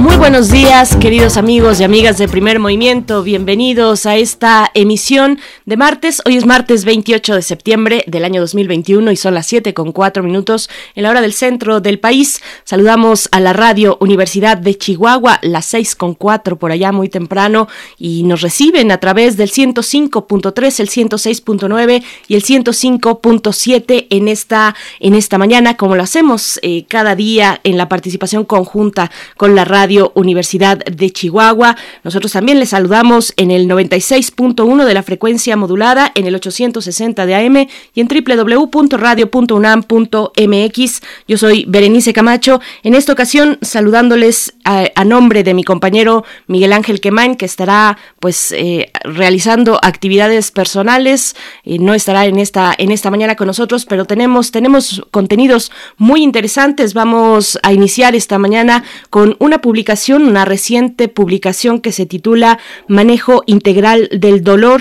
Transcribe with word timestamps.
Muy 0.00 0.16
buenos 0.16 0.50
días, 0.50 0.96
queridos 0.96 1.36
amigos 1.36 1.78
y 1.78 1.84
amigas 1.84 2.16
de 2.16 2.26
Primer 2.26 2.58
Movimiento. 2.58 3.22
Bienvenidos 3.22 4.06
a 4.06 4.16
esta 4.16 4.70
emisión 4.72 5.38
de 5.66 5.76
martes. 5.76 6.22
Hoy 6.24 6.38
es 6.38 6.46
martes 6.46 6.86
28 6.86 7.34
de 7.34 7.42
septiembre 7.42 8.04
del 8.06 8.24
año 8.24 8.40
2021 8.40 9.12
y 9.12 9.16
son 9.16 9.34
las 9.34 9.46
7 9.48 9.74
con 9.74 9.92
4 9.92 10.22
minutos 10.22 10.70
en 10.94 11.02
la 11.02 11.10
hora 11.10 11.20
del 11.20 11.34
centro 11.34 11.82
del 11.82 11.98
país. 11.98 12.40
Saludamos 12.64 13.28
a 13.30 13.40
la 13.40 13.52
radio 13.52 13.98
Universidad 14.00 14.56
de 14.56 14.74
Chihuahua, 14.74 15.38
las 15.42 15.66
6 15.66 15.94
con 15.96 16.14
4 16.14 16.56
por 16.56 16.72
allá 16.72 16.92
muy 16.92 17.10
temprano 17.10 17.68
y 17.98 18.22
nos 18.22 18.40
reciben 18.40 18.92
a 18.92 19.00
través 19.00 19.36
del 19.36 19.50
105.3, 19.50 20.80
el 20.80 20.88
106.9 20.88 22.02
y 22.26 22.36
el 22.36 22.42
105.7 22.42 24.06
en 24.08 24.28
esta, 24.28 24.74
en 24.98 25.12
esta 25.14 25.36
mañana, 25.36 25.76
como 25.76 25.94
lo 25.94 26.02
hacemos 26.02 26.58
eh, 26.62 26.86
cada 26.88 27.14
día 27.14 27.60
en 27.64 27.76
la 27.76 27.90
participación 27.90 28.46
conjunta 28.46 29.10
con 29.36 29.54
la 29.54 29.66
radio 29.66 29.89
Universidad 30.14 30.78
de 30.78 31.10
Chihuahua. 31.10 31.76
Nosotros 32.04 32.30
también 32.32 32.60
les 32.60 32.70
saludamos 32.70 33.34
en 33.36 33.50
el 33.50 33.68
96.1 33.68 34.84
de 34.84 34.94
la 34.94 35.02
frecuencia 35.02 35.56
modulada, 35.56 36.12
en 36.14 36.26
el 36.26 36.36
860 36.36 37.26
de 37.26 37.34
AM 37.34 37.66
y 37.94 38.00
en 38.00 38.08
www.radio.unam.mx. 38.08 41.00
Yo 41.26 41.36
soy 41.36 41.64
Berenice 41.66 42.12
Camacho. 42.12 42.60
En 42.82 42.94
esta 42.94 43.12
ocasión 43.12 43.58
saludándoles 43.62 44.54
a, 44.64 45.04
nombre 45.04 45.42
de 45.42 45.54
mi 45.54 45.64
compañero 45.64 46.24
Miguel 46.46 46.72
Ángel 46.72 47.00
Quemain, 47.00 47.34
que 47.34 47.46
estará 47.46 47.98
pues 48.20 48.52
eh, 48.52 48.92
realizando 49.02 49.80
actividades 49.82 50.52
personales. 50.52 51.34
y 51.64 51.80
no 51.80 51.94
estará 51.94 52.26
en 52.26 52.38
esta, 52.38 52.72
en 52.78 52.92
esta 52.92 53.10
mañana 53.10 53.34
con 53.34 53.48
nosotros, 53.48 53.86
pero 53.86 54.04
tenemos, 54.04 54.52
tenemos 54.52 55.02
contenidos 55.10 55.72
muy 55.96 56.22
interesantes. 56.22 56.94
Vamos 56.94 57.58
a 57.62 57.72
iniciar 57.72 58.14
esta 58.14 58.38
mañana 58.38 58.84
con 59.08 59.34
una 59.38 59.58
publicación 59.58 59.69
una 59.70 60.44
reciente 60.44 61.08
publicación 61.08 61.80
que 61.80 61.92
se 61.92 62.04
titula 62.04 62.58
Manejo 62.88 63.42
Integral 63.46 64.08
del 64.12 64.42
Dolor, 64.42 64.80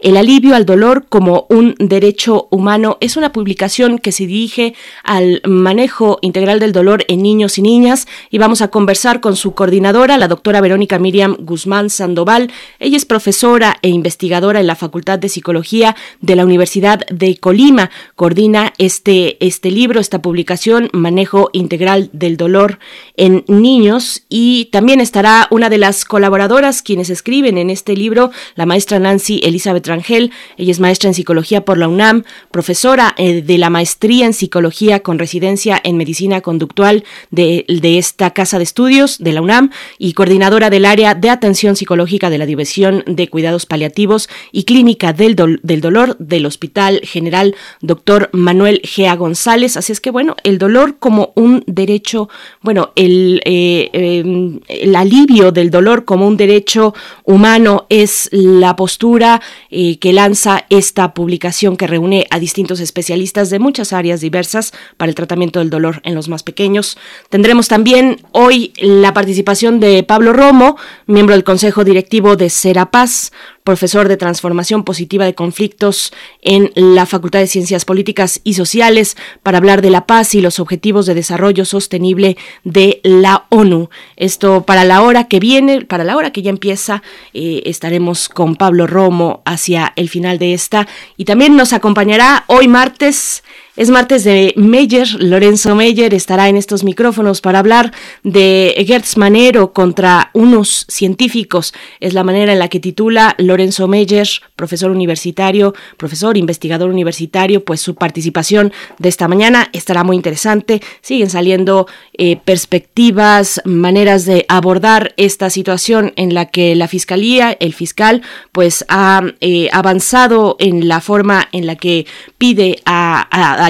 el 0.00 0.16
alivio 0.16 0.54
al 0.54 0.64
dolor 0.64 1.06
como 1.08 1.46
un 1.50 1.74
derecho 1.78 2.48
humano. 2.50 2.96
Es 3.00 3.16
una 3.16 3.32
publicación 3.32 3.98
que 3.98 4.12
se 4.12 4.26
dirige 4.26 4.74
al 5.04 5.42
manejo 5.44 6.18
integral 6.22 6.58
del 6.58 6.72
dolor 6.72 7.04
en 7.08 7.22
niños 7.22 7.58
y 7.58 7.62
niñas 7.62 8.06
y 8.30 8.38
vamos 8.38 8.62
a 8.62 8.68
conversar 8.68 9.20
con 9.20 9.36
su 9.36 9.52
coordinadora, 9.52 10.16
la 10.16 10.28
doctora 10.28 10.60
Verónica 10.60 10.98
Miriam 10.98 11.36
Guzmán 11.38 11.90
Sandoval. 11.90 12.50
Ella 12.78 12.96
es 12.96 13.04
profesora 13.04 13.76
e 13.82 13.88
investigadora 13.88 14.60
en 14.60 14.66
la 14.66 14.76
Facultad 14.76 15.18
de 15.18 15.28
Psicología 15.28 15.96
de 16.20 16.36
la 16.36 16.44
Universidad 16.44 17.06
de 17.08 17.36
Colima. 17.36 17.90
Coordina 18.16 18.72
este, 18.78 19.44
este 19.44 19.70
libro, 19.70 20.00
esta 20.00 20.22
publicación, 20.22 20.88
Manejo 20.92 21.50
Integral 21.52 22.08
del 22.12 22.36
Dolor 22.36 22.78
en 23.16 23.44
Niños 23.48 24.22
y 24.30 24.66
también 24.66 25.00
estará 25.00 25.48
una 25.50 25.68
de 25.68 25.76
las 25.76 26.04
colaboradoras 26.04 26.82
quienes 26.82 27.10
escriben 27.10 27.58
en 27.58 27.68
este 27.68 27.96
libro, 27.96 28.30
la 28.54 28.64
maestra 28.64 29.00
Nancy 29.00 29.40
Elizabeth 29.42 29.86
Rangel. 29.88 30.30
Ella 30.56 30.70
es 30.70 30.78
maestra 30.78 31.08
en 31.08 31.14
psicología 31.14 31.64
por 31.64 31.76
la 31.76 31.88
UNAM, 31.88 32.22
profesora 32.52 33.14
eh, 33.18 33.42
de 33.42 33.58
la 33.58 33.68
maestría 33.68 34.26
en 34.26 34.32
psicología 34.32 35.00
con 35.00 35.18
residencia 35.18 35.80
en 35.82 35.96
medicina 35.96 36.40
conductual 36.40 37.04
de, 37.30 37.64
esta 37.98 38.30
casa 38.30 38.58
de 38.58 38.64
estudios 38.64 39.18
de 39.18 39.32
la 39.32 39.42
UNAM 39.42 39.70
y 39.98 40.12
coordinadora 40.12 40.70
del 40.70 40.84
área 40.84 41.16
de 41.16 41.28
atención 41.28 41.74
psicológica 41.74 42.30
de 42.30 42.38
la 42.38 42.46
División 42.46 43.02
de 43.06 43.28
Cuidados 43.28 43.66
Paliativos 43.66 44.28
y 44.52 44.62
Clínica 44.62 45.12
del, 45.12 45.34
del 45.34 45.80
Dolor 45.80 46.16
del 46.18 46.46
Hospital 46.46 47.00
General 47.02 47.56
Dr. 47.80 48.30
Manuel 48.32 48.80
Gea 48.84 49.16
González. 49.16 49.76
Así 49.76 49.90
es 49.90 50.00
que, 50.00 50.12
bueno, 50.12 50.36
el 50.44 50.58
dolor 50.58 50.98
como 51.00 51.32
un 51.34 51.64
derecho, 51.66 52.28
bueno, 52.62 52.92
el. 52.94 53.42
Eh, 53.44 53.90
eh, 53.92 54.19
el 54.20 54.96
alivio 54.96 55.52
del 55.52 55.70
dolor 55.70 56.04
como 56.04 56.26
un 56.26 56.36
derecho 56.36 56.94
humano 57.24 57.86
es 57.88 58.28
la 58.32 58.76
postura 58.76 59.40
eh, 59.70 59.98
que 59.98 60.12
lanza 60.12 60.64
esta 60.70 61.14
publicación 61.14 61.76
que 61.76 61.86
reúne 61.86 62.26
a 62.30 62.38
distintos 62.38 62.80
especialistas 62.80 63.50
de 63.50 63.58
muchas 63.58 63.92
áreas 63.92 64.20
diversas 64.20 64.72
para 64.96 65.10
el 65.10 65.14
tratamiento 65.14 65.58
del 65.58 65.70
dolor 65.70 66.00
en 66.04 66.14
los 66.14 66.28
más 66.28 66.42
pequeños. 66.42 66.98
Tendremos 67.28 67.68
también 67.68 68.20
hoy 68.32 68.72
la 68.76 69.12
participación 69.12 69.80
de 69.80 70.02
Pablo 70.02 70.32
Romo, 70.32 70.76
miembro 71.06 71.34
del 71.34 71.44
Consejo 71.44 71.84
Directivo 71.84 72.36
de 72.36 72.50
Serapaz, 72.50 73.32
profesor 73.70 74.08
de 74.08 74.16
transformación 74.16 74.82
positiva 74.82 75.24
de 75.24 75.36
conflictos 75.36 76.12
en 76.42 76.72
la 76.74 77.06
Facultad 77.06 77.38
de 77.38 77.46
Ciencias 77.46 77.84
Políticas 77.84 78.40
y 78.42 78.54
Sociales, 78.54 79.16
para 79.44 79.58
hablar 79.58 79.80
de 79.80 79.90
la 79.90 80.06
paz 80.06 80.34
y 80.34 80.40
los 80.40 80.58
objetivos 80.58 81.06
de 81.06 81.14
desarrollo 81.14 81.64
sostenible 81.64 82.36
de 82.64 83.00
la 83.04 83.46
ONU. 83.48 83.88
Esto 84.16 84.64
para 84.66 84.82
la 84.82 85.02
hora 85.02 85.28
que 85.28 85.38
viene, 85.38 85.84
para 85.84 86.02
la 86.02 86.16
hora 86.16 86.32
que 86.32 86.42
ya 86.42 86.50
empieza, 86.50 87.04
eh, 87.32 87.62
estaremos 87.64 88.28
con 88.28 88.56
Pablo 88.56 88.88
Romo 88.88 89.40
hacia 89.44 89.92
el 89.94 90.08
final 90.08 90.40
de 90.40 90.52
esta 90.52 90.88
y 91.16 91.24
también 91.24 91.54
nos 91.54 91.72
acompañará 91.72 92.42
hoy 92.48 92.66
martes 92.66 93.44
es 93.80 93.88
martes 93.88 94.24
de 94.24 94.52
Meyer. 94.58 95.08
Lorenzo 95.20 95.74
Meyer 95.74 96.12
estará 96.12 96.50
en 96.50 96.58
estos 96.58 96.84
micrófonos 96.84 97.40
para 97.40 97.60
hablar 97.60 97.94
de 98.22 98.74
Gertz 98.86 99.16
Manero 99.16 99.72
contra 99.72 100.28
unos 100.34 100.84
científicos. 100.86 101.72
Es 101.98 102.12
la 102.12 102.22
manera 102.22 102.52
en 102.52 102.58
la 102.58 102.68
que 102.68 102.78
titula 102.78 103.34
Lorenzo 103.38 103.88
Meyer, 103.88 104.28
profesor 104.54 104.90
universitario, 104.90 105.72
profesor 105.96 106.36
investigador 106.36 106.90
universitario, 106.90 107.64
pues 107.64 107.80
su 107.80 107.94
participación 107.94 108.70
de 108.98 109.08
esta 109.08 109.28
mañana 109.28 109.70
estará 109.72 110.04
muy 110.04 110.16
interesante. 110.16 110.82
Siguen 111.00 111.30
saliendo 111.30 111.86
eh, 112.18 112.36
perspectivas, 112.36 113.62
maneras 113.64 114.26
de 114.26 114.44
abordar 114.50 115.14
esta 115.16 115.48
situación 115.48 116.12
en 116.16 116.34
la 116.34 116.44
que 116.44 116.74
la 116.74 116.86
fiscalía, 116.86 117.56
el 117.60 117.72
fiscal, 117.72 118.20
pues 118.52 118.84
ha 118.90 119.22
eh, 119.40 119.70
avanzado 119.72 120.56
en 120.58 120.86
la 120.86 121.00
forma 121.00 121.48
en 121.52 121.66
la 121.66 121.76
que 121.76 122.04
pide 122.36 122.82
a 122.84 123.69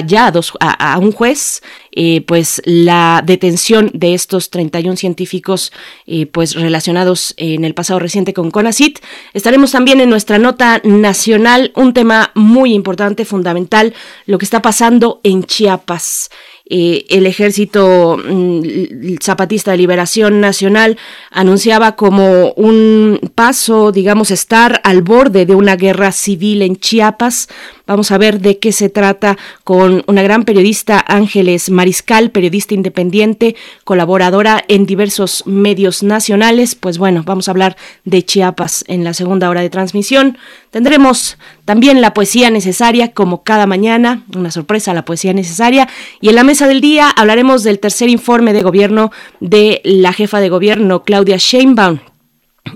un 0.99 1.11
juez 1.11 1.61
eh, 1.93 2.21
pues 2.21 2.61
la 2.63 3.21
detención 3.25 3.91
de 3.93 4.13
estos 4.13 4.49
31 4.49 4.95
científicos 4.95 5.73
eh, 6.05 6.25
pues 6.25 6.55
relacionados 6.55 7.33
en 7.35 7.65
el 7.65 7.73
pasado 7.73 7.99
reciente 7.99 8.33
con 8.33 8.49
CONACIT. 8.49 8.99
Estaremos 9.33 9.71
también 9.71 9.99
en 9.99 10.09
nuestra 10.09 10.37
nota 10.37 10.79
nacional 10.85 11.73
un 11.75 11.93
tema 11.93 12.31
muy 12.33 12.73
importante, 12.73 13.25
fundamental, 13.25 13.93
lo 14.25 14.37
que 14.37 14.45
está 14.45 14.61
pasando 14.61 15.19
en 15.23 15.43
Chiapas. 15.43 16.29
Eh, 16.73 17.05
el 17.09 17.25
ejército 17.25 18.17
mm, 18.17 19.17
zapatista 19.21 19.71
de 19.71 19.77
liberación 19.77 20.39
nacional 20.39 20.97
anunciaba 21.29 21.97
como 21.97 22.53
un 22.53 23.19
paso, 23.35 23.91
digamos, 23.91 24.31
estar 24.31 24.79
al 24.85 25.01
borde 25.01 25.45
de 25.45 25.53
una 25.53 25.75
guerra 25.75 26.13
civil 26.13 26.61
en 26.61 26.77
Chiapas. 26.77 27.49
Vamos 27.87 28.11
a 28.11 28.17
ver 28.17 28.39
de 28.39 28.59
qué 28.59 28.71
se 28.71 28.89
trata 28.89 29.37
con 29.63 30.03
una 30.07 30.21
gran 30.21 30.43
periodista, 30.43 31.03
Ángeles 31.07 31.69
Mariscal, 31.69 32.31
periodista 32.31 32.73
independiente, 32.73 33.55
colaboradora 33.83 34.63
en 34.67 34.85
diversos 34.85 35.43
medios 35.45 36.03
nacionales. 36.03 36.75
Pues 36.75 36.97
bueno, 36.97 37.23
vamos 37.25 37.47
a 37.47 37.51
hablar 37.51 37.75
de 38.05 38.23
Chiapas 38.23 38.83
en 38.87 39.03
la 39.03 39.13
segunda 39.13 39.49
hora 39.49 39.61
de 39.61 39.69
transmisión. 39.69 40.37
Tendremos 40.69 41.37
también 41.65 42.01
la 42.01 42.13
poesía 42.13 42.49
necesaria, 42.49 43.11
como 43.11 43.43
cada 43.43 43.65
mañana, 43.65 44.23
una 44.35 44.51
sorpresa, 44.51 44.93
la 44.93 45.05
poesía 45.05 45.33
necesaria. 45.33 45.87
Y 46.21 46.29
en 46.29 46.35
la 46.35 46.43
mesa 46.43 46.67
del 46.67 46.81
día 46.81 47.09
hablaremos 47.09 47.63
del 47.63 47.79
tercer 47.79 48.09
informe 48.09 48.53
de 48.53 48.61
gobierno 48.61 49.11
de 49.39 49.81
la 49.83 50.13
jefa 50.13 50.39
de 50.39 50.49
gobierno, 50.49 51.03
Claudia 51.03 51.37
Sheinbaum, 51.37 51.99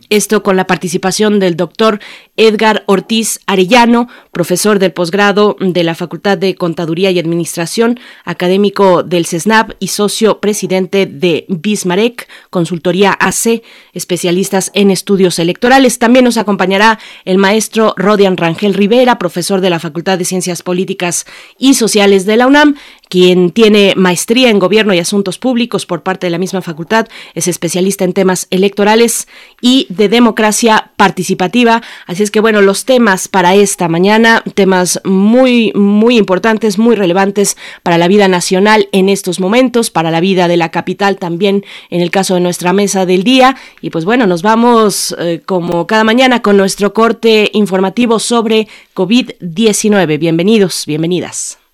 esto 0.10 0.44
con 0.44 0.56
la 0.56 0.68
participación 0.68 1.40
del 1.40 1.56
doctor 1.56 2.00
Edgar 2.38 2.84
Ortiz 2.86 3.40
Arellano, 3.46 4.08
profesor 4.32 4.80
del 4.80 4.92
posgrado 4.92 5.56
de 5.60 5.84
la 5.84 5.96
Facultad 5.96 6.38
de 6.38 6.56
Contaduría 6.56 7.12
y 7.12 7.20
Administración, 7.20 8.00
académico 8.24 9.04
del 9.04 9.26
CESNAP 9.26 9.72
y 9.80 9.88
socio 9.88 10.40
presidente 10.40 11.06
de 11.06 11.46
Bismarck, 11.50 12.28
consultoría 12.50 13.14
AC, 13.14 13.62
especialistas 13.94 14.72
en 14.74 14.92
estudios 14.92 15.40
electorales. 15.40 16.00
También 16.00 16.26
nos 16.26 16.38
acompañará 16.38 17.00
el 17.24 17.38
maestro 17.38 17.94
Rodian 17.96 18.38
Rangel 18.38 18.74
Rivera, 18.74 19.18
profesor 19.18 19.62
de 19.62 19.70
la 19.70 19.80
Facultad 19.80 20.18
de 20.18 20.26
Ciencias 20.26 20.62
Políticas 20.62 21.26
y 21.58 21.76
Sociales 21.76 22.26
de 22.26 22.38
la 22.38 22.48
UNAM. 22.48 22.76
Quien 23.10 23.52
tiene 23.52 23.94
maestría 23.96 24.50
en 24.50 24.60
Gobierno 24.60 24.94
y 24.94 25.00
Asuntos 25.00 25.38
Públicos 25.38 25.86
por 25.86 26.04
parte 26.04 26.28
de 26.28 26.32
la 26.32 26.38
misma 26.38 26.62
facultad, 26.62 27.08
es 27.34 27.48
especialista 27.48 28.04
en 28.04 28.14
temas 28.14 28.48
electorales 28.50 29.28
y 29.62 29.88
de 29.90 30.10
democracia 30.10 30.92
participativa. 30.96 31.82
Así 32.08 32.24
es 32.24 32.32
que 32.32 32.40
bueno, 32.40 32.62
los 32.62 32.86
temas 32.86 33.28
para 33.28 33.56
esta 33.56 33.88
mañana, 33.88 34.44
temas 34.54 35.00
muy, 35.04 35.72
muy 35.74 36.18
importantes, 36.18 36.78
muy 36.78 36.96
relevantes 36.96 37.58
para 37.84 37.98
la 37.98 38.08
vida 38.08 38.28
nacional 38.28 38.90
en 38.92 39.10
estos 39.10 39.40
momentos, 39.40 39.90
para 39.90 40.12
la 40.12 40.20
vida 40.20 40.48
de 40.48 40.58
la 40.58 40.72
capital 40.72 41.18
también 41.18 41.64
en 41.90 42.02
el 42.02 42.12
caso 42.12 42.36
de 42.36 42.42
nuestra 42.42 42.74
mesa 42.74 43.06
del 43.06 43.24
día. 43.24 43.56
Y 43.82 43.90
pues 43.90 44.06
bueno, 44.06 44.28
nos 44.28 44.42
vamos 44.42 45.16
eh, 45.20 45.42
como 45.46 45.88
cada 45.88 46.04
mañana 46.04 46.42
con 46.42 46.58
nuestro 46.58 46.94
corte 46.94 47.50
informativo 47.54 48.20
sobre 48.20 48.68
COVID-19. 48.94 50.20
Bienvenidos, 50.20 50.86
bienvenidas. 50.86 51.65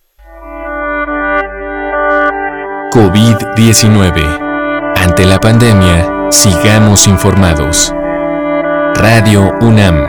COVID-19. 2.92 4.94
Ante 4.98 5.26
la 5.26 5.40
pandemia, 5.40 6.30
sigamos 6.30 7.08
informados. 7.08 7.94
Radio 8.96 9.54
UNAM. 9.62 10.08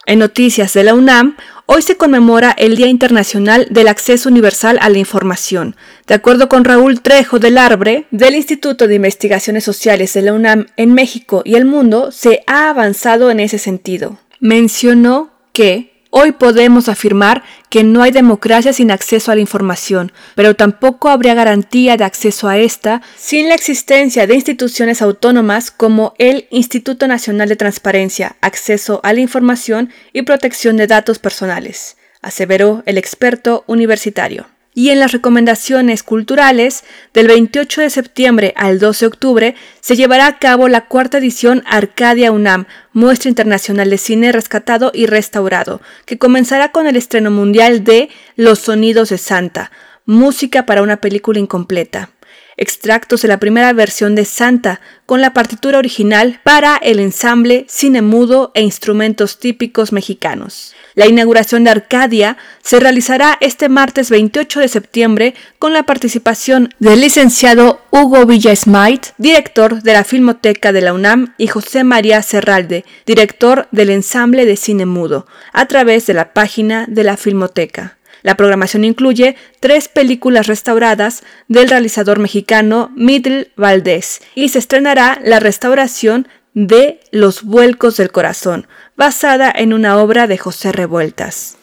En 0.06 0.20
noticias 0.20 0.74
de 0.74 0.84
la 0.84 0.94
UNAM, 0.94 1.38
hoy 1.66 1.82
se 1.82 1.98
conmemora 1.98 2.54
el 2.58 2.76
Día 2.76 2.88
Internacional 2.88 3.68
del 3.70 3.88
Acceso 3.88 4.30
Universal 4.30 4.78
a 4.82 4.90
la 4.90 4.98
Información. 4.98 5.76
De 6.08 6.14
acuerdo 6.14 6.50
con 6.50 6.66
Raúl 6.66 7.02
Trejo 7.02 7.40
del 7.40 7.58
Arbre, 7.58 8.08
del 8.12 8.36
Instituto 8.36 8.88
de 8.88 8.96
Investigaciones 8.96 9.64
Sociales 9.64 10.14
de 10.14 10.22
la 10.22 10.34
UNAM 10.34 10.68
en 10.78 10.94
México 10.94 11.42
y 11.46 11.56
el 11.56 11.66
mundo, 11.66 12.12
se 12.12 12.44
ha 12.48 12.70
avanzado 12.70 13.32
en 13.32 13.40
ese 13.40 13.58
sentido. 13.58 14.20
Mencionó 14.40 15.32
que 15.54 15.93
Hoy 16.16 16.32
podemos 16.32 16.90
afirmar 16.90 17.42
que 17.72 17.84
no 17.84 18.04
hay 18.04 18.12
democracia 18.12 18.72
sin 18.72 18.92
acceso 18.92 19.32
a 19.32 19.36
la 19.36 19.42
información, 19.42 20.12
pero 20.36 20.56
tampoco 20.56 21.10
habría 21.10 21.34
garantía 21.34 21.98
de 21.98 22.04
acceso 22.04 22.48
a 22.48 22.60
esta 22.60 23.02
sin 23.18 23.50
la 23.50 23.56
existencia 23.56 24.28
de 24.28 24.36
instituciones 24.36 25.02
autónomas 25.02 25.72
como 25.72 26.14
el 26.20 26.46
Instituto 26.52 27.08
Nacional 27.08 27.50
de 27.50 27.56
Transparencia, 27.56 28.36
Acceso 28.42 29.00
a 29.02 29.12
la 29.12 29.22
Información 29.22 29.90
y 30.14 30.22
Protección 30.22 30.78
de 30.78 30.86
Datos 30.86 31.18
Personales, 31.18 31.98
aseveró 32.22 32.84
el 32.86 33.00
experto 33.00 33.64
universitario 33.66 34.53
y 34.74 34.90
en 34.90 35.00
las 35.00 35.12
recomendaciones 35.12 36.04
culturales, 36.04 36.84
del 37.14 37.28
28 37.28 37.82
de 37.82 37.90
septiembre 37.90 38.54
al 38.56 38.80
12 38.80 39.06
de 39.06 39.08
octubre 39.08 39.56
se 39.82 39.96
llevará 39.96 40.28
a 40.28 40.40
cabo 40.40 40.68
la 40.68 40.88
cuarta 40.88 41.18
edición 41.18 41.64
Arcadia 41.66 42.32
UNAM, 42.32 42.66
muestra 42.92 43.30
internacional 43.30 43.90
de 43.90 43.98
cine 43.98 44.32
rescatado 44.32 44.92
y 44.94 45.06
restaurado, 45.06 45.82
que 46.06 46.18
comenzará 46.18 46.72
con 46.72 46.88
el 46.88 46.96
estreno 46.96 47.32
mundial 47.32 47.84
de 47.84 48.10
Los 48.36 48.60
Sonidos 48.60 49.10
de 49.10 49.18
Santa, 49.18 49.72
música 50.06 50.66
para 50.66 50.82
una 50.82 50.98
película 50.98 51.40
incompleta 51.40 52.10
extractos 52.58 53.22
de 53.22 53.28
la 53.28 53.40
primera 53.40 53.74
versión 53.74 54.16
de 54.16 54.26
Santa, 54.26 54.82
con 55.06 55.22
la 55.22 55.34
partitura 55.34 55.80
original 55.80 56.40
para 56.44 56.78
el 56.78 57.00
ensamble, 57.00 57.66
cine 57.68 58.02
mudo 58.02 58.52
e 58.54 58.62
instrumentos 58.62 59.40
típicos 59.40 59.92
mexicanos. 59.92 60.76
La 60.96 61.08
inauguración 61.08 61.64
de 61.64 61.72
Arcadia 61.72 62.38
se 62.62 62.80
realizará 62.80 63.38
este 63.42 63.68
martes 63.68 64.10
28 64.10 64.60
de 64.60 64.68
septiembre 64.68 65.34
con 65.58 65.74
la 65.74 65.84
participación 65.84 66.74
del 66.80 67.02
licenciado 67.02 67.82
Hugo 67.90 68.26
Villa 68.26 68.56
Smite, 68.56 69.10
director 69.18 69.82
de 69.82 69.94
la 69.94 70.04
Filmoteca 70.04 70.72
de 70.72 70.82
la 70.82 70.94
UNAM, 70.94 71.34
y 71.38 71.48
José 71.48 71.84
María 71.84 72.22
Serralde, 72.22 72.86
director 73.06 73.68
del 73.72 73.90
ensamble 73.90 74.46
de 74.46 74.56
cine 74.56 74.86
mudo, 74.86 75.26
a 75.52 75.66
través 75.66 76.06
de 76.06 76.14
la 76.14 76.34
página 76.34 76.86
de 76.88 77.04
la 77.04 77.18
Filmoteca. 77.18 77.98
La 78.22 78.38
programación 78.38 78.86
incluye 78.86 79.36
tres 79.60 79.90
películas 79.90 80.48
restauradas 80.48 81.24
del 81.50 81.70
realizador 81.70 82.20
mexicano 82.20 82.92
Middle 82.96 83.52
Valdés 83.58 84.22
y 84.34 84.50
se 84.50 84.60
estrenará 84.60 85.20
la 85.24 85.40
restauración 85.42 86.28
de 86.54 87.00
Los 87.12 87.44
Vuelcos 87.44 87.98
del 87.98 88.12
Corazón, 88.12 88.68
basada 88.96 89.52
en 89.56 89.74
una 89.74 89.98
obra 89.98 90.28
de 90.28 90.38
José 90.38 90.72
Revueltas. 90.72 91.58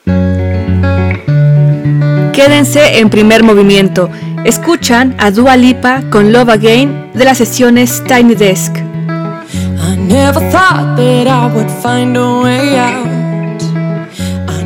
Quédense 2.33 2.99
en 2.99 3.11
primer 3.11 3.43
movimiento. 3.43 4.11
Escuchan 4.45 5.15
a 5.19 5.31
Dua 5.31 5.57
Lipa 5.57 6.03
con 6.11 6.33
Love 6.33 6.51
Again 6.51 7.11
de 7.15 7.25
las 7.25 7.39
sesiones 7.39 8.03
Tiny 8.07 8.35
Desk. 8.35 8.75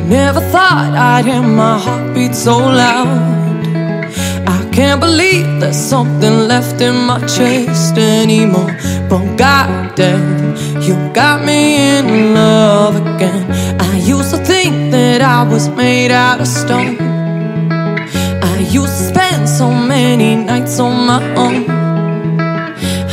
Never 0.07 0.39
thought 0.51 0.93
I'd 0.93 1.25
hear 1.25 1.41
my 1.41 1.79
heartbeat 1.79 2.35
so 2.35 2.59
loud. 2.59 3.44
Can't 4.75 4.99
believe 4.99 5.61
there's 5.61 5.77
something 5.77 6.49
left 6.49 6.81
in 6.81 6.95
my 7.07 7.19
chest 7.25 7.97
anymore. 7.97 8.75
But 9.09 9.37
goddamn, 9.37 10.53
you 10.81 10.95
got 11.13 11.45
me 11.45 11.77
in 11.97 12.33
love 12.33 12.97
again. 12.97 13.49
I 13.79 13.95
used 13.99 14.31
to 14.31 14.37
think 14.43 14.91
that 14.91 15.21
I 15.21 15.43
was 15.49 15.69
made 15.69 16.11
out 16.11 16.41
of 16.41 16.47
stone. 16.47 16.97
I 16.99 18.57
used 18.69 18.97
to 18.97 19.03
spend 19.13 19.47
so 19.47 19.71
many 19.71 20.35
nights 20.35 20.77
on 20.77 21.07
my 21.07 21.23
own. 21.35 21.69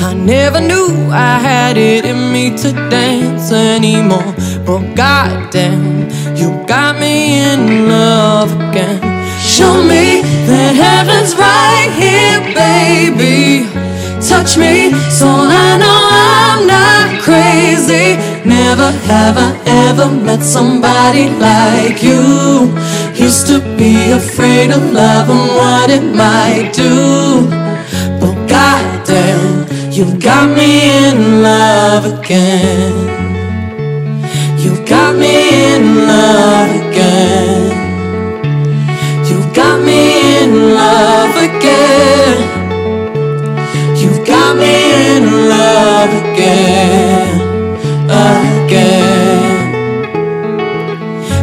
I 0.08 0.14
never 0.14 0.60
knew 0.60 1.10
I 1.12 1.38
had 1.38 1.76
it 1.76 2.04
in 2.04 2.32
me 2.32 2.56
to 2.58 2.72
dance 2.90 3.52
anymore. 3.52 4.34
But 4.66 4.96
goddamn, 4.96 6.10
you 6.34 6.48
got 6.66 6.98
me 6.98 7.38
in 7.38 7.88
love 7.88 8.50
again. 8.50 9.21
Show 9.62 9.84
me 9.84 10.22
that 10.50 10.74
heaven's 10.74 11.36
right 11.38 11.90
here, 11.94 12.42
baby. 12.50 13.62
Touch 14.18 14.58
me 14.58 14.90
so 15.08 15.28
I 15.30 15.78
know 15.82 16.00
I'm 16.10 16.66
not 16.66 17.22
crazy. 17.22 18.18
Never 18.42 18.90
have 19.06 19.38
I 19.38 19.50
ever 19.86 20.10
met 20.10 20.42
somebody 20.42 21.30
like 21.38 22.02
you. 22.02 22.74
Used 23.14 23.46
to 23.52 23.60
be 23.78 24.10
afraid 24.10 24.72
of 24.72 24.82
love 24.90 25.30
and 25.30 25.46
what 25.60 25.90
it 25.90 26.06
might 26.22 26.72
do. 26.74 27.46
But 28.18 28.34
goddamn, 28.48 29.68
you've 29.92 30.18
got 30.18 30.50
me 30.58 30.72
in 31.06 31.40
love 31.40 32.04
again. 32.18 32.94
You've 34.58 34.84
got 34.88 35.14
me 35.14 35.36
in 35.76 36.08
love 36.08 36.70
again. 36.82 37.71
Got 39.54 39.84
me 39.84 40.42
in 40.42 40.50
love 40.74 41.36
again. 41.36 42.38
You 44.00 44.10
got 44.24 44.56
me 44.56 44.74
in 45.14 45.24
love 45.54 46.10
again. 46.24 47.40
Again. 48.64 49.48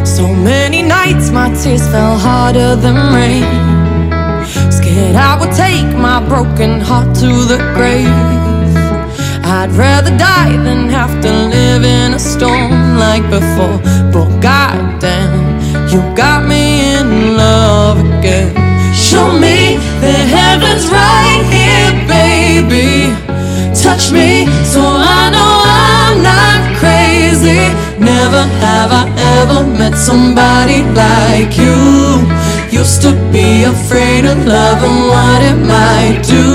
So 0.04 0.26
many 0.26 0.82
nights 0.82 1.30
my 1.30 1.54
tears 1.54 1.86
fell 1.92 2.18
harder 2.18 2.74
than 2.74 2.96
rain. 3.14 3.46
Scared 4.72 5.14
I 5.14 5.38
would 5.38 5.52
take 5.52 5.90
my 5.96 6.18
broken 6.26 6.80
heart 6.80 7.14
to 7.22 7.30
the 7.52 7.58
grave. 7.76 8.08
I'd 9.56 9.70
rather 9.72 10.10
die 10.16 10.56
than 10.66 10.88
have 10.88 11.14
to 11.22 11.30
live 11.56 11.84
in 11.84 12.14
a 12.14 12.18
storm 12.18 12.98
like 12.98 13.24
before. 13.30 13.78
But 14.12 14.28
goddamn, 14.40 15.88
you 15.92 16.00
got 16.16 16.40
me 16.52 16.59
love 17.90 18.18
again. 18.18 18.54
Show 18.94 19.26
me 19.32 19.76
the 20.04 20.16
heavens 20.36 20.84
right 20.98 21.42
here, 21.54 21.90
baby. 22.06 22.90
Touch 23.84 24.12
me 24.12 24.46
so 24.72 24.82
I 25.18 25.22
know 25.34 25.54
I'm 25.66 26.16
not 26.32 26.60
crazy. 26.80 27.62
Never 27.98 28.42
have 28.64 28.90
I 29.02 29.04
ever 29.38 29.60
met 29.80 29.94
somebody 29.96 30.78
like 31.02 31.52
you. 31.64 31.78
Used 32.80 33.02
to 33.02 33.12
be 33.32 33.64
afraid 33.64 34.24
of 34.24 34.38
love 34.46 34.80
and 34.88 35.00
what 35.12 35.40
it 35.50 35.58
might 35.74 36.20
do. 36.36 36.48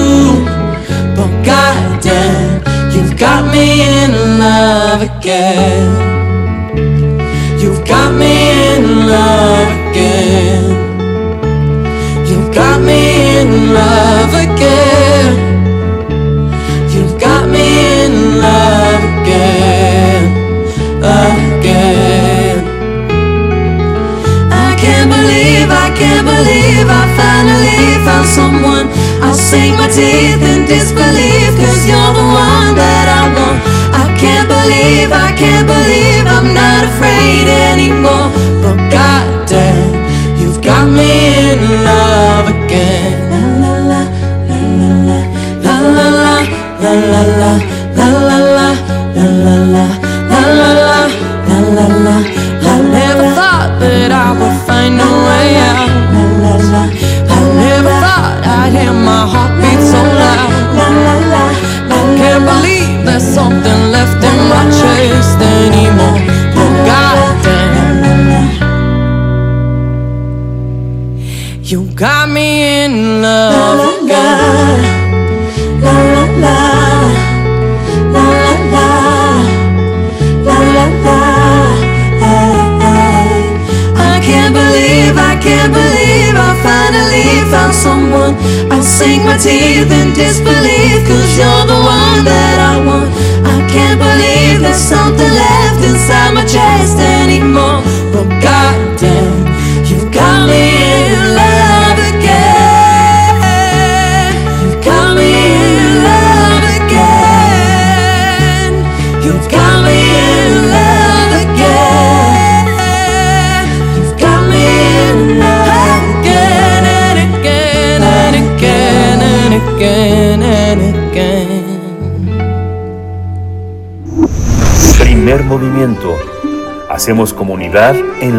But 1.18 1.32
goddamn, 1.52 2.64
you've 2.94 3.18
got 3.18 3.42
me 3.54 3.68
in 4.00 4.12
love 4.40 5.02
again. 5.12 5.88
You've 7.62 7.84
got 7.86 8.14
me 8.22 8.36
in 8.76 9.08
love 9.08 9.70
again. 9.90 10.45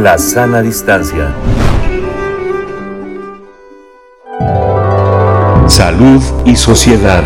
La 0.07 0.19
sana 0.19 0.63
distancia. 0.63 1.35
Salud 5.67 6.23
y 6.45 6.55
sociedad. 6.55 7.25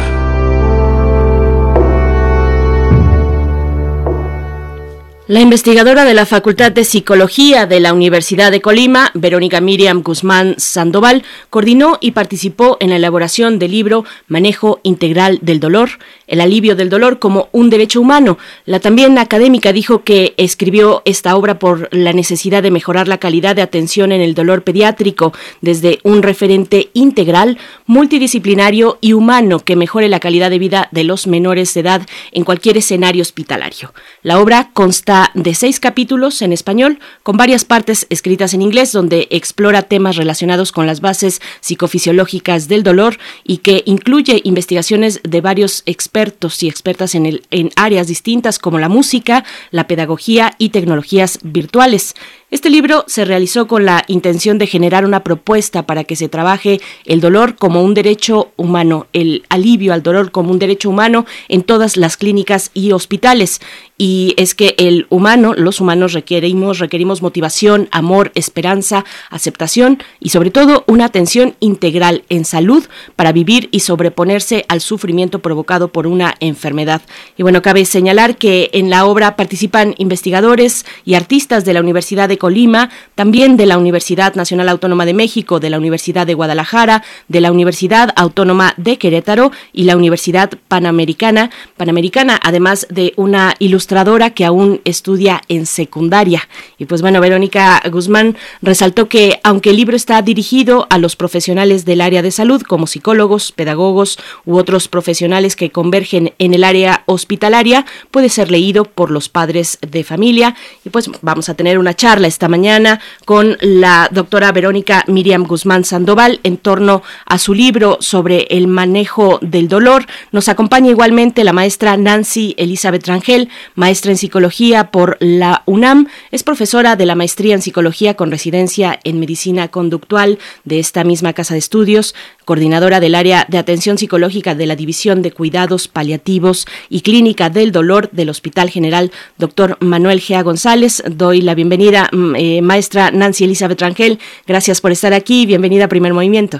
La 5.30 5.40
investigadora 5.40 6.04
de 6.04 6.12
la 6.12 6.26
Facultad 6.26 6.72
de 6.72 6.82
Psicología 6.82 7.66
de 7.66 7.78
la 7.78 7.92
Universidad 7.92 8.50
de 8.50 8.60
Colima, 8.60 9.12
Verónica 9.14 9.60
Miriam 9.60 10.02
Guzmán 10.02 10.54
Sandoval, 10.58 11.22
coordinó 11.50 11.98
y 12.00 12.10
participó 12.10 12.78
en 12.80 12.90
la 12.90 12.96
elaboración 12.96 13.60
del 13.60 13.70
libro 13.70 14.04
Manejo 14.26 14.80
Integral 14.82 15.38
del 15.40 15.60
Dolor, 15.60 15.90
el 16.30 16.40
alivio 16.40 16.76
del 16.76 16.88
dolor 16.88 17.18
como 17.18 17.48
un 17.52 17.68
derecho 17.68 18.00
humano. 18.00 18.38
La 18.64 18.80
también 18.80 19.18
académica 19.18 19.72
dijo 19.72 20.04
que 20.04 20.32
escribió 20.38 21.02
esta 21.04 21.36
obra 21.36 21.58
por 21.58 21.88
la 21.94 22.12
necesidad 22.12 22.62
de 22.62 22.70
mejorar 22.70 23.08
la 23.08 23.18
calidad 23.18 23.56
de 23.56 23.62
atención 23.62 24.12
en 24.12 24.20
el 24.20 24.34
dolor 24.34 24.62
pediátrico 24.62 25.32
desde 25.60 25.98
un 26.04 26.22
referente 26.22 26.90
integral, 26.94 27.58
multidisciplinario 27.86 28.98
y 29.00 29.12
humano 29.12 29.58
que 29.58 29.76
mejore 29.76 30.08
la 30.08 30.20
calidad 30.20 30.50
de 30.50 30.60
vida 30.60 30.88
de 30.92 31.04
los 31.04 31.26
menores 31.26 31.74
de 31.74 31.80
edad 31.80 32.02
en 32.30 32.44
cualquier 32.44 32.76
escenario 32.76 33.22
hospitalario. 33.22 33.92
La 34.22 34.38
obra 34.38 34.70
consta 34.72 35.32
de 35.34 35.54
seis 35.54 35.80
capítulos 35.80 36.42
en 36.42 36.52
español, 36.52 37.00
con 37.24 37.36
varias 37.36 37.64
partes 37.64 38.06
escritas 38.08 38.54
en 38.54 38.62
inglés, 38.62 38.92
donde 38.92 39.26
explora 39.30 39.82
temas 39.82 40.14
relacionados 40.16 40.70
con 40.70 40.86
las 40.86 41.00
bases 41.00 41.42
psicofisiológicas 41.60 42.68
del 42.68 42.84
dolor 42.84 43.18
y 43.42 43.58
que 43.58 43.82
incluye 43.84 44.40
investigaciones 44.44 45.20
de 45.24 45.40
varios 45.40 45.82
expertos 45.86 46.19
y 46.62 46.68
expertas 46.68 47.14
en, 47.14 47.26
el, 47.26 47.42
en 47.50 47.70
áreas 47.76 48.06
distintas 48.06 48.58
como 48.58 48.78
la 48.78 48.88
música, 48.88 49.44
la 49.70 49.86
pedagogía 49.86 50.54
y 50.58 50.68
tecnologías 50.68 51.38
virtuales. 51.42 52.14
Este 52.50 52.68
libro 52.68 53.04
se 53.06 53.24
realizó 53.24 53.68
con 53.68 53.84
la 53.84 54.02
intención 54.08 54.58
de 54.58 54.66
generar 54.66 55.04
una 55.04 55.22
propuesta 55.22 55.86
para 55.86 56.02
que 56.02 56.16
se 56.16 56.28
trabaje 56.28 56.80
el 57.04 57.20
dolor 57.20 57.54
como 57.54 57.84
un 57.84 57.94
derecho 57.94 58.50
humano, 58.56 59.06
el 59.12 59.44
alivio 59.48 59.92
al 59.92 60.02
dolor 60.02 60.32
como 60.32 60.50
un 60.50 60.58
derecho 60.58 60.90
humano 60.90 61.26
en 61.46 61.62
todas 61.62 61.96
las 61.96 62.16
clínicas 62.16 62.72
y 62.74 62.90
hospitales. 62.90 63.60
Y 63.98 64.34
es 64.36 64.56
que 64.56 64.74
el 64.78 65.06
humano, 65.10 65.54
los 65.54 65.80
humanos 65.80 66.12
requerimos, 66.12 66.80
requerimos 66.80 67.22
motivación, 67.22 67.88
amor, 67.92 68.32
esperanza, 68.34 69.04
aceptación 69.28 70.02
y 70.18 70.30
sobre 70.30 70.50
todo 70.50 70.82
una 70.88 71.04
atención 71.04 71.54
integral 71.60 72.24
en 72.30 72.44
salud 72.44 72.82
para 73.14 73.30
vivir 73.30 73.68
y 73.70 73.80
sobreponerse 73.80 74.64
al 74.68 74.80
sufrimiento 74.80 75.38
provocado 75.38 75.92
por 75.92 76.08
una 76.08 76.34
enfermedad. 76.40 77.02
Y 77.36 77.44
bueno, 77.44 77.62
cabe 77.62 77.84
señalar 77.84 78.38
que 78.38 78.70
en 78.72 78.90
la 78.90 79.04
obra 79.04 79.36
participan 79.36 79.94
investigadores 79.98 80.84
y 81.04 81.14
artistas 81.14 81.64
de 81.64 81.74
la 81.74 81.80
Universidad 81.80 82.28
de 82.28 82.39
Colima, 82.40 82.90
también 83.14 83.56
de 83.56 83.66
la 83.66 83.78
Universidad 83.78 84.34
Nacional 84.34 84.68
Autónoma 84.68 85.06
de 85.06 85.14
México, 85.14 85.60
de 85.60 85.70
la 85.70 85.78
Universidad 85.78 86.26
de 86.26 86.34
Guadalajara, 86.34 87.04
de 87.28 87.40
la 87.40 87.52
Universidad 87.52 88.12
Autónoma 88.16 88.74
de 88.76 88.98
Querétaro 88.98 89.52
y 89.72 89.84
la 89.84 89.96
Universidad 89.96 90.50
Panamericana, 90.66 91.50
Panamericana, 91.76 92.40
además 92.42 92.88
de 92.90 93.12
una 93.16 93.54
ilustradora 93.60 94.30
que 94.30 94.44
aún 94.44 94.80
estudia 94.84 95.42
en 95.48 95.66
secundaria. 95.66 96.48
Y 96.78 96.86
pues 96.86 97.02
bueno, 97.02 97.20
Verónica 97.20 97.80
Guzmán 97.92 98.36
resaltó 98.62 99.08
que 99.08 99.38
aunque 99.44 99.70
el 99.70 99.76
libro 99.76 99.94
está 99.94 100.20
dirigido 100.22 100.86
a 100.90 100.98
los 100.98 101.14
profesionales 101.14 101.84
del 101.84 102.00
área 102.00 102.22
de 102.22 102.30
salud, 102.30 102.62
como 102.62 102.86
psicólogos, 102.86 103.52
pedagogos 103.52 104.18
u 104.46 104.56
otros 104.56 104.88
profesionales 104.88 105.56
que 105.56 105.70
convergen 105.70 106.32
en 106.38 106.54
el 106.54 106.64
área 106.64 107.04
hospitalaria, 107.06 107.84
puede 108.10 108.30
ser 108.30 108.50
leído 108.50 108.84
por 108.84 109.10
los 109.10 109.28
padres 109.28 109.78
de 109.82 110.02
familia. 110.04 110.56
Y 110.84 110.88
pues 110.88 111.10
vamos 111.20 111.48
a 111.48 111.54
tener 111.54 111.78
una 111.78 111.94
charla 111.94 112.29
esta 112.30 112.48
mañana 112.48 113.00
con 113.26 113.58
la 113.60 114.08
doctora 114.10 114.50
Verónica 114.52 115.04
Miriam 115.06 115.44
Guzmán 115.44 115.84
Sandoval 115.84 116.40
en 116.44 116.56
torno 116.56 117.02
a 117.26 117.38
su 117.38 117.52
libro 117.52 117.98
sobre 118.00 118.46
el 118.50 118.66
manejo 118.66 119.38
del 119.42 119.68
dolor. 119.68 120.06
Nos 120.32 120.48
acompaña 120.48 120.90
igualmente 120.90 121.44
la 121.44 121.52
maestra 121.52 121.96
Nancy 121.96 122.54
Elizabeth 122.56 123.06
Rangel, 123.06 123.50
maestra 123.74 124.12
en 124.12 124.16
psicología 124.16 124.90
por 124.90 125.18
la 125.20 125.62
UNAM. 125.66 126.08
Es 126.30 126.42
profesora 126.42 126.96
de 126.96 127.06
la 127.06 127.14
maestría 127.14 127.54
en 127.54 127.62
psicología 127.62 128.14
con 128.14 128.30
residencia 128.30 128.98
en 129.04 129.20
medicina 129.20 129.68
conductual 129.68 130.38
de 130.64 130.78
esta 130.78 131.04
misma 131.04 131.32
casa 131.32 131.54
de 131.54 131.58
estudios, 131.58 132.14
coordinadora 132.50 132.98
del 132.98 133.14
área 133.14 133.46
de 133.48 133.58
atención 133.58 133.96
psicológica 133.96 134.56
de 134.56 134.66
la 134.66 134.74
División 134.74 135.22
de 135.22 135.30
Cuidados 135.30 135.86
Paliativos 135.86 136.66
y 136.88 137.02
Clínica 137.02 137.48
del 137.48 137.70
Dolor 137.70 138.10
del 138.10 138.28
Hospital 138.28 138.70
General 138.70 139.12
Dr. 139.38 139.76
Manuel 139.78 140.18
Gea 140.18 140.42
González. 140.42 141.00
Doy 141.08 141.42
la 141.42 141.54
bienvenida, 141.54 142.08
mm, 142.10 142.34
eh, 142.34 142.60
maestra 142.60 143.12
Nancy 143.12 143.44
Elizabeth 143.44 143.80
Rangel. 143.80 144.18
Gracias 144.48 144.80
por 144.80 144.90
estar 144.90 145.12
aquí. 145.12 145.46
Bienvenida 145.46 145.84
a 145.84 145.88
Primer 145.88 146.12
Movimiento. 146.12 146.58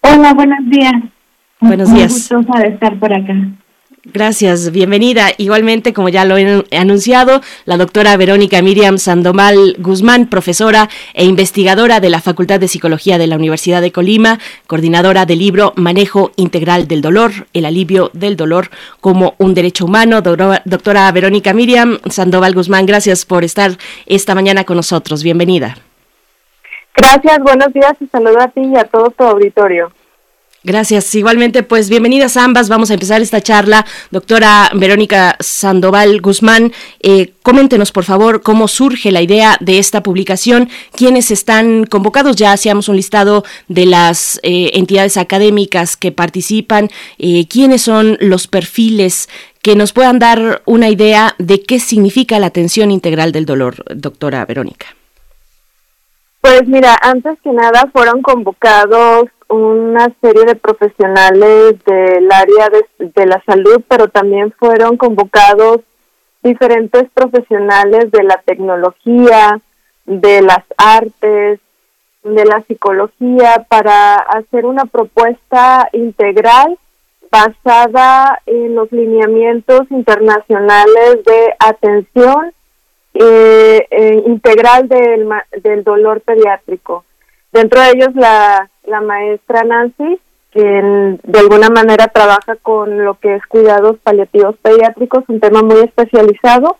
Hola, 0.00 0.34
buenos 0.34 0.68
días. 0.68 0.94
Buenos 1.60 1.94
días. 1.94 2.32
Un 2.32 2.38
gusto 2.38 2.58
de 2.58 2.68
estar 2.70 2.98
por 2.98 3.12
acá. 3.12 3.32
Gracias, 4.04 4.72
bienvenida. 4.72 5.26
Igualmente, 5.36 5.92
como 5.92 6.08
ya 6.08 6.24
lo 6.24 6.38
he 6.38 6.64
anunciado, 6.74 7.42
la 7.66 7.76
doctora 7.76 8.16
Verónica 8.16 8.62
Miriam 8.62 8.96
Sandomal 8.96 9.76
Guzmán, 9.78 10.26
profesora 10.26 10.88
e 11.12 11.26
investigadora 11.26 12.00
de 12.00 12.08
la 12.08 12.22
Facultad 12.22 12.58
de 12.58 12.68
Psicología 12.68 13.18
de 13.18 13.26
la 13.26 13.36
Universidad 13.36 13.82
de 13.82 13.92
Colima, 13.92 14.38
coordinadora 14.66 15.26
del 15.26 15.40
libro 15.40 15.74
Manejo 15.76 16.32
Integral 16.36 16.88
del 16.88 17.02
Dolor, 17.02 17.46
el 17.52 17.66
alivio 17.66 18.10
del 18.14 18.36
dolor 18.36 18.70
como 19.02 19.34
un 19.36 19.52
derecho 19.52 19.84
humano. 19.84 20.22
Doctora 20.22 21.12
Verónica 21.12 21.52
Miriam 21.52 21.98
Sandoval 22.08 22.54
Guzmán, 22.54 22.86
gracias 22.86 23.26
por 23.26 23.44
estar 23.44 23.72
esta 24.06 24.34
mañana 24.34 24.64
con 24.64 24.76
nosotros. 24.76 25.22
Bienvenida. 25.22 25.76
Gracias, 26.96 27.38
buenos 27.40 27.70
días 27.74 27.92
y 28.00 28.06
saludo 28.06 28.40
a 28.40 28.48
ti 28.48 28.62
y 28.62 28.76
a 28.78 28.84
todo 28.84 29.10
tu 29.10 29.24
auditorio. 29.24 29.92
Gracias. 30.62 31.14
Igualmente, 31.14 31.62
pues 31.62 31.88
bienvenidas 31.88 32.36
ambas. 32.36 32.68
Vamos 32.68 32.90
a 32.90 32.94
empezar 32.94 33.22
esta 33.22 33.40
charla. 33.40 33.86
Doctora 34.10 34.70
Verónica 34.74 35.36
Sandoval 35.40 36.20
Guzmán, 36.20 36.72
eh, 37.00 37.32
coméntenos, 37.42 37.92
por 37.92 38.04
favor, 38.04 38.42
cómo 38.42 38.68
surge 38.68 39.10
la 39.10 39.22
idea 39.22 39.56
de 39.60 39.78
esta 39.78 40.02
publicación, 40.02 40.68
quiénes 40.92 41.30
están 41.30 41.86
convocados. 41.86 42.36
Ya 42.36 42.52
hacíamos 42.52 42.88
un 42.90 42.96
listado 42.96 43.42
de 43.68 43.86
las 43.86 44.38
eh, 44.42 44.72
entidades 44.74 45.16
académicas 45.16 45.96
que 45.96 46.12
participan, 46.12 46.90
eh, 47.18 47.46
quiénes 47.48 47.80
son 47.80 48.18
los 48.20 48.46
perfiles 48.46 49.30
que 49.62 49.76
nos 49.76 49.94
puedan 49.94 50.18
dar 50.18 50.60
una 50.66 50.90
idea 50.90 51.34
de 51.38 51.62
qué 51.62 51.80
significa 51.80 52.38
la 52.38 52.48
atención 52.48 52.90
integral 52.90 53.32
del 53.32 53.46
dolor, 53.46 53.82
doctora 53.94 54.44
Verónica. 54.44 54.88
Pues 56.42 56.66
mira, 56.66 56.98
antes 57.00 57.38
que 57.42 57.50
nada 57.50 57.88
fueron 57.92 58.20
convocados 58.20 59.28
una 59.50 60.06
serie 60.20 60.44
de 60.44 60.54
profesionales 60.54 61.74
del 61.84 62.30
área 62.32 62.68
de, 62.98 63.26
la 63.26 63.42
salud, 63.44 63.82
pero 63.88 64.08
también 64.08 64.52
fueron 64.52 64.96
convocados 64.96 65.80
diferentes 66.42 67.04
profesionales 67.12 68.10
de 68.12 68.22
la 68.22 68.40
tecnología, 68.44 69.60
de 70.06 70.42
las 70.42 70.64
artes, 70.76 71.58
de 72.22 72.44
la 72.44 72.62
psicología, 72.62 73.66
para 73.68 74.14
hacer 74.14 74.66
una 74.66 74.84
propuesta 74.84 75.88
integral 75.92 76.78
basada 77.30 78.40
en 78.46 78.74
los 78.74 78.90
lineamientos 78.92 79.82
internacionales 79.90 81.24
de 81.26 81.54
atención 81.58 82.52
eh, 83.14 83.86
eh, 83.90 84.22
integral 84.26 84.88
del, 84.88 85.28
del 85.62 85.82
dolor 85.82 86.20
pediátrico. 86.20 87.04
Dentro 87.52 87.80
de 87.80 87.90
ellos 87.90 88.14
la, 88.14 88.70
la 88.84 89.00
maestra 89.00 89.64
Nancy, 89.64 90.20
que 90.52 90.60
de 90.60 91.38
alguna 91.38 91.68
manera 91.68 92.08
trabaja 92.08 92.56
con 92.56 93.04
lo 93.04 93.14
que 93.14 93.36
es 93.36 93.46
cuidados 93.46 93.96
paliativos 94.02 94.56
pediátricos, 94.62 95.24
un 95.28 95.40
tema 95.40 95.62
muy 95.62 95.80
especializado, 95.80 96.76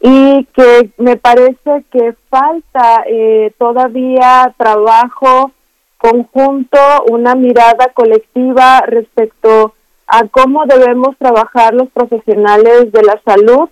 y 0.00 0.44
que 0.46 0.90
me 0.98 1.16
parece 1.16 1.84
que 1.90 2.14
falta 2.28 3.04
eh, 3.06 3.52
todavía 3.56 4.52
trabajo 4.56 5.52
conjunto, 5.96 6.78
una 7.08 7.36
mirada 7.36 7.86
colectiva 7.94 8.80
respecto 8.86 9.74
a 10.08 10.26
cómo 10.26 10.66
debemos 10.66 11.16
trabajar 11.16 11.74
los 11.74 11.88
profesionales 11.90 12.90
de 12.90 13.02
la 13.04 13.20
salud, 13.24 13.68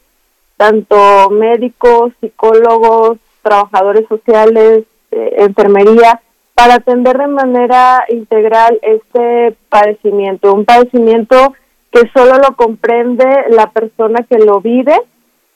tanto 0.57 1.31
médicos, 1.31 2.13
psicólogos, 2.21 3.19
trabajadores 3.43 4.07
sociales, 4.09 4.85
eh, 5.11 5.35
enfermería, 5.39 6.21
para 6.55 6.75
atender 6.75 7.17
de 7.17 7.27
manera 7.27 8.05
integral 8.11 8.79
este 8.83 9.57
padecimiento, 9.69 10.53
un 10.53 10.65
padecimiento 10.65 11.55
que 11.91 12.03
solo 12.15 12.37
lo 12.37 12.55
comprende 12.55 13.25
la 13.49 13.71
persona 13.71 14.27
que 14.29 14.39
lo 14.39 14.61
vive, 14.61 14.95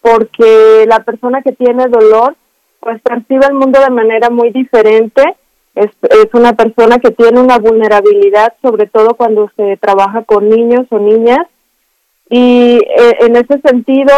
porque 0.00 0.84
la 0.88 1.00
persona 1.00 1.42
que 1.42 1.52
tiene 1.52 1.88
dolor 1.88 2.36
pues 2.80 3.00
percibe 3.00 3.46
el 3.46 3.54
mundo 3.54 3.80
de 3.80 3.90
manera 3.90 4.28
muy 4.28 4.50
diferente, 4.50 5.22
es, 5.74 5.90
una 6.34 6.52
persona 6.52 6.98
que 6.98 7.10
tiene 7.10 7.40
una 7.40 7.58
vulnerabilidad, 7.58 8.54
sobre 8.62 8.86
todo 8.86 9.14
cuando 9.14 9.50
se 9.56 9.76
trabaja 9.78 10.22
con 10.22 10.48
niños 10.48 10.86
o 10.90 10.98
niñas, 10.98 11.46
y 12.28 12.76
eh, 12.76 13.16
en 13.20 13.36
ese 13.36 13.60
sentido 13.60 14.12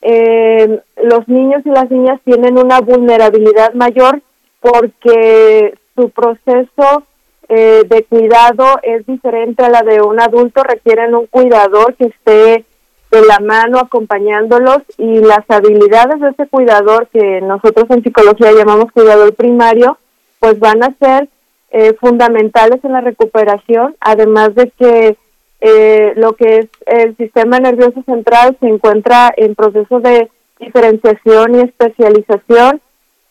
eh, 0.00 0.80
los 1.02 1.28
niños 1.28 1.62
y 1.64 1.70
las 1.70 1.90
niñas 1.90 2.20
tienen 2.24 2.58
una 2.58 2.80
vulnerabilidad 2.80 3.74
mayor 3.74 4.22
porque 4.64 5.74
su 5.94 6.08
proceso 6.08 7.02
eh, 7.50 7.82
de 7.86 8.04
cuidado 8.04 8.64
es 8.82 9.04
diferente 9.04 9.62
a 9.62 9.68
la 9.68 9.82
de 9.82 10.00
un 10.00 10.18
adulto, 10.18 10.62
requieren 10.62 11.14
un 11.14 11.26
cuidador 11.26 11.94
que 11.96 12.06
esté 12.06 12.64
de 13.10 13.26
la 13.26 13.40
mano 13.40 13.78
acompañándolos 13.78 14.78
y 14.96 15.18
las 15.18 15.44
habilidades 15.48 16.18
de 16.18 16.30
ese 16.30 16.46
cuidador 16.48 17.08
que 17.08 17.42
nosotros 17.42 17.84
en 17.90 18.02
psicología 18.02 18.52
llamamos 18.52 18.90
cuidador 18.90 19.34
primario, 19.34 19.98
pues 20.40 20.58
van 20.58 20.82
a 20.82 20.94
ser 20.98 21.28
eh, 21.70 21.92
fundamentales 22.00 22.82
en 22.84 22.92
la 22.92 23.02
recuperación, 23.02 23.94
además 24.00 24.54
de 24.54 24.70
que 24.70 25.18
eh, 25.60 26.14
lo 26.16 26.32
que 26.32 26.60
es 26.60 26.68
el 26.86 27.14
sistema 27.18 27.58
nervioso 27.58 28.02
central 28.06 28.56
se 28.60 28.66
encuentra 28.66 29.30
en 29.36 29.54
proceso 29.54 30.00
de 30.00 30.30
diferenciación 30.58 31.54
y 31.54 31.60
especialización 31.60 32.80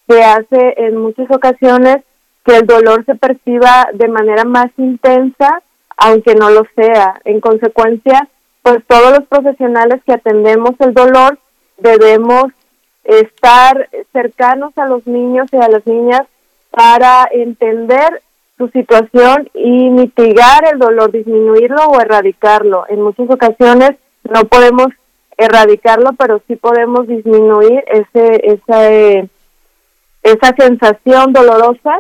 que 0.08 0.24
hace 0.24 0.74
en 0.78 0.98
muchas 0.98 1.30
ocasiones 1.32 1.98
que 2.46 2.58
el 2.58 2.66
dolor 2.66 3.06
se 3.06 3.16
perciba 3.16 3.88
de 3.94 4.08
manera 4.08 4.44
más 4.44 4.68
intensa, 4.78 5.62
aunque 5.98 6.36
no 6.36 6.50
lo 6.50 6.64
sea. 6.76 7.22
En 7.24 7.40
consecuencia, 7.40 8.28
pues 8.62 8.80
todos 8.88 9.12
los 9.12 9.28
profesionales 9.28 10.02
que 10.06 10.14
atendemos 10.14 10.72
el 10.80 10.94
dolor 10.94 11.40
debemos 11.78 12.46
estar 13.04 13.90
cercanos 14.12 14.78
a 14.78 14.86
los 14.88 15.06
niños 15.06 15.48
y 15.52 15.58
a 15.58 15.68
las 15.68 15.86
niñas 15.86 16.22
para 16.72 17.28
entender 17.32 18.22
su 18.58 18.70
situación 18.70 19.50
y 19.54 19.90
mitigar 19.90 20.64
el 20.72 20.80
dolor, 20.80 21.12
disminuirlo 21.12 21.84
o 21.88 22.00
erradicarlo. 22.00 22.86
En 22.88 23.02
muchas 23.02 23.30
ocasiones 23.30 23.92
no 24.24 24.46
podemos 24.46 24.88
erradicarlo, 25.38 26.12
pero 26.14 26.42
sí 26.48 26.56
podemos 26.56 27.08
disminuir 27.08 27.84
ese, 27.88 28.54
esa, 28.54 28.92
eh, 28.92 29.28
esa 30.24 30.56
sensación 30.58 31.34
dolorosa. 31.34 32.00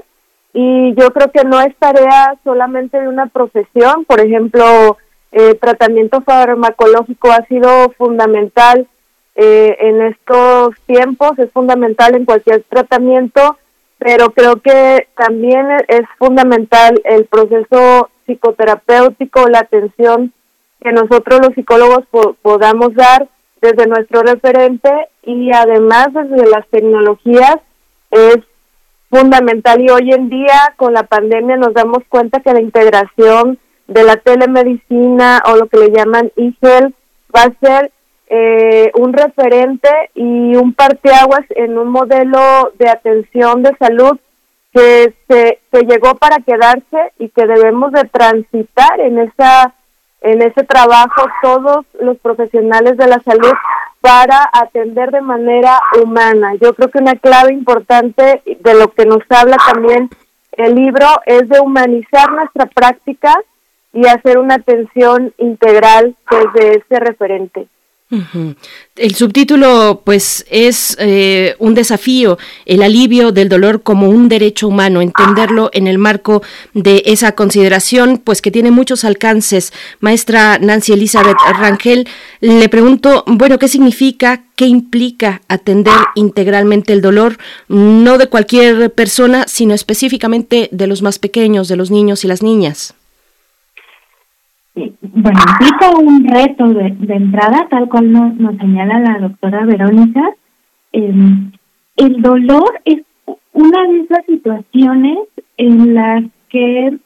Y 0.54 0.94
yo 0.96 1.12
creo 1.12 1.32
que 1.32 1.44
no 1.44 1.62
es 1.62 1.76
tarea 1.78 2.36
solamente 2.44 3.00
de 3.00 3.08
una 3.08 3.28
profesión, 3.28 4.06
por 4.06 4.20
ejemplo, 4.20 4.98
el 5.32 5.58
tratamiento 5.60 6.22
farmacológico 6.22 7.32
ha 7.32 7.44
sido 7.48 7.90
fundamental 7.98 8.88
eh, 9.36 9.78
en 9.80 10.02
estos 10.04 10.76
tiempos, 10.86 11.32
es 11.40 11.52
fundamental 11.52 12.16
en 12.16 12.26
cualquier 12.26 12.64
tratamiento, 12.70 13.58
pero 13.98 14.30
creo 14.30 14.58
que 14.58 15.08
también 15.18 15.66
es 15.88 16.04
fundamental 16.20 17.02
el 17.04 17.26
proceso 17.26 18.10
psicoterapéutico, 18.28 19.48
la 19.50 19.60
atención 19.60 20.34
que 20.82 20.92
nosotros 20.92 21.40
los 21.42 21.56
psicólogos 21.56 22.06
podamos 22.44 22.94
dar 22.94 23.28
desde 23.60 23.88
nuestro 23.88 24.22
referente 24.22 24.92
y 25.24 25.52
además 25.52 26.10
desde 26.14 26.48
las 26.50 26.68
tecnologías 26.68 27.56
es 28.14 28.38
fundamental 29.10 29.82
y 29.82 29.90
hoy 29.90 30.12
en 30.12 30.30
día 30.30 30.74
con 30.78 30.94
la 30.94 31.04
pandemia 31.04 31.58
nos 31.58 31.74
damos 31.74 32.00
cuenta 32.10 32.40
que 32.40 32.54
la 32.54 32.62
integración 32.62 33.60
de 33.88 34.04
la 34.04 34.16
telemedicina 34.18 35.42
o 35.46 35.56
lo 35.56 35.68
que 35.68 35.78
le 35.78 35.90
llaman 35.92 36.32
e 36.36 36.54
va 37.36 37.44
a 37.44 37.60
ser 37.60 37.92
eh, 38.28 38.92
un 38.96 39.14
referente 39.14 39.90
y 40.16 40.56
un 40.56 40.74
parteaguas 40.74 41.46
en 41.50 41.78
un 41.78 41.90
modelo 41.90 42.72
de 42.80 42.90
atención 42.90 43.62
de 43.62 43.76
salud 43.78 44.18
que 44.74 45.14
se 45.28 45.60
que 45.72 45.82
llegó 45.82 46.16
para 46.16 46.38
quedarse 46.38 47.14
y 47.20 47.30
que 47.30 47.46
debemos 47.46 47.92
de 47.92 48.06
transitar 48.06 49.00
en 49.00 49.20
esa 49.20 49.76
en 50.24 50.42
ese 50.42 50.64
trabajo 50.64 51.28
todos 51.42 51.86
los 52.02 52.18
profesionales 52.18 52.98
de 52.98 53.08
la 53.08 53.20
salud 53.20 53.54
para 54.02 54.50
atender 54.52 55.12
de 55.12 55.22
manera 55.22 55.80
humana. 56.02 56.56
Yo 56.62 56.74
creo 56.74 56.90
que 56.90 56.98
una 56.98 57.16
clave 57.16 57.54
importante 57.54 58.42
de 58.46 58.74
lo 58.74 58.92
que 58.92 59.06
nos 59.06 59.22
habla 59.30 59.58
también 59.72 60.10
el 60.54 60.76
libro 60.76 61.06
es 61.26 61.48
de 61.50 61.60
humanizar 61.60 62.32
nuestra 62.32 62.66
práctica 62.68 63.36
y 63.92 64.08
hacer 64.08 64.38
una 64.38 64.56
atención 64.56 65.34
integral 65.38 66.16
desde 66.30 66.78
ese 66.78 67.00
referente. 67.00 67.68
El 68.96 69.16
subtítulo, 69.16 70.02
pues, 70.06 70.46
es 70.50 70.96
eh, 71.00 71.56
un 71.60 71.74
desafío, 71.74 72.38
el 72.66 72.84
alivio 72.84 73.32
del 73.32 73.50
dolor 73.50 73.82
como 73.82 74.10
un 74.10 74.30
derecho 74.30 74.68
humano, 74.68 75.02
entenderlo 75.02 75.70
en 75.74 75.88
el 75.88 75.98
marco 75.98 76.44
de 76.74 77.02
esa 77.06 77.34
consideración, 77.34 78.22
pues 78.24 78.42
que 78.42 78.52
tiene 78.52 78.72
muchos 78.72 79.04
alcances. 79.04 79.74
Maestra 80.00 80.60
Nancy 80.60 80.94
Elizabeth 80.94 81.38
Rangel, 81.60 82.08
le 82.40 82.70
pregunto, 82.70 83.24
bueno, 83.26 83.58
¿qué 83.58 83.68
significa, 83.68 84.44
qué 84.56 84.68
implica 84.68 85.42
atender 85.48 85.94
integralmente 86.16 86.94
el 86.94 87.02
dolor, 87.02 87.38
no 87.68 88.18
de 88.18 88.28
cualquier 88.28 88.94
persona, 88.94 89.46
sino 89.48 89.74
específicamente 89.74 90.70
de 90.72 90.88
los 90.88 91.02
más 91.02 91.20
pequeños, 91.20 91.68
de 91.68 91.78
los 91.78 91.90
niños 91.90 92.24
y 92.24 92.28
las 92.28 92.44
niñas? 92.44 92.94
Bueno, 94.76 95.40
implica 95.52 95.92
un 95.92 96.28
reto 96.28 96.68
de, 96.70 97.14
entrada, 97.14 97.68
tal 97.70 97.88
cual 97.90 98.12
nos, 98.12 98.36
nos, 98.36 98.58
señala 98.58 99.00
la 99.00 99.20
doctora 99.20 99.66
Verónica. 99.66 100.22
Em, 100.92 101.52
el 101.96 102.22
dolor 102.22 102.82
es 102.86 103.02
una 103.52 103.88
de 103.88 104.00
esas 104.02 104.26
situaciones 104.26 105.20
en 105.58 105.94
las 105.94 106.24
que 106.50 106.98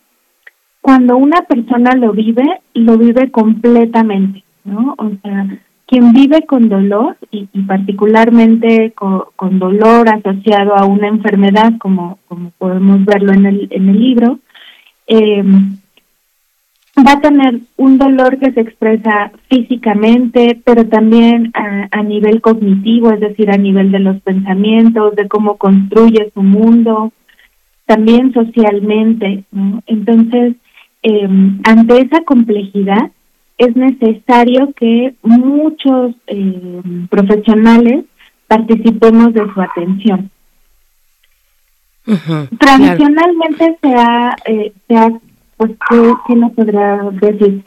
cuando 0.82 1.18
una 1.18 1.42
persona 1.42 1.92
lo 1.96 2.14
vive, 2.14 2.46
lo 2.74 2.98
vive 2.98 3.30
completamente, 3.30 4.44
¿no? 4.64 4.96
O 4.98 5.12
sea, 5.22 5.48
quien 5.86 6.14
vive 6.14 6.46
con 6.46 6.70
dolor 6.70 7.18
y, 7.32 7.46
particularmente 7.68 8.94
con, 8.94 9.24
con, 9.36 9.60
dolor 9.60 10.08
asociado 10.08 10.76
a 10.76 10.86
una 10.86 11.08
enfermedad, 11.08 11.74
como, 11.80 12.20
como 12.28 12.52
podemos 12.58 13.04
verlo 13.04 13.34
en 13.34 13.46
el, 13.46 13.68
en 13.72 13.90
el 13.90 14.00
libro, 14.00 14.40
eh, 15.08 15.44
va 17.06 17.14
a 17.14 17.22
tener 17.22 17.60
un 17.78 17.98
dolor 17.98 18.40
que 18.40 18.52
se 18.52 18.62
expresa 18.62 19.32
físicamente, 19.50 20.60
pero 20.66 20.88
también 20.88 21.52
a, 21.54 22.02
nivel 22.04 22.42
cognitivo, 22.42 23.12
es 23.12 23.20
decir, 23.20 23.52
a 23.52 23.58
nivel 23.58 23.92
de 23.92 24.00
los 24.00 24.20
pensamientos, 24.22 25.16
de 25.16 25.28
cómo 25.28 25.58
construye 25.58 26.32
su 26.34 26.42
mundo, 26.42 27.12
también 27.86 28.34
socialmente. 28.34 29.44
Entonces, 29.86 30.56
em, 31.04 31.60
ante 31.64 32.02
esa 32.02 32.22
complejidad, 32.24 33.12
es 33.58 33.76
necesario 33.76 34.74
que 34.74 35.16
muchos 35.24 36.16
em, 36.28 37.08
profesionales 37.08 38.06
participemos 38.48 39.34
de 39.34 39.42
su 39.54 39.62
atención. 39.62 40.32
Tradicionalmente 42.58 43.78
se 43.82 43.94
ha, 43.94 44.36
eh, 44.46 44.72
se 44.88 44.96
ha 44.96 45.12
pues, 45.58 45.72
¿qué, 45.90 46.14
qué 46.28 46.36
nos 46.36 46.54
podrá 46.54 47.10
decir? 47.12 47.64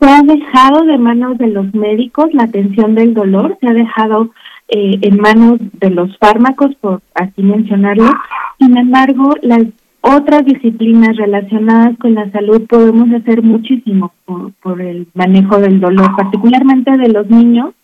Se 0.00 0.08
ha 0.08 0.22
dejado 0.22 0.84
de 0.84 0.98
manos 0.98 1.38
de 1.38 1.48
los 1.48 1.72
médicos 1.74 2.32
la 2.32 2.44
atención 2.44 2.94
del 2.94 3.14
dolor, 3.14 3.56
se 3.60 3.68
ha 3.68 3.72
dejado 3.72 4.30
eh, 4.68 4.98
en 5.00 5.20
manos 5.20 5.58
de 5.74 5.90
los 5.90 6.16
fármacos, 6.18 6.74
por 6.80 7.00
así 7.14 7.42
mencionarlo. 7.42 8.10
Sin 8.58 8.76
embargo, 8.76 9.34
las 9.42 9.64
otras 10.00 10.44
disciplinas 10.44 11.16
relacionadas 11.16 11.96
con 11.98 12.14
la 12.14 12.30
salud 12.30 12.66
podemos 12.68 13.08
hacer 13.12 13.42
muchísimo 13.42 14.12
por, 14.24 14.80
el 14.80 15.08
manejo 15.14 15.58
del 15.58 15.80
dolor, 15.80 16.14
particularmente 16.16 16.96
de 16.96 17.08
los 17.08 17.28
niños. 17.28 17.74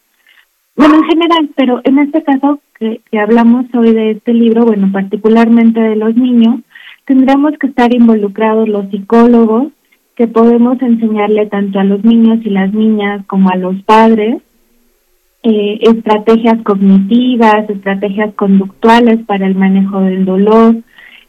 Bueno, 0.77 0.97
en 0.97 1.05
general, 1.05 1.51
pero 1.57 1.81
en 1.85 1.99
este 1.99 2.23
caso 2.23 2.61
que 2.79 3.01
hablamos 3.19 3.67
hoy 3.75 3.93
de 3.93 4.11
este 4.13 4.35
libro, 4.35 4.65
bueno, 4.65 4.91
particularmente 4.93 5.81
de 5.81 5.97
los 5.97 6.17
niños, 6.17 6.61
tendremos 7.13 7.53
que 7.59 7.67
estar 7.67 7.95
involucrados 7.95 8.67
los 8.71 8.89
psicólogos, 8.91 9.67
que 10.17 10.29
podemos 10.29 10.81
enseñarle 10.81 11.45
tanto 11.45 11.79
a 11.79 11.85
los 11.85 12.03
niños 12.05 12.39
y 12.43 12.49
las 12.49 12.73
niñas 12.73 13.23
como 13.27 13.51
a 13.51 13.57
los 13.57 13.83
padres 13.83 14.41
eh, 15.43 15.79
estrategias 15.83 16.63
cognitivas, 16.63 17.69
estrategias 17.69 18.33
conductuales 18.35 19.19
para 19.27 19.47
el 19.47 19.55
manejo 19.57 20.01
del 20.01 20.25
dolor. 20.25 20.77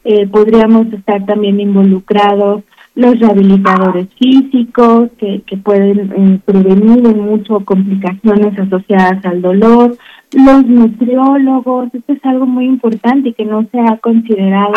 Eh, 0.04 0.26
podríamos 0.28 0.90
estar 0.90 1.26
también 1.26 1.60
involucrados 1.60 2.62
los 2.94 3.18
rehabilitadores 3.20 4.06
físicos 4.18 5.10
que, 5.18 5.42
que 5.46 5.56
pueden 5.58 5.98
eh, 5.98 6.40
prevenir 6.46 7.04
en 7.04 7.20
mucho 7.26 7.60
complicaciones 7.60 8.58
asociadas 8.58 9.22
al 9.26 9.42
dolor, 9.42 9.98
los 10.32 10.66
nutriólogos, 10.66 11.92
esto 11.92 12.12
es 12.14 12.24
algo 12.24 12.46
muy 12.46 12.64
importante 12.64 13.28
y 13.28 13.32
que 13.34 13.44
no 13.44 13.66
se 13.70 13.80
ha 13.80 13.98
considerado 13.98 14.72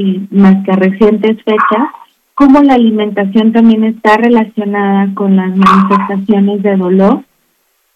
y 0.00 0.28
más 0.30 0.64
que 0.64 0.72
a 0.72 0.76
recientes 0.76 1.36
fechas, 1.44 1.88
cómo 2.34 2.62
la 2.62 2.74
alimentación 2.74 3.52
también 3.52 3.84
está 3.84 4.16
relacionada 4.16 5.12
con 5.14 5.36
las 5.36 5.54
manifestaciones 5.54 6.62
de 6.62 6.76
dolor, 6.76 7.22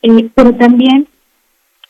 eh, 0.03 0.29
pero 0.35 0.55
también, 0.55 1.09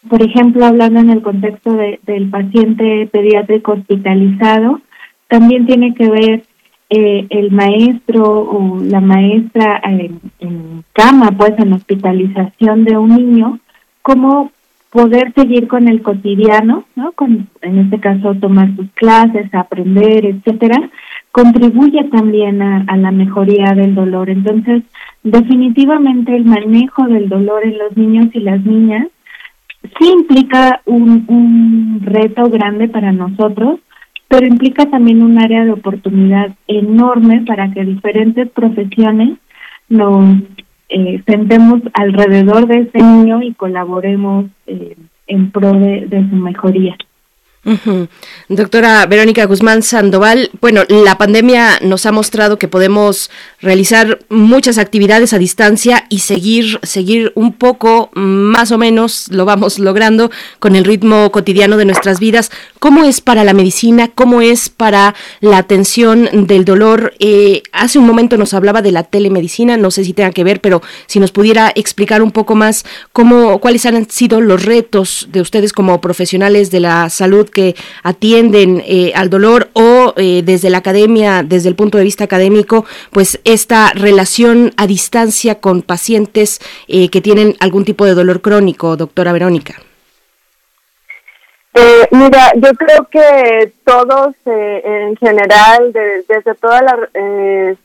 por 0.08 0.22
ejemplo, 0.22 0.64
hablando 0.64 1.00
en 1.00 1.10
el 1.10 1.22
contexto 1.22 1.72
de, 1.72 1.98
del 2.04 2.30
paciente 2.30 3.08
pediátrico 3.10 3.72
hospitalizado, 3.72 4.80
también 5.26 5.66
tiene 5.66 5.94
que 5.94 6.08
ver 6.08 6.44
eh, 6.90 7.26
el 7.30 7.50
maestro 7.50 8.22
o 8.22 8.78
la 8.84 9.00
maestra 9.00 9.80
en, 9.82 10.20
en, 10.38 10.84
cama, 10.92 11.32
pues 11.36 11.54
en 11.58 11.72
hospitalización 11.72 12.84
de 12.84 12.96
un 12.96 13.16
niño, 13.16 13.58
cómo 14.02 14.52
poder 14.94 15.32
seguir 15.34 15.66
con 15.66 15.88
el 15.88 16.02
cotidiano, 16.02 16.84
¿no? 16.94 17.10
Con, 17.12 17.48
en 17.62 17.78
este 17.80 17.98
caso, 17.98 18.36
tomar 18.36 18.76
sus 18.76 18.88
clases, 18.92 19.52
aprender, 19.52 20.24
etcétera, 20.24 20.88
contribuye 21.32 22.04
también 22.12 22.62
a, 22.62 22.96
la 22.96 23.10
mejoría 23.10 23.72
del 23.74 23.96
dolor. 23.96 24.30
Entonces, 24.30 24.84
definitivamente 25.24 26.36
el 26.36 26.44
manejo 26.44 27.08
del 27.08 27.28
dolor 27.28 27.64
en 27.64 27.76
los 27.76 27.96
niños 27.96 28.28
y 28.34 28.38
las 28.38 28.64
niñas 28.64 29.08
sí 29.98 30.12
implica 30.16 30.80
un, 30.86 32.00
reto 32.04 32.48
grande 32.48 32.86
para 32.86 33.10
nosotros, 33.10 33.80
pero 34.28 34.46
implica 34.46 34.86
también 34.86 35.24
un 35.24 35.40
área 35.40 35.64
de 35.64 35.72
oportunidad 35.72 36.54
enorme 36.68 37.42
para 37.44 37.72
que 37.72 37.84
diferentes 37.84 38.48
profesiones 38.50 39.38
nos 39.88 40.36
eh, 40.88 41.22
sentemos 41.26 41.80
alrededor 41.94 42.66
de 42.66 42.80
ese 42.80 42.98
niño 42.98 43.42
y 43.42 43.54
colaboremos 43.54 44.46
eh, 44.66 44.96
en 45.26 45.50
pro 45.50 45.72
de, 45.72 46.26
su 46.30 46.36
mejoría. 46.36 46.96
Doctora 48.50 49.06
Verónica 49.06 49.46
Guzmán 49.46 49.82
Sandoval, 49.82 50.50
bueno, 50.60 50.82
la 50.88 51.16
pandemia 51.16 51.78
nos 51.80 52.04
ha 52.04 52.12
mostrado 52.12 52.58
que 52.58 52.68
podemos 52.68 53.30
realizar 53.64 54.18
muchas 54.28 54.78
actividades 54.78 55.32
a 55.32 55.38
distancia 55.38 56.06
y 56.10 56.20
seguir, 56.20 56.78
seguir 56.82 57.32
un 57.34 57.52
poco, 57.52 58.10
más 58.14 58.70
o 58.70 58.78
menos, 58.78 59.28
lo 59.30 59.44
vamos 59.44 59.78
logrando 59.78 60.30
con 60.58 60.76
el 60.76 60.84
ritmo 60.84 61.32
cotidiano 61.32 61.76
de 61.76 61.86
nuestras 61.86 62.20
vidas. 62.20 62.50
¿Cómo 62.78 63.04
es 63.04 63.20
para 63.20 63.42
la 63.42 63.54
medicina? 63.54 64.08
¿Cómo 64.14 64.42
es 64.42 64.68
para 64.68 65.14
la 65.40 65.58
atención 65.58 66.46
del 66.46 66.64
dolor? 66.64 67.14
Eh, 67.18 67.62
hace 67.72 67.98
un 67.98 68.06
momento 68.06 68.36
nos 68.36 68.54
hablaba 68.54 68.82
de 68.82 68.92
la 68.92 69.04
telemedicina, 69.04 69.76
no 69.76 69.90
sé 69.90 70.04
si 70.04 70.12
tenga 70.12 70.30
que 70.30 70.44
ver, 70.44 70.60
pero 70.60 70.82
si 71.06 71.18
nos 71.18 71.32
pudiera 71.32 71.72
explicar 71.74 72.22
un 72.22 72.30
poco 72.30 72.54
más 72.54 72.84
cómo, 73.12 73.58
cuáles 73.60 73.86
han 73.86 74.08
sido 74.10 74.40
los 74.40 74.64
retos 74.64 75.28
de 75.32 75.40
ustedes 75.40 75.72
como 75.72 76.00
profesionales 76.02 76.70
de 76.70 76.80
la 76.80 77.08
salud 77.08 77.48
que 77.48 77.74
atienden 78.02 78.82
eh, 78.86 79.12
al 79.14 79.30
dolor 79.30 79.70
o 79.72 80.12
eh, 80.16 80.42
desde 80.44 80.68
la 80.68 80.78
academia, 80.78 81.42
desde 81.42 81.70
el 81.70 81.74
punto 81.74 81.96
de 81.96 82.04
vista 82.04 82.24
académico, 82.24 82.84
pues 83.10 83.40
esta 83.54 83.90
relación 83.94 84.72
a 84.76 84.86
distancia 84.86 85.60
con 85.60 85.82
pacientes 85.82 86.60
eh, 86.88 87.08
que 87.08 87.20
tienen 87.20 87.54
algún 87.60 87.84
tipo 87.84 88.04
de 88.04 88.14
dolor 88.14 88.40
crónico, 88.40 88.96
doctora 88.96 89.32
Verónica. 89.32 89.74
mira, 92.10 92.52
yo 92.56 92.72
creo 92.74 93.08
que 93.10 93.72
todos 93.84 94.34
en 94.44 95.16
general, 95.16 95.92
desde 95.92 96.54
todas 96.54 96.82
las 96.82 96.98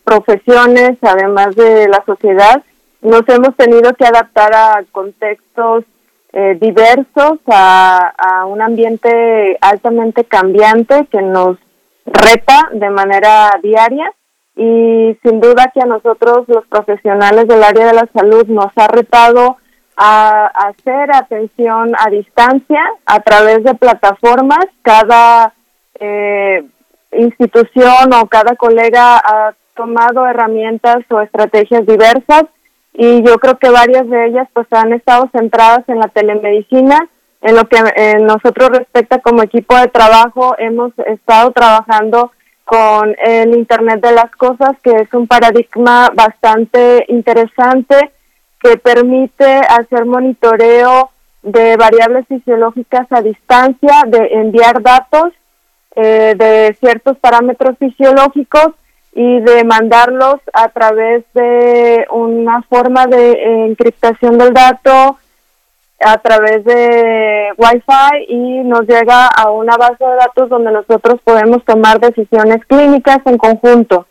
profesiones, 0.04 0.98
además 1.02 1.56
de 1.56 1.88
la 1.88 2.04
sociedad, 2.06 2.64
nos 3.02 3.28
hemos 3.30 3.56
tenido 3.56 3.94
que 3.94 4.06
adaptar 4.06 4.54
a 4.54 4.84
contextos 4.92 5.86
eh, 6.32 6.58
diversos 6.62 7.40
a, 7.48 8.14
a 8.18 8.46
un 8.46 8.62
ambiente 8.62 9.58
altamente 9.62 10.26
cambiante 10.26 11.08
que 11.12 11.22
nos 11.22 11.58
reta 12.06 12.70
de 12.72 12.90
manera 12.92 13.52
diaria 13.64 14.12
y 14.60 15.18
sin 15.24 15.40
duda 15.40 15.72
que 15.74 15.80
a 15.82 15.86
nosotros 15.86 16.44
los 16.50 16.68
profesionales 16.68 17.48
del 17.48 17.64
área 17.64 17.88
de 17.88 17.94
la 17.94 18.10
salud 18.14 18.46
nos 18.48 18.68
ha 18.76 18.90
retado 18.90 19.56
a 19.96 20.48
hacer 20.48 21.16
atención 21.16 21.94
a 21.98 22.10
distancia 22.10 22.82
a 23.06 23.22
través 23.22 23.64
de 23.64 23.74
plataformas. 23.76 24.66
Cada 24.82 25.54
eh, 25.98 26.66
institución 27.14 28.14
o 28.14 28.28
cada 28.28 28.58
colega 28.58 29.18
ha 29.20 29.54
tomado 29.78 30.28
herramientas 30.28 30.98
o 31.10 31.22
estrategias 31.22 31.86
diversas 31.86 32.44
y 32.94 33.24
yo 33.24 33.38
creo 33.38 33.58
que 33.60 33.70
varias 33.70 34.10
de 34.10 34.28
ellas 34.28 34.50
pues 34.52 34.68
han 34.72 34.92
estado 34.92 35.30
centradas 35.32 35.88
en 35.88 36.00
la 36.00 36.10
telemedicina. 36.10 37.08
En 37.42 37.56
lo 37.56 37.64
que 37.70 37.78
en 37.96 38.26
nosotros 38.26 38.72
respecta 38.72 39.20
como 39.20 39.42
equipo 39.42 39.74
de 39.78 39.88
trabajo, 39.88 40.56
hemos 40.58 40.92
estado 41.08 41.52
trabajando 41.52 42.34
con 42.70 43.16
el 43.26 43.58
Internet 43.58 44.00
de 44.00 44.12
las 44.12 44.30
Cosas, 44.36 44.78
que 44.84 44.92
es 44.92 45.12
un 45.16 45.26
paradigma 45.26 46.12
bastante 46.14 47.04
interesante 47.08 48.12
que 48.62 48.78
permite 48.78 49.44
hacer 49.44 50.06
monitoreo 50.06 51.10
de 51.42 51.76
variables 51.78 52.28
fisiológicas 52.28 53.08
a 53.10 53.24
distancia, 53.24 54.04
de 54.06 54.20
enviar 54.34 54.84
datos 54.84 55.34
eh, 55.96 56.36
de 56.38 56.78
ciertos 56.80 57.18
parámetros 57.18 57.76
fisiológicos 57.80 58.76
y 59.14 59.40
de 59.40 59.64
mandarlos 59.64 60.36
a 60.54 60.70
través 60.70 61.24
de 61.34 62.06
una 62.12 62.62
forma 62.70 63.08
de 63.08 63.66
encriptación 63.66 64.38
del 64.38 64.54
dato 64.54 65.18
a 66.02 66.18
través 66.18 66.64
de 66.64 67.50
Wi-Fi 67.58 68.26
y 68.28 68.64
nos 68.64 68.82
llega 68.88 69.28
a 69.28 69.52
una 69.52 69.76
base 69.76 70.04
de 70.04 70.16
datos 70.16 70.50
donde 70.50 70.72
nosotros 70.72 71.20
podemos 71.24 71.64
tomar 71.66 72.00
decisiones 72.00 72.64
clínicas 72.66 73.20
en 73.26 73.38
conjunto. 73.38 74.08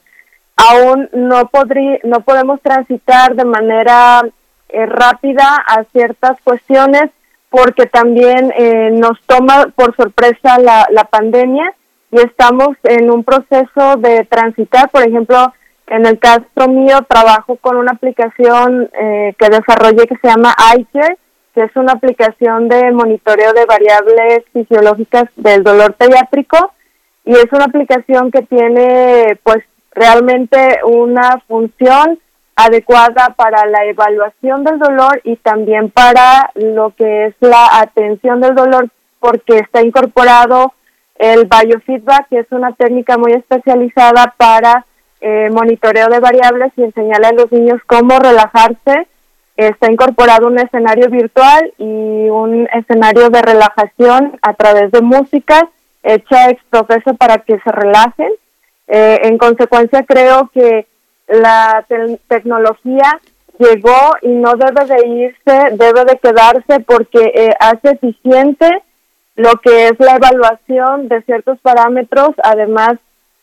Aún 0.57 1.09
no, 1.13 1.47
podrí, 1.49 1.99
no 2.05 2.21
podemos 2.21 2.61
transitar 2.61 3.35
de 3.35 3.45
manera 3.45 4.23
eh, 4.69 4.87
rápida 4.87 5.65
a 5.67 5.85
ciertas 5.93 6.39
cuestiones 6.43 7.11
porque 7.49 7.87
también 7.87 8.53
eh, 8.57 8.91
nos 8.93 9.21
toma 9.23 9.69
por 9.75 9.97
sorpresa 9.97 10.59
la, 10.59 10.87
la 10.91 11.05
pandemia 11.05 11.75
y 12.11 12.19
estamos 12.19 12.77
en 12.85 13.11
un 13.11 13.25
proceso 13.25 13.97
de 13.99 14.25
transitar, 14.25 14.91
por 14.91 15.03
ejemplo, 15.03 15.55
en 15.87 16.07
el 16.07 16.19
caso 16.19 16.69
mío 16.69 16.99
trabajo 17.09 17.57
con 17.57 17.77
una 17.77 17.93
aplicación 17.93 18.91
eh, 18.93 19.35
que 19.39 19.49
desarrollé 19.49 20.07
que 20.07 20.17
se 20.17 20.29
llama 20.29 20.55
iCare, 20.77 21.17
que 21.55 21.63
es 21.63 21.77
una 21.77 21.93
aplicación 21.93 22.69
de 22.69 22.91
monitoreo 22.93 23.53
de 23.53 23.67
variables 23.67 24.45
fisiológicas 24.53 25.25
del 25.37 25.63
dolor 25.63 25.95
pediátrico 25.95 26.73
y 27.25 27.33
es 27.33 27.53
una 27.53 27.65
aplicación 27.65 28.31
que 28.31 28.43
tiene 28.43 29.39
pues 29.43 29.59
realmente 29.93 30.81
una 30.85 31.43
función 31.47 32.19
adecuada 32.57 33.35
para 33.37 33.67
la 33.67 33.85
evaluación 33.85 34.65
del 34.65 34.79
dolor 34.79 35.21
y 35.25 35.37
también 35.37 35.91
para 35.91 36.51
lo 36.55 36.91
que 36.91 37.27
es 37.27 37.35
la 37.41 37.81
atención 37.81 38.41
del 38.41 38.55
dolor 38.55 38.89
porque 39.21 39.59
está 39.59 39.83
incorporado 39.83 40.73
el 41.19 41.49
biofeedback, 41.49 42.29
que 42.29 42.39
es 42.41 42.47
una 42.51 42.73
técnica 42.73 43.19
muy 43.19 43.33
especializada 43.33 44.35
para 44.37 44.87
eh, 45.21 45.51
monitoreo 45.51 46.09
de 46.09 46.21
variables 46.21 46.73
y 46.77 46.85
enseñarle 46.85 47.27
a 47.27 47.33
los 47.33 47.51
niños 47.51 47.81
cómo 47.87 48.19
relajarse. 48.19 49.09
Está 49.59 49.91
incorporado 49.91 50.47
un 50.47 50.57
escenario 50.57 51.11
virtual 51.11 51.75
y 51.79 52.29
un 52.29 52.69
escenario 52.73 53.29
de 53.29 53.43
relajación 53.43 54.39
a 54.41 54.55
través 54.55 54.93
de 54.93 55.01
música 55.01 55.69
hecha 56.05 56.51
ex 56.51 56.63
profeso 56.71 57.15
para 57.15 57.39
que 57.39 57.59
se 57.59 57.73
relajen. 57.73 58.31
Eh, 58.87 59.19
en 59.25 59.37
consecuencia, 59.37 60.05
creo 60.05 60.49
que 60.55 60.87
la 61.27 61.85
tecnología 62.29 63.21
llegó 63.59 64.13
y 64.23 64.29
no 64.29 64.53
debe 64.55 64.85
de 64.85 65.09
irse, 65.09 65.77
debe 65.77 66.05
de 66.05 66.19
quedarse 66.23 66.79
porque 66.87 67.33
eh, 67.35 67.51
hace 67.59 67.91
eficiente 67.91 68.85
lo 69.35 69.57
que 69.57 69.89
es 69.89 69.99
la 69.99 70.15
evaluación 70.15 71.09
de 71.09 71.21
ciertos 71.23 71.59
parámetros, 71.63 72.31
además 72.45 72.93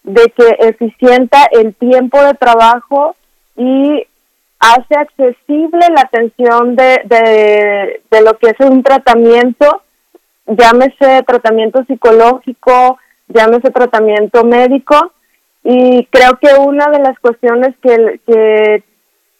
de 0.04 0.32
que 0.36 0.56
eficienta 0.60 1.45
el 1.51 1.75
tiempo 1.75 2.23
de 2.23 2.36
trabajo 2.36 3.17
y 3.58 4.08
hace 4.73 4.95
accesible 4.95 5.86
la 5.95 6.01
atención 6.01 6.75
de, 6.75 8.01
de, 8.10 8.21
lo 8.21 8.38
que 8.38 8.47
es 8.47 8.60
un 8.60 8.82
tratamiento, 8.82 9.84
llámese 10.47 11.23
tratamiento 11.23 11.84
psicológico, 11.86 12.97
llámese 13.28 13.69
tratamiento 13.69 14.43
médico, 14.43 15.12
y 15.63 16.06
creo 16.06 16.38
que 16.39 16.54
una 16.60 16.88
de 16.88 16.99
las 16.99 17.19
cuestiones 17.19 17.75
que, 17.82 18.19
que 18.25 18.84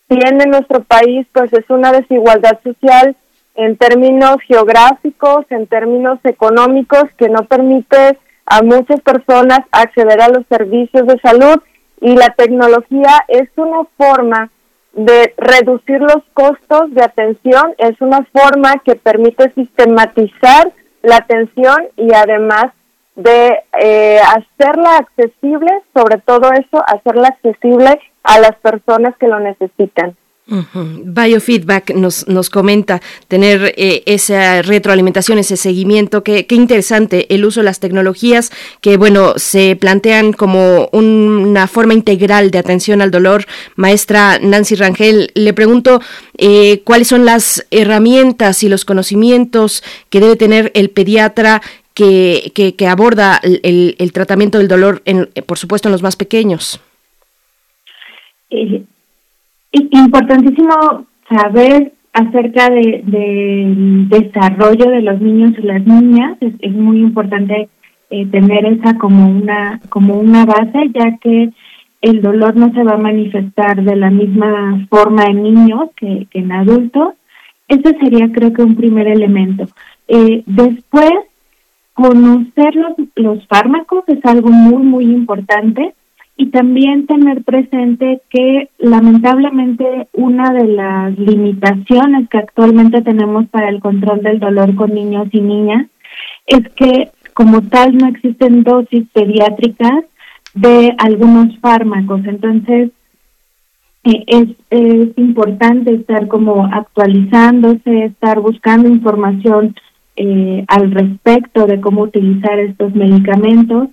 tiene 0.08 0.46
nuestro 0.46 0.84
país 0.84 1.26
pues 1.32 1.52
es 1.54 1.70
una 1.70 1.92
desigualdad 1.92 2.60
social 2.64 3.16
en 3.56 3.78
términos 3.78 4.38
geográficos, 4.48 5.46
en 5.50 5.66
términos 5.68 6.20
económicos, 6.24 7.04
que 7.18 7.30
no 7.30 7.46
permite 7.46 8.20
a 8.46 8.62
muchas 8.62 9.02
personas 9.02 9.60
acceder 9.72 10.22
a 10.22 10.30
los 10.30 10.46
servicios 10.50 11.08
de 11.08 11.20
salud 11.20 11.62
y 12.02 12.16
la 12.16 12.30
tecnología 12.32 13.24
es 13.28 13.50
una 13.56 13.86
forma 13.98 14.52
de 14.96 15.34
reducir 15.38 16.00
los 16.00 16.24
costos 16.34 16.94
de 16.94 17.04
atención, 17.04 17.76
es 17.78 18.00
una 18.00 18.26
forma 18.32 18.82
que 18.84 18.96
permite 18.96 19.52
sistematizar 19.54 20.72
la 21.04 21.18
atención 21.18 21.78
y 21.98 22.14
además 22.14 22.72
de 23.16 23.60
eh, 23.82 24.20
hacerla 24.20 24.98
accesible, 24.98 25.70
sobre 25.94 26.20
todo 26.22 26.50
eso, 26.54 26.84
hacerla 26.88 27.28
accesible 27.30 28.00
a 28.24 28.40
las 28.40 28.56
personas 28.58 29.16
que 29.18 29.28
lo 29.28 29.40
necesitan. 29.40 30.16
Biofeedback 30.48 31.96
nos, 31.96 32.28
nos 32.28 32.52
comenta 32.52 33.02
tener 33.28 33.74
eh, 33.78 34.04
esa 34.06 34.62
retroalimentación, 34.62 35.40
ese 35.40 35.58
seguimiento. 35.58 36.24
Qué, 36.24 36.46
interesante 36.52 37.34
el 37.34 37.46
uso 37.46 37.62
de 37.62 37.66
las 37.66 37.80
tecnologías 37.80 38.52
que, 38.80 38.98
bueno, 38.98 39.34
se 39.38 39.76
plantean 39.76 40.34
como 40.34 40.88
una 40.92 41.68
forma 41.68 41.96
integral 41.96 42.52
de 42.52 42.60
atención 42.60 43.02
al 43.02 43.10
dolor. 43.10 43.46
Maestra 43.76 44.38
Nancy 44.40 44.76
Rangel, 44.76 45.32
le 45.34 45.54
pregunto 45.54 46.00
eh, 46.38 46.82
cuáles 46.84 47.08
son 47.08 47.26
las 47.26 47.66
herramientas 47.72 48.62
y 48.64 48.70
los 48.70 48.86
conocimientos 48.86 49.84
que 50.10 50.20
debe 50.20 50.36
tener 50.36 50.72
el 50.76 50.90
pediatra 50.92 51.62
que, 51.96 52.52
que, 52.78 52.88
aborda 52.88 53.40
el, 53.42 53.96
el, 53.98 54.12
tratamiento 54.12 54.58
del 54.58 54.68
dolor, 54.68 55.02
en, 55.06 55.30
por 55.46 55.58
supuesto, 55.58 55.88
en 55.88 55.94
los 55.94 56.04
más 56.04 56.18
pequeños. 56.18 56.82
Eh, 58.50 58.84
Importantísimo 59.76 61.06
saber 61.30 61.92
acerca 62.14 62.70
de, 62.70 63.02
del 63.06 64.08
desarrollo 64.08 64.90
de 64.90 65.02
los 65.02 65.20
niños 65.20 65.52
y 65.58 65.62
las 65.64 65.86
niñas. 65.86 66.38
Es, 66.40 66.74
muy 66.74 67.02
importante 67.02 67.68
eh, 68.10 68.26
tener 68.28 68.66
esa 68.66 68.98
como 68.98 69.28
una 69.28 69.82
como 69.90 70.16
una 70.16 70.46
base, 70.46 70.92
ya 70.94 71.18
que 71.18 71.50
el 72.02 72.22
dolor 72.22 72.56
no 72.56 72.72
se 72.74 72.84
va 72.84 72.94
a 72.94 72.98
manifestar 72.98 73.84
de 73.84 73.96
la 73.96 74.10
misma 74.12 74.86
forma 74.90 75.26
en 75.26 75.44
niños 75.44 75.90
que, 75.98 76.28
en 76.32 76.52
adultos. 76.52 77.16
Ese 77.68 77.98
sería, 78.00 78.32
creo 78.32 78.54
que, 78.54 78.62
un 78.62 78.76
primer 78.76 79.08
elemento. 79.08 79.66
Eh, 80.08 80.44
después, 80.46 81.12
conocer 81.94 82.76
los, 82.76 82.94
los 83.16 83.48
fármacos 83.48 84.04
es 84.08 84.24
algo 84.24 84.50
muy, 84.50 84.84
muy 84.84 85.06
importante 85.06 85.96
y 86.38 86.48
también 86.48 87.08
tener 87.08 87.44
presente 87.44 88.22
que 88.30 88.70
lamentablemente 88.78 90.08
una 90.14 90.52
de 90.52 90.68
las 90.68 91.18
limitaciones 91.18 92.28
que 92.30 92.40
actualmente 92.40 93.02
tenemos 93.02 93.48
para 93.48 93.70
el 93.70 93.80
control 93.80 94.22
del 94.22 94.40
dolor 94.40 94.76
con 94.76 94.94
niños 94.94 95.30
y 95.32 95.40
niñas 95.40 95.88
es 96.46 96.68
que 96.76 97.12
como 97.34 97.62
tal 97.62 97.98
no 97.98 98.08
existen 98.08 98.64
dosis 98.64 99.06
pediátricas 99.14 100.04
de 100.54 100.94
algunos 100.98 101.58
fármacos. 101.60 102.22
Entonces, 102.26 102.92
eh, 104.04 104.24
es, 104.28 104.48
es 104.70 105.18
importante 105.18 105.94
estar 105.94 106.28
como 106.28 106.66
actualizándose, 106.66 108.06
estar 108.06 108.40
buscando 108.40 108.88
información 108.88 109.76
eh, 110.16 110.64
al 110.68 110.92
respecto 110.92 111.66
de 111.66 111.82
cómo 111.82 112.04
utilizar 112.04 112.60
estos 112.60 112.96
medicamentos. 112.96 113.90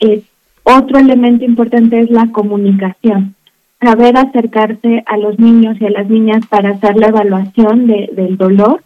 Eh, 0.00 0.22
otro 0.64 0.98
elemento 0.98 1.44
importante 1.44 2.00
es 2.00 2.10
la 2.10 2.28
comunicación, 2.30 3.34
saber 3.80 4.16
acercarse 4.16 5.02
a 5.06 5.16
los 5.16 5.38
niños 5.38 5.76
y 5.80 5.86
a 5.86 5.90
las 5.90 6.08
niñas 6.08 6.46
para 6.46 6.70
hacer 6.70 6.96
la 6.96 7.08
evaluación 7.08 7.86
de, 7.86 8.10
del 8.12 8.36
dolor. 8.36 8.82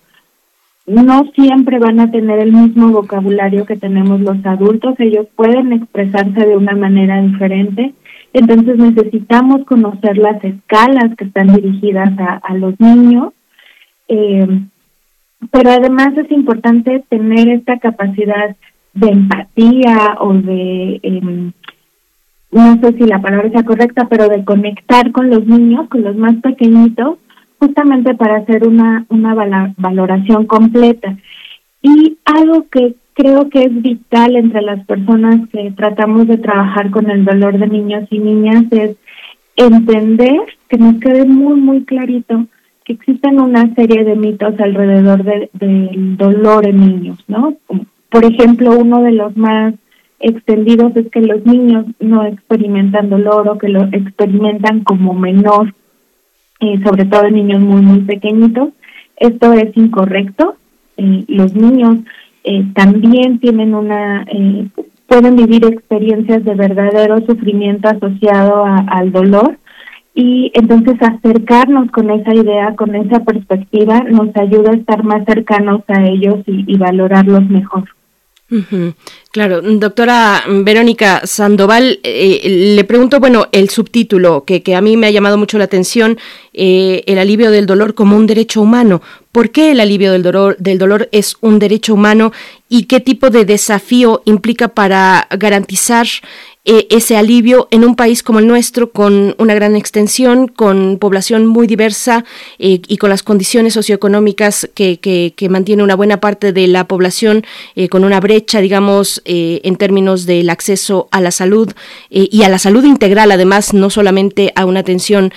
No 0.86 1.24
siempre 1.34 1.78
van 1.78 2.00
a 2.00 2.10
tener 2.10 2.38
el 2.38 2.52
mismo 2.52 2.88
vocabulario 2.90 3.66
que 3.66 3.76
tenemos 3.76 4.20
los 4.20 4.44
adultos, 4.46 4.94
ellos 4.98 5.26
pueden 5.34 5.72
expresarse 5.72 6.46
de 6.46 6.56
una 6.56 6.76
manera 6.76 7.20
diferente, 7.20 7.92
entonces 8.32 8.76
necesitamos 8.76 9.64
conocer 9.64 10.18
las 10.18 10.42
escalas 10.44 11.16
que 11.16 11.24
están 11.24 11.54
dirigidas 11.54 12.10
a, 12.18 12.54
los 12.54 12.78
niños. 12.78 13.32
Eh, 14.08 14.46
pero 15.50 15.70
además 15.70 16.16
es 16.16 16.30
importante 16.30 17.02
tener 17.08 17.48
esta 17.48 17.78
capacidad 17.78 18.54
de 18.96 19.08
empatía 19.08 20.16
o 20.20 20.34
de 20.34 21.00
eh, 21.02 21.52
no 22.56 22.80
sé 22.80 22.92
si 22.96 23.04
la 23.04 23.20
palabra 23.20 23.50
sea 23.50 23.64
correcta, 23.64 24.08
pero 24.08 24.28
de 24.28 24.44
conectar 24.44 25.12
con 25.12 25.28
los 25.30 25.46
niños, 25.46 25.88
con 25.88 26.02
los 26.02 26.16
más 26.16 26.36
pequeñitos, 26.36 27.18
justamente 27.58 28.14
para 28.14 28.38
hacer 28.38 28.66
una, 28.66 29.04
una 29.08 29.34
valoración 29.76 30.46
completa. 30.46 31.16
Y 31.82 32.16
algo 32.24 32.66
que 32.70 32.94
creo 33.14 33.48
que 33.50 33.64
es 33.64 33.82
vital 33.82 34.36
entre 34.36 34.62
las 34.62 34.84
personas 34.86 35.48
que 35.50 35.70
tratamos 35.72 36.28
de 36.28 36.38
trabajar 36.38 36.90
con 36.90 37.10
el 37.10 37.24
dolor 37.24 37.58
de 37.58 37.66
niños 37.66 38.06
y 38.10 38.18
niñas 38.18 38.64
es 38.70 38.96
entender, 39.56 40.40
que 40.68 40.78
nos 40.78 40.94
quede 41.00 41.24
muy, 41.24 41.60
muy 41.60 41.84
clarito, 41.84 42.46
que 42.84 42.94
existen 42.94 43.40
una 43.40 43.74
serie 43.74 44.04
de 44.04 44.16
mitos 44.16 44.58
alrededor 44.60 45.24
del 45.24 46.16
dolor 46.16 46.66
en 46.66 46.76
niños, 46.80 47.18
¿no? 47.26 47.54
Por 48.10 48.24
ejemplo, 48.24 48.76
uno 48.78 49.02
de 49.02 49.12
los 49.12 49.36
más 49.36 49.74
extendidos 50.20 50.96
es 50.96 51.10
que 51.10 51.20
los 51.20 51.44
niños 51.44 51.86
no 52.00 52.24
experimentan 52.24 53.10
dolor 53.10 53.48
o 53.48 53.58
que 53.58 53.68
lo 53.68 53.84
experimentan 53.92 54.84
como 54.84 55.14
menor, 55.14 55.74
eh, 56.60 56.80
sobre 56.84 57.04
todo 57.04 57.26
en 57.26 57.34
niños 57.34 57.60
muy, 57.60 57.82
muy 57.82 58.00
pequeñitos. 58.00 58.70
Esto 59.16 59.52
es 59.52 59.76
incorrecto. 59.76 60.56
Eh, 60.96 61.24
los 61.28 61.54
niños 61.54 61.98
eh, 62.44 62.64
también 62.74 63.38
tienen 63.40 63.74
una, 63.74 64.24
pueden 65.06 65.36
vivir 65.36 65.64
experiencias 65.64 66.44
de 66.44 66.54
verdadero 66.54 67.20
sufrimiento 67.26 67.88
asociado 67.88 68.64
al 68.64 69.12
dolor 69.12 69.58
y 70.16 70.50
entonces 70.54 70.96
acercarnos 71.00 71.90
con 71.90 72.10
esa 72.10 72.34
idea, 72.34 72.74
con 72.74 72.94
esa 72.94 73.20
perspectiva, 73.20 74.00
nos 74.00 74.34
ayuda 74.34 74.70
a 74.70 74.76
estar 74.76 75.04
más 75.04 75.26
cercanos 75.26 75.82
a 75.88 76.06
ellos 76.06 76.38
y 76.46 76.76
valorarlos 76.78 77.46
mejor. 77.50 77.84
Claro, 79.32 79.60
doctora 79.60 80.44
Verónica 80.48 81.26
Sandoval, 81.26 81.98
eh, 82.04 82.74
le 82.76 82.84
pregunto, 82.84 83.18
bueno, 83.18 83.48
el 83.50 83.70
subtítulo 83.70 84.44
que, 84.44 84.62
que, 84.62 84.76
a 84.76 84.80
mí 84.80 84.96
me 84.96 85.08
ha 85.08 85.10
llamado 85.10 85.36
mucho 85.36 85.58
la 85.58 85.64
atención, 85.64 86.16
eh, 86.52 87.02
el 87.06 87.18
alivio 87.18 87.50
del 87.50 87.66
dolor 87.66 87.94
como 87.94 88.16
un 88.16 88.26
derecho 88.26 88.62
humano. 88.62 89.02
¿Por 89.32 89.50
qué 89.50 89.72
el 89.72 89.80
alivio 89.80 90.12
del 90.12 90.22
dolor, 90.22 90.56
del 90.58 90.78
dolor 90.78 91.08
es 91.10 91.36
un 91.40 91.58
derecho 91.58 91.94
humano 91.94 92.32
y 92.68 92.84
qué 92.84 93.00
tipo 93.00 93.30
de 93.30 93.44
desafío 93.44 94.22
implica 94.24 94.68
para 94.68 95.26
garantizar 95.36 96.06
eh, 96.68 96.88
ese 96.90 97.16
alivio 97.16 97.68
en 97.70 97.84
un 97.84 97.94
país 97.94 98.24
como 98.24 98.40
el 98.40 98.48
nuestro, 98.48 98.90
con 98.90 99.36
una 99.38 99.54
gran 99.54 99.76
extensión, 99.76 100.48
con 100.48 100.98
población 100.98 101.46
muy 101.46 101.68
diversa 101.68 102.24
eh, 102.58 102.80
y 102.88 102.96
con 102.96 103.08
las 103.08 103.22
condiciones 103.22 103.74
socioeconómicas 103.74 104.68
que, 104.74 104.98
que, 104.98 105.48
mantiene 105.48 105.84
una 105.84 105.94
buena 105.94 106.18
parte 106.18 106.52
de 106.52 106.66
la 106.66 106.88
población, 106.88 107.44
eh, 107.76 107.88
con 107.88 108.02
una 108.02 108.18
brecha, 108.18 108.60
digamos, 108.60 109.22
en 109.24 109.76
términos 109.76 110.26
del 110.26 110.50
acceso 110.50 111.06
a 111.12 111.20
la 111.20 111.30
salud 111.30 111.72
y 112.10 112.42
a 112.42 112.48
la 112.48 112.58
salud 112.58 112.84
integral, 112.84 113.30
además, 113.30 113.72
no 113.72 113.88
solamente 113.88 114.52
a 114.56 114.64
una 114.64 114.80
atención 114.80 115.32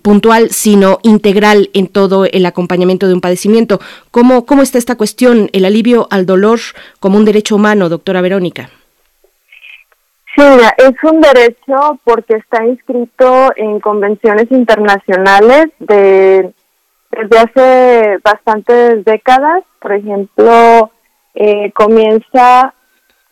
puntual, 0.00 0.50
sino 0.50 0.98
integral 1.02 1.68
en 1.74 1.88
todo 1.88 2.24
el 2.24 2.46
acompañamiento 2.46 3.06
de 3.06 3.12
un 3.12 3.20
padecimiento. 3.20 3.80
¿Cómo, 4.10 4.46
¿Cómo 4.46 4.62
está 4.62 4.78
esta 4.78 4.96
cuestión, 4.96 5.50
el 5.52 5.66
alivio 5.66 6.08
al 6.10 6.24
dolor 6.24 6.60
como 7.00 7.18
un 7.18 7.26
derecho 7.26 7.54
humano, 7.54 7.90
doctora 7.90 8.22
Verónica? 8.22 8.70
Sí, 10.38 10.44
es 10.44 10.94
un 11.02 11.20
derecho 11.20 11.98
porque 12.04 12.36
está 12.36 12.64
inscrito 12.64 13.50
en 13.56 13.80
convenciones 13.80 14.46
internacionales 14.52 15.66
de 15.80 16.54
desde 17.10 17.38
hace 17.38 18.18
bastantes 18.22 19.04
décadas. 19.04 19.64
Por 19.80 19.94
ejemplo, 19.94 20.92
eh, 21.34 21.72
comienza 21.72 22.72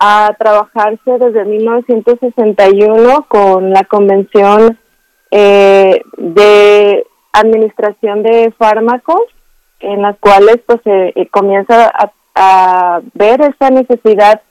a 0.00 0.34
trabajarse 0.36 1.18
desde 1.20 1.44
1961 1.44 3.26
con 3.28 3.70
la 3.70 3.84
Convención 3.84 4.76
eh, 5.30 6.02
de 6.16 7.06
Administración 7.32 8.24
de 8.24 8.52
Fármacos, 8.58 9.22
en 9.78 10.02
las 10.02 10.18
cuales 10.18 10.56
pues 10.66 10.80
se 10.82 11.12
eh, 11.14 11.28
comienza 11.30 11.86
a, 11.86 12.10
a 12.34 13.00
ver 13.14 13.42
esa 13.42 13.70
necesidad 13.70 14.42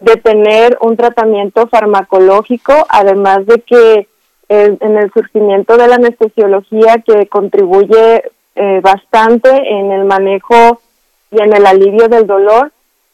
de 0.00 0.16
tener 0.16 0.78
un 0.80 0.96
tratamiento 0.96 1.66
farmacológico, 1.68 2.72
además 2.88 3.46
de 3.46 3.60
que 3.60 4.08
en 4.48 4.96
el 4.96 5.12
surgimiento 5.12 5.76
de 5.76 5.86
la 5.86 5.94
anestesiología 5.94 6.96
que 7.06 7.28
contribuye 7.28 8.24
eh, 8.56 8.80
bastante 8.82 9.48
en 9.48 9.92
el 9.92 10.04
manejo 10.04 10.80
y 11.30 11.40
en 11.40 11.54
el 11.54 11.64
alivio 11.64 12.08
del 12.08 12.26
dolor, 12.26 12.72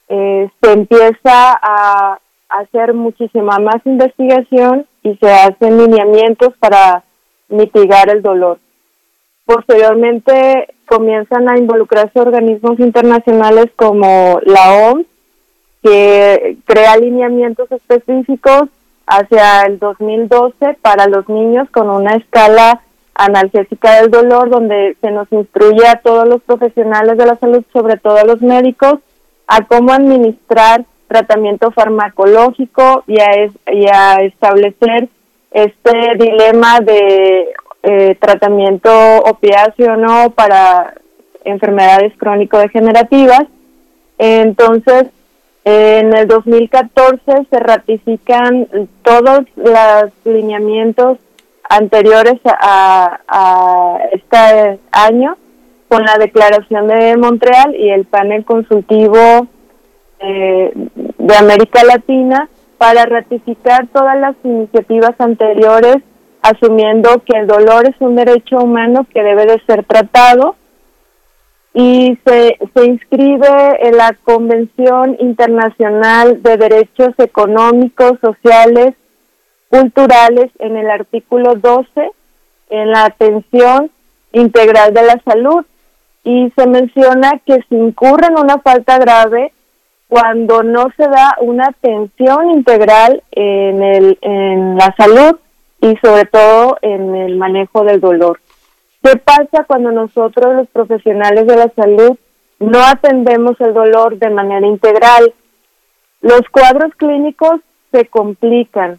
eh, 0.08 0.48
se 0.62 0.72
empieza 0.72 1.58
a 1.60 2.18
hacer 2.48 2.94
muchísima 2.94 3.58
más 3.58 3.84
investigación 3.84 4.86
y 5.02 5.14
se 5.16 5.30
hacen 5.30 5.76
lineamientos 5.76 6.54
para 6.58 7.04
mitigar 7.48 8.08
el 8.08 8.22
dolor. 8.22 8.58
Posteriormente 9.44 10.74
comienzan 10.86 11.50
a 11.50 11.58
involucrarse 11.58 12.18
organismos 12.18 12.80
internacionales 12.80 13.66
como 13.76 14.40
la 14.44 14.90
OMS 14.90 15.06
que 15.86 16.56
crea 16.64 16.92
alineamientos 16.94 17.70
específicos 17.70 18.68
hacia 19.06 19.62
el 19.62 19.78
2012 19.78 20.78
para 20.82 21.06
los 21.06 21.28
niños 21.28 21.68
con 21.70 21.88
una 21.88 22.16
escala 22.16 22.80
analgésica 23.14 24.00
del 24.00 24.10
dolor 24.10 24.50
donde 24.50 24.96
se 25.00 25.12
nos 25.12 25.30
instruye 25.32 25.86
a 25.86 26.00
todos 26.00 26.28
los 26.28 26.42
profesionales 26.42 27.16
de 27.16 27.26
la 27.26 27.36
salud, 27.36 27.62
sobre 27.72 27.96
todo 27.98 28.16
a 28.16 28.24
los 28.24 28.42
médicos, 28.42 28.98
a 29.46 29.64
cómo 29.64 29.92
administrar 29.92 30.84
tratamiento 31.06 31.70
farmacológico 31.70 33.04
y 33.06 33.20
a, 33.20 34.22
establecer 34.22 35.08
este 35.52 35.92
dilema 36.18 36.80
de 36.80 37.48
eh, 37.84 38.16
tratamiento 38.20 38.90
opiáceo 39.18 39.96
no 39.96 40.30
para 40.30 40.94
enfermedades 41.44 42.12
crónico-degenerativas. 42.18 43.44
Entonces, 44.18 45.06
en 45.68 46.16
el 46.16 46.28
2014 46.28 47.18
se 47.50 47.58
ratifican 47.58 48.68
todos 49.02 49.40
los 49.56 50.12
lineamientos 50.24 51.18
anteriores 51.68 52.40
a, 52.44 53.98
este 54.12 54.78
año 54.92 55.36
con 55.88 56.04
la 56.04 56.18
Declaración 56.18 56.86
de 56.86 57.16
Montreal 57.16 57.74
y 57.74 57.90
el 57.90 58.04
panel 58.04 58.44
consultivo 58.44 59.48
eh, 60.20 60.70
de 61.18 61.36
América 61.36 61.82
Latina 61.82 62.48
para 62.78 63.04
ratificar 63.06 63.88
todas 63.88 64.20
las 64.20 64.36
iniciativas 64.44 65.16
anteriores, 65.18 65.96
asumiendo 66.42 67.24
que 67.24 67.36
el 67.36 67.48
dolor 67.48 67.88
es 67.88 67.96
un 67.98 68.14
derecho 68.14 68.58
humano 68.58 69.04
que 69.12 69.20
debe 69.20 69.46
de 69.46 69.60
ser 69.66 69.82
tratado 69.82 70.54
y 71.78 72.18
se, 72.24 72.58
se 72.74 72.86
inscribe 72.86 73.86
en 73.86 73.98
la 73.98 74.16
Convención 74.24 75.14
Internacional 75.20 76.42
de 76.42 76.56
Derechos 76.56 77.10
Económicos, 77.18 78.12
Sociales, 78.22 78.94
Culturales 79.68 80.50
en 80.58 80.78
el 80.78 80.88
artículo 80.88 81.54
12, 81.54 82.10
en 82.70 82.90
la 82.90 83.04
atención 83.04 83.90
integral 84.32 84.94
de 84.94 85.02
la 85.02 85.20
salud. 85.22 85.66
Y 86.24 86.50
se 86.56 86.66
menciona 86.66 87.42
que 87.44 87.58
se 87.68 87.74
incurre 87.74 88.28
en 88.28 88.38
una 88.38 88.56
falta 88.56 88.98
grave 88.98 89.52
cuando 90.08 90.62
no 90.62 90.86
se 90.96 91.02
da 91.02 91.36
una 91.42 91.66
atención 91.66 92.52
integral 92.52 93.22
en, 93.32 93.82
el, 93.82 94.18
en 94.22 94.78
la 94.78 94.94
salud 94.96 95.38
y 95.82 95.94
sobre 95.96 96.24
todo 96.24 96.78
en 96.80 97.14
el 97.14 97.36
manejo 97.36 97.84
del 97.84 98.00
dolor. 98.00 98.40
¿Qué 99.06 99.16
pasa 99.18 99.62
cuando 99.68 99.92
nosotros 99.92 100.56
los 100.56 100.66
profesionales 100.66 101.46
de 101.46 101.54
la 101.54 101.70
salud 101.76 102.18
no 102.58 102.80
atendemos 102.82 103.54
el 103.60 103.72
dolor 103.72 104.18
de 104.18 104.30
manera 104.30 104.66
integral? 104.66 105.32
Los 106.22 106.40
cuadros 106.50 106.92
clínicos 106.96 107.60
se 107.92 108.06
complican. 108.06 108.98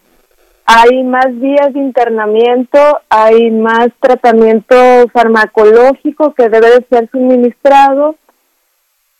Hay 0.65 1.03
más 1.03 1.37
días 1.41 1.73
de 1.73 1.79
internamiento, 1.79 2.79
hay 3.09 3.51
más 3.51 3.89
tratamiento 3.99 4.77
farmacológico 5.11 6.33
que 6.35 6.47
debe 6.47 6.69
de 6.69 6.85
ser 6.89 7.09
suministrado, 7.11 8.15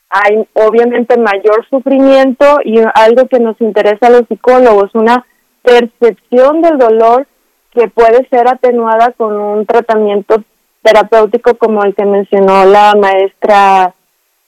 hay 0.10 0.48
obviamente 0.54 1.18
mayor 1.18 1.68
sufrimiento 1.70 2.60
y 2.64 2.80
algo 2.94 3.28
que 3.28 3.42
nos 3.42 3.60
interesa 3.60 4.08
a 4.08 4.12
los 4.12 4.28
psicólogos, 4.30 4.96
una 4.96 5.26
percepción 5.64 6.62
del 6.62 6.78
dolor 6.78 7.28
que 7.72 7.90
puede 7.90 8.26
ser 8.30 8.48
atenuada 8.48 9.12
con 9.18 9.36
un 9.36 9.66
tratamiento 9.66 10.46
terapéutico 10.82 11.56
como 11.58 11.84
el 11.84 11.96
que 11.96 12.06
mencionó 12.06 12.66
la 12.66 12.94
maestra 12.96 13.94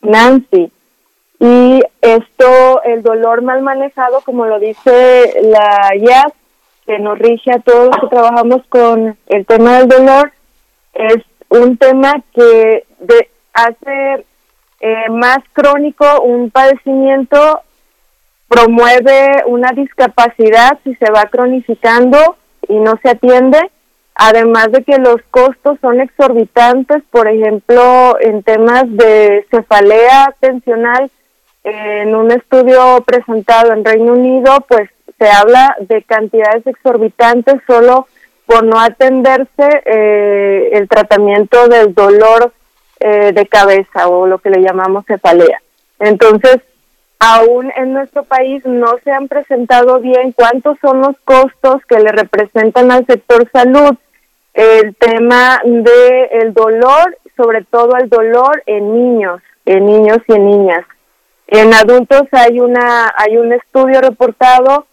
Nancy. 0.02 0.72
Y 1.40 1.82
esto, 2.02 2.84
el 2.84 3.02
dolor 3.02 3.42
mal 3.42 3.62
manejado, 3.62 4.22
como 4.22 4.46
lo 4.46 4.60
dice 4.60 5.34
la 5.44 5.96
IAS, 5.96 6.34
que 6.86 7.00
nos 7.00 7.18
rige 7.18 7.52
a 7.52 7.60
todos 7.60 7.88
los 7.88 7.98
que 8.00 8.08
trabajamos 8.08 8.62
con 8.68 9.18
el 9.28 9.46
tema 9.46 9.80
del 9.80 9.88
dolor, 9.88 10.34
es 10.94 11.24
un 11.50 11.78
tema 11.78 12.14
que 12.34 12.86
de, 13.00 13.30
hace 13.54 14.26
eh, 14.82 15.10
más 15.10 15.40
crónico 15.54 16.22
un 16.22 16.50
padecimiento, 16.50 17.62
promueve 18.48 19.44
una 19.46 19.72
discapacidad 19.72 20.80
si 20.84 20.96
se 20.96 21.12
va 21.12 21.26
cronificando 21.26 22.38
y 22.68 22.76
no 22.80 22.94
se 23.02 23.10
atiende 23.10 23.70
además 24.20 24.70
de 24.74 24.84
que 24.84 24.98
los 24.98 25.22
costos 25.32 25.78
son 25.80 26.02
exorbitantes, 26.02 27.02
por 27.10 27.30
ejemplo, 27.30 28.18
en 28.20 28.44
temas 28.44 28.84
de 28.86 29.48
cefalea 29.50 30.36
tensional, 30.42 31.10
en 31.64 32.14
un 32.14 32.30
estudio 32.30 33.02
presentado 33.06 33.72
en 33.72 33.86
Reino 33.86 34.12
Unido, 34.12 34.58
pues 34.68 34.90
se 35.18 35.30
habla 35.30 35.74
de 35.80 36.04
cantidades 36.04 36.68
exorbitantes 36.68 37.62
solo 37.66 38.08
por 38.46 38.66
no 38.66 38.78
atenderse 38.82 39.84
eh, 39.86 40.70
el 40.74 40.90
tratamiento 40.90 41.70
del 41.70 41.94
dolor 41.94 42.52
eh, 43.00 43.32
de 43.34 43.48
cabeza 43.48 44.10
o 44.10 44.28
lo 44.28 44.40
que 44.40 44.50
le 44.50 44.62
llamamos 44.62 45.06
cefalea. 45.06 45.62
Entonces, 45.98 46.58
aún 47.20 47.72
en 47.78 47.94
nuestro 47.94 48.24
país 48.24 48.66
no 48.66 48.98
se 49.02 49.12
han 49.12 49.30
presentado 49.30 50.02
bien 50.02 50.34
cuántos 50.34 50.78
son 50.82 51.00
los 51.00 51.16
costos 51.24 51.86
que 51.88 52.00
le 52.00 52.12
representan 52.12 52.92
al 52.92 53.06
sector 53.06 53.50
salud 53.54 53.98
el 54.60 54.94
tema 54.96 55.62
de 55.64 56.26
el 56.34 56.54
dolor, 56.54 57.18
sobre 57.38 57.64
todo 57.64 57.96
el 57.96 58.10
dolor 58.10 58.62
en 58.66 58.94
niños, 58.94 59.42
en 59.66 59.86
niños 59.86 60.18
y 60.28 60.34
en 60.34 60.46
niñas. 60.46 60.86
En 61.48 61.74
adultos 61.74 62.24
hay 62.34 62.60
una 62.60 63.10
hay 63.16 63.38
un 63.38 63.54
estudio 63.54 64.02
reportado, 64.02 64.86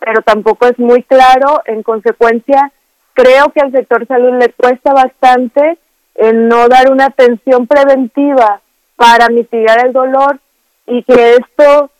pero 0.00 0.20
tampoco 0.22 0.66
es 0.66 0.76
muy 0.80 1.04
claro. 1.04 1.62
En 1.66 1.84
consecuencia, 1.84 2.72
creo 3.12 3.52
que 3.54 3.60
al 3.60 3.70
sector 3.70 4.04
salud 4.08 4.36
le 4.36 4.48
cuesta 4.48 4.92
bastante 4.92 5.78
el 6.16 6.48
no 6.48 6.66
dar 6.66 6.90
una 6.90 7.06
atención 7.06 7.68
preventiva 7.68 8.62
para 8.96 9.28
mitigar 9.28 9.86
el 9.86 9.92
dolor 9.92 10.40
y 10.88 11.04
que 11.04 11.34
esto 11.34 11.90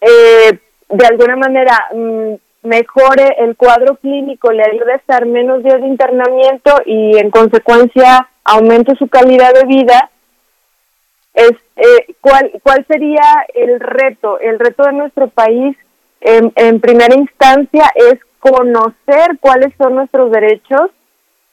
eh, 0.00 0.58
de 0.88 1.06
alguna 1.06 1.36
manera 1.36 1.86
mm, 1.94 2.34
mejore 2.62 3.36
el 3.38 3.56
cuadro 3.56 3.96
clínico, 3.96 4.52
le 4.52 4.62
ayude 4.62 4.92
a 4.92 4.96
estar 4.96 5.26
menos 5.26 5.62
días 5.62 5.80
de 5.80 5.88
internamiento 5.88 6.74
y 6.86 7.18
en 7.18 7.30
consecuencia 7.30 8.28
aumente 8.44 8.96
su 8.96 9.08
calidad 9.08 9.52
de 9.54 9.66
vida, 9.66 10.10
es 11.34 11.52
eh, 11.76 12.14
¿cuál, 12.20 12.52
cuál 12.62 12.84
sería 12.86 13.22
el 13.54 13.80
reto. 13.80 14.38
El 14.38 14.58
reto 14.58 14.84
de 14.84 14.92
nuestro 14.92 15.28
país 15.28 15.76
en, 16.20 16.52
en 16.56 16.80
primera 16.80 17.14
instancia 17.14 17.90
es 17.94 18.18
conocer 18.38 19.38
cuáles 19.40 19.72
son 19.78 19.94
nuestros 19.94 20.30
derechos, 20.30 20.90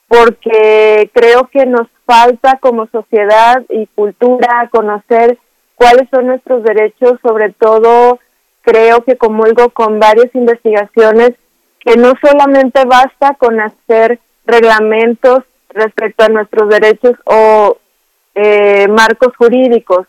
porque 0.08 1.10
creo 1.14 1.48
que 1.48 1.66
nos 1.66 1.88
falta 2.06 2.58
como 2.60 2.88
sociedad 2.88 3.64
y 3.70 3.86
cultura 3.88 4.68
conocer 4.72 5.38
cuáles 5.76 6.10
son 6.10 6.28
nuestros 6.28 6.64
derechos, 6.64 7.20
sobre 7.22 7.54
todo 7.54 8.20
creo 8.70 9.04
que 9.04 9.18
comulgo 9.18 9.70
con 9.70 10.00
varias 10.00 10.34
investigaciones 10.36 11.32
que 11.80 11.96
no 11.96 12.14
solamente 12.22 12.84
basta 12.86 13.34
con 13.36 13.60
hacer 13.60 14.20
reglamentos 14.46 15.40
respecto 15.70 16.26
a 16.26 16.30
nuestros 16.30 16.70
derechos 16.70 17.14
o 17.26 17.78
eh, 18.36 18.88
marcos 18.88 19.36
jurídicos, 19.38 20.08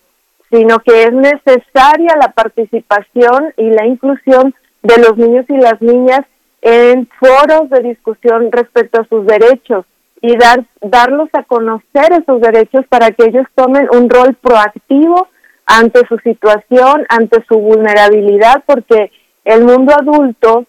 sino 0.51 0.79
que 0.79 1.03
es 1.03 1.13
necesaria 1.13 2.15
la 2.19 2.33
participación 2.33 3.53
y 3.57 3.69
la 3.69 3.85
inclusión 3.85 4.53
de 4.83 4.97
los 4.97 5.17
niños 5.17 5.45
y 5.49 5.57
las 5.57 5.81
niñas 5.81 6.21
en 6.61 7.09
foros 7.19 7.69
de 7.69 7.79
discusión 7.81 8.51
respecto 8.51 9.01
a 9.01 9.05
sus 9.05 9.25
derechos 9.25 9.85
y 10.21 10.37
dar, 10.37 10.65
darlos 10.81 11.29
a 11.33 11.43
conocer 11.43 12.13
esos 12.13 12.41
derechos 12.41 12.85
para 12.89 13.11
que 13.11 13.25
ellos 13.25 13.47
tomen 13.55 13.87
un 13.91 14.09
rol 14.09 14.35
proactivo 14.35 15.29
ante 15.71 16.05
su 16.07 16.17
situación, 16.19 17.05
ante 17.07 17.43
su 17.47 17.57
vulnerabilidad, 17.57 18.63
porque 18.65 19.09
el 19.45 19.63
mundo 19.63 19.93
adulto 19.93 20.65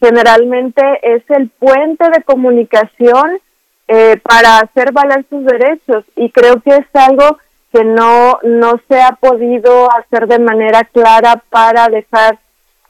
generalmente 0.00 0.82
es 1.02 1.22
el 1.28 1.48
puente 1.48 2.04
de 2.10 2.24
comunicación 2.24 3.38
eh, 3.86 4.16
para 4.22 4.58
hacer 4.58 4.92
valer 4.92 5.24
sus 5.30 5.44
derechos 5.44 6.04
y 6.16 6.30
creo 6.30 6.60
que 6.60 6.70
es 6.70 6.86
algo 6.94 7.38
que 7.72 7.84
no, 7.84 8.38
no 8.42 8.80
se 8.88 9.00
ha 9.00 9.12
podido 9.12 9.88
hacer 9.96 10.26
de 10.26 10.40
manera 10.40 10.82
clara 10.92 11.42
para 11.48 11.86
dejar 11.86 12.38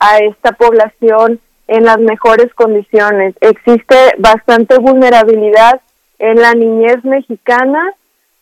a 0.01 0.19
esta 0.19 0.53
población 0.53 1.39
en 1.69 1.85
las 1.85 1.99
mejores 1.99 2.53
condiciones. 2.55 3.35
Existe 3.41 3.97
bastante 4.19 4.79
vulnerabilidad 4.79 5.83
en 6.19 6.41
la 6.41 6.55
niñez 6.55 7.05
mexicana 7.05 7.95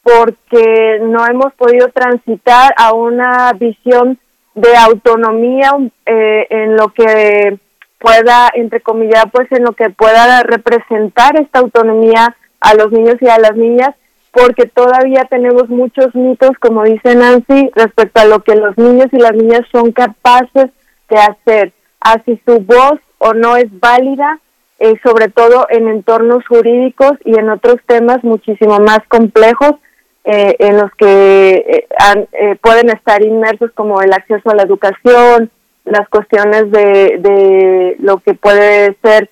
porque 0.03 0.99
no 1.03 1.27
hemos 1.27 1.53
podido 1.55 1.89
transitar 1.89 2.73
a 2.77 2.95
una 2.95 3.53
visión 3.53 4.19
de 4.55 4.77
autonomía 4.77 5.73
eh, 6.07 6.47
en 6.51 6.77
lo 6.77 6.89
que 6.89 7.59
pueda, 7.99 8.51
entre 8.55 8.81
comillas, 8.81 9.25
pues 9.33 9.51
en 9.53 9.65
lo 9.65 9.73
que 9.73 9.91
pueda 9.91 10.43
representar 10.43 11.39
esta 11.41 11.59
autonomía 11.61 12.35
a 12.61 12.75
los 12.75 12.91
niños 12.91 13.17
y 13.21 13.29
a 13.29 13.39
las 13.39 13.55
niñas, 13.57 13.91
porque 14.33 14.67
todavía 14.67 15.27
tenemos 15.29 15.69
muchos 15.69 16.15
mitos, 16.15 16.53
como 16.61 16.85
dice 16.85 17.15
Nancy, 17.15 17.71
respecto 17.75 18.21
a 18.21 18.27
lo 18.27 18.41
que 18.41 18.55
los 18.55 18.77
niños 18.79 19.09
y 19.13 19.19
las 19.19 19.33
niñas 19.33 19.63
son 19.71 19.93
capaces 19.93 20.71
de 21.09 21.17
hacer, 21.17 21.73
así 22.01 22.41
su 22.47 22.61
voz 22.61 23.01
o 23.19 23.35
no 23.35 23.57
es 23.57 23.67
válida, 23.81 24.41
eh, 24.79 24.95
sobre 25.05 25.29
todo 25.29 25.67
en 25.69 25.89
entornos 25.89 26.47
jurídicos 26.47 27.13
y 27.25 27.39
en 27.39 27.51
otros 27.51 27.77
temas 27.87 28.25
muchísimo 28.25 28.79
más 28.81 29.01
complejos 29.09 29.75
eh, 30.23 30.55
en 30.59 30.77
los 30.77 30.93
que 30.97 31.55
eh, 31.55 31.87
eh, 32.33 32.57
pueden 32.63 32.91
estar 32.91 33.23
inmersos 33.23 33.71
como 33.73 34.03
el 34.03 34.13
acceso 34.13 34.51
a 34.51 34.55
la 34.55 34.65
educación, 34.65 35.51
las 35.85 36.09
cuestiones 36.11 36.71
de, 36.71 37.17
de 37.19 37.97
lo 38.01 38.19
que 38.19 38.35
puede 38.35 38.97
ser 39.03 39.31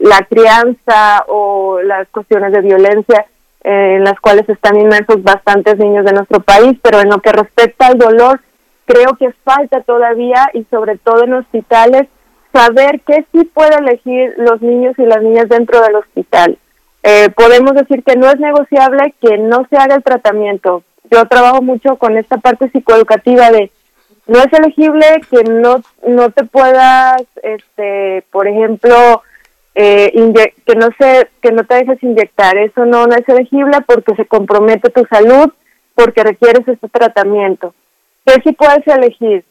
la 0.00 0.18
crianza 0.28 1.24
o 1.28 1.80
las 1.82 2.08
cuestiones 2.08 2.52
de 2.52 2.60
violencia 2.60 3.26
en 3.64 4.04
las 4.04 4.18
cuales 4.20 4.48
están 4.48 4.76
inmersos 4.76 5.22
bastantes 5.22 5.78
niños 5.78 6.04
de 6.04 6.12
nuestro 6.12 6.40
país, 6.40 6.78
pero 6.82 7.00
en 7.00 7.08
lo 7.08 7.18
que 7.18 7.32
respecta 7.32 7.86
al 7.86 7.98
dolor, 7.98 8.40
creo 8.86 9.16
que 9.18 9.32
falta 9.44 9.80
todavía 9.82 10.48
y 10.52 10.64
sobre 10.64 10.98
todo 10.98 11.24
en 11.24 11.34
hospitales 11.34 12.08
saber 12.52 13.00
qué 13.06 13.24
sí 13.32 13.44
puede 13.44 13.76
elegir 13.76 14.34
los 14.36 14.60
niños 14.62 14.96
y 14.98 15.02
las 15.02 15.22
niñas 15.22 15.48
dentro 15.48 15.80
del 15.80 15.96
hospital 15.96 16.58
eh, 17.02 17.30
podemos 17.30 17.74
decir 17.74 18.04
que 18.04 18.16
no 18.16 18.30
es 18.30 18.38
negociable 18.38 19.14
que 19.20 19.38
no 19.38 19.66
se 19.68 19.76
haga 19.76 19.96
el 19.96 20.04
tratamiento. 20.04 20.84
Yo 21.10 21.26
trabajo 21.26 21.60
mucho 21.60 21.96
con 21.96 22.16
esta 22.16 22.38
parte 22.38 22.70
psicoeducativa 22.70 23.50
de 23.50 23.70
no 24.26 24.38
es 24.38 24.52
elegible 24.52 25.04
que 25.30 25.42
no 25.44 25.82
no 26.06 26.30
te 26.30 26.44
puedas, 26.44 27.22
este, 27.42 28.24
por 28.30 28.46
ejemplo, 28.46 29.22
eh, 29.74 30.12
que 30.64 30.74
no 30.76 30.88
se 30.98 31.28
que 31.40 31.50
no 31.50 31.64
te 31.64 31.74
dejes 31.74 32.02
inyectar. 32.02 32.56
Eso 32.56 32.86
no, 32.86 33.06
no 33.06 33.16
es 33.16 33.28
elegible 33.28 33.78
porque 33.86 34.14
se 34.14 34.26
compromete 34.26 34.90
tu 34.90 35.04
salud, 35.06 35.52
porque 35.94 36.22
requieres 36.22 36.66
este 36.68 36.88
tratamiento. 36.88 37.74
¿Qué 38.24 38.34
si 38.44 38.52
puedes 38.52 38.86
elegir? 38.86 39.44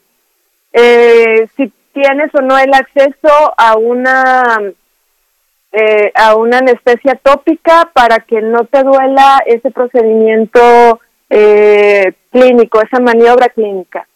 Eh, 0.72 1.48
si 1.58 1.72
tienes 1.94 2.34
o 2.34 2.42
no 2.42 2.58
el 2.58 2.74
acceso 2.74 3.54
a 3.58 3.78
una 3.78 4.72
eh, 5.74 6.12
a 6.16 6.36
una 6.36 6.58
anestesia 6.58 7.20
tópica 7.22 7.90
para 7.94 8.20
que 8.20 8.42
no 8.42 8.66
te 8.66 8.84
duela 8.84 9.42
ese 9.46 9.72
procedimiento 9.72 11.00
eh, 11.30 12.14
clínico, 12.32 12.82
esa 12.82 13.00
maniobra 13.00 13.50
clínica. 13.50 14.08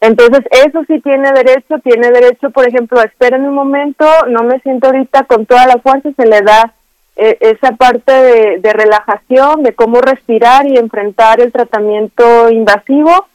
Entonces, 0.00 0.40
eso 0.50 0.82
sí 0.86 1.00
tiene 1.00 1.32
derecho, 1.32 1.78
tiene 1.82 2.10
derecho, 2.10 2.50
por 2.50 2.66
ejemplo, 2.66 3.00
a 3.00 3.04
esperar 3.04 3.40
en 3.40 3.48
un 3.48 3.54
momento, 3.54 4.06
no 4.28 4.42
me 4.42 4.60
siento 4.60 4.86
ahorita 4.88 5.24
con 5.24 5.46
toda 5.46 5.66
la 5.66 5.78
fuerza, 5.78 6.10
se 6.16 6.26
le 6.26 6.40
da 6.42 6.72
eh, 7.16 7.38
esa 7.40 7.72
parte 7.72 8.12
de, 8.12 8.58
de, 8.60 8.72
relajación, 8.72 9.62
de 9.62 9.74
cómo 9.74 10.00
respirar 10.00 10.66
y 10.66 10.76
enfrentar 10.76 11.40
el 11.40 11.52
tratamiento 11.52 12.50
invasivo 12.50 13.26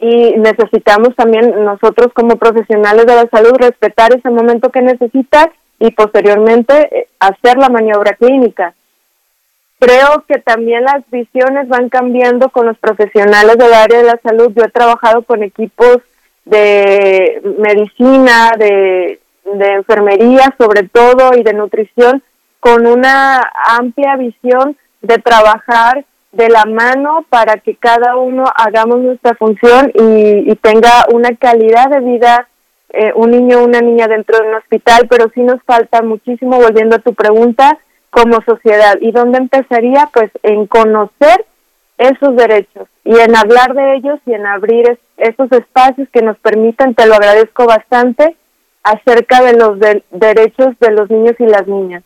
y 0.00 0.34
necesitamos 0.36 1.14
también 1.16 1.64
nosotros 1.64 2.12
como 2.14 2.36
profesionales 2.36 3.06
de 3.06 3.14
la 3.16 3.28
salud 3.30 3.52
respetar 3.58 4.14
ese 4.14 4.30
momento 4.30 4.70
que 4.70 4.80
necesitas 4.80 5.48
y 5.78 5.90
posteriormente 5.92 6.74
eh, 6.96 7.08
hacer 7.20 7.56
la 7.58 7.68
maniobra 7.68 8.14
clínica. 8.14 8.74
Creo 9.78 10.24
que 10.26 10.40
también 10.40 10.82
las 10.82 11.08
visiones 11.10 11.68
van 11.68 11.88
cambiando 11.88 12.48
con 12.50 12.66
los 12.66 12.76
profesionales 12.78 13.56
del 13.58 13.72
área 13.72 13.98
de 13.98 14.04
la 14.04 14.20
salud. 14.22 14.52
Yo 14.54 14.64
he 14.64 14.70
trabajado 14.70 15.22
con 15.22 15.44
equipos 15.44 15.98
de 16.44 17.40
medicina, 17.58 18.52
de, 18.58 19.20
enfermería 19.44 20.54
sobre 20.58 20.82
todo 20.88 21.30
y 21.34 21.42
de 21.42 21.54
nutrición 21.54 22.22
con 22.60 22.86
una 22.86 23.40
amplia 23.78 24.16
visión 24.16 24.76
de 25.00 25.16
trabajar 25.18 26.04
de 26.32 26.48
la 26.50 26.64
mano 26.64 27.24
para 27.30 27.56
que 27.56 27.74
cada 27.76 28.16
uno 28.16 28.44
hagamos 28.54 28.98
nuestra 28.98 29.34
función 29.36 29.90
y, 29.94 30.50
y 30.50 30.56
tenga 30.56 31.06
una 31.12 31.34
calidad 31.36 31.88
de 31.88 32.00
vida 32.00 32.48
eh, 32.90 33.12
un 33.14 33.30
niño 33.30 33.60
o 33.60 33.64
una 33.64 33.80
niña 33.80 34.08
dentro 34.08 34.38
de 34.38 34.48
un 34.48 34.54
hospital, 34.54 35.06
pero 35.08 35.30
sí 35.34 35.42
nos 35.42 35.62
falta 35.64 36.02
muchísimo, 36.02 36.58
volviendo 36.58 36.96
a 36.96 37.00
tu 37.00 37.14
pregunta, 37.14 37.78
como 38.10 38.40
sociedad. 38.42 38.96
¿Y 39.00 39.12
dónde 39.12 39.38
empezaría? 39.38 40.08
Pues 40.12 40.30
en 40.42 40.66
conocer 40.66 41.44
esos 41.98 42.36
derechos 42.36 42.88
y 43.04 43.18
en 43.18 43.36
hablar 43.36 43.74
de 43.74 43.96
ellos 43.96 44.20
y 44.24 44.32
en 44.32 44.46
abrir 44.46 44.98
esos 45.16 45.50
espacios 45.52 46.08
que 46.12 46.22
nos 46.22 46.38
permitan, 46.38 46.94
te 46.94 47.06
lo 47.06 47.14
agradezco 47.14 47.66
bastante, 47.66 48.36
acerca 48.82 49.42
de 49.42 49.54
los 49.54 49.78
derechos 50.10 50.78
de 50.80 50.90
los 50.92 51.10
niños 51.10 51.34
y 51.38 51.46
las 51.46 51.66
niñas. 51.66 52.02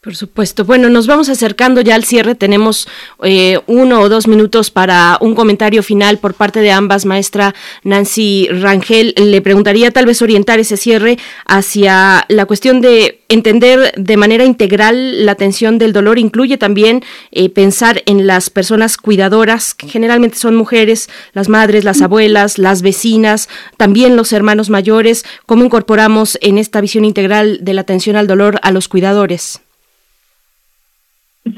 Por 0.00 0.14
supuesto. 0.14 0.64
Bueno, 0.64 0.88
nos 0.90 1.08
vamos 1.08 1.28
acercando 1.28 1.80
ya 1.80 1.96
al 1.96 2.04
cierre. 2.04 2.36
Tenemos 2.36 2.86
eh, 3.24 3.58
uno 3.66 4.00
o 4.00 4.08
dos 4.08 4.28
minutos 4.28 4.70
para 4.70 5.18
un 5.20 5.34
comentario 5.34 5.82
final 5.82 6.18
por 6.18 6.34
parte 6.34 6.60
de 6.60 6.70
ambas. 6.70 7.04
Maestra 7.04 7.52
Nancy 7.82 8.46
Rangel, 8.48 9.12
le 9.16 9.42
preguntaría 9.42 9.90
tal 9.90 10.06
vez 10.06 10.22
orientar 10.22 10.60
ese 10.60 10.76
cierre 10.76 11.18
hacia 11.46 12.24
la 12.28 12.46
cuestión 12.46 12.80
de 12.80 13.22
entender 13.28 13.92
de 13.96 14.16
manera 14.16 14.44
integral 14.44 15.26
la 15.26 15.32
atención 15.32 15.78
del 15.78 15.92
dolor. 15.92 16.20
Incluye 16.20 16.58
también 16.58 17.02
eh, 17.32 17.50
pensar 17.50 18.04
en 18.06 18.28
las 18.28 18.50
personas 18.50 18.98
cuidadoras, 18.98 19.74
que 19.74 19.88
generalmente 19.88 20.38
son 20.38 20.54
mujeres, 20.54 21.10
las 21.32 21.48
madres, 21.48 21.82
las 21.82 22.02
abuelas, 22.02 22.58
las 22.58 22.82
vecinas, 22.82 23.48
también 23.76 24.14
los 24.14 24.32
hermanos 24.32 24.70
mayores. 24.70 25.24
¿Cómo 25.44 25.64
incorporamos 25.64 26.38
en 26.40 26.56
esta 26.56 26.80
visión 26.80 27.04
integral 27.04 27.58
de 27.62 27.74
la 27.74 27.80
atención 27.80 28.14
al 28.14 28.28
dolor 28.28 28.60
a 28.62 28.70
los 28.70 28.86
cuidadores? 28.86 29.60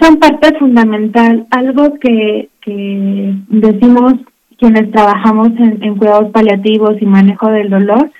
Son 0.00 0.18
parte 0.18 0.56
fundamental. 0.58 1.46
Algo 1.50 1.98
que, 1.98 2.48
que 2.60 3.34
decimos 3.48 4.14
quienes 4.60 4.90
trabajamos 4.92 5.48
en, 5.58 5.96
cuidados 5.96 6.30
paliativos 6.32 7.00
y 7.00 7.06
manejo 7.06 7.50
del 7.50 7.70
dolor 7.70 8.10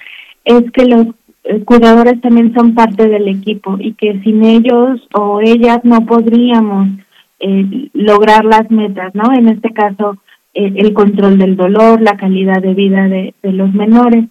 es 0.45 0.63
que 0.73 0.87
los 0.87 1.09
eh, 1.45 1.63
cuidadores 1.65 2.21
también 2.23 2.55
son 2.55 2.75
parte 2.75 3.09
del 3.09 3.29
equipo 3.29 3.77
y 3.79 3.93
que 3.93 4.21
sin 4.21 4.43
ellos 4.43 5.07
o 5.13 5.41
ellas 5.41 5.81
no 5.85 6.07
podríamos 6.07 6.89
eh, 7.41 7.91
lograr 7.93 8.45
las 8.45 8.71
metas, 8.71 9.15
¿no? 9.15 9.33
En 9.35 9.49
este 9.49 9.71
caso, 9.71 10.17
eh, 10.55 10.73
el 10.77 10.95
control 10.95 11.39
del 11.39 11.57
dolor, 11.57 12.01
la 12.01 12.17
calidad 12.17 12.63
de 12.63 12.75
vida 12.75 13.09
de, 13.09 13.35
de 13.43 13.53
los 13.53 13.73
menores. 13.75 14.25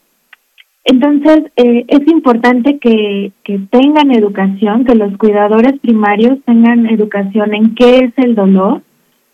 Entonces, 0.92 1.52
eh, 1.56 1.86
es 1.88 2.08
importante 2.08 2.80
que, 2.80 3.32
que 3.44 3.60
tengan 3.70 4.10
educación, 4.12 4.86
que 4.86 4.96
los 4.96 5.16
cuidadores 5.18 5.80
primarios 5.82 6.40
tengan 6.46 6.88
educación 6.88 7.54
en 7.54 7.76
qué 7.76 8.00
es 8.00 8.14
el 8.18 8.34
dolor, 8.34 8.82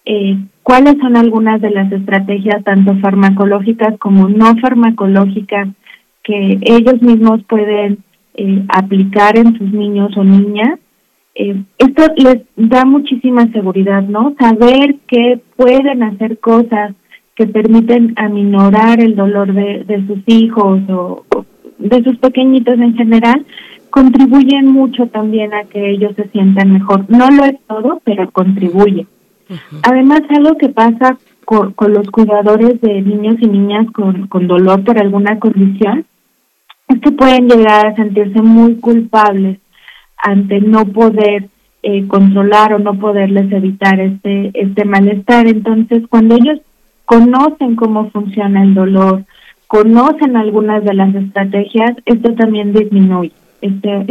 eh, 0.04 0.38
cuáles 0.64 0.98
son 0.98 1.16
algunas 1.16 1.62
de 1.62 1.70
las 1.70 1.90
estrategias, 1.94 2.62
tanto 2.66 2.98
farmacológicas 2.98 3.98
como 4.00 4.28
no 4.28 4.58
farmacológicas, 4.58 5.70
que 6.26 6.60
ellos 6.60 7.02
mismos 7.02 7.42
pueden 7.48 8.00
eh, 8.34 8.66
aplicar 8.68 9.38
en 9.38 9.58
sus 9.58 9.72
niños 9.72 10.12
o 10.18 10.26
niñas. 10.26 10.78
esto 11.36 12.04
les 12.18 12.42
da 12.58 12.84
muchísima 12.84 13.50
seguridad, 13.54 14.04
¿no? 14.04 14.36
Saber 14.38 14.98
que 15.08 15.40
pueden 15.56 16.04
hacer 16.04 16.38
cosas 16.40 16.96
que 17.36 17.48
permiten 17.48 18.14
aminorar 18.16 19.00
el 19.02 19.16
dolor 19.16 19.54
de, 19.54 19.84
de 19.84 20.08
sus 20.08 20.20
hijos 20.28 20.82
o, 20.90 21.26
de 21.78 22.04
sus 22.04 22.18
pequeñitos 22.18 22.76
en 22.76 22.96
general, 22.96 23.46
contribuyen 23.90 24.68
mucho 24.68 25.08
también 25.08 25.54
a 25.54 25.66
que 25.66 25.92
ellos 25.92 26.14
se 26.16 26.30
sientan 26.30 26.74
mejor. 26.74 27.06
No 27.10 27.30
lo 27.30 27.46
es 27.46 27.56
todo, 27.68 28.02
pero 28.04 28.32
contribuye. 28.32 29.08
Además, 29.84 30.22
algo 30.30 30.58
que 30.58 30.70
pasa 30.70 31.18
con, 31.46 31.74
con, 31.74 31.94
los 31.94 32.10
cuidadores 32.10 32.82
de 32.82 33.02
niños 33.02 33.36
y 33.40 33.48
niñas 33.48 33.86
con, 33.92 34.28
con 34.28 34.48
dolor 34.48 34.84
por 34.84 34.98
alguna 34.98 35.38
condición 35.40 36.06
es 36.88 37.00
que 37.00 37.12
pueden 37.12 37.48
llegar 37.48 37.88
a 37.88 37.96
sentirse 37.96 38.42
muy 38.42 38.76
culpables 38.76 39.60
ante 40.18 40.62
no 40.62 40.86
poder 40.86 41.50
eh, 41.84 42.08
controlar 42.08 42.74
o 42.74 42.80
no 42.80 42.98
poderles 42.98 43.52
evitar 43.52 44.00
este, 44.00 44.52
este 44.54 44.86
malestar. 44.86 45.48
Entonces, 45.48 46.04
cuando 46.10 46.36
ellos 46.36 46.60
conocen 47.06 47.76
cómo 47.76 48.10
funciona 48.12 48.64
el 48.64 48.74
dolor, 48.74 49.24
conocen 49.68 50.36
algunas 50.38 50.84
de 50.84 50.94
las 50.94 51.14
estrategias, 51.16 51.92
esto 52.06 52.34
también 52.34 52.74
disminuye 52.74 53.32
este, 53.62 54.06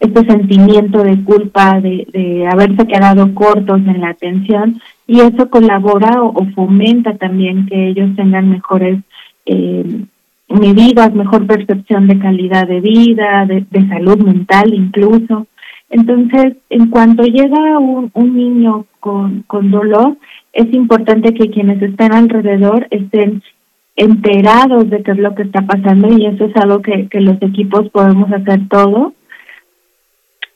este 0.00 0.24
sentimiento 0.26 1.02
de 1.02 1.22
culpa, 1.24 1.80
de, 1.80 2.06
de 2.12 2.46
haberse 2.46 2.86
quedado 2.86 3.34
cortos 3.34 3.80
en 3.86 4.00
la 4.00 4.10
atención 4.10 4.80
y 5.06 5.20
eso 5.20 5.48
colabora 5.50 6.22
o, 6.22 6.46
fomenta 6.54 7.16
también 7.16 7.66
que 7.66 7.88
ellos 7.88 8.14
tengan 8.16 8.50
mejores 8.50 8.98
eh, 9.46 10.04
medidas, 10.48 11.14
mejor 11.14 11.46
percepción 11.46 12.06
de 12.08 12.18
calidad 12.18 12.66
de 12.66 12.80
vida, 12.80 13.46
de, 13.46 13.64
de 13.70 13.88
salud 13.88 14.18
mental 14.18 14.74
incluso. 14.74 15.46
Entonces, 15.88 16.56
en 16.68 16.90
cuanto 16.90 17.22
llega 17.22 17.78
un, 17.78 18.10
un 18.12 18.36
niño 18.36 18.86
con, 18.98 19.44
con 19.46 19.70
dolor, 19.70 20.16
es 20.56 20.72
importante 20.72 21.34
que 21.34 21.50
quienes 21.50 21.82
estén 21.82 22.14
alrededor 22.14 22.86
estén 22.90 23.42
enterados 23.94 24.88
de 24.88 25.02
qué 25.02 25.10
es 25.12 25.18
lo 25.18 25.34
que 25.34 25.42
está 25.42 25.60
pasando 25.66 26.08
y 26.16 26.24
eso 26.24 26.46
es 26.46 26.56
algo 26.56 26.80
que, 26.80 27.08
que 27.08 27.20
los 27.20 27.36
equipos 27.42 27.90
podemos 27.90 28.32
hacer 28.32 28.66
todo. 28.68 29.12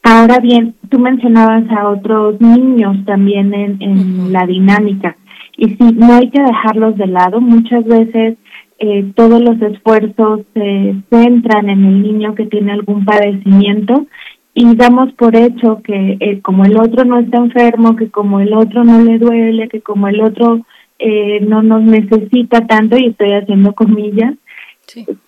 Ahora 0.03 0.39
bien, 0.39 0.75
tú 0.89 0.99
mencionabas 0.99 1.71
a 1.71 1.89
otros 1.89 2.41
niños 2.41 2.97
también 3.05 3.53
en, 3.53 3.83
en 3.83 4.33
la 4.33 4.47
dinámica 4.47 5.17
y 5.59 5.69
sí, 5.69 5.95
no 5.95 6.15
hay 6.15 6.31
que 6.31 6.43
dejarlos 6.43 6.97
de 6.97 7.07
lado. 7.07 7.43
Muchas 7.43 7.85
veces 7.85 8.39
eh, 8.79 9.13
todos 9.15 9.43
los 9.43 9.61
esfuerzos 9.61 10.41
se 10.55 10.95
centran 11.11 11.69
en 11.69 11.85
el 11.85 12.03
niño 12.03 12.35
que 12.35 12.47
tiene 12.47 12.73
algún 12.73 13.05
padecimiento 13.05 14.07
y 14.55 14.75
damos 14.75 15.13
por 15.13 15.37
hecho 15.37 15.81
que 15.83 16.17
eh, 16.21 16.41
como 16.43 16.65
el 16.65 16.77
otro 16.77 17.05
no 17.05 17.19
está 17.19 17.39
enfermo, 17.39 17.97
que 17.97 18.11
como 18.11 18.41
el 18.41 18.53
otro 18.55 18.85
no 18.85 19.01
le 19.01 19.19
duele, 19.19 19.69
que 19.69 19.81
como 19.81 20.09
el 20.09 20.21
otro 20.21 20.61
eh, 20.99 21.41
no 21.41 21.63
nos 21.63 21.83
necesita 21.83 22.67
tanto, 22.67 22.97
y 22.99 23.07
estoy 23.07 23.33
haciendo 23.33 23.73
comillas, 23.73 24.35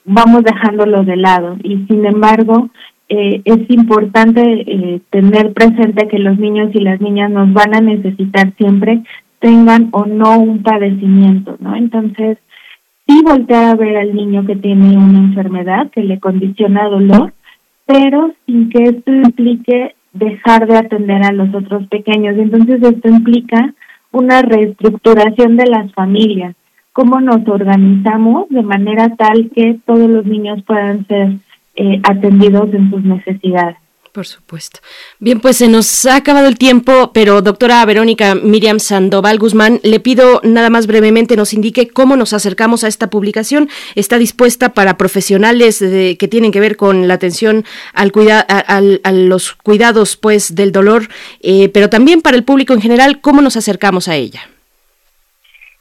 vamos 0.05 0.43
dejándolo 0.45 1.05
de 1.05 1.17
lado. 1.17 1.57
Y 1.63 1.85
sin 1.87 2.05
embargo, 2.05 2.69
eh, 3.09 3.43
es 3.45 3.69
importante 3.69 4.41
eh, 4.43 5.01
tener 5.11 5.53
presente 5.53 6.09
que 6.09 6.19
los 6.19 6.39
niños 6.39 6.71
y 6.75 6.81
las 6.81 7.01
niñas 7.01 7.31
nos 7.31 7.53
van 7.53 7.75
a 7.75 7.81
necesitar 7.81 8.55
siempre, 8.57 9.03
tengan 9.39 9.89
o 9.93 10.07
no 10.07 10.39
un 10.39 10.63
padecimiento, 10.63 11.57
¿no? 11.61 11.77
Entonces, 11.77 12.39
sí 13.07 13.21
voltear 13.23 13.65
a 13.65 13.75
ver 13.75 13.99
al 13.99 14.15
niño 14.15 14.47
que 14.47 14.57
tiene 14.57 14.97
una 14.97 15.19
enfermedad 15.19 15.91
que 15.91 16.03
le 16.03 16.21
condiciona 16.21 16.89
dolor, 16.89 17.35
pero 17.87 18.33
sin 18.47 18.71
que 18.71 18.85
esto 18.85 19.13
implique 19.13 19.95
dejar 20.13 20.67
de 20.67 20.77
atender 20.77 21.25
a 21.25 21.33
los 21.33 21.55
otros 21.55 21.87
pequeños. 21.89 22.37
Entonces, 22.37 22.83
esto 22.83 23.09
implica 23.09 23.75
una 24.11 24.43
reestructuración 24.43 25.57
de 25.57 25.67
las 25.67 25.93
familias, 25.93 26.55
cómo 26.93 27.21
nos 27.21 27.47
organizamos 27.49 28.49
de 28.51 28.63
manera 28.63 29.09
tal 29.17 29.51
que 29.55 29.79
todos 29.87 30.09
los 30.11 30.27
niños 30.27 30.63
puedan 30.65 31.07
ser 31.07 31.33
eh, 31.77 32.01
atendidos 32.05 32.73
en 32.75 32.91
sus 32.91 33.03
necesidades. 33.03 33.77
Por 34.13 34.27
supuesto. 34.27 34.81
Bien, 35.21 35.41
pues 35.41 35.57
se 35.57 35.69
nos 35.69 36.05
ha 36.05 36.17
acabado 36.17 36.47
el 36.47 36.59
tiempo, 36.59 37.13
pero 37.15 37.41
doctora 37.41 37.83
Verónica 37.87 38.35
Miriam 38.35 38.79
Sandoval 38.79 39.39
Guzmán, 39.39 39.81
le 39.83 40.01
pido 40.01 40.43
nada 40.45 40.69
más 40.69 40.87
brevemente 40.87 41.35
nos 41.35 41.55
indique 41.55 41.89
cómo 41.89 42.15
nos 42.15 42.35
acercamos 42.35 42.85
a 42.85 42.89
esta 42.89 43.09
publicación. 43.09 43.71
Está 43.95 44.19
dispuesta 44.19 44.75
para 44.75 44.99
profesionales 44.99 45.79
que 45.79 46.29
tienen 46.31 46.53
que 46.53 46.61
ver 46.61 46.77
con 46.77 47.09
la 47.09 47.15
atención 47.15 47.65
al 47.95 48.13
cuida 48.13 48.41
a 48.41 49.13
los 49.13 49.55
cuidados 49.55 50.19
pues 50.19 50.55
del 50.55 50.73
dolor, 50.73 51.09
eh, 51.41 51.71
pero 51.71 51.89
también 51.89 52.21
para 52.21 52.37
el 52.37 52.45
público 52.45 52.75
en 52.75 52.83
general, 52.83 53.23
¿cómo 53.23 53.41
nos 53.41 53.57
acercamos 53.57 54.09
a 54.09 54.17
ella? 54.17 54.43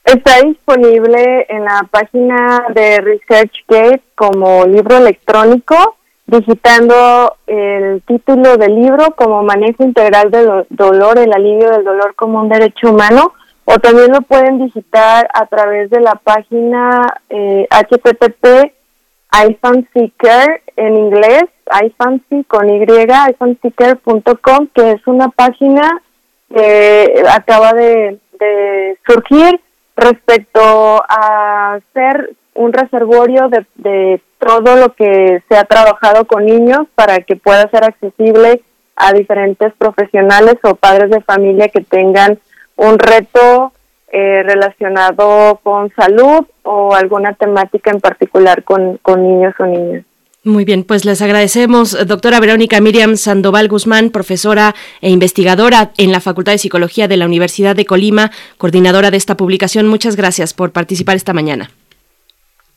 Está 0.05 0.41
disponible 0.41 1.45
en 1.49 1.65
la 1.65 1.85
página 1.91 2.65
de 2.73 3.01
ResearchGate 3.01 4.01
como 4.15 4.65
libro 4.65 4.97
electrónico 4.97 5.97
digitando 6.31 7.35
el 7.45 8.01
título 8.03 8.55
del 8.55 8.75
libro 8.75 9.11
como 9.17 9.43
Manejo 9.43 9.83
Integral 9.83 10.31
del 10.31 10.65
Dolor, 10.69 11.19
el 11.19 11.33
alivio 11.33 11.69
del 11.69 11.83
dolor 11.83 12.15
como 12.15 12.39
un 12.39 12.47
derecho 12.47 12.89
humano, 12.89 13.33
o 13.65 13.77
también 13.79 14.13
lo 14.13 14.21
pueden 14.21 14.63
digitar 14.63 15.29
a 15.33 15.45
través 15.47 15.89
de 15.89 15.99
la 15.99 16.15
página 16.15 17.01
eh, 17.29 17.67
http 17.69 18.71
iFancyCare 19.49 20.63
en 20.77 20.95
inglés, 20.95 21.43
iFancy 21.83 22.45
con 22.45 22.69
Y, 22.69 22.81
iFancyCare.com, 22.81 24.67
que 24.73 24.91
es 24.91 25.07
una 25.07 25.29
página 25.29 26.01
que 26.53 27.23
acaba 27.29 27.73
de, 27.73 28.19
de 28.39 28.97
surgir 29.05 29.59
respecto 29.97 31.03
a 31.07 31.79
ser 31.93 32.35
un 32.53 32.73
reservorio 32.73 33.49
de, 33.49 33.65
de 33.75 34.21
todo 34.39 34.75
lo 34.75 34.93
que 34.93 35.41
se 35.47 35.57
ha 35.57 35.63
trabajado 35.63 36.25
con 36.25 36.45
niños 36.45 36.87
para 36.95 37.19
que 37.19 37.35
pueda 37.35 37.69
ser 37.69 37.83
accesible 37.83 38.61
a 38.95 39.13
diferentes 39.13 39.73
profesionales 39.73 40.55
o 40.63 40.75
padres 40.75 41.09
de 41.09 41.21
familia 41.21 41.69
que 41.69 41.81
tengan 41.81 42.39
un 42.75 42.99
reto 42.99 43.71
eh, 44.11 44.43
relacionado 44.43 45.59
con 45.63 45.89
salud 45.95 46.45
o 46.63 46.93
alguna 46.93 47.33
temática 47.33 47.91
en 47.91 48.01
particular 48.01 48.63
con, 48.63 48.97
con 48.97 49.23
niños 49.23 49.53
o 49.59 49.65
niñas. 49.65 50.03
Muy 50.43 50.65
bien, 50.65 50.83
pues 50.83 51.05
les 51.05 51.21
agradecemos, 51.21 51.95
doctora 52.07 52.39
Verónica 52.39 52.81
Miriam 52.81 53.15
Sandoval 53.15 53.67
Guzmán, 53.67 54.09
profesora 54.09 54.73
e 54.99 55.11
investigadora 55.11 55.91
en 55.97 56.11
la 56.11 56.19
Facultad 56.19 56.53
de 56.53 56.57
Psicología 56.57 57.07
de 57.07 57.17
la 57.17 57.27
Universidad 57.27 57.75
de 57.75 57.85
Colima, 57.85 58.31
coordinadora 58.57 59.11
de 59.11 59.17
esta 59.17 59.37
publicación. 59.37 59.87
Muchas 59.87 60.15
gracias 60.15 60.55
por 60.55 60.71
participar 60.71 61.15
esta 61.15 61.33
mañana. 61.33 61.69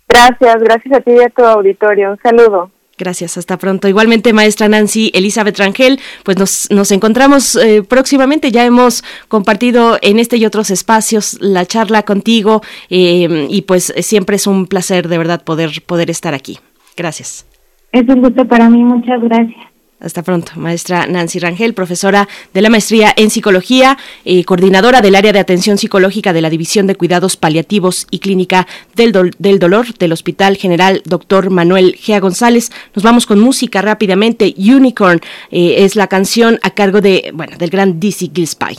Gracias, 0.09 0.57
gracias 0.61 0.99
a 0.99 1.01
ti 1.01 1.13
y 1.13 1.23
a 1.23 1.29
tu 1.29 1.45
auditorio. 1.45 2.13
Un 2.13 2.19
saludo. 2.23 2.71
Gracias, 2.97 3.37
hasta 3.37 3.59
pronto. 3.59 3.89
Igualmente, 3.89 4.33
maestra 4.33 4.69
Nancy 4.69 5.11
Elizabeth 5.15 5.59
Rangel, 5.59 5.99
pues 6.23 6.39
nos, 6.39 6.71
nos 6.71 6.93
encontramos 6.93 7.57
eh, 7.57 7.83
próximamente. 7.83 8.53
Ya 8.53 8.65
hemos 8.65 9.03
compartido 9.29 9.99
en 10.01 10.21
este 10.21 10.37
y 10.37 10.47
otros 10.47 10.71
espacios 10.71 11.39
la 11.41 11.67
charla 11.67 12.05
contigo 12.05 12.63
eh, 12.91 13.49
y 13.51 13.63
pues 13.63 13.93
siempre 13.99 14.37
es 14.37 14.47
un 14.47 14.67
placer 14.67 15.09
de 15.09 15.19
verdad 15.19 15.43
poder, 15.43 15.83
poder 15.85 16.11
estar 16.11 16.35
aquí. 16.35 16.59
Gracias. 16.97 17.47
Es 17.91 18.09
un 18.09 18.21
gusto 18.23 18.47
para 18.47 18.69
mí, 18.69 18.83
muchas 18.83 19.21
gracias. 19.23 19.74
Hasta 20.01 20.23
pronto, 20.23 20.53
maestra 20.57 21.07
Nancy 21.07 21.39
Rangel, 21.39 21.73
profesora 21.73 22.29
de 22.53 22.61
la 22.61 22.69
maestría 22.69 23.15
en 23.17 23.31
psicología, 23.31 23.97
y 24.25 24.45
coordinadora 24.45 25.01
del 25.01 25.15
área 25.15 25.33
de 25.33 25.39
atención 25.39 25.79
psicológica 25.79 26.33
de 26.33 26.43
la 26.43 26.51
División 26.51 26.87
de 26.87 26.95
Cuidados 26.95 27.37
Paliativos 27.37 28.07
y 28.11 28.19
Clínica 28.19 28.67
del, 28.95 29.13
del 29.39 29.59
Dolor 29.59 29.95
del 29.95 30.13
Hospital 30.13 30.57
General 30.57 31.01
Dr. 31.07 31.51
Manuel 31.51 31.97
Gea 31.97 32.21
González. 32.21 32.71
Nos 32.95 33.03
vamos 33.03 33.25
con 33.25 33.41
música 33.41 33.81
rápidamente. 33.83 34.55
Unicorn 34.59 35.21
eh, 35.51 35.77
es 35.79 35.97
la 35.97 36.09
canción 36.09 36.59
a 36.63 36.71
cargo 36.71 37.01
de, 37.01 37.31
bueno, 37.33 37.57
del 37.57 37.71
gran 37.71 37.99
Dizzy 37.99 38.31
Gillespie. 38.35 38.77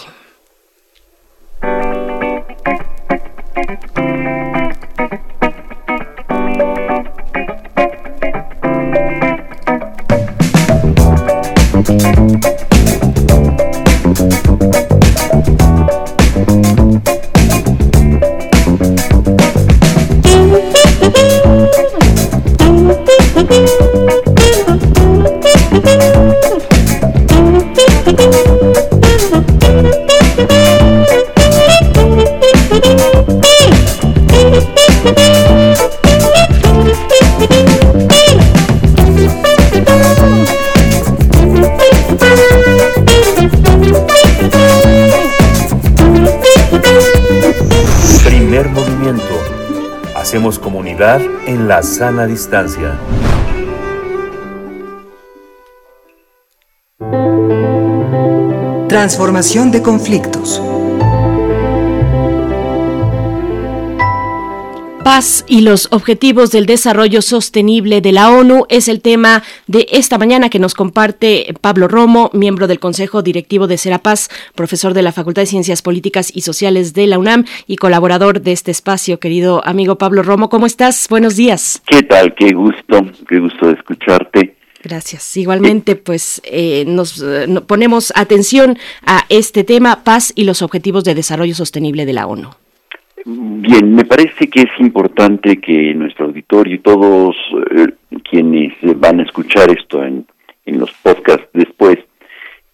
Primer 12.05 12.54
Hacemos 50.35 50.59
comunidad 50.59 51.21
en 51.47 51.69
la 51.69 51.81
sana 51.81 52.27
distancia. 52.27 52.99
Transformación 58.89 59.71
de 59.71 59.81
conflictos. 59.81 60.61
Paz 65.05 65.45
y 65.47 65.61
los 65.61 65.87
objetivos 65.91 66.49
del 66.49 66.65
desarrollo 66.65 67.21
sostenible 67.21 68.01
de 68.01 68.11
la 68.11 68.31
ONU 68.31 68.65
es 68.69 68.87
el 68.87 69.01
tema 69.01 69.43
de 69.67 69.85
esta 69.91 70.17
mañana 70.17 70.49
que 70.49 70.57
nos 70.57 70.73
comparte 70.73 71.53
Pablo 71.61 71.87
Romo, 71.87 72.31
miembro 72.33 72.65
del 72.65 72.79
Consejo 72.79 73.21
Directivo 73.21 73.67
de 73.67 73.77
Serapaz, 73.77 74.29
profesor 74.55 74.95
de 74.95 75.03
la 75.03 75.11
Facultad 75.11 75.43
de 75.43 75.45
Ciencias 75.45 75.83
Políticas 75.83 76.35
y 76.35 76.41
Sociales 76.41 76.95
de 76.95 77.05
la 77.05 77.19
UNAM 77.19 77.45
y 77.67 77.75
colaborador 77.75 78.41
de 78.41 78.51
este 78.51 78.71
espacio. 78.71 79.19
Querido 79.19 79.61
amigo 79.63 79.99
Pablo 79.99 80.23
Romo, 80.23 80.49
¿cómo 80.49 80.65
estás? 80.65 81.05
Buenos 81.07 81.35
días. 81.35 81.83
¿Qué 81.85 82.01
tal? 82.01 82.33
Qué 82.33 82.55
gusto, 82.55 83.05
qué 83.29 83.39
gusto 83.39 83.67
de 83.67 83.73
escucharte. 83.73 84.55
Gracias. 84.81 85.37
Igualmente, 85.37 85.95
pues 85.97 86.41
eh, 86.45 86.83
nos 86.87 87.21
eh, 87.21 87.45
ponemos 87.67 88.11
atención 88.15 88.79
a 89.05 89.25
este 89.29 89.63
tema, 89.63 90.03
paz 90.03 90.33
y 90.35 90.45
los 90.45 90.63
objetivos 90.63 91.03
de 91.03 91.13
desarrollo 91.13 91.53
sostenible 91.53 92.07
de 92.07 92.13
la 92.13 92.25
ONU. 92.25 92.49
Bien, 93.27 93.95
me 93.95 94.05
parece 94.05 94.47
que 94.47 94.61
es 94.61 94.79
importante 94.79 95.57
que 95.57 95.95
nuestro 95.95 96.27
auditorio 96.27 96.75
y 96.75 96.79
todos 96.79 97.35
eh, 97.75 97.87
quienes 98.29 98.73
van 98.99 99.19
a 99.19 99.23
escuchar 99.23 99.71
esto 99.71 100.03
en, 100.03 100.27
en 100.65 100.79
los 100.79 100.91
podcasts 101.01 101.49
después, 101.51 101.97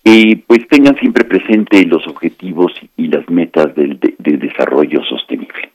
eh, 0.03 0.43
pues 0.45 0.67
tengan 0.67 0.97
siempre 0.97 1.23
presente 1.23 1.85
los 1.85 2.05
objetivos 2.05 2.73
y 2.97 3.07
las 3.07 3.29
metas 3.29 3.73
del 3.75 3.97
de, 3.97 4.15
de 4.17 4.37
desarrollo 4.37 5.01
sostenible. 5.05 5.71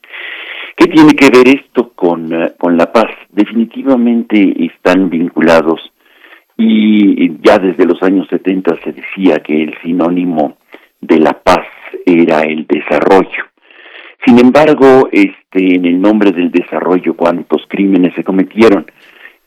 ¿Qué 0.77 0.89
tiene 0.89 1.15
que 1.15 1.31
ver 1.31 1.49
esto 1.49 1.93
con, 1.95 2.31
uh, 2.35 2.51
con 2.59 2.77
la 2.77 2.93
paz? 2.93 3.11
Definitivamente 3.31 4.67
están 4.67 5.09
vinculados 5.09 5.91
y 6.59 7.31
ya 7.41 7.59
desde 7.59 7.87
los 7.87 8.03
años 8.03 8.27
70 8.29 8.77
se 8.85 8.93
decía 8.93 9.39
que 9.39 9.63
el 9.63 9.75
sinónimo 9.83 10.59
de 11.01 11.19
la 11.19 11.33
paz 11.33 11.67
era 12.05 12.43
el 12.43 12.67
desarrollo. 12.67 13.45
Sin 14.27 14.41
embargo, 14.41 15.09
este, 15.13 15.77
en 15.77 15.85
el 15.85 16.01
nombre 16.01 16.33
del 16.33 16.51
desarrollo, 16.51 17.15
cuántos 17.15 17.63
crímenes 17.69 18.13
se 18.17 18.25
cometieron. 18.25 18.85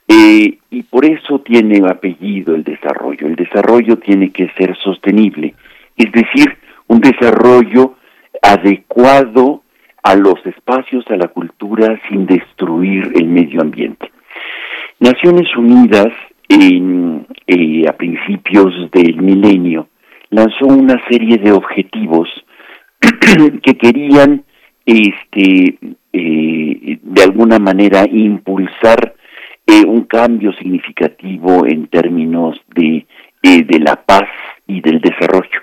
Eh, 0.08 0.58
y 0.72 0.84
por 0.84 1.04
eso 1.04 1.42
tiene 1.42 1.82
apellido 1.86 2.56
el 2.56 2.64
desarrollo. 2.64 3.28
El 3.28 3.36
desarrollo 3.36 3.98
tiene 3.98 4.32
que 4.32 4.50
ser 4.58 4.78
sostenible, 4.78 5.54
es 5.98 6.10
decir, 6.14 6.58
un 6.88 7.02
desarrollo 7.02 7.96
adecuado 8.42 9.64
a 10.02 10.16
los 10.16 10.44
espacios, 10.46 11.06
a 11.10 11.18
la 11.18 11.28
cultura, 11.28 12.00
sin 12.08 12.26
destruir 12.26 13.12
el 13.16 13.26
medio 13.26 13.62
ambiente. 13.62 14.10
Naciones 15.00 15.54
Unidas, 15.58 16.14
eh, 16.48 17.86
a 17.86 17.94
principios 17.98 18.90
del 18.92 19.22
milenio, 19.22 19.90
lanzó 20.30 20.68
una 20.68 21.02
serie 21.10 21.38
de 21.38 21.52
objetivos 21.52 22.30
que 23.62 23.78
querían 23.78 24.46
este, 24.90 25.78
eh, 26.14 27.00
de 27.02 27.24
alguna 27.24 27.60
manera 27.60 28.06
impulsar 28.12 29.14
eh, 29.68 29.86
un 29.86 30.06
cambio 30.06 30.52
significativo 30.54 31.68
en 31.68 31.88
términos 31.88 32.60
de, 32.74 33.06
eh, 33.44 33.64
de 33.64 33.80
la 33.80 33.98
paz 33.98 34.28
y 34.66 34.82
del 34.82 35.00
desarrollo. 35.00 35.62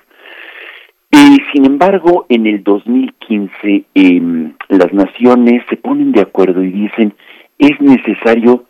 sin 1.52 1.64
embargo, 1.64 2.26
en 2.28 2.46
el 2.46 2.62
2015 2.62 3.84
em, 3.94 4.52
las 4.68 4.92
naciones 4.92 5.62
se 5.68 5.76
ponen 5.76 6.12
de 6.12 6.20
acuerdo 6.20 6.62
y 6.62 6.70
dicen 6.70 7.14
es 7.58 7.80
necesario 7.80 8.66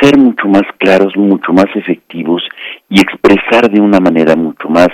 ser 0.00 0.16
mucho 0.16 0.48
más 0.48 0.62
claros, 0.78 1.16
mucho 1.16 1.52
más 1.52 1.66
efectivos 1.74 2.42
y 2.88 3.00
expresar 3.00 3.70
de 3.70 3.80
una 3.80 4.00
manera 4.00 4.34
mucho 4.34 4.68
más 4.68 4.88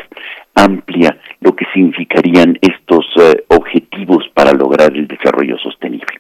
amplia 0.57 1.17
lo 1.41 1.55
que 1.55 1.67
significarían 1.73 2.59
estos 2.61 3.07
uh, 3.17 3.55
objetivos 3.55 4.25
para 4.35 4.53
lograr 4.53 4.93
el 4.97 5.07
desarrollo 5.07 5.59
sostenible. 5.59 6.19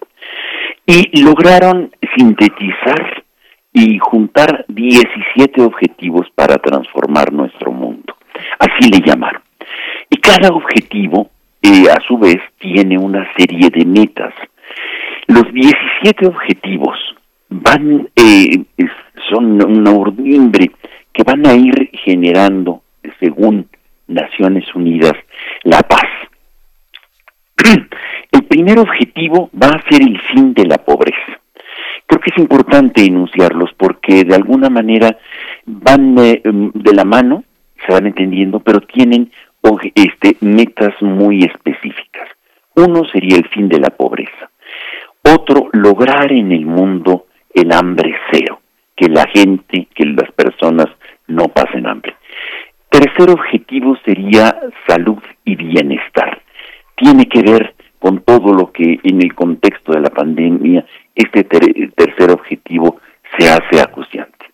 Y 0.87 1.22
lograron 1.22 1.91
sintetizar 2.16 3.24
y 3.72 3.99
juntar 3.99 4.64
17 4.68 5.61
objetivos 5.62 6.26
para 6.34 6.57
transformar 6.59 7.32
nuestro 7.32 7.72
mundo. 7.72 8.14
Así 8.59 8.89
le 8.91 9.05
llamaron. 9.05 9.43
Y 10.09 10.16
cada 10.16 10.49
objetivo, 10.49 11.30
eh, 11.61 11.84
a 11.91 12.01
su 12.07 12.16
vez, 12.18 12.39
tiene 12.59 12.97
una 12.97 13.26
serie 13.37 13.68
de 13.70 13.84
metas. 13.84 14.32
Los 15.26 15.53
17 15.53 16.26
objetivos 16.26 16.97
van, 17.49 18.09
eh, 18.14 18.64
son 19.28 19.62
una 19.62 19.91
urdimbre 19.91 20.70
que 21.12 21.24
van 21.24 21.47
a 21.47 21.55
ir 21.55 21.91
generando, 22.05 22.82
según 23.18 23.68
Naciones 24.09 24.64
Unidas, 24.74 25.14
la 25.64 25.80
paz. 25.80 26.09
El 28.32 28.44
primer 28.44 28.78
objetivo 28.78 29.50
va 29.61 29.68
a 29.68 29.90
ser 29.90 30.02
el 30.02 30.20
fin 30.20 30.52
de 30.52 30.66
la 30.66 30.78
pobreza. 30.78 31.40
Creo 32.07 32.20
que 32.20 32.30
es 32.30 32.38
importante 32.38 33.04
enunciarlos 33.04 33.70
porque 33.76 34.24
de 34.24 34.34
alguna 34.34 34.68
manera 34.68 35.16
van 35.64 36.18
eh, 36.18 36.42
de 36.44 36.94
la 36.94 37.04
mano, 37.04 37.44
se 37.86 37.92
van 37.92 38.07
entendiendo, 38.07 38.61
pero 38.61 38.80
tienen 38.80 39.30
este, 39.94 40.36
metas 40.40 40.94
muy 41.00 41.44
específicas. 41.44 42.28
Uno 42.74 43.04
sería 43.11 43.38
el 43.38 43.48
fin 43.48 43.68
de 43.68 43.80
la 43.80 43.90
pobreza. 43.90 44.50
Otro, 45.22 45.68
lograr 45.72 46.30
en 46.30 46.52
el 46.52 46.66
mundo 46.66 47.26
el 47.52 47.72
hambre 47.72 48.14
cero, 48.30 48.61
que 48.94 49.09
la 49.09 49.26
gente, 49.28 49.88
que 49.94 50.04
las 50.04 50.30
personas 50.32 50.86
no 51.26 51.48
pasen 51.48 51.86
hambre. 51.86 52.14
Tercer 52.99 53.28
objetivo 53.28 53.94
sería 54.07 54.59
salud 54.88 55.18
y 55.44 55.55
bienestar. 55.55 56.40
Tiene 56.97 57.26
que 57.26 57.42
ver 57.42 57.74
con 57.99 58.22
todo 58.22 58.55
lo 58.55 58.72
que 58.72 58.99
en 59.03 59.20
el 59.20 59.34
contexto 59.34 59.92
de 59.92 60.01
la 60.01 60.09
pandemia 60.09 60.82
este 61.14 61.44
ter 61.44 61.61
tercer 61.94 62.30
objetivo 62.30 62.99
se 63.36 63.51
hace 63.51 63.82
acuciante. 63.82 64.47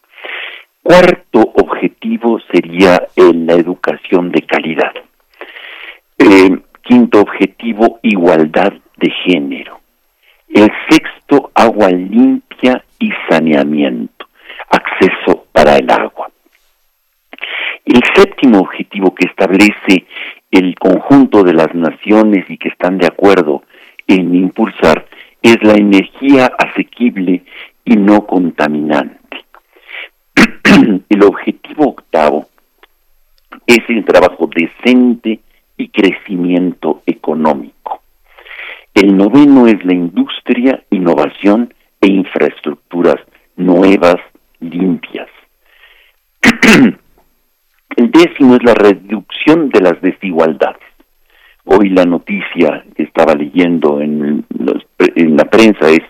Cuarto 0.82 1.52
objetivo 1.54 2.40
sería 2.50 3.06
en 3.14 3.46
la 3.46 3.52
educación 3.52 4.32
de 4.32 4.42
calidad. 4.42 4.92
Eh, 6.18 6.58
quinto 6.82 7.20
objetivo, 7.20 8.00
igualdad 8.02 8.72
de 8.96 9.10
género. 9.24 9.78
El 10.48 10.68
sexto, 10.90 11.52
agua 11.54 11.90
limpia 11.90 12.84
y 12.98 13.12
saneamiento. 13.28 14.26
Acceso 14.68 15.46
para 15.52 15.76
el 15.76 15.88
agua. 15.88 16.32
El 17.84 18.00
séptimo 18.14 18.60
objetivo 18.60 19.14
que 19.14 19.26
establece 19.26 20.06
el 20.50 20.74
conjunto 20.76 21.42
de 21.42 21.54
las 21.54 21.74
naciones 21.74 22.44
y 22.48 22.58
que 22.58 22.68
están 22.68 22.98
de 22.98 23.06
acuerdo 23.06 23.62
en 24.06 24.34
impulsar 24.34 25.06
es 25.42 25.56
la 25.62 25.74
energía 25.74 26.52
asequible 26.58 27.42
y 27.84 27.96
no 27.96 28.26
contaminante. 28.26 29.18
el 31.08 31.22
objetivo 31.22 31.88
octavo 31.88 32.48
es 33.66 33.80
el 33.88 34.04
trabajo 34.04 34.48
decente 34.54 35.40
y 35.76 35.88
crecimiento 35.88 37.02
económico. 37.06 38.02
El 38.94 39.16
noveno 39.16 39.66
es 39.66 39.84
la 39.84 39.94
industria, 39.94 40.84
innovación 40.90 41.74
e 42.00 42.08
infraestructuras 42.08 43.16
nuevas, 43.56 44.16
limpias. 44.60 45.28
El 47.96 48.10
décimo 48.22 48.54
es 48.54 48.62
la 48.62 48.74
reducción 48.74 49.68
de 49.70 49.80
las 49.80 50.00
desigualdades. 50.00 50.82
Hoy 51.64 51.88
la 51.90 52.04
noticia 52.04 52.84
que 52.96 53.04
estaba 53.04 53.34
leyendo 53.34 54.00
en, 54.00 54.44
la 55.38 55.44
prensa 55.44 55.88
es 55.88 56.02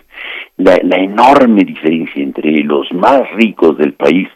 la, 0.57 0.75
enorme 0.97 1.63
diferencia 1.63 2.21
entre 2.21 2.51
los 2.63 2.91
más 2.93 3.21
ricos 3.33 3.77
del 3.77 3.93
país 3.93 4.27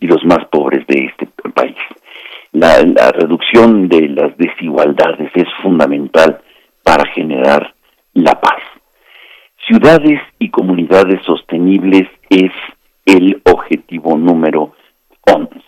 y 0.00 0.06
los 0.06 0.24
más 0.24 0.44
pobres 0.50 0.86
de 0.86 1.06
este 1.06 1.26
país. 1.54 1.76
La, 2.52 2.82
la 2.82 3.12
reducción 3.12 3.88
de 3.88 4.08
las 4.08 4.36
desigualdades 4.36 5.30
es 5.34 5.48
fundamental 5.62 6.40
para 6.82 7.04
generar 7.12 7.74
la 8.14 8.40
paz. 8.40 8.62
Ciudades 9.66 10.20
y 10.38 10.50
comunidades 10.50 11.20
sostenibles 11.24 12.08
es 12.28 12.50
el 13.06 13.40
objetivo 13.44 14.16
número 14.16 14.74
11 15.26 15.59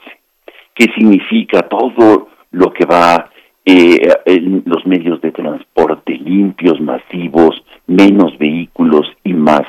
que 0.75 0.87
significa 0.95 1.62
todo 1.62 2.29
lo 2.51 2.73
que 2.73 2.85
va 2.85 3.31
eh, 3.64 4.09
en 4.27 4.62
los 4.66 4.85
medios 4.87 5.20
de 5.20 5.31
transporte 5.31 6.14
limpios, 6.14 6.81
masivos, 6.81 7.62
menos 7.87 8.37
vehículos 8.39 9.07
y 9.25 9.35
más 9.35 9.62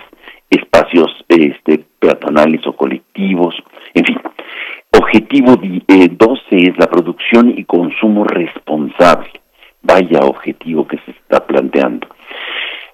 espacios 0.50 1.12
este, 1.28 1.86
peatonales 2.00 2.66
o 2.68 2.76
colectivos, 2.76 3.56
en 3.94 4.06
fin. 4.06 4.20
Objetivo 4.96 5.56
12 5.56 5.86
eh, 5.88 6.40
es 6.50 6.78
la 6.78 6.88
producción 6.88 7.54
y 7.58 7.64
consumo 7.66 8.24
responsable. 8.24 9.32
Vaya 9.82 10.20
objetivo 10.20 10.88
que 10.88 10.98
se 11.00 11.12
está 11.12 11.46
planteando. 11.46 12.08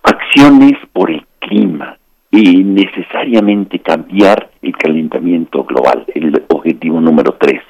Acciones 0.04 0.74
por 0.94 1.12
el 1.12 1.26
clima 1.40 1.98
y 2.32 2.64
necesariamente 2.64 3.80
cambiar 3.80 4.50
el 4.62 4.76
calentamiento 4.78 5.64
global, 5.64 6.06
el 6.14 6.44
objetivo 6.50 7.02
número 7.02 7.34
13. 7.34 7.62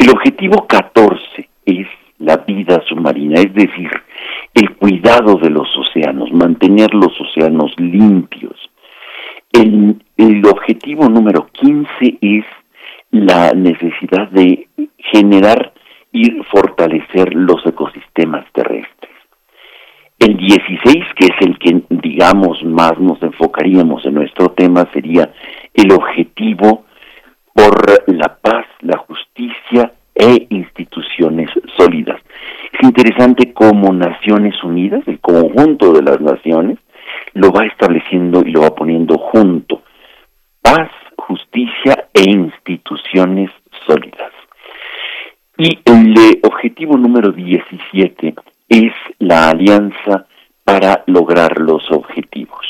El 0.00 0.08
objetivo 0.08 0.66
14 0.66 1.50
es 1.66 1.86
la 2.20 2.38
vida 2.38 2.82
submarina, 2.88 3.38
es 3.38 3.52
decir, 3.52 3.90
el 4.54 4.74
cuidado 4.76 5.34
de 5.34 5.50
los 5.50 5.68
océanos, 5.76 6.32
mantener 6.32 6.94
los 6.94 7.12
océanos 7.20 7.78
limpios. 7.78 8.54
El, 9.52 10.00
objetivo 10.46 11.06
número 11.06 11.48
15 11.52 12.16
es 12.18 12.44
la 13.10 13.52
necesidad 13.52 14.30
de 14.30 14.68
generar 14.96 15.74
y 16.12 16.30
fortalecer 16.50 17.34
los 17.34 17.66
ecosistemas 17.66 18.46
terrestres. 18.54 19.12
El 20.18 20.38
16, 20.38 21.04
que 21.14 21.26
es 21.26 21.46
el 21.46 21.58
que 21.58 21.82
digamos 21.90 22.64
más 22.64 22.98
nos 22.98 23.22
enfocaríamos 23.22 24.06
en 24.06 24.14
nuestro 24.14 24.52
tema, 24.52 24.88
sería 24.94 25.30
el 25.74 25.92
objetivo 25.92 26.86
por 27.60 28.02
la 28.06 28.38
paz, 28.40 28.64
la 28.80 28.96
justicia 28.98 29.92
e 30.14 30.46
instituciones 30.48 31.50
sólidas. 31.76 32.18
Es 32.72 32.82
interesante 32.82 33.52
cómo 33.52 33.92
Naciones 33.92 34.54
Unidas, 34.64 35.02
el 35.06 35.20
conjunto 35.20 35.92
de 35.92 36.02
las 36.02 36.20
naciones, 36.22 36.78
lo 37.34 37.52
va 37.52 37.66
estableciendo 37.66 38.42
y 38.46 38.50
lo 38.50 38.62
va 38.62 38.74
poniendo 38.74 39.18
junto. 39.18 39.82
Paz, 40.62 40.90
justicia 41.16 42.08
e 42.14 42.30
instituciones 42.30 43.50
sólidas. 43.86 44.32
Y 45.58 45.78
el 45.84 46.40
objetivo 46.42 46.96
número 46.96 47.30
17 47.30 48.34
es 48.70 48.92
la 49.18 49.50
alianza 49.50 50.26
para 50.64 51.02
lograr 51.06 51.60
los 51.60 51.82
objetivos. 51.90 52.64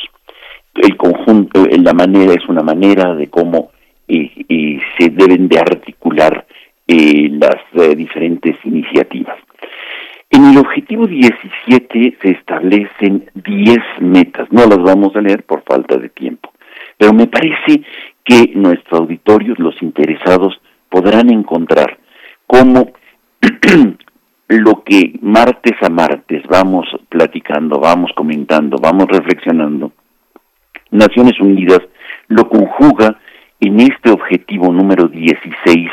El 0.74 0.96
conjunto, 0.96 1.64
la 1.64 1.92
manera 1.92 2.32
es 2.32 2.48
una 2.48 2.62
manera 2.62 3.14
de 3.14 3.28
cómo 3.28 3.70
y, 4.10 4.80
se 4.98 5.10
deben 5.10 5.48
de 5.48 5.58
articular 5.58 6.46
eh, 6.86 7.28
las 7.30 7.58
eh, 7.74 7.94
diferentes 7.94 8.56
iniciativas. 8.64 9.36
En 10.28 10.44
el 10.46 10.58
objetivo 10.58 11.06
17 11.06 12.18
se 12.20 12.30
establecen 12.30 13.30
10 13.34 13.78
metas, 14.00 14.48
no 14.50 14.66
las 14.66 14.78
vamos 14.78 15.14
a 15.16 15.20
leer 15.20 15.42
por 15.44 15.62
falta 15.62 15.96
de 15.96 16.08
tiempo, 16.08 16.52
pero 16.96 17.12
me 17.12 17.26
parece 17.26 17.82
que 18.24 18.52
nuestros 18.54 19.00
auditorios, 19.00 19.58
los 19.58 19.80
interesados, 19.82 20.60
podrán 20.88 21.30
encontrar 21.30 21.98
cómo 22.46 22.92
lo 24.48 24.84
que 24.84 25.18
martes 25.20 25.74
a 25.82 25.88
martes 25.88 26.42
vamos 26.48 26.86
platicando, 27.08 27.80
vamos 27.80 28.12
comentando, 28.14 28.78
vamos 28.78 29.06
reflexionando, 29.08 29.92
Naciones 30.90 31.40
Unidas 31.40 31.80
lo 32.28 32.48
conjuga 32.48 33.18
en 33.60 33.80
este 33.80 34.10
objetivo 34.10 34.72
número 34.72 35.08
16 35.08 35.90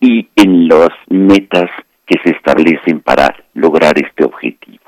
y 0.00 0.28
en 0.36 0.68
las 0.68 0.90
metas 1.08 1.70
que 2.06 2.18
se 2.22 2.30
establecen 2.30 3.00
para 3.00 3.34
lograr 3.54 3.98
este 3.98 4.24
objetivo. 4.24 4.84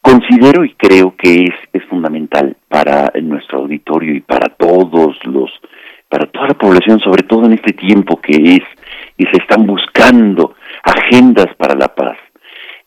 Considero 0.00 0.64
y 0.64 0.74
creo 0.74 1.14
que 1.16 1.44
es, 1.44 1.54
es 1.72 1.84
fundamental 1.84 2.56
para 2.68 3.10
nuestro 3.22 3.60
auditorio 3.60 4.14
y 4.14 4.20
para 4.20 4.48
todos 4.50 5.16
los, 5.24 5.50
para 6.08 6.26
toda 6.26 6.48
la 6.48 6.54
población, 6.54 7.00
sobre 7.00 7.22
todo 7.22 7.46
en 7.46 7.54
este 7.54 7.72
tiempo 7.72 8.20
que 8.20 8.32
es, 8.32 8.64
y 9.16 9.24
se 9.24 9.38
están 9.38 9.66
buscando 9.66 10.54
agendas 10.82 11.54
para 11.56 11.74
la 11.74 11.88
paz, 11.88 12.18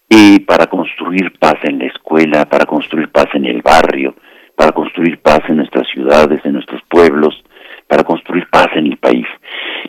y 0.09 0.39
para 0.39 0.67
construir 0.67 1.37
paz 1.37 1.55
en 1.63 1.79
la 1.79 1.85
escuela, 1.85 2.45
para 2.45 2.65
construir 2.65 3.09
paz 3.09 3.27
en 3.33 3.45
el 3.45 3.61
barrio, 3.61 4.15
para 4.55 4.71
construir 4.71 5.19
paz 5.19 5.41
en 5.49 5.57
nuestras 5.57 5.87
ciudades, 5.89 6.39
en 6.45 6.53
nuestros 6.53 6.81
pueblos, 6.89 7.43
para 7.87 8.03
construir 8.03 8.47
paz 8.49 8.67
en 8.75 8.87
el 8.87 8.97
país. 8.97 9.25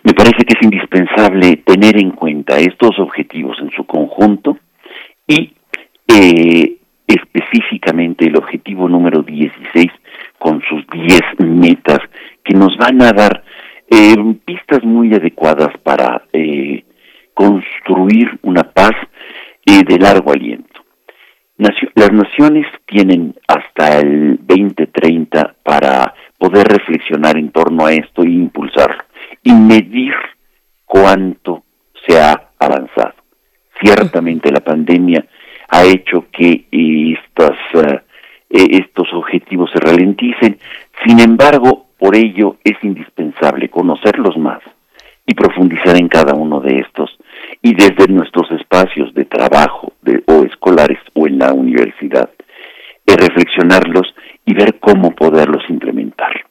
Me 0.05 0.13
parece 0.13 0.45
que 0.45 0.55
es 0.57 0.63
indispensable 0.63 1.57
tener 1.65 1.99
en 1.99 2.11
cuenta 2.13 2.59
estos 2.59 2.99
objetivos 2.99 3.59
en 3.61 3.71
su 3.71 3.85
conjunto 3.85 4.59
y 5.27 5.53
eh, 6.07 6.77
específicamente 7.07 8.27
el 8.27 8.37
objetivo 8.37 8.89
número 8.89 9.23
16 9.23 9.87
con 10.39 10.63
sus 10.63 10.87
10 10.87 11.21
metas 11.41 11.99
que 12.45 12.55
nos 12.55 12.77
van 12.77 13.03
a 13.03 13.13
dar 13.13 13.43
eh, 13.91 14.15
pistas 14.45 14.85
muy 14.85 15.13
adecuadas 15.15 15.77
para 15.83 16.23
eh, 16.33 16.85
construir 17.35 18.39
una 18.43 18.63
paz 18.63 18.93
de 19.67 19.99
largo 19.99 20.33
aliento. 20.33 20.83
Las 21.59 22.13
naciones 22.13 22.67
tienen 22.87 23.35
hasta 23.47 23.99
el 23.99 24.39
2030 24.47 25.57
para 25.63 26.15
poder 26.39 26.67
reflexionar 26.69 27.37
en 27.37 27.51
torno 27.51 27.87
a 27.87 27.93
esto 27.93 28.23
e 28.23 28.31
impulsarlo 28.31 29.05
y 29.43 29.53
medir 29.53 30.15
cuánto 30.85 31.65
se 32.07 32.21
ha 32.21 32.51
avanzado. 32.59 33.15
Ciertamente 33.81 34.51
la 34.51 34.61
pandemia 34.61 35.25
ha 35.69 35.85
hecho 35.85 36.27
que 36.33 36.67
estas, 36.71 37.57
eh, 37.75 38.01
estos 38.51 39.13
objetivos 39.13 39.71
se 39.73 39.79
ralenticen, 39.79 40.59
sin 41.05 41.21
embargo, 41.21 41.89
por 41.99 42.17
ello 42.17 42.57
es 42.65 42.77
indispensable 42.83 43.69
conocerlos 43.69 44.37
más 44.39 44.61
y 45.27 45.35
profundizar 45.35 45.97
en 45.97 46.09
cada 46.09 46.35
uno 46.35 46.61
de 46.61 46.81
estos 46.81 47.11
y 47.61 47.75
desde 47.75 48.09
nuestros 48.09 48.51
espacios 48.53 49.13
de 49.15 49.25
trabajo 49.27 49.93
o 50.27 50.45
escolares 50.45 50.99
o 51.15 51.27
en 51.27 51.39
la 51.39 51.53
universidad, 51.53 52.31
reflexionarlos 53.17 54.15
y 54.45 54.55
ver 54.55 54.79
cómo 54.79 55.15
poderlos 55.15 55.63
implementar. 55.69 56.48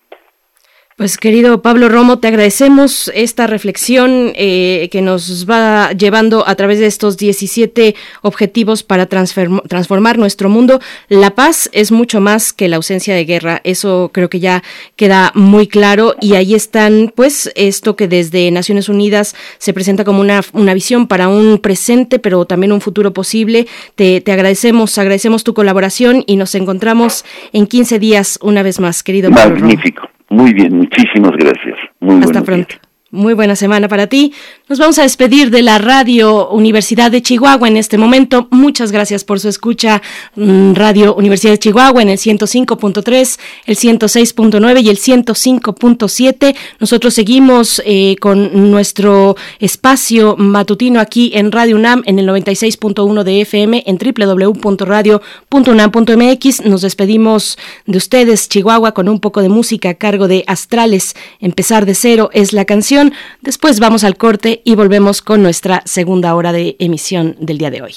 Pues 0.97 1.19
querido 1.19 1.61
Pablo 1.61 1.89
Romo, 1.89 2.17
te 2.17 2.27
agradecemos 2.27 3.11
esta 3.13 3.45
reflexión 3.45 4.31
eh, 4.33 4.89
que 4.91 5.03
nos 5.03 5.47
va 5.47 5.91
llevando 5.91 6.47
a 6.47 6.55
través 6.55 6.79
de 6.79 6.87
estos 6.87 7.17
17 7.17 7.93
objetivos 8.23 8.81
para 8.81 9.05
transformar 9.05 10.17
nuestro 10.17 10.49
mundo. 10.49 10.81
La 11.07 11.35
paz 11.35 11.69
es 11.71 11.91
mucho 11.91 12.19
más 12.19 12.51
que 12.51 12.67
la 12.67 12.77
ausencia 12.77 13.13
de 13.13 13.25
guerra, 13.25 13.61
eso 13.63 14.09
creo 14.11 14.27
que 14.27 14.39
ya 14.39 14.63
queda 14.95 15.31
muy 15.35 15.67
claro 15.67 16.15
y 16.19 16.33
ahí 16.33 16.55
están 16.55 17.13
pues 17.13 17.51
esto 17.53 17.95
que 17.95 18.07
desde 18.07 18.49
Naciones 18.49 18.89
Unidas 18.89 19.35
se 19.59 19.73
presenta 19.73 20.03
como 20.03 20.19
una, 20.19 20.41
una 20.53 20.73
visión 20.73 21.05
para 21.05 21.27
un 21.27 21.59
presente 21.59 22.17
pero 22.17 22.45
también 22.45 22.71
un 22.71 22.81
futuro 22.81 23.13
posible. 23.13 23.67
Te, 23.93 24.19
te 24.19 24.31
agradecemos, 24.31 24.97
agradecemos 24.97 25.43
tu 25.43 25.53
colaboración 25.53 26.23
y 26.25 26.37
nos 26.37 26.55
encontramos 26.55 27.23
en 27.53 27.67
15 27.67 27.99
días 27.99 28.39
una 28.41 28.63
vez 28.63 28.79
más, 28.79 29.03
querido 29.03 29.29
Pablo 29.29 29.59
Magnífico. 29.59 30.06
Muy 30.29 30.53
bien, 30.53 30.77
muchísimas 30.77 31.31
gracias. 31.31 31.77
Muy 31.99 32.21
Hasta 32.23 32.41
pronto. 32.43 32.75
Muy 33.17 33.33
buena 33.33 33.55
semana 33.55 33.87
para 33.87 34.05
ti. 34.05 34.31
Nos 34.69 34.77
vamos 34.77 34.99
a 34.99 35.01
despedir 35.01 35.49
de 35.49 35.63
la 35.63 35.79
Radio 35.79 36.51
Universidad 36.51 37.09
de 37.09 37.23
Chihuahua 37.23 37.67
en 37.67 37.77
este 37.77 37.97
momento. 37.97 38.47
Muchas 38.51 38.91
gracias 38.91 39.23
por 39.23 39.39
su 39.39 39.49
escucha. 39.49 40.03
Mm, 40.35 40.75
Radio 40.75 41.15
Universidad 41.15 41.53
de 41.53 41.57
Chihuahua 41.57 42.03
en 42.03 42.09
el 42.09 42.19
105.3, 42.19 43.39
el 43.65 43.75
106.9 43.75 44.83
y 44.83 44.89
el 44.89 44.97
105.7. 44.97 46.55
Nosotros 46.79 47.15
seguimos 47.15 47.81
eh, 47.85 48.17
con 48.19 48.69
nuestro 48.69 49.35
espacio 49.57 50.35
matutino 50.37 50.99
aquí 50.99 51.31
en 51.33 51.51
Radio 51.51 51.75
UNAM 51.75 52.03
en 52.05 52.19
el 52.19 52.27
96.1 52.27 53.23
de 53.23 53.41
FM 53.41 53.83
en 53.87 53.97
www.radio.unam.mx. 53.97 56.65
Nos 56.65 56.83
despedimos 56.83 57.57
de 57.87 57.97
ustedes, 57.97 58.47
Chihuahua, 58.47 58.91
con 58.91 59.09
un 59.09 59.19
poco 59.19 59.41
de 59.41 59.49
música 59.49 59.89
a 59.89 59.95
cargo 59.95 60.27
de 60.27 60.43
Astrales. 60.45 61.15
Empezar 61.39 61.87
de 61.87 61.95
cero 61.95 62.29
es 62.31 62.53
la 62.53 62.65
canción. 62.65 63.06
Después 63.41 63.79
vamos 63.79 64.03
al 64.03 64.17
corte 64.17 64.61
y 64.63 64.75
volvemos 64.75 65.21
con 65.21 65.41
nuestra 65.41 65.81
segunda 65.85 66.35
hora 66.35 66.51
de 66.51 66.75
emisión 66.79 67.35
del 67.39 67.57
día 67.57 67.71
de 67.71 67.81
hoy. 67.81 67.93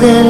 Muestra 0.00 0.29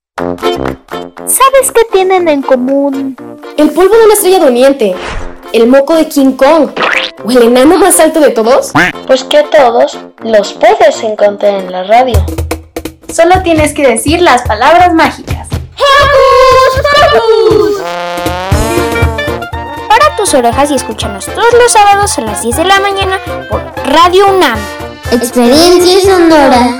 ¿Sabes 0.21 1.71
qué 1.73 1.81
tienen 1.91 2.27
en 2.27 2.43
común? 2.43 3.15
El 3.57 3.71
polvo 3.71 3.95
de 3.95 4.05
una 4.05 4.13
estrella 4.13 4.39
durmiente, 4.39 4.95
el 5.51 5.67
moco 5.67 5.95
de 5.95 6.07
King 6.07 6.33
Kong 6.33 6.69
o 7.23 7.31
el 7.31 7.43
enano 7.43 7.77
más 7.77 7.99
alto 7.99 8.19
de 8.19 8.29
todos. 8.29 8.71
Pues 9.07 9.23
que 9.23 9.39
a 9.39 9.49
todos 9.49 9.97
los 10.19 10.53
puedes 10.53 11.01
encontrar 11.01 11.55
en 11.55 11.71
la 11.71 11.83
radio. 11.83 12.23
Solo 13.11 13.41
tienes 13.41 13.73
que 13.73 13.87
decir 13.87 14.21
las 14.21 14.43
palabras 14.43 14.93
mágicas. 14.93 15.47
Para 19.89 20.15
tus 20.15 20.33
orejas 20.35 20.69
y 20.69 20.75
escúchanos 20.75 21.25
todos 21.25 21.53
los 21.53 21.71
sábados 21.71 22.17
a 22.19 22.21
las 22.21 22.43
10 22.43 22.57
de 22.57 22.65
la 22.65 22.79
mañana 22.79 23.19
por 23.49 23.63
Radio 23.85 24.27
UNAM. 24.27 24.59
Experiencia 25.11 25.99
sonora. 26.01 26.79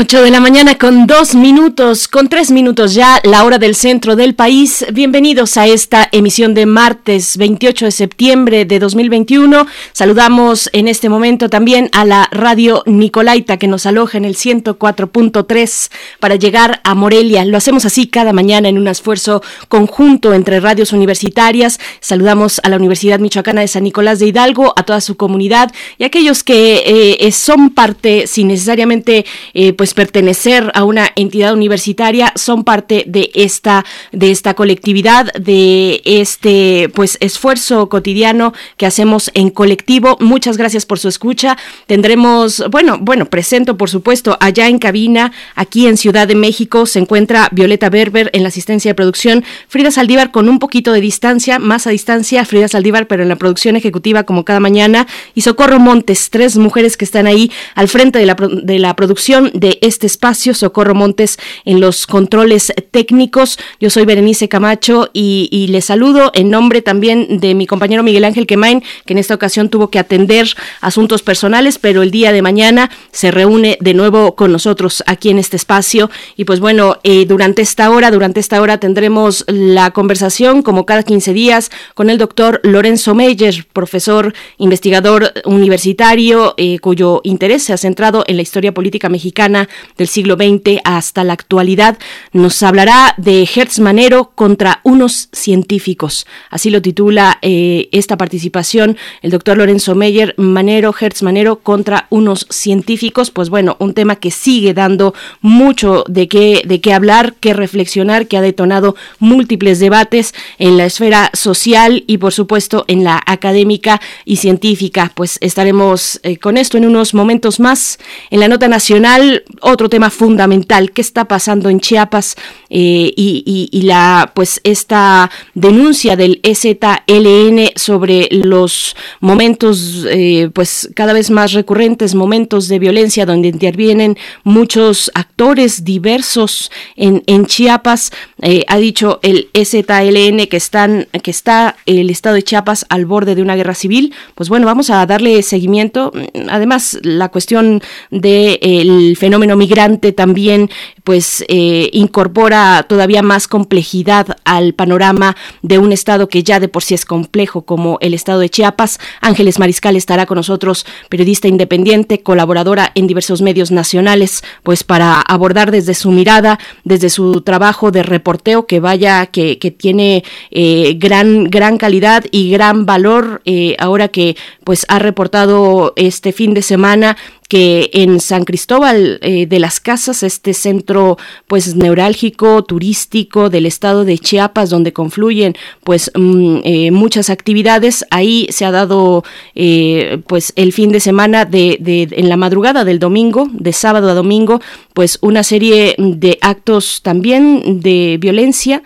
8 0.00 0.22
de 0.22 0.30
la 0.30 0.40
mañana 0.40 0.78
con 0.78 1.06
dos 1.06 1.34
minutos, 1.34 2.08
con 2.08 2.30
tres 2.30 2.50
minutos 2.50 2.94
ya, 2.94 3.20
la 3.22 3.44
hora 3.44 3.58
del 3.58 3.74
centro 3.74 4.16
del 4.16 4.34
país. 4.34 4.86
Bienvenidos 4.94 5.58
a 5.58 5.66
esta 5.66 6.08
emisión 6.10 6.54
de 6.54 6.64
martes 6.64 7.36
28 7.36 7.84
de 7.84 7.90
septiembre 7.90 8.64
de 8.64 8.78
2021. 8.78 9.66
Saludamos 9.92 10.70
en 10.72 10.88
este 10.88 11.10
momento 11.10 11.50
también 11.50 11.90
a 11.92 12.06
la 12.06 12.30
radio 12.32 12.82
Nicolaita 12.86 13.58
que 13.58 13.68
nos 13.68 13.84
aloja 13.84 14.16
en 14.16 14.24
el 14.24 14.36
104.3 14.36 15.90
para 16.18 16.36
llegar 16.36 16.80
a 16.82 16.94
Morelia. 16.94 17.44
Lo 17.44 17.58
hacemos 17.58 17.84
así 17.84 18.06
cada 18.06 18.32
mañana 18.32 18.70
en 18.70 18.78
un 18.78 18.88
esfuerzo 18.88 19.42
conjunto 19.68 20.32
entre 20.32 20.60
radios 20.60 20.94
universitarias. 20.94 21.78
Saludamos 22.00 22.58
a 22.64 22.70
la 22.70 22.76
Universidad 22.76 23.18
Michoacana 23.18 23.60
de 23.60 23.68
San 23.68 23.84
Nicolás 23.84 24.18
de 24.18 24.28
Hidalgo, 24.28 24.72
a 24.76 24.82
toda 24.84 25.02
su 25.02 25.18
comunidad 25.18 25.70
y 25.98 26.04
a 26.04 26.06
aquellos 26.06 26.42
que 26.42 27.16
eh, 27.20 27.32
son 27.32 27.68
parte, 27.68 28.26
sin 28.26 28.48
necesariamente, 28.48 29.26
eh, 29.52 29.74
pues 29.74 29.89
pues 29.90 29.94
pertenecer 29.94 30.70
a 30.74 30.84
una 30.84 31.08
entidad 31.16 31.52
universitaria 31.52 32.32
son 32.36 32.64
parte 32.64 33.04
de 33.06 33.30
esta 33.34 33.84
de 34.12 34.30
esta 34.30 34.54
colectividad 34.54 35.32
de 35.32 36.00
este 36.04 36.88
pues 36.94 37.16
esfuerzo 37.20 37.88
cotidiano 37.88 38.52
que 38.76 38.86
hacemos 38.86 39.30
en 39.34 39.50
colectivo. 39.50 40.16
Muchas 40.20 40.56
gracias 40.56 40.86
por 40.86 40.98
su 40.98 41.08
escucha. 41.08 41.56
Tendremos 41.86 42.62
bueno 42.70 42.98
bueno 43.00 43.26
presento 43.26 43.76
por 43.76 43.90
supuesto 43.90 44.36
allá 44.40 44.68
en 44.68 44.78
cabina 44.78 45.32
aquí 45.56 45.86
en 45.86 45.96
Ciudad 45.96 46.28
de 46.28 46.34
México 46.34 46.86
se 46.86 46.98
encuentra 46.98 47.48
Violeta 47.50 47.90
Berber 47.90 48.30
en 48.32 48.42
la 48.42 48.48
asistencia 48.48 48.90
de 48.90 48.94
producción 48.94 49.44
Frida 49.68 49.90
Saldívar 49.90 50.30
con 50.30 50.48
un 50.48 50.58
poquito 50.58 50.92
de 50.92 51.00
distancia 51.00 51.58
más 51.58 51.86
a 51.86 51.90
distancia 51.90 52.44
Frida 52.44 52.68
Saldívar 52.68 53.06
pero 53.06 53.22
en 53.22 53.28
la 53.28 53.36
producción 53.36 53.76
ejecutiva 53.76 54.22
como 54.22 54.44
cada 54.44 54.60
mañana 54.60 55.06
y 55.34 55.40
Socorro 55.40 55.80
Montes 55.80 56.30
tres 56.30 56.56
mujeres 56.58 56.96
que 56.96 57.04
están 57.04 57.26
ahí 57.26 57.50
al 57.74 57.88
frente 57.88 58.18
de 58.18 58.26
la, 58.26 58.36
de 58.36 58.78
la 58.78 58.94
producción 58.94 59.50
de 59.54 59.69
este 59.82 60.06
espacio, 60.06 60.54
Socorro 60.54 60.94
Montes 60.94 61.38
en 61.64 61.80
los 61.80 62.06
controles 62.06 62.72
técnicos. 62.90 63.58
Yo 63.80 63.90
soy 63.90 64.04
Berenice 64.04 64.48
Camacho 64.48 65.10
y, 65.12 65.66
les 65.70 65.84
saludo 65.84 66.30
en 66.34 66.50
nombre 66.50 66.82
también 66.82 67.40
de 67.40 67.54
mi 67.54 67.66
compañero 67.66 68.02
Miguel 68.02 68.24
Ángel 68.24 68.46
Quemain, 68.46 68.82
que 69.04 69.12
en 69.12 69.18
esta 69.18 69.34
ocasión 69.34 69.68
tuvo 69.68 69.88
que 69.88 69.98
atender 69.98 70.48
asuntos 70.80 71.22
personales, 71.22 71.78
pero 71.78 72.02
el 72.02 72.10
día 72.10 72.32
de 72.32 72.42
mañana 72.42 72.90
se 73.12 73.30
reúne 73.30 73.78
de 73.80 73.94
nuevo 73.94 74.34
con 74.34 74.52
nosotros 74.52 75.02
aquí 75.06 75.30
en 75.30 75.38
este 75.38 75.56
espacio. 75.56 76.10
Y 76.36 76.44
pues 76.44 76.60
bueno, 76.60 76.98
eh, 77.04 77.26
durante 77.26 77.62
esta 77.62 77.90
hora, 77.90 78.10
durante 78.10 78.40
esta 78.40 78.60
hora 78.60 78.78
tendremos 78.78 79.44
la 79.48 79.90
conversación, 79.92 80.62
como 80.62 80.86
cada 80.86 81.02
15 81.02 81.32
días, 81.32 81.70
con 81.94 82.10
el 82.10 82.18
doctor 82.18 82.60
Lorenzo 82.64 83.14
Meyer, 83.14 83.66
profesor 83.72 84.34
investigador 84.58 85.32
universitario, 85.44 86.54
eh, 86.56 86.78
cuyo 86.78 87.20
interés 87.24 87.62
se 87.62 87.72
ha 87.72 87.76
centrado 87.76 88.24
en 88.26 88.36
la 88.36 88.42
historia 88.42 88.72
política 88.72 89.08
mexicana 89.08 89.59
del 89.96 90.08
siglo 90.08 90.36
XX 90.36 90.80
hasta 90.84 91.24
la 91.24 91.32
actualidad. 91.32 91.98
Nos 92.32 92.62
hablará 92.62 93.14
de 93.16 93.48
Hertz 93.54 93.78
Manero 93.78 94.32
contra 94.34 94.80
unos 94.84 95.28
científicos. 95.32 96.26
Así 96.50 96.70
lo 96.70 96.82
titula 96.82 97.38
eh, 97.42 97.88
esta 97.92 98.16
participación 98.16 98.96
el 99.22 99.30
doctor 99.30 99.58
Lorenzo 99.58 99.94
Meyer, 99.94 100.34
Manero, 100.36 100.94
Hertz 100.98 101.22
Manero 101.22 101.60
contra 101.60 102.06
unos 102.10 102.46
científicos. 102.50 103.30
Pues 103.30 103.50
bueno, 103.50 103.76
un 103.78 103.94
tema 103.94 104.16
que 104.16 104.30
sigue 104.30 104.74
dando 104.74 105.14
mucho 105.40 106.04
de 106.08 106.28
qué, 106.28 106.62
de 106.64 106.80
qué 106.80 106.92
hablar, 106.92 107.34
qué 107.40 107.52
reflexionar, 107.54 108.26
que 108.26 108.36
ha 108.36 108.42
detonado 108.42 108.96
múltiples 109.18 109.78
debates 109.78 110.34
en 110.58 110.76
la 110.76 110.86
esfera 110.86 111.30
social 111.34 112.04
y 112.06 112.18
por 112.18 112.32
supuesto 112.32 112.84
en 112.88 113.04
la 113.04 113.22
académica 113.26 114.00
y 114.24 114.36
científica. 114.36 115.12
Pues 115.14 115.38
estaremos 115.40 116.20
eh, 116.22 116.36
con 116.36 116.56
esto 116.56 116.78
en 116.78 116.86
unos 116.86 117.14
momentos 117.14 117.60
más. 117.60 117.98
En 118.30 118.40
la 118.40 118.48
nota 118.48 118.68
nacional, 118.68 119.44
otro 119.60 119.88
tema 119.88 120.10
fundamental, 120.10 120.92
qué 120.92 121.00
está 121.00 121.26
pasando 121.26 121.68
en 121.68 121.80
Chiapas 121.80 122.36
eh, 122.68 123.12
y, 123.16 123.68
la 123.82 124.30
pues 124.34 124.60
esta 124.62 125.30
denuncia 125.54 126.14
del 126.14 126.40
EZLN 126.42 127.70
sobre 127.74 128.28
los 128.30 128.94
momentos 129.20 130.06
eh, 130.08 130.50
pues 130.52 130.90
cada 130.94 131.12
vez 131.12 131.30
más 131.30 131.52
recurrentes, 131.52 132.14
momentos 132.14 132.68
de 132.68 132.78
violencia 132.78 133.26
donde 133.26 133.48
intervienen 133.48 134.16
muchos 134.44 135.10
actores 135.14 135.84
diversos 135.84 136.70
en, 136.96 137.22
en 137.26 137.46
Chiapas. 137.46 138.12
Eh, 138.42 138.64
ha 138.68 138.78
dicho 138.78 139.18
el 139.22 139.48
EZLN 139.54 140.46
que 140.46 140.56
están 140.56 141.08
que 141.22 141.30
está 141.30 141.76
el 141.86 142.10
estado 142.10 142.34
de 142.34 142.42
Chiapas 142.42 142.86
al 142.88 143.06
borde 143.06 143.34
de 143.34 143.42
una 143.42 143.56
guerra 143.56 143.74
civil. 143.74 144.14
Pues 144.34 144.48
bueno, 144.48 144.66
vamos 144.66 144.90
a 144.90 145.04
darle 145.06 145.42
seguimiento. 145.42 146.12
Además, 146.48 146.98
la 147.02 147.30
cuestión 147.30 147.82
del 148.10 149.16
fenómeno 149.16 149.39
migrante 149.56 150.12
también 150.12 150.70
pues 151.04 151.44
eh, 151.48 151.90
incorpora 151.92 152.84
todavía 152.88 153.22
más 153.22 153.48
complejidad 153.48 154.36
al 154.44 154.74
panorama 154.74 155.36
de 155.62 155.78
un 155.78 155.92
estado 155.92 156.28
que 156.28 156.42
ya 156.42 156.60
de 156.60 156.68
por 156.68 156.82
sí 156.82 156.94
es 156.94 157.04
complejo 157.04 157.62
como 157.62 157.98
el 158.00 158.14
estado 158.14 158.40
de 158.40 158.48
Chiapas. 158.48 159.00
Ángeles 159.20 159.58
Mariscal 159.58 159.96
estará 159.96 160.26
con 160.26 160.36
nosotros, 160.36 160.86
periodista 161.08 161.48
independiente, 161.48 162.22
colaboradora 162.22 162.92
en 162.94 163.06
diversos 163.06 163.42
medios 163.42 163.70
nacionales, 163.70 164.42
pues 164.62 164.84
para 164.84 165.20
abordar 165.20 165.70
desde 165.70 165.94
su 165.94 166.10
mirada, 166.10 166.58
desde 166.84 167.10
su 167.10 167.40
trabajo 167.40 167.90
de 167.90 168.02
reporteo 168.02 168.66
que 168.66 168.80
vaya, 168.80 169.26
que, 169.26 169.58
que 169.58 169.70
tiene 169.70 170.24
eh, 170.50 170.94
gran, 170.98 171.44
gran 171.44 171.78
calidad 171.78 172.24
y 172.30 172.50
gran 172.50 172.86
valor 172.86 173.42
eh, 173.44 173.76
ahora 173.78 174.08
que 174.08 174.36
pues 174.64 174.84
ha 174.88 174.98
reportado 174.98 175.92
este 175.96 176.32
fin 176.32 176.54
de 176.54 176.62
semana 176.62 177.16
que 177.50 177.90
en 177.94 178.20
San 178.20 178.44
Cristóbal 178.44 179.18
eh, 179.22 179.44
de 179.46 179.58
las 179.58 179.80
Casas, 179.80 180.22
este 180.22 180.54
centro 180.54 181.18
pues 181.48 181.74
neurálgico, 181.74 182.62
turístico 182.62 183.50
del 183.50 183.66
estado 183.66 184.04
de 184.04 184.18
Chiapas, 184.18 184.70
donde 184.70 184.92
confluyen 184.92 185.56
pues 185.82 186.12
mm, 186.14 186.58
eh, 186.62 186.90
muchas 186.92 187.28
actividades, 187.28 188.06
ahí 188.12 188.46
se 188.50 188.64
ha 188.64 188.70
dado 188.70 189.24
eh, 189.56 190.22
pues 190.28 190.52
el 190.54 190.72
fin 190.72 190.92
de 190.92 191.00
semana 191.00 191.44
de, 191.44 191.76
de, 191.80 192.06
en 192.12 192.28
la 192.28 192.36
madrugada 192.36 192.84
del 192.84 193.00
domingo, 193.00 193.48
de 193.52 193.72
sábado 193.72 194.10
a 194.10 194.14
domingo, 194.14 194.60
pues 194.94 195.18
una 195.20 195.42
serie 195.42 195.96
de 195.98 196.38
actos 196.42 197.02
también 197.02 197.80
de 197.80 198.16
violencia. 198.20 198.84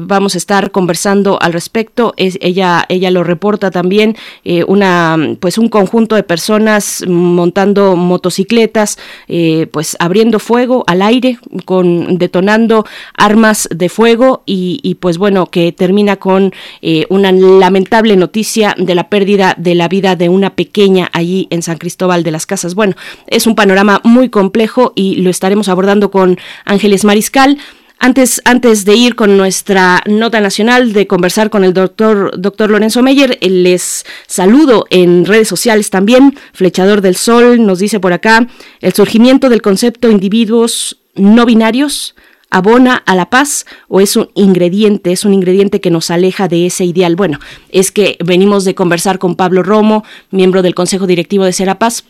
vamos 0.00 0.34
a 0.34 0.38
estar 0.38 0.70
conversando 0.70 1.38
al 1.40 1.54
respecto. 1.54 2.12
Es, 2.18 2.36
ella, 2.42 2.84
ella 2.90 3.10
lo 3.10 3.24
reporta 3.24 3.70
también 3.70 4.16
una 4.66 5.16
pues 5.40 5.56
un 5.56 5.68
conjunto 5.68 6.14
de 6.16 6.24
personas 6.24 7.04
montando 7.54 7.94
motocicletas, 7.94 8.98
eh, 9.28 9.68
pues 9.70 9.96
abriendo 10.00 10.40
fuego 10.40 10.82
al 10.88 11.02
aire, 11.02 11.38
con 11.64 12.18
detonando 12.18 12.84
armas 13.16 13.68
de 13.72 13.88
fuego 13.88 14.42
y, 14.44 14.80
y 14.82 14.96
pues 14.96 15.18
bueno, 15.18 15.46
que 15.46 15.70
termina 15.70 16.16
con 16.16 16.52
eh, 16.82 17.06
una 17.10 17.30
lamentable 17.30 18.16
noticia 18.16 18.74
de 18.76 18.96
la 18.96 19.08
pérdida 19.08 19.54
de 19.56 19.76
la 19.76 19.86
vida 19.86 20.16
de 20.16 20.28
una 20.28 20.56
pequeña 20.56 21.10
allí 21.12 21.46
en 21.50 21.62
San 21.62 21.78
Cristóbal 21.78 22.24
de 22.24 22.32
las 22.32 22.44
Casas. 22.44 22.74
Bueno, 22.74 22.96
es 23.28 23.46
un 23.46 23.54
panorama 23.54 24.00
muy 24.02 24.30
complejo 24.30 24.92
y 24.96 25.16
lo 25.22 25.30
estaremos 25.30 25.68
abordando 25.68 26.10
con 26.10 26.38
Ángeles 26.64 27.04
Mariscal. 27.04 27.58
Antes, 28.04 28.42
antes 28.44 28.84
de 28.84 28.96
ir 28.96 29.14
con 29.14 29.38
nuestra 29.38 30.02
nota 30.04 30.38
nacional, 30.42 30.92
de 30.92 31.06
conversar 31.06 31.48
con 31.48 31.64
el 31.64 31.72
doctor, 31.72 32.38
doctor 32.38 32.70
Lorenzo 32.70 33.02
Meyer, 33.02 33.38
les 33.40 34.04
saludo 34.26 34.84
en 34.90 35.24
redes 35.24 35.48
sociales 35.48 35.88
también. 35.88 36.36
Flechador 36.52 37.00
del 37.00 37.16
Sol 37.16 37.64
nos 37.64 37.78
dice 37.78 38.00
por 38.00 38.12
acá, 38.12 38.46
el 38.82 38.92
surgimiento 38.92 39.48
del 39.48 39.62
concepto 39.62 40.10
individuos 40.10 40.98
no 41.14 41.46
binarios 41.46 42.14
abona 42.50 42.96
a 43.06 43.14
la 43.14 43.30
paz 43.30 43.64
o 43.88 44.02
es 44.02 44.16
un 44.16 44.28
ingrediente, 44.34 45.10
es 45.10 45.24
un 45.24 45.32
ingrediente 45.32 45.80
que 45.80 45.90
nos 45.90 46.10
aleja 46.10 46.46
de 46.46 46.66
ese 46.66 46.84
ideal. 46.84 47.16
Bueno, 47.16 47.38
es 47.70 47.90
que 47.90 48.18
venimos 48.22 48.66
de 48.66 48.74
conversar 48.74 49.18
con 49.18 49.34
Pablo 49.34 49.62
Romo, 49.62 50.04
miembro 50.30 50.60
del 50.60 50.74
Consejo 50.74 51.06
Directivo 51.06 51.46
de 51.46 51.54
Serapaz, 51.54 52.04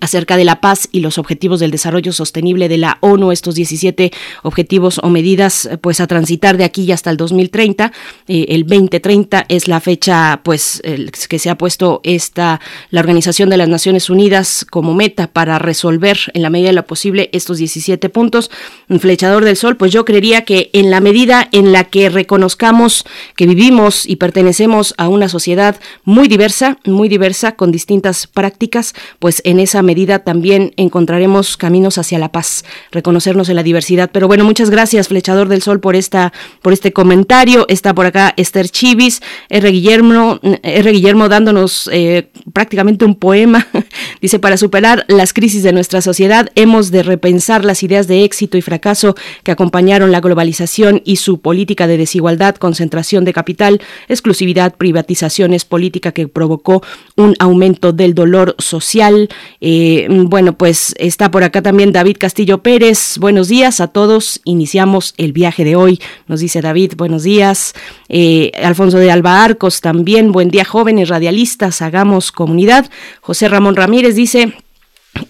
acerca 0.00 0.36
de 0.36 0.44
la 0.44 0.60
paz 0.60 0.88
y 0.92 1.00
los 1.00 1.18
objetivos 1.18 1.60
del 1.60 1.70
desarrollo 1.70 2.12
sostenible 2.12 2.68
de 2.68 2.78
la 2.78 2.98
ONU, 3.00 3.32
estos 3.32 3.54
17 3.54 4.10
objetivos 4.42 5.00
o 5.02 5.08
medidas 5.08 5.68
pues 5.80 6.00
a 6.00 6.06
transitar 6.06 6.56
de 6.56 6.64
aquí 6.64 6.90
hasta 6.92 7.10
el 7.10 7.16
2030. 7.16 7.92
Eh, 8.28 8.46
el 8.50 8.66
2030 8.66 9.46
es 9.48 9.68
la 9.68 9.80
fecha 9.80 10.40
pues 10.42 10.82
que 11.28 11.38
se 11.38 11.50
ha 11.50 11.58
puesto 11.58 12.00
esta 12.02 12.60
la 12.90 13.00
Organización 13.00 13.50
de 13.50 13.56
las 13.56 13.68
Naciones 13.68 14.10
Unidas 14.10 14.66
como 14.68 14.94
meta 14.94 15.26
para 15.26 15.58
resolver 15.58 16.18
en 16.32 16.42
la 16.42 16.50
medida 16.50 16.68
de 16.68 16.74
lo 16.74 16.86
posible 16.86 17.30
estos 17.32 17.58
17 17.58 18.08
puntos. 18.08 18.50
Un 18.88 19.00
flechador 19.00 19.44
del 19.44 19.56
sol, 19.56 19.76
pues 19.76 19.92
yo 19.92 20.04
creería 20.04 20.44
que 20.44 20.70
en 20.72 20.90
la 20.90 21.00
medida 21.00 21.48
en 21.52 21.72
la 21.72 21.84
que 21.84 22.08
reconozcamos 22.08 23.04
que 23.36 23.46
vivimos 23.46 24.06
y 24.06 24.16
pertenecemos 24.16 24.94
a 24.98 25.08
una 25.08 25.28
sociedad 25.28 25.80
muy 26.04 26.28
diversa, 26.28 26.78
muy 26.84 27.08
diversa 27.08 27.52
con 27.52 27.72
distintas 27.72 28.26
prácticas, 28.26 28.94
pues 29.18 29.40
en 29.44 29.60
esa 29.60 29.73
medida 29.82 30.20
también 30.20 30.72
encontraremos 30.76 31.56
caminos 31.56 31.98
hacia 31.98 32.18
la 32.18 32.32
paz, 32.32 32.64
reconocernos 32.90 33.48
en 33.48 33.56
la 33.56 33.62
diversidad. 33.62 34.10
Pero 34.12 34.28
bueno, 34.28 34.44
muchas 34.44 34.70
gracias, 34.70 35.08
Flechador 35.08 35.48
del 35.48 35.62
Sol, 35.62 35.80
por 35.80 35.96
esta, 35.96 36.32
por 36.62 36.72
este 36.72 36.92
comentario. 36.92 37.66
Está 37.68 37.94
por 37.94 38.06
acá 38.06 38.34
Esther 38.36 38.68
Chivis, 38.68 39.22
R. 39.48 39.70
Guillermo, 39.70 40.40
R. 40.62 40.92
Guillermo 40.92 41.28
dándonos 41.28 41.88
eh, 41.92 42.30
prácticamente 42.52 43.04
un 43.04 43.14
poema. 43.14 43.66
Dice, 44.20 44.38
para 44.38 44.56
superar 44.56 45.04
las 45.08 45.32
crisis 45.32 45.62
de 45.62 45.72
nuestra 45.72 46.00
sociedad, 46.00 46.50
hemos 46.54 46.90
de 46.90 47.02
repensar 47.02 47.64
las 47.64 47.82
ideas 47.82 48.06
de 48.06 48.24
éxito 48.24 48.56
y 48.56 48.62
fracaso 48.62 49.14
que 49.42 49.52
acompañaron 49.52 50.12
la 50.12 50.20
globalización 50.20 51.02
y 51.04 51.16
su 51.16 51.40
política 51.40 51.86
de 51.86 51.98
desigualdad, 51.98 52.56
concentración 52.56 53.24
de 53.24 53.32
capital, 53.32 53.80
exclusividad, 54.08 54.74
privatizaciones, 54.76 55.64
política 55.64 56.12
que 56.12 56.28
provocó 56.28 56.82
un 57.16 57.34
aumento 57.38 57.92
del 57.92 58.14
dolor 58.14 58.54
social, 58.58 59.28
eh, 59.66 60.08
bueno, 60.10 60.58
pues 60.58 60.94
está 60.98 61.30
por 61.30 61.42
acá 61.42 61.62
también 61.62 61.90
David 61.90 62.18
Castillo 62.20 62.62
Pérez. 62.62 63.16
Buenos 63.16 63.48
días 63.48 63.80
a 63.80 63.86
todos. 63.86 64.42
Iniciamos 64.44 65.14
el 65.16 65.32
viaje 65.32 65.64
de 65.64 65.74
hoy, 65.74 66.02
nos 66.26 66.40
dice 66.40 66.60
David. 66.60 66.92
Buenos 66.98 67.22
días. 67.22 67.72
Eh, 68.10 68.52
Alfonso 68.62 68.98
de 68.98 69.10
Alba 69.10 69.42
Arcos 69.42 69.80
también. 69.80 70.32
Buen 70.32 70.50
día, 70.50 70.66
jóvenes 70.66 71.08
radialistas. 71.08 71.80
Hagamos 71.80 72.30
comunidad. 72.30 72.90
José 73.22 73.48
Ramón 73.48 73.74
Ramírez 73.74 74.16
dice. 74.16 74.52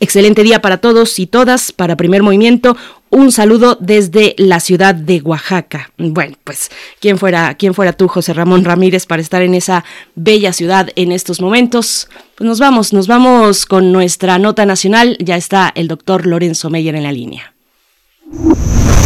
Excelente 0.01 0.43
día 0.43 0.61
para 0.63 0.79
todos 0.79 1.19
y 1.19 1.27
todas, 1.27 1.73
para 1.73 1.97
primer 1.97 2.23
movimiento. 2.23 2.77
Un 3.11 3.31
saludo 3.31 3.77
desde 3.81 4.35
la 4.39 4.59
ciudad 4.59 4.95
de 4.95 5.21
Oaxaca. 5.21 5.91
Bueno, 5.99 6.37
pues, 6.43 6.71
¿quién 7.01 7.17
fuera, 7.19 7.55
quién 7.55 7.75
fuera 7.75 7.93
tú, 7.93 8.09
José 8.09 8.33
Ramón 8.33 8.65
Ramírez, 8.65 9.07
para 9.07 9.23
estar 9.23 9.43
en 9.43 9.55
esa 9.55 9.85
bella 10.15 10.53
ciudad 10.53 10.89
en 10.97 11.13
estos 11.13 11.41
momentos? 11.41 12.09
Pues 12.37 12.49
nos 12.49 12.59
vamos, 12.59 12.93
nos 12.93 13.07
vamos 13.07 13.67
con 13.67 13.93
nuestra 13.93 14.39
nota 14.39 14.67
nacional. 14.67 15.17
Ya 15.21 15.37
está 15.37 15.71
el 15.75 15.87
doctor 15.87 16.27
Lorenzo 16.27 16.71
Meyer 16.71 16.97
en 16.97 17.05
la 17.05 17.13
línea. 17.13 17.55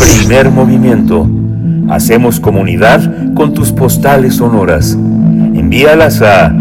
Primer 0.01 0.51
movimiento. 0.51 1.29
Hacemos 1.91 2.41
comunidad 2.41 3.35
con 3.35 3.53
tus 3.53 3.72
postales 3.72 4.37
sonoras. 4.37 4.93
Envíalas 4.93 6.22
a 6.22 6.53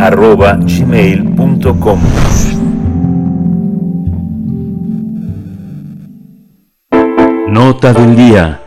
primermovimientounam.gmail.com 0.00 2.00
Nota 7.48 7.92
del 7.92 8.16
día. 8.16 8.60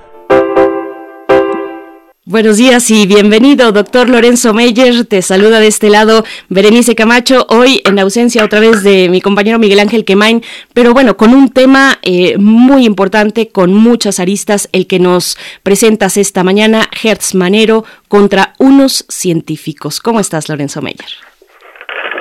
Buenos 2.26 2.56
días 2.56 2.90
y 2.90 3.06
bienvenido, 3.06 3.74
doctor 3.74 4.08
Lorenzo 4.08 4.54
Meyer. 4.54 5.04
Te 5.04 5.22
saluda 5.22 5.60
de 5.60 5.68
este 5.68 5.90
lado 5.90 6.24
Berenice 6.48 6.96
Camacho, 6.96 7.46
hoy 7.50 7.82
en 7.84 8.00
ausencia 8.00 8.46
otra 8.46 8.62
vez 8.62 8.82
de 8.82 9.10
mi 9.10 9.20
compañero 9.20 9.60
Miguel 9.60 9.82
Ángel 9.82 10.06
Quemain, 10.06 10.42
pero 10.74 10.94
bueno, 10.94 11.18
con 11.18 11.34
un 11.34 11.50
tema 11.50 12.00
eh, 12.02 12.38
muy 12.38 12.86
importante, 12.86 13.50
con 13.50 13.74
muchas 13.74 14.22
aristas, 14.22 14.70
el 14.72 14.88
que 14.88 15.00
nos 15.00 15.38
presentas 15.64 16.16
esta 16.16 16.46
mañana, 16.46 16.88
Hertz 17.04 17.36
Manero 17.36 17.84
contra 18.08 18.54
unos 18.58 19.06
científicos. 19.10 20.00
¿Cómo 20.00 20.22
estás, 20.22 20.48
Lorenzo 20.48 20.82
Meyer? 20.82 21.10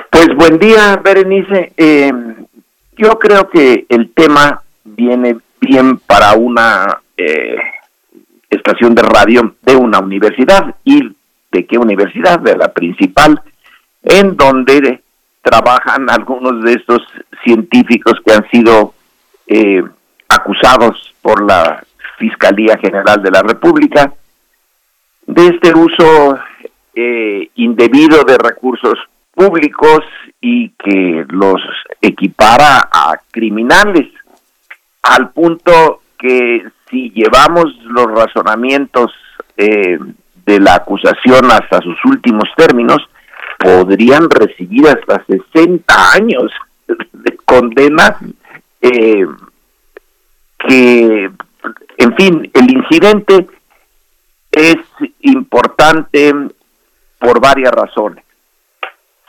Pues 0.09 0.27
buen 0.35 0.59
día, 0.59 0.99
Berenice. 1.01 1.71
Eh, 1.77 2.11
yo 2.97 3.17
creo 3.17 3.49
que 3.49 3.85
el 3.87 4.11
tema 4.11 4.63
viene 4.83 5.37
bien 5.61 5.97
para 5.99 6.33
una... 6.33 6.99
Eh, 7.15 7.55
estación 8.53 8.95
de 8.95 9.03
radio 9.03 9.55
de 9.61 9.75
una 9.75 9.99
universidad. 9.99 10.75
¿Y 10.83 11.15
de 11.51 11.65
qué 11.65 11.77
universidad? 11.77 12.39
De 12.39 12.57
la 12.57 12.73
principal, 12.73 13.41
en 14.03 14.35
donde 14.35 15.01
trabajan 15.41 16.09
algunos 16.09 16.63
de 16.63 16.73
estos 16.73 17.01
científicos 17.43 18.13
que 18.25 18.33
han 18.33 18.49
sido 18.49 18.93
eh, 19.47 19.83
acusados 20.29 21.13
por 21.21 21.45
la 21.45 21.83
Fiscalía 22.17 22.77
General 22.77 23.21
de 23.21 23.31
la 23.31 23.41
República 23.41 24.13
de 25.25 25.47
este 25.47 25.73
uso 25.73 26.39
eh, 26.95 27.49
indebido 27.55 28.23
de 28.23 28.37
recursos 28.37 28.97
públicos 29.33 30.01
y 30.39 30.69
que 30.69 31.25
los 31.29 31.61
equipara 32.01 32.89
a 32.91 33.19
criminales, 33.31 34.07
al 35.01 35.31
punto 35.31 36.01
que 36.17 36.65
si 36.93 37.09
llevamos 37.09 37.65
los 37.85 38.05
razonamientos 38.05 39.11
eh, 39.57 39.97
de 40.45 40.59
la 40.59 40.75
acusación 40.75 41.51
hasta 41.51 41.81
sus 41.81 41.97
últimos 42.05 42.47
términos, 42.55 42.99
podrían 43.57 44.29
recibir 44.29 44.87
hasta 44.87 45.25
60 45.25 46.11
años 46.13 46.51
de 46.87 47.37
condena 47.45 48.17
eh, 48.79 49.25
que, 50.59 51.31
en 51.97 52.15
fin, 52.15 52.51
el 52.53 52.71
incidente 52.71 53.47
es 54.51 54.77
importante 55.21 56.31
por 57.17 57.41
varias 57.41 57.71
razones. 57.71 58.23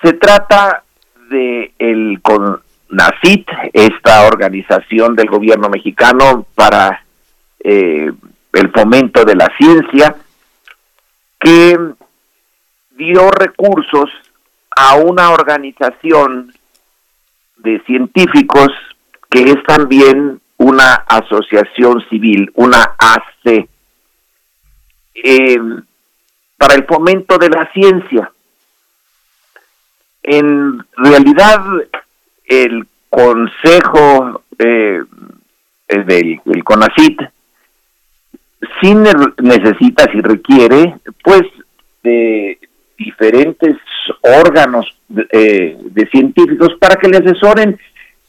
Se 0.03 0.13
trata 0.15 0.83
de 1.31 1.73
el 1.79 2.21
CONACIT, 2.21 3.49
esta 3.73 4.27
organización 4.27 5.17
del 5.17 5.29
gobierno 5.29 5.71
mexicano 5.71 6.45
para 6.55 7.04
eh, 7.65 8.13
el 8.53 8.71
fomento 8.73 9.25
de 9.25 9.35
la 9.35 9.51
ciencia, 9.59 10.15
que 11.41 11.79
dio 12.91 13.31
recursos 13.31 14.11
a 14.77 14.97
una 14.97 15.31
organización 15.31 16.53
de 17.57 17.81
científicos 17.87 18.69
que 19.31 19.51
es 19.51 19.63
también 19.65 20.41
una 20.59 20.95
asociación 20.95 22.05
civil, 22.09 22.51
una 22.55 22.95
AC, 22.99 23.69
eh, 25.15 25.59
para 26.57 26.75
el 26.75 26.85
fomento 26.85 27.39
de 27.39 27.49
la 27.49 27.71
ciencia. 27.73 28.31
En 30.23 30.85
realidad, 30.97 31.65
el 32.45 32.87
Consejo 33.09 34.43
eh, 34.59 35.03
del 35.89 36.41
el 36.47 36.65
CONACIT 36.65 37.21
sí 38.81 38.95
necesita, 38.95 40.11
si 40.13 40.21
requiere, 40.21 40.97
pues 41.23 41.43
de 42.03 42.59
diferentes 42.99 43.77
órganos 44.21 44.87
eh, 45.33 45.77
de 45.81 46.07
científicos 46.09 46.71
para 46.79 46.97
que 46.97 47.09
le 47.09 47.19
asesoren 47.19 47.79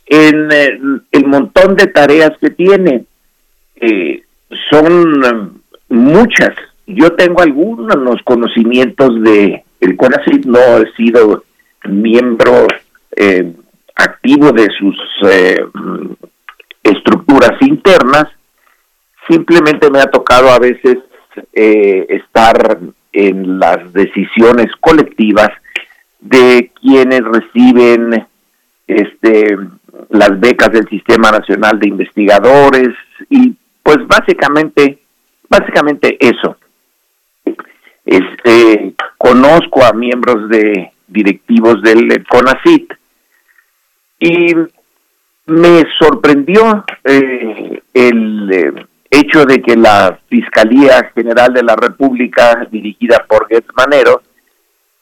en 0.07 0.51
eh, 0.51 0.79
el 1.11 1.25
montón 1.27 1.75
de 1.75 1.87
tareas 1.87 2.31
que 2.39 2.49
tiene. 2.49 3.05
Eh, 3.75 4.23
son 4.69 5.61
muchas. 5.89 6.55
Yo 6.87 7.13
tengo 7.13 7.41
algunos 7.41 8.21
conocimientos 8.23 9.21
de 9.23 9.63
el 9.81 9.95
CONACYT, 9.97 10.45
no 10.45 10.77
he 10.77 10.91
sido 10.95 11.43
miembro 11.83 12.67
activo 13.95 14.51
de 14.51 14.67
sus 14.77 14.97
estructuras 16.83 17.53
internas, 17.61 18.27
Simplemente 19.27 19.89
me 19.89 19.99
ha 19.99 20.05
tocado 20.05 20.49
a 20.49 20.59
veces 20.59 20.97
eh, 21.53 22.05
estar 22.09 22.79
en 23.11 23.59
las 23.59 23.91
decisiones 23.93 24.67
colectivas 24.79 25.49
de 26.19 26.71
quienes 26.81 27.21
reciben 27.23 28.27
este 28.87 29.57
las 30.09 30.39
becas 30.39 30.71
del 30.71 30.87
Sistema 30.89 31.31
Nacional 31.31 31.79
de 31.79 31.87
Investigadores 31.87 32.89
y 33.29 33.55
pues 33.81 34.05
básicamente 34.07 34.99
básicamente 35.49 36.17
eso. 36.19 36.57
Este, 38.05 38.93
conozco 39.17 39.83
a 39.83 39.93
miembros 39.93 40.49
de 40.49 40.91
directivos 41.07 41.81
del 41.81 42.25
CONACIT 42.27 42.93
y 44.19 44.55
me 45.47 45.83
sorprendió 45.99 46.83
eh, 47.03 47.81
el 47.93 48.51
eh, 48.51 48.85
hecho 49.19 49.45
de 49.45 49.61
que 49.61 49.75
la 49.75 50.19
Fiscalía 50.29 51.11
General 51.13 51.53
de 51.53 51.63
la 51.63 51.75
República, 51.75 52.67
dirigida 52.71 53.25
por 53.27 53.47
Getz 53.47 53.67
Manero, 53.75 54.21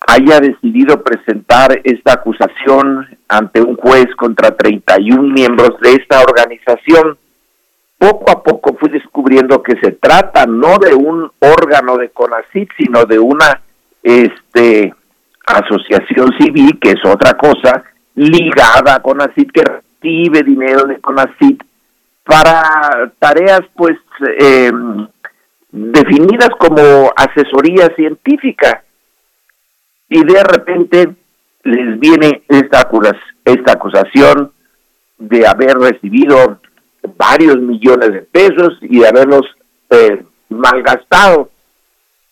haya 0.08 0.40
decidido 0.40 1.02
presentar 1.02 1.80
esta 1.84 2.14
acusación 2.14 3.08
ante 3.28 3.62
un 3.62 3.76
juez 3.76 4.08
contra 4.18 4.56
31 4.56 5.22
miembros 5.22 5.80
de 5.82 5.94
esta 5.94 6.22
organización. 6.22 7.18
Poco 7.98 8.32
a 8.32 8.44
poco 8.44 8.76
fui 8.78 8.90
descubriendo 8.90 9.64
que 9.64 9.80
se 9.80 9.92
trata 9.94 10.46
no 10.46 10.78
de 10.78 10.94
un 10.94 11.32
órgano 11.40 11.98
de 11.98 12.10
CONACIT, 12.10 12.70
sino 12.78 13.06
de 13.06 13.20
una 13.20 13.62
este 14.02 14.94
asociación 15.46 16.34
civil, 16.38 16.80
que 16.82 16.92
es 16.92 17.06
otra 17.06 17.34
cosa, 17.34 17.84
ligada 18.16 18.96
a 18.96 19.02
CONACIT, 19.02 19.52
que 19.52 19.64
recibe 19.64 20.44
dinero 20.44 20.86
de 20.86 21.00
CONACIT 21.00 21.64
para 22.24 23.12
tareas 23.20 23.62
pues 23.76 23.98
eh, 24.40 24.72
definidas 25.72 26.50
como 26.60 27.12
asesoría 27.16 27.88
científica. 27.96 28.84
Y 30.10 30.24
de 30.24 30.44
repente 30.44 31.16
les 31.64 32.00
viene 32.00 32.44
esta, 32.48 32.90
esta 33.46 33.72
acusación 33.72 34.52
de 35.18 35.48
haber 35.48 35.78
recibido 35.78 36.60
varios 37.18 37.58
millones 37.58 38.12
de 38.12 38.22
pesos 38.22 38.78
y 38.82 39.00
de 39.00 39.08
haberlos 39.08 39.46
eh, 39.90 40.24
malgastado 40.50 41.50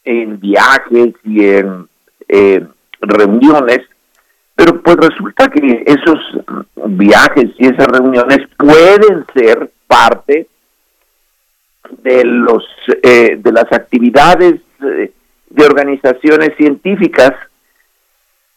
en 0.03 0.39
viajes 0.39 1.13
y 1.23 1.45
en 1.45 1.87
eh, 2.27 2.65
reuniones. 2.99 3.79
Pero 4.55 4.81
pues 4.81 4.97
resulta 4.97 5.47
que 5.47 5.83
esos 5.87 6.19
viajes 6.85 7.45
y 7.57 7.65
esas 7.65 7.87
reuniones 7.87 8.39
pueden 8.57 9.25
ser 9.33 9.71
parte 9.91 10.47
de 12.01 12.23
los 12.23 12.63
eh, 13.03 13.37
de 13.37 13.51
las 13.51 13.69
actividades 13.71 14.61
eh, 14.81 15.11
de 15.49 15.65
organizaciones 15.65 16.55
científicas. 16.55 17.33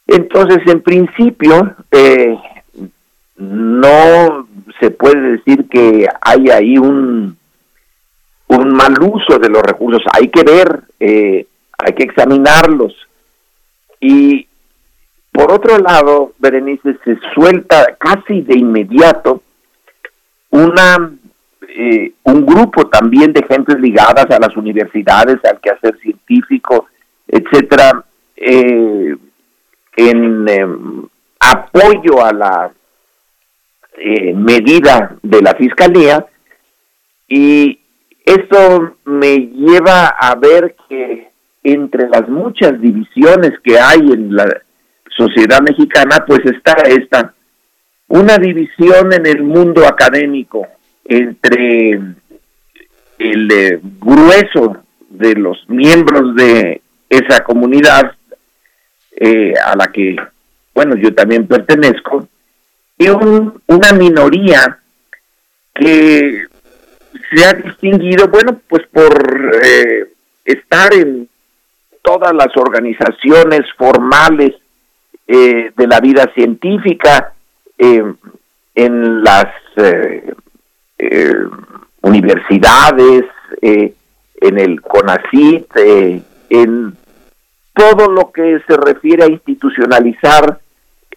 Entonces 0.07 0.59
en 0.67 0.81
principio 0.81 1.75
eh, 1.91 2.37
no 3.35 4.47
se 4.79 4.91
puede 4.91 5.37
decir 5.37 5.67
que 5.69 6.07
hay 6.21 6.49
ahí 6.49 6.77
un 6.77 7.37
un 8.47 8.69
mal 8.69 8.95
uso 9.01 9.37
de 9.37 9.49
los 9.49 9.61
recursos. 9.61 10.03
Hay 10.13 10.29
que 10.29 10.43
ver 10.43 10.83
hay 10.99 11.93
que 11.93 12.03
examinarlos. 12.03 12.95
Y 13.99 14.47
por 15.33 15.51
otro 15.51 15.77
lado, 15.79 16.31
Berenice, 16.39 16.97
se 17.03 17.17
suelta 17.33 17.97
casi 17.99 18.41
de 18.41 18.57
inmediato 18.57 19.41
una 20.49 21.11
eh, 21.77 22.13
un 22.23 22.45
grupo 22.45 22.87
también 22.87 23.33
de 23.33 23.43
gentes 23.43 23.77
ligadas 23.79 24.27
a 24.29 24.39
las 24.39 24.55
universidades, 24.55 25.43
al 25.43 25.59
quehacer 25.59 25.99
científico, 25.99 26.87
etcétera, 27.27 28.05
eh, 28.37 29.13
en 29.97 30.47
em, 30.47 31.05
apoyo 31.37 32.23
a 32.23 32.31
la 32.31 32.71
eh, 33.97 34.33
medida 34.33 35.17
de 35.21 35.41
la 35.41 35.53
fiscalía. 35.55 36.25
Y 37.27 37.77
esto 38.25 38.95
me 39.03 39.37
lleva 39.37 40.07
a 40.07 40.33
ver 40.35 40.77
que 40.87 41.27
entre 41.63 42.07
las 42.07 42.29
muchas 42.29 42.79
divisiones 42.79 43.51
que 43.61 43.77
hay 43.77 43.99
en 43.99 44.33
la 44.33 44.61
sociedad 45.09 45.59
mexicana, 45.61 46.23
pues 46.25 46.39
está 46.45 46.73
esta, 46.87 47.33
una 48.07 48.37
división 48.37 49.11
en 49.11 49.25
el 49.25 49.43
mundo 49.43 49.85
académico 49.85 50.65
entre 51.05 51.91
el 53.19 53.51
eh, 53.51 53.79
grueso 53.99 54.83
de 55.09 55.35
los 55.35 55.57
miembros 55.69 56.35
de 56.35 56.81
esa 57.09 57.43
comunidad 57.43 58.13
eh, 59.15 59.53
a 59.63 59.75
la 59.75 59.87
que, 59.87 60.15
bueno, 60.73 60.95
yo 60.97 61.13
también 61.13 61.47
pertenezco, 61.47 62.27
y 62.97 63.07
una 63.09 63.93
minoría 63.93 64.79
que 65.73 66.45
se 67.33 67.45
ha 67.45 67.53
distinguido, 67.53 68.27
bueno, 68.27 68.61
pues 68.67 68.85
por 68.87 69.59
eh, 69.63 70.11
estar 70.45 70.93
en 70.93 71.27
todas 72.01 72.33
las 72.33 72.55
organizaciones 72.55 73.61
formales 73.77 74.53
eh, 75.27 75.71
de 75.75 75.87
la 75.87 75.99
vida 75.99 76.31
científica, 76.33 77.33
eh, 77.77 78.03
en 78.75 79.23
las 79.23 79.47
universidades, 82.01 83.25
en 83.61 84.59
el 84.59 84.81
CONACIT, 84.81 85.67
en 86.49 86.95
todo 87.73 88.09
lo 88.09 88.31
que 88.31 88.61
se 88.67 88.77
refiere 88.77 89.25
a 89.25 89.29
institucionalizar 89.29 90.59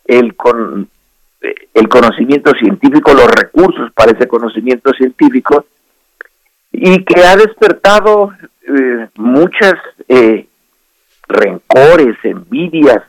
el, 0.04 0.34
con, 0.34 0.88
el 1.74 1.88
conocimiento 1.88 2.50
científico, 2.58 3.12
los 3.14 3.30
recursos 3.30 3.92
para 3.92 4.12
ese 4.12 4.26
conocimiento 4.26 4.92
científico, 4.92 5.66
y 6.72 7.04
que 7.04 7.24
ha 7.24 7.36
despertado 7.36 8.32
eh, 8.62 9.08
muchas 9.14 9.74
eh, 10.08 10.46
rencores, 11.28 12.16
envidias. 12.24 13.02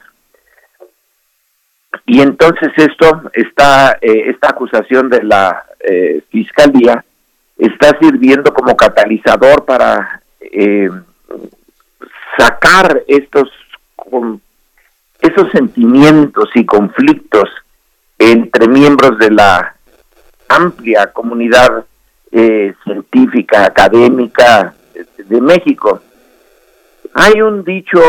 Y 2.06 2.22
entonces 2.22 2.70
esto 2.78 3.30
está, 3.34 3.98
eh, 4.02 4.30
esta 4.30 4.50
acusación 4.50 5.10
de 5.10 5.24
la 5.24 5.66
fiscalía 6.30 7.04
está 7.58 7.98
sirviendo 8.00 8.54
como 8.54 8.76
catalizador 8.76 9.66
para 9.66 10.22
sacar 12.38 13.04
estos 13.08 13.50
esos 15.22 15.52
sentimientos 15.52 16.50
y 16.56 16.66
conflictos 16.66 17.50
entre 18.18 18.68
miembros 18.68 19.18
de 19.20 19.32
la 19.32 19.76
amplia 20.48 21.08
comunidad 21.08 21.86
eh, 22.32 22.74
científica, 22.84 23.66
académica 23.66 24.74
de 25.18 25.42
México. 25.42 26.02
Hay 27.14 27.42
un 27.42 27.64
dicho 27.64 28.00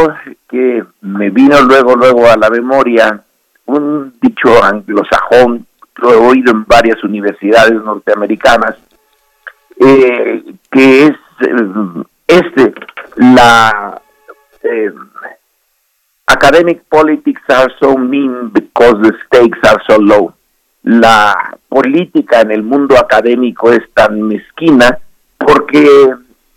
que 0.49 0.85
me 1.01 1.31
vino 1.31 1.61
luego, 1.63 1.95
luego 1.97 2.29
a 2.29 2.37
la 2.37 2.51
memoria, 2.51 3.23
un 3.67 4.15
dicho 4.21 4.63
anglosajón, 4.63 5.67
lo 6.01 6.13
he 6.13 6.17
oído 6.17 6.53
en 6.53 6.65
varias 6.65 7.03
universidades 7.05 7.75
norteamericanas, 7.83 8.77
eh, 9.79 10.43
que 10.71 11.07
es 11.07 11.13
eh, 11.41 12.05
este, 12.27 12.75
la 13.17 14.01
academic 16.27 16.83
politics 16.89 17.43
are 17.49 17.73
so 17.81 17.97
mean 17.97 18.51
because 18.53 18.95
the 19.03 19.13
stakes 19.27 19.59
are 19.65 19.83
so 19.89 19.99
low 19.99 20.33
la 20.83 21.57
política 21.69 22.41
en 22.41 22.51
el 22.51 22.63
mundo 22.63 22.97
académico 22.99 23.73
es 23.73 23.83
tan 23.93 24.23
mezquina 24.23 24.99
porque 25.39 26.15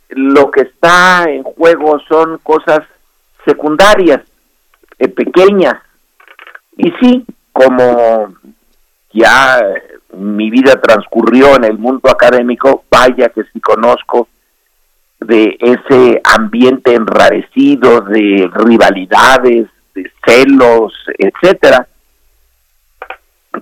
lo 0.09 0.51
que 0.51 0.61
está 0.61 1.25
en 1.29 1.43
juego 1.43 1.99
son 2.07 2.37
cosas 2.39 2.81
secundarias, 3.45 4.21
eh, 4.99 5.07
pequeñas. 5.07 5.75
Y 6.77 6.91
sí, 7.01 7.25
como 7.51 8.35
ya 9.13 9.61
mi 10.17 10.49
vida 10.49 10.73
transcurrió 10.81 11.55
en 11.55 11.63
el 11.65 11.77
mundo 11.77 12.09
académico, 12.09 12.83
vaya 12.89 13.29
que 13.29 13.43
sí 13.51 13.59
conozco 13.59 14.27
de 15.19 15.57
ese 15.59 16.21
ambiente 16.23 16.93
enrarecido 16.93 18.01
de 18.01 18.49
rivalidades, 18.53 19.67
de 19.95 20.11
celos, 20.25 20.93
etcétera 21.17 21.87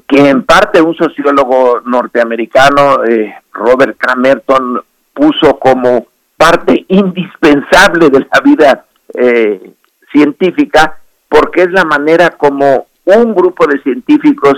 que 0.07 0.29
en 0.29 0.43
parte 0.43 0.81
un 0.81 0.95
sociólogo 0.95 1.81
norteamericano, 1.85 3.03
eh, 3.03 3.33
Robert 3.53 3.97
Camerton, 3.97 4.81
puso 5.13 5.59
como 5.59 6.07
parte 6.37 6.85
indispensable 6.87 8.09
de 8.09 8.19
la 8.19 8.41
vida 8.43 8.85
eh, 9.13 9.73
científica, 10.11 10.97
porque 11.27 11.63
es 11.63 11.71
la 11.71 11.83
manera 11.83 12.31
como 12.31 12.87
un 13.05 13.35
grupo 13.35 13.67
de 13.67 13.81
científicos 13.81 14.55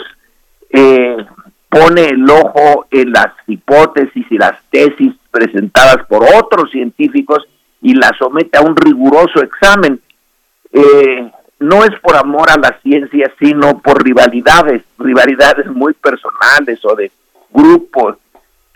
eh, 0.73 1.17
pone 1.69 2.09
el 2.09 2.29
ojo 2.29 2.87
en 2.91 3.11
las 3.11 3.31
hipótesis 3.47 4.25
y 4.29 4.37
las 4.37 4.61
tesis 4.69 5.13
presentadas 5.31 6.05
por 6.07 6.23
otros 6.23 6.69
científicos 6.71 7.47
y 7.81 7.93
las 7.93 8.11
somete 8.17 8.57
a 8.57 8.61
un 8.61 8.75
riguroso 8.75 9.41
examen. 9.41 10.01
Eh, 10.71 11.31
no 11.59 11.83
es 11.83 11.91
por 12.01 12.15
amor 12.15 12.49
a 12.49 12.57
la 12.57 12.77
ciencia, 12.81 13.31
sino 13.39 13.79
por 13.79 14.03
rivalidades, 14.03 14.83
rivalidades 14.97 15.67
muy 15.67 15.93
personales 15.93 16.79
o 16.83 16.95
de 16.95 17.11
grupos. 17.51 18.17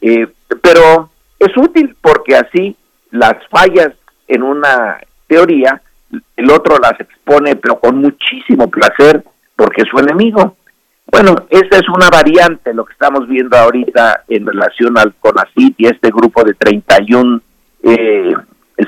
Eh, 0.01 0.27
pero 0.61 1.09
es 1.39 1.57
útil 1.57 1.95
porque 1.99 2.35
así 2.35 2.75
las 3.11 3.35
fallas 3.49 3.93
en 4.27 4.43
una 4.43 4.97
teoría, 5.27 5.81
el 6.35 6.51
otro 6.51 6.77
las 6.79 6.99
expone, 6.99 7.55
pero 7.55 7.79
con 7.79 7.97
muchísimo 7.97 8.69
placer, 8.69 9.23
porque 9.55 9.81
es 9.81 9.89
su 9.89 9.99
enemigo. 9.99 10.55
Bueno, 11.09 11.35
esa 11.49 11.79
es 11.79 11.87
una 11.89 12.09
variante, 12.09 12.73
lo 12.73 12.85
que 12.85 12.93
estamos 12.93 13.27
viendo 13.27 13.57
ahorita 13.57 14.23
en 14.27 14.45
relación 14.45 14.97
al 14.97 15.13
CONACIT 15.15 15.75
y 15.77 15.87
este 15.87 16.09
grupo 16.09 16.43
de 16.43 16.53
31 16.53 17.41
eh, 17.83 18.33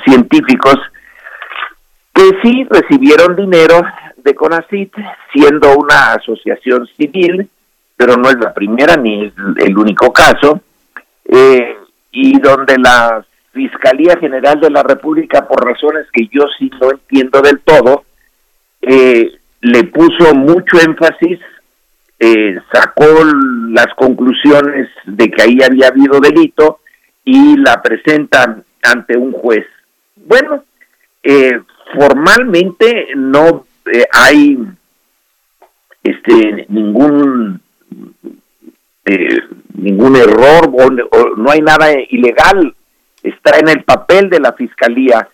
científicos 0.05 0.77
que 2.13 2.29
sí 2.43 2.67
recibieron 2.69 3.35
dinero 3.35 3.81
de 4.17 4.35
CONACIT, 4.35 4.93
siendo 5.33 5.77
una 5.77 6.13
asociación 6.13 6.87
civil, 6.97 7.49
pero 7.95 8.17
no 8.17 8.29
es 8.29 8.37
la 8.39 8.53
primera 8.53 8.97
ni 8.97 9.25
es 9.25 9.33
el 9.57 9.77
único 9.77 10.11
caso, 10.11 10.61
eh, 11.25 11.77
y 12.11 12.39
donde 12.39 12.77
la 12.77 13.25
Fiscalía 13.53 14.17
General 14.19 14.59
de 14.59 14.69
la 14.69 14.83
República, 14.83 15.47
por 15.47 15.65
razones 15.65 16.07
que 16.11 16.27
yo 16.27 16.45
sí 16.57 16.69
no 16.81 16.91
entiendo 16.91 17.41
del 17.41 17.59
todo, 17.61 18.03
eh, 18.81 19.31
le 19.61 19.83
puso 19.85 20.33
mucho 20.35 20.79
énfasis, 20.79 21.39
eh, 22.19 22.57
sacó 22.71 23.05
las 23.69 23.87
conclusiones 23.95 24.89
de 25.05 25.29
que 25.29 25.41
ahí 25.41 25.57
había 25.63 25.87
habido 25.87 26.19
delito 26.19 26.79
y 27.23 27.57
la 27.57 27.81
presentan 27.81 28.63
ante 28.83 29.17
un 29.17 29.31
juez. 29.31 29.65
Bueno, 30.15 30.63
eh, 31.23 31.59
formalmente 31.93 33.09
no 33.15 33.65
eh, 33.91 34.05
hay 34.11 34.57
este 36.03 36.65
ningún 36.69 37.61
eh, 39.05 39.39
ningún 39.75 40.15
error 40.15 40.69
o, 40.71 41.35
no 41.35 41.51
hay 41.51 41.61
nada 41.61 41.91
ilegal 42.09 42.75
está 43.23 43.59
en 43.59 43.69
el 43.69 43.83
papel 43.83 44.29
de 44.29 44.39
la 44.39 44.53
fiscalía 44.53 45.27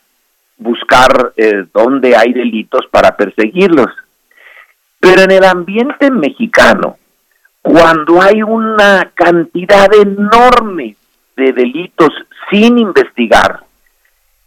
buscar 0.57 1.33
eh, 1.37 1.65
dónde 1.73 2.15
hay 2.15 2.33
delitos 2.33 2.87
para 2.89 3.15
perseguirlos 3.15 3.87
pero 4.99 5.21
en 5.23 5.31
el 5.31 5.43
ambiente 5.43 6.09
mexicano 6.11 6.97
cuando 7.65 8.21
hay 8.21 8.43
una 8.43 9.11
cantidad 9.15 9.91
enorme 9.95 10.95
de 11.35 11.51
delitos 11.51 12.11
sin 12.51 12.77
investigar 12.77 13.63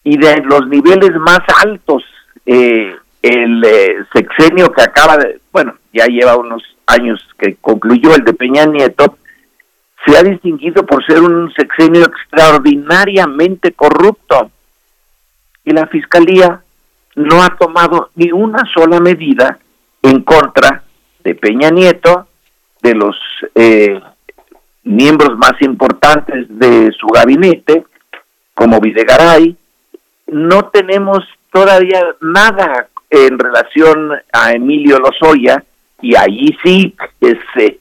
y 0.05 0.17
de 0.17 0.37
los 0.45 0.69
niveles 0.69 1.11
más 1.17 1.41
altos, 1.65 2.05
eh, 2.47 2.95
el 3.21 3.65
eh, 3.65 3.97
sexenio 4.13 4.71
que 4.71 4.83
acaba 4.83 5.17
de, 5.17 5.41
bueno, 5.51 5.75
ya 5.93 6.07
lleva 6.07 6.37
unos 6.37 6.63
años 6.87 7.21
que 7.37 7.57
concluyó 7.57 8.15
el 8.15 8.25
de 8.25 8.35
Peña 8.35 8.67
Nieto, 8.67 9.19
se 10.07 10.17
ha 10.17 10.23
distinguido 10.23 10.87
por 10.87 11.05
ser 11.05 11.21
un 11.21 11.53
sexenio 11.55 12.05
extraordinariamente 12.05 13.73
corrupto. 13.73 14.53
Y 15.65 15.73
la 15.73 15.89
Fiscalía 15.89 16.63
no 17.17 17.43
ha 17.43 17.57
tomado 17.57 18.11
ni 18.15 18.31
una 18.31 18.63
sola 18.73 19.01
medida 19.01 19.59
en 20.03 20.23
contra 20.23 20.83
de 21.25 21.35
Peña 21.35 21.71
Nieto, 21.71 22.27
de 22.83 22.95
los 22.95 23.17
eh, 23.55 24.01
miembros 24.85 25.37
más 25.37 25.61
importantes 25.61 26.47
de 26.49 26.91
su 26.99 27.07
gabinete, 27.09 27.85
como 28.55 28.81
Videgaray. 28.81 29.57
No 30.29 30.71
tenemos 30.71 31.25
todavía 31.53 32.03
nada 32.21 32.89
en 33.11 33.39
relación 33.39 34.13
a 34.33 34.53
Emilio 34.53 34.99
Lozoya, 34.99 35.65
y 36.01 36.15
allí 36.15 36.57
sí 36.63 36.95
se 37.55 37.79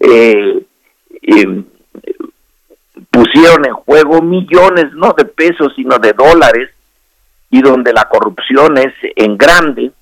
eh, 0.00 0.62
em, 1.22 1.64
pusieron 3.10 3.66
en 3.66 3.74
juego 3.74 4.20
millones, 4.20 4.92
no 4.94 5.14
de 5.16 5.24
pesos, 5.24 5.72
sino 5.76 5.98
de 5.98 6.12
dólares, 6.12 6.70
y 7.50 7.60
donde 7.60 7.92
la 7.92 8.08
corrupción 8.08 8.78
es 8.78 8.94
en 9.14 9.36
grande. 9.36 9.92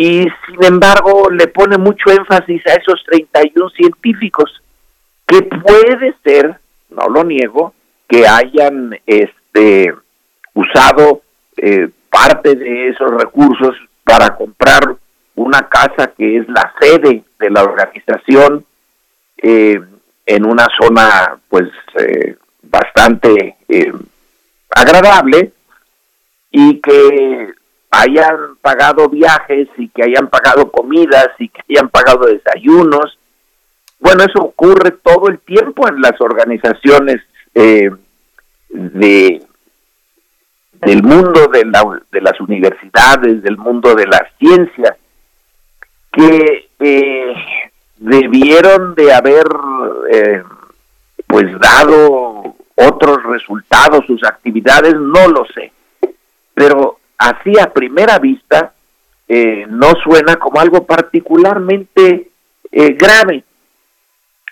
Y 0.00 0.28
sin 0.46 0.64
embargo 0.64 1.28
le 1.28 1.48
pone 1.48 1.76
mucho 1.76 2.12
énfasis 2.12 2.64
a 2.68 2.74
esos 2.74 3.02
31 3.04 3.68
científicos, 3.70 4.62
que 5.26 5.42
puede 5.42 6.14
ser, 6.22 6.56
no 6.90 7.08
lo 7.08 7.24
niego, 7.24 7.74
que 8.06 8.24
hayan 8.24 8.96
este 9.04 9.92
usado 10.54 11.22
eh, 11.56 11.88
parte 12.10 12.54
de 12.54 12.90
esos 12.90 13.10
recursos 13.10 13.74
para 14.04 14.36
comprar 14.36 14.94
una 15.34 15.68
casa 15.68 16.12
que 16.16 16.36
es 16.38 16.48
la 16.48 16.72
sede 16.80 17.24
de 17.40 17.50
la 17.50 17.64
organización 17.64 18.64
eh, 19.36 19.80
en 20.26 20.46
una 20.46 20.66
zona 20.80 21.40
pues 21.48 21.70
eh, 21.98 22.36
bastante 22.62 23.56
eh, 23.68 23.92
agradable 24.70 25.50
y 26.52 26.80
que 26.80 27.52
hayan 27.90 28.56
pagado 28.60 29.08
viajes 29.08 29.68
y 29.76 29.88
que 29.88 30.04
hayan 30.04 30.28
pagado 30.28 30.70
comidas 30.70 31.28
y 31.38 31.48
que 31.48 31.60
hayan 31.70 31.88
pagado 31.88 32.26
desayunos. 32.26 33.18
Bueno, 34.00 34.24
eso 34.24 34.40
ocurre 34.40 34.92
todo 35.02 35.28
el 35.28 35.38
tiempo 35.40 35.88
en 35.88 36.00
las 36.00 36.20
organizaciones 36.20 37.20
de 37.54 39.42
del 40.80 41.02
mundo 41.02 41.48
de, 41.48 41.64
de 42.12 42.20
las 42.20 42.40
universidades, 42.40 43.42
del 43.42 43.56
mundo 43.56 43.94
de 43.94 44.06
la 44.06 44.30
ciencia, 44.38 44.96
que 46.12 46.68
eh, 46.78 47.34
debieron 47.96 48.94
de 48.94 49.12
haber 49.12 49.46
eh, 50.10 50.42
pues 51.26 51.46
dado 51.58 52.54
otros 52.76 53.22
resultados 53.24 54.06
sus 54.06 54.22
actividades, 54.24 54.94
no 54.94 55.28
lo 55.28 55.44
sé, 55.46 55.72
pero 56.54 56.98
así 57.18 57.52
a 57.60 57.72
primera 57.72 58.18
vista 58.18 58.72
eh, 59.26 59.66
no 59.68 59.92
suena 60.02 60.36
como 60.36 60.60
algo 60.60 60.86
particularmente 60.86 62.30
grave. 62.70 63.44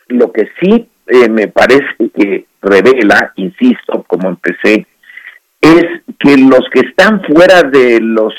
Lo 0.08 0.32
que 0.32 0.48
sí 0.58 0.88
me 1.30 1.48
parece 1.48 2.10
que 2.14 2.46
revela, 2.62 3.32
insisto, 3.36 4.04
como 4.08 4.28
empecé, 4.28 4.86
es 5.60 5.84
que 6.18 6.36
los 6.36 6.62
que 6.72 6.80
están 6.80 7.22
fuera 7.24 7.62
de 7.62 8.00
los 8.00 8.34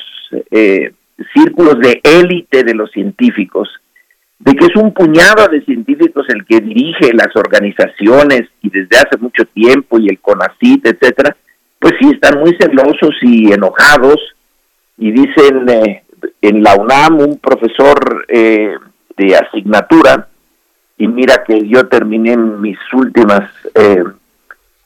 eh, 0.51 0.93
círculos 1.33 1.79
de 1.79 1.99
élite 2.03 2.63
de 2.63 2.73
los 2.73 2.91
científicos, 2.91 3.69
de 4.39 4.53
que 4.53 4.65
es 4.65 4.75
un 4.75 4.93
puñado 4.93 5.47
de 5.47 5.61
científicos 5.61 6.25
el 6.29 6.45
que 6.45 6.59
dirige 6.59 7.11
las 7.13 7.35
organizaciones 7.35 8.43
y 8.61 8.69
desde 8.69 8.97
hace 8.97 9.17
mucho 9.19 9.45
tiempo 9.45 9.99
y 9.99 10.09
el 10.09 10.19
CONACIT, 10.19 10.85
etcétera, 10.85 11.35
pues 11.79 11.93
sí 11.99 12.09
están 12.11 12.39
muy 12.39 12.55
celosos 12.59 13.15
y 13.21 13.51
enojados 13.51 14.17
y 14.97 15.11
dicen 15.11 15.69
eh, 15.69 16.03
en 16.41 16.63
la 16.63 16.75
UNAM 16.75 17.19
un 17.19 17.37
profesor 17.37 18.25
eh, 18.27 18.75
de 19.15 19.35
asignatura 19.35 20.27
y 20.97 21.07
mira 21.07 21.43
que 21.45 21.67
yo 21.67 21.87
terminé 21.87 22.35
mis 22.35 22.79
últimas 22.93 23.51
eh, 23.75 24.03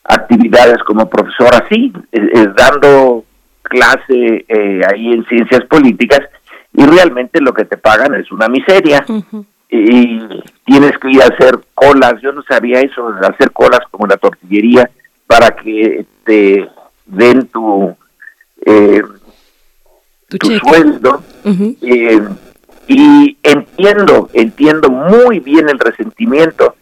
actividades 0.04 0.84
como 0.84 1.10
profesor 1.10 1.50
así, 1.54 1.94
dando 2.58 3.24
clase 3.72 4.46
eh, 4.48 4.82
ahí 4.92 5.14
en 5.14 5.26
ciencias 5.26 5.66
políticas 5.66 6.20
y 6.74 6.86
realmente 6.86 7.40
lo 7.42 7.54
que 7.54 7.66
te 7.66 7.78
pagan 7.78 8.14
es 8.16 8.32
una 8.32 8.48
miseria. 8.48 9.06
Y 9.70 10.20
tienes 10.66 10.98
que 10.98 11.12
ir 11.12 11.22
a 11.22 11.28
hacer 11.28 11.58
colas, 11.74 12.16
yo 12.22 12.34
no 12.34 12.44
sabía 12.44 12.82
eso, 12.82 13.08
hacer 13.22 13.52
colas 13.52 13.80
como 13.90 14.06
la 14.06 14.18
tortillería 14.18 14.90
para 15.26 15.52
que 15.52 16.06
te 16.26 16.70
den 17.12 17.48
tu 17.48 17.96
eh, 18.66 19.02
tu, 20.28 20.60
sueldo 20.60 21.24
eh, 21.44 22.22
y 22.88 23.38
entiendo, 23.44 24.30
entiendo 24.34 24.90
muy 24.90 25.40
bien 25.40 25.70
el 25.70 25.80
resentimiento 25.80 26.76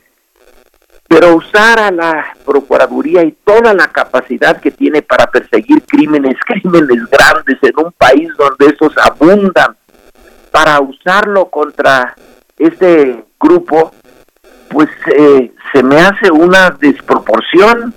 pero 1.10 1.35
usar 1.35 1.80
a 1.80 1.91
la 1.91 2.35
Procuraduría 2.45 3.23
y 3.23 3.31
toda 3.43 3.73
la 3.73 3.88
capacidad 3.88 4.61
que 4.61 4.69
tiene 4.69 5.01
para 5.01 5.26
perseguir 5.26 5.81
crímenes, 5.81 6.35
crímenes 6.45 7.10
grandes 7.10 7.57
en 7.64 7.85
un 7.85 7.91
país 7.93 8.30
donde 8.38 8.68
esos 8.73 8.95
abundan, 8.97 9.76
para 10.51 10.80
usarlo 10.80 11.49
contra 11.49 12.15
este 12.57 13.26
grupo, 13.39 13.91
pues 14.69 14.89
eh, 15.15 15.51
se 15.73 15.84
me 15.84 15.99
hace 15.99 16.31
una 16.31 16.69
desproporción. 16.69 17.93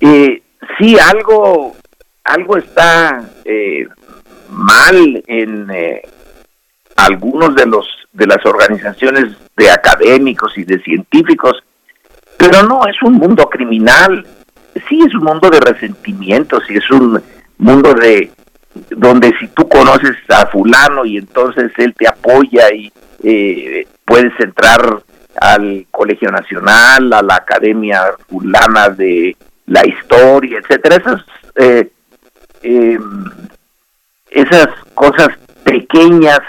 Eh, 0.00 0.42
sí, 0.78 0.96
algo, 0.98 1.76
algo 2.24 2.56
está 2.56 3.24
eh, 3.44 3.86
mal 4.50 5.22
en 5.26 5.70
eh, 5.70 6.02
algunos 6.96 7.54
de 7.54 7.66
los 7.66 7.86
de 8.12 8.26
las 8.26 8.44
organizaciones 8.44 9.36
de 9.56 9.70
académicos 9.70 10.58
y 10.58 10.64
de 10.64 10.82
científicos 10.82 11.62
pero 12.40 12.62
no, 12.62 12.80
es 12.86 12.96
un 13.02 13.14
mundo 13.14 13.50
criminal, 13.50 14.26
sí 14.88 14.98
es 15.06 15.14
un 15.14 15.24
mundo 15.24 15.50
de 15.50 15.60
resentimientos, 15.60 16.64
sí 16.66 16.74
es 16.74 16.90
un 16.90 17.22
mundo 17.58 17.92
de 17.92 18.32
donde 18.96 19.34
si 19.38 19.48
tú 19.48 19.68
conoces 19.68 20.16
a 20.30 20.46
fulano 20.46 21.04
y 21.04 21.18
entonces 21.18 21.70
él 21.76 21.94
te 21.94 22.08
apoya 22.08 22.72
y 22.72 22.90
eh, 23.22 23.86
puedes 24.06 24.32
entrar 24.40 25.02
al 25.38 25.86
Colegio 25.90 26.30
Nacional, 26.30 27.12
a 27.12 27.20
la 27.20 27.34
Academia 27.34 28.04
Fulana 28.26 28.88
de 28.88 29.36
la 29.70 29.86
Historia, 29.86 30.58
etcétera, 30.58 30.96
esas 30.96 31.24
eh, 31.56 31.90
em, 32.62 33.24
esas 34.30 34.68
cosas 34.94 35.28
pequeñas, 35.64 36.40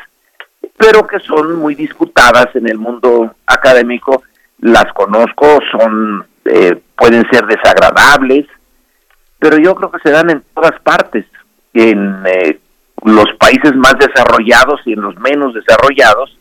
pero 0.76 1.06
que 1.06 1.20
son 1.20 1.56
muy 1.56 1.76
disputadas 1.76 2.48
en 2.56 2.68
el 2.68 2.78
mundo 2.78 3.36
académico 3.46 4.24
las 4.60 4.92
conozco, 4.94 5.60
son 5.72 6.26
eh, 6.46 6.82
pueden 6.96 7.24
ser 7.32 7.46
desagradables, 7.46 8.48
pero 9.40 9.58
yo 9.58 9.76
creo 9.76 9.92
que 9.92 10.00
se 10.04 10.12
dan 10.12 10.30
en 10.32 10.44
todas 10.54 10.80
partes, 10.82 11.26
en 11.74 12.24
eh, 12.26 12.60
los 13.04 13.26
países 13.40 13.76
más 13.76 13.96
desarrollados 14.00 14.82
y 14.86 14.94
en 14.94 15.02
los 15.02 15.16
menos 15.20 15.54
desarrollados, 15.54 16.36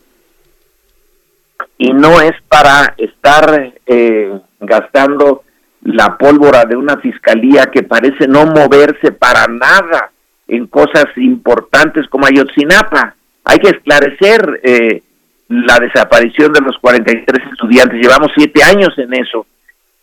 y 1.77 1.93
no 1.93 2.21
es 2.21 2.33
para 2.47 2.95
estar 2.97 3.73
eh, 3.85 4.39
gastando 4.59 5.43
la 5.83 6.17
pólvora 6.17 6.65
de 6.65 6.75
una 6.75 6.97
fiscalía 6.97 7.67
que 7.71 7.83
parece 7.83 8.27
no 8.27 8.45
moverse 8.45 9.11
para 9.11 9.47
nada 9.47 10.11
en 10.47 10.67
cosas 10.67 11.05
importantes 11.15 12.07
como 12.07 12.27
Ayotzinapa. 12.27 13.15
Hay 13.45 13.57
que 13.57 13.69
esclarecer 13.69 14.59
eh, 14.63 15.01
la 15.47 15.79
desaparición 15.79 16.53
de 16.53 16.61
los 16.61 16.77
43 16.77 17.47
estudiantes. 17.51 17.99
Llevamos 17.99 18.31
siete 18.35 18.63
años 18.63 18.93
en 18.97 19.13
eso 19.13 19.47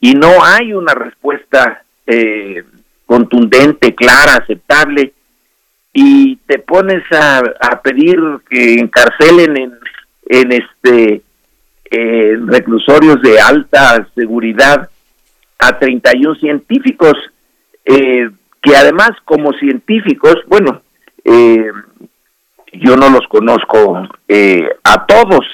y 0.01 0.15
no 0.15 0.43
hay 0.43 0.73
una 0.73 0.95
respuesta 0.95 1.83
eh, 2.07 2.65
contundente, 3.07 3.95
clara, 3.95 4.35
aceptable. 4.43 5.13
Y 5.93 6.37
te 6.47 6.59
pones 6.59 7.03
a, 7.13 7.81
pedir 7.83 8.19
que 8.49 8.75
encarcelen 8.75 9.57
en, 9.57 9.73
en 10.29 10.53
este 10.53 11.23
reclusorios 11.91 13.23
de 13.23 13.41
alta 13.41 14.07
seguridad 14.15 14.91
a 15.59 15.79
31 15.79 16.35
científicos 16.37 17.15
eh, 17.85 18.31
que 18.61 18.77
además 18.77 19.11
como 19.25 19.53
científicos, 19.53 20.37
bueno, 20.47 20.83
eh, 21.25 21.71
yo 22.73 22.97
no 22.97 23.09
los 23.11 23.27
conozco 23.29 24.09
eh, 24.27 24.69
a 24.85 25.07
todos, 25.07 25.47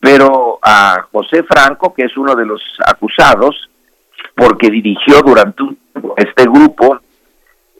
pero 0.00 0.58
a 0.62 1.06
José 1.10 1.42
Franco, 1.44 1.94
que 1.94 2.04
es 2.04 2.16
uno 2.16 2.34
de 2.34 2.46
los 2.46 2.62
acusados, 2.86 3.68
porque 4.34 4.70
dirigió 4.70 5.20
durante 5.24 5.64
este 6.16 6.44
grupo, 6.44 7.00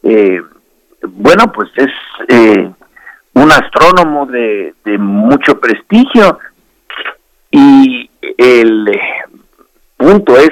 eh, 0.02 0.40
bueno, 1.02 1.52
pues 1.52 1.70
es 1.76 1.92
eh, 2.28 2.70
un 3.34 3.52
astrónomo 3.52 4.26
de, 4.26 4.74
mucho 4.98 5.60
prestigio 5.60 6.38
y 7.50 8.10
el 8.36 8.90
punto 9.98 10.36
es 10.36 10.50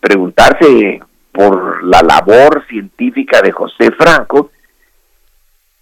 preguntarse 0.00 1.00
por 1.32 1.84
la 1.84 2.02
labor 2.02 2.66
científica 2.68 3.40
de 3.40 3.52
José 3.52 3.90
Franco 3.92 4.50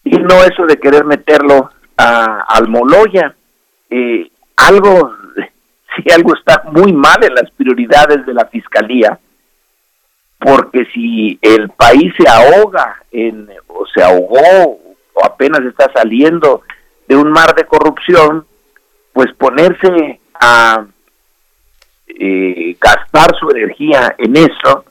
y 0.07 0.11
no 0.19 0.45
eso 0.45 0.67
de 0.67 0.77
querer 0.77 1.05
meterlo 1.05 1.71
a 1.97 2.45
Almoloya. 2.49 3.35
Eh, 3.91 4.31
algo, 4.57 5.15
si 5.97 6.13
algo 6.13 6.35
está 6.35 6.63
muy 6.71 6.93
mal 6.93 7.25
en 7.25 7.35
las 7.35 7.51
prioridades 7.51 8.25
de 8.25 8.33
la 8.33 8.47
fiscalía, 8.47 9.19
porque 10.39 10.85
si 10.95 11.39
el 11.43 11.71
país 11.71 12.13
se 12.17 12.29
ahoga 12.29 13.03
en, 13.11 13.49
o 13.67 13.85
se 13.87 14.03
ahogó 14.03 14.79
o 15.15 15.25
apenas 15.25 15.61
está 15.63 15.91
saliendo 15.93 16.63
de 17.09 17.17
un 17.17 17.31
mar 17.31 17.55
de 17.55 17.65
corrupción, 17.65 18.47
pues 19.13 19.33
ponerse 19.39 20.21
a 20.35 20.85
eh, 22.07 22.77
gastar 22.81 23.37
su 23.39 23.51
energía 23.51 24.15
en 24.19 24.37
eso, 24.37 24.85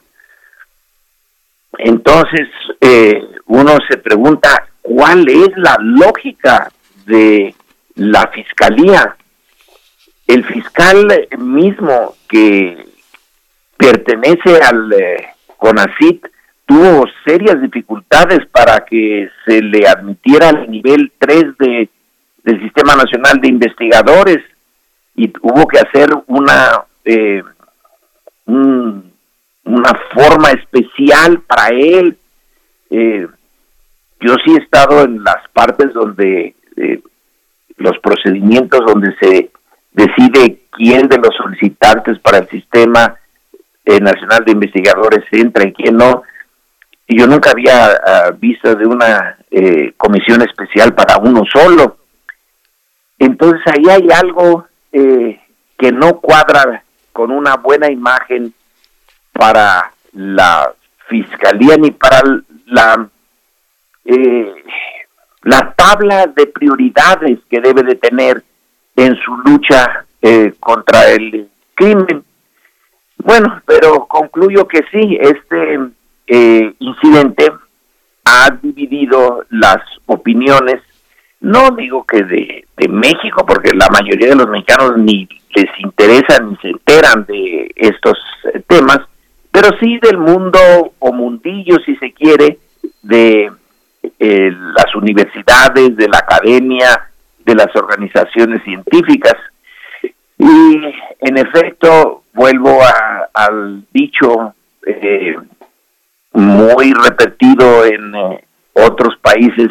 entonces 1.78 2.48
eh, 2.82 3.22
uno 3.48 3.78
se 3.90 3.98
pregunta 3.98 4.68
cuál 4.82 5.28
es 5.28 5.50
la 5.58 5.78
lógica 5.80 6.72
de 7.06 7.54
la 7.96 8.28
fiscalía. 8.28 9.16
El 10.28 10.44
fiscal 10.46 11.28
mismo 11.38 12.16
que 12.28 12.86
pertenece 13.78 14.60
al 14.62 14.94
eh, 14.94 15.28
CONACIT 15.58 16.26
tuvo 16.66 17.06
serias 17.24 17.62
dificultades 17.62 18.40
para 18.52 18.86
que 18.86 19.30
se 19.46 19.62
le 19.62 19.88
admitiera 19.88 20.50
al 20.50 20.70
nivel 20.70 21.12
3 21.20 21.44
de, 21.60 21.90
del 22.44 22.62
Sistema 22.62 22.96
Nacional 22.96 23.40
de 23.40 23.50
Investigadores 23.50 24.40
y 25.16 25.32
hubo 25.42 25.68
que 25.68 25.80
hacer 25.80 26.10
una 26.28 26.84
eh, 27.06 27.44
una 28.46 30.00
forma 30.14 30.52
especial 30.52 31.42
para 31.42 31.70
él. 31.70 32.18
Eh, 32.90 33.28
yo 34.22 34.36
sí 34.44 34.54
he 34.54 34.64
estado 34.64 35.04
en 35.04 35.24
las 35.24 35.48
partes 35.54 35.94
donde 35.94 36.56
eh, 36.78 37.02
los 37.78 37.98
procedimientos 38.00 38.80
donde 38.86 39.16
se 39.20 39.52
decide 39.92 40.62
quién 40.72 41.08
de 41.08 41.18
los 41.18 41.36
solicitantes 41.36 42.20
para 42.20 42.40
el 42.40 42.50
sistema 42.50 43.16
eh, 43.86 44.00
nacional 44.00 44.44
de 44.46 44.52
investigadores 44.52 45.26
entra 45.32 45.68
y 45.68 45.74
quién 45.74 45.98
no. 45.98 46.24
Y 47.08 47.20
yo 47.20 47.28
nunca 47.28 47.52
había 47.52 47.86
ah, 47.86 48.32
visto 48.38 48.74
de 48.74 48.86
una 48.86 49.38
eh, 49.52 49.94
comisión 49.98 50.42
especial 50.42 50.94
para 50.96 51.18
uno 51.18 51.44
solo. 51.52 51.98
Entonces 53.20 53.62
ahí 53.68 53.84
hay 53.90 54.08
algo 54.12 54.68
que 54.92 55.92
no 55.92 56.22
cuadra 56.22 56.85
con 57.16 57.32
una 57.32 57.56
buena 57.56 57.90
imagen 57.90 58.54
para 59.32 59.90
la 60.12 60.74
fiscalía 61.08 61.78
ni 61.78 61.92
para 61.92 62.22
la 62.66 63.08
la 65.44 65.74
tabla 65.78 66.28
de 66.28 66.48
prioridades 66.48 67.40
que 67.50 67.62
debe 67.62 67.84
de 67.84 67.96
tener 67.96 68.44
en 68.98 69.16
su 69.16 69.32
lucha 69.38 70.06
contra 70.60 71.10
el 71.12 71.50
crimen. 71.74 72.24
Bueno, 73.18 73.62
pero 73.66 74.06
concluyo 74.08 74.68
que 74.68 74.82
sí, 74.92 75.18
este 75.22 75.80
eh, 76.28 76.76
incidente 76.80 77.50
ha 78.26 78.50
dividido 78.62 79.46
las 79.50 79.78
opiniones, 80.06 80.82
no 81.46 81.72
digo 81.72 82.04
que 82.06 82.24
de, 82.24 82.66
México, 82.90 83.46
porque 83.46 83.72
la 83.74 83.88
mayoría 83.90 84.30
de 84.30 84.36
los 84.36 84.48
mexicanos 84.48 84.98
ni 84.98 85.28
les 85.56 85.80
interesan 85.80 86.50
ni 86.50 86.56
se 86.58 86.70
enteran 86.70 87.26
de 87.26 87.72
estos 87.76 88.18
eh, 88.54 88.62
temas, 88.68 89.00
pero 89.52 89.70
sí 89.80 89.98
del 90.02 90.18
mundo 90.18 90.60
o 91.00 91.14
mundillo, 91.14 91.78
si 91.86 91.96
se 91.96 92.12
quiere, 92.12 92.60
de 93.02 93.52
eh, 94.20 94.52
las 94.52 94.96
universidades, 94.96 95.96
de 95.96 96.08
la 96.08 96.18
academia, 96.20 97.10
de 97.46 97.56
las 97.56 97.76
organizaciones 97.76 98.64
científicas. 98.64 99.36
Y 100.38 100.82
en 101.22 101.38
efecto, 101.38 102.24
vuelvo 102.34 102.80
al 103.34 103.84
dicho 103.92 104.54
eh, 104.86 105.36
muy 106.34 106.94
repetido 106.94 107.86
en 107.86 108.16
eh, 108.16 108.44
otros 108.74 109.16
países 109.22 109.70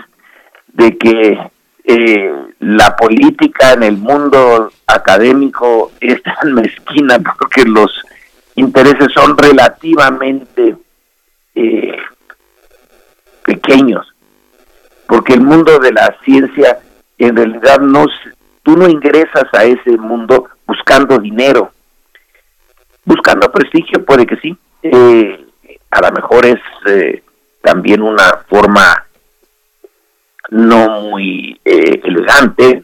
de 0.72 0.96
que 0.96 1.38
eh, 1.84 2.32
la 2.60 2.96
política 2.96 3.72
en 3.72 3.82
el 3.82 3.96
mundo 3.96 4.72
académico 4.86 5.92
es 6.00 6.22
tan 6.22 6.54
mezquina 6.54 7.18
porque 7.38 7.64
los 7.64 7.90
intereses 8.56 9.08
son 9.12 9.36
relativamente 9.36 10.76
pequeños, 13.44 14.12
porque 15.06 15.34
el 15.34 15.42
mundo 15.42 15.78
de 15.78 15.92
la 15.92 16.16
ciencia 16.24 16.78
en 17.18 17.36
realidad 17.36 17.78
no, 17.80 18.06
tú 18.62 18.76
no 18.76 18.88
ingresas 18.88 19.44
a 19.52 19.64
ese 19.64 19.96
mundo 19.98 20.48
buscando 20.66 21.18
dinero, 21.18 21.72
buscando 23.04 23.50
prestigio, 23.50 24.04
puede 24.04 24.26
que 24.26 24.36
sí. 24.36 24.56
Eh, 24.82 25.46
a 25.90 26.00
lo 26.00 26.12
mejor 26.12 26.46
es 26.46 26.60
eh, 26.86 27.22
también 27.62 28.02
una 28.02 28.44
forma 28.48 29.06
no 30.50 31.02
muy 31.02 31.58
eh, 31.64 32.00
elegante, 32.04 32.82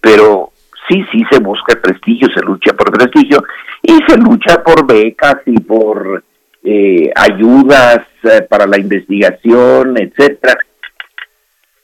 pero 0.00 0.52
sí, 0.88 1.04
sí 1.12 1.22
se 1.30 1.40
busca 1.40 1.80
prestigio, 1.80 2.28
se 2.34 2.44
lucha 2.44 2.72
por 2.74 2.92
prestigio 2.92 3.42
y 3.82 3.98
se 4.08 4.16
lucha 4.16 4.62
por 4.62 4.86
becas 4.86 5.36
y 5.46 5.58
por 5.60 6.22
ayudas 7.14 8.00
para 8.48 8.66
la 8.66 8.76
investigación, 8.76 9.96
etcétera. 9.98 10.58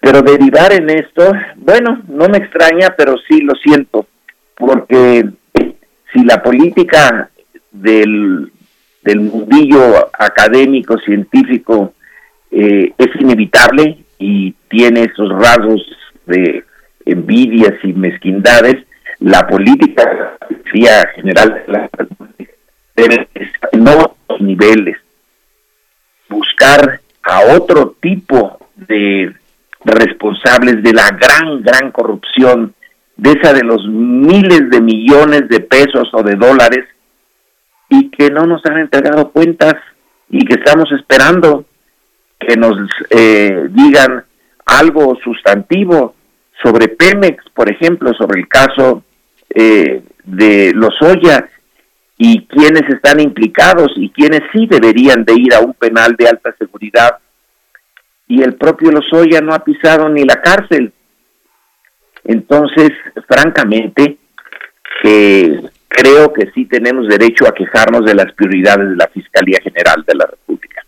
Pero 0.01 0.21
derivar 0.21 0.73
en 0.73 0.91
esto, 0.91 1.31
bueno, 1.55 2.03
no 2.09 2.27
me 2.27 2.39
extraña, 2.39 2.93
pero 2.97 3.15
sí 3.29 3.41
lo 3.43 3.55
siento, 3.55 4.07
porque 4.57 5.25
si 6.13 6.25
la 6.25 6.43
política 6.43 7.31
del, 7.71 8.53
del 9.03 9.21
mundillo 9.21 10.11
académico, 10.13 10.99
científico, 10.99 11.95
eh, 12.51 12.93
es 12.99 13.21
inevitable 13.21 14.02
y 14.23 14.55
tiene 14.69 15.03
esos 15.03 15.29
rasgos 15.31 15.83
de 16.27 16.65
envidias 17.05 17.75
y 17.83 17.93
mezquindades, 17.93 18.85
la 19.19 19.47
política 19.49 20.39
general 21.17 21.63
de 21.67 21.73
la 21.73 21.91
debe 22.95 23.29
en 23.73 23.89
otros 23.89 24.41
niveles. 24.41 24.97
Buscar 26.29 27.01
a 27.25 27.57
otro 27.57 27.97
tipo 28.01 28.59
de 28.77 29.35
responsables 29.85 30.83
de 30.85 30.93
la 30.93 31.09
gran, 31.11 31.63
gran 31.63 31.91
corrupción, 31.91 32.75
de 33.17 33.33
esa 33.33 33.53
de 33.53 33.65
los 33.65 33.87
miles 33.89 34.71
de 34.71 34.81
millones 34.81 35.49
de 35.49 35.61
pesos 35.61 36.09
o 36.13 36.23
de 36.23 36.37
dólares 36.37 36.87
y 37.89 38.09
que 38.11 38.31
no 38.31 38.47
nos 38.47 38.65
han 38.67 38.79
entregado 38.79 39.31
cuentas 39.33 39.75
y 40.31 40.45
que 40.45 40.55
estamos 40.55 40.91
esperando 40.93 41.67
que 42.47 42.57
nos 42.57 42.77
eh, 43.11 43.69
digan 43.71 44.25
algo 44.67 45.17
sustantivo 45.23 46.15
sobre 46.63 46.89
Pemex, 46.89 47.45
por 47.55 47.71
ejemplo, 47.71 48.13
sobre 48.15 48.41
el 48.41 48.49
caso 48.49 49.03
eh, 49.55 50.03
de 50.25 50.73
Lozoya 50.75 51.49
y 52.17 52.47
quiénes 52.47 52.83
están 52.89 53.21
implicados 53.21 53.93
y 53.97 54.11
quiénes 54.11 54.43
sí 54.53 54.67
deberían 54.67 55.25
de 55.25 55.35
ir 55.35 55.55
a 55.55 55.61
un 55.61 55.75
penal 55.75 56.15
de 56.17 56.29
alta 56.29 56.55
seguridad. 56.59 57.19
Y 58.29 58.43
el 58.43 58.55
propio 58.55 58.93
Lozoya 58.93 59.41
no 59.41 59.53
ha 59.53 59.65
pisado 59.65 60.09
ni 60.09 60.23
la 60.25 60.41
cárcel. 60.41 60.93
Entonces, 62.25 62.91
francamente, 63.27 64.19
que 65.03 65.61
creo 65.89 66.33
que 66.33 66.51
sí 66.55 66.67
tenemos 66.67 67.09
derecho 67.09 67.47
a 67.47 67.55
quejarnos 67.55 68.05
de 68.05 68.15
las 68.15 68.33
prioridades 68.33 68.91
de 68.91 68.97
la 68.97 69.09
Fiscalía 69.09 69.59
General 69.63 70.05
de 70.07 70.15
la 70.15 70.27
República. 70.27 70.82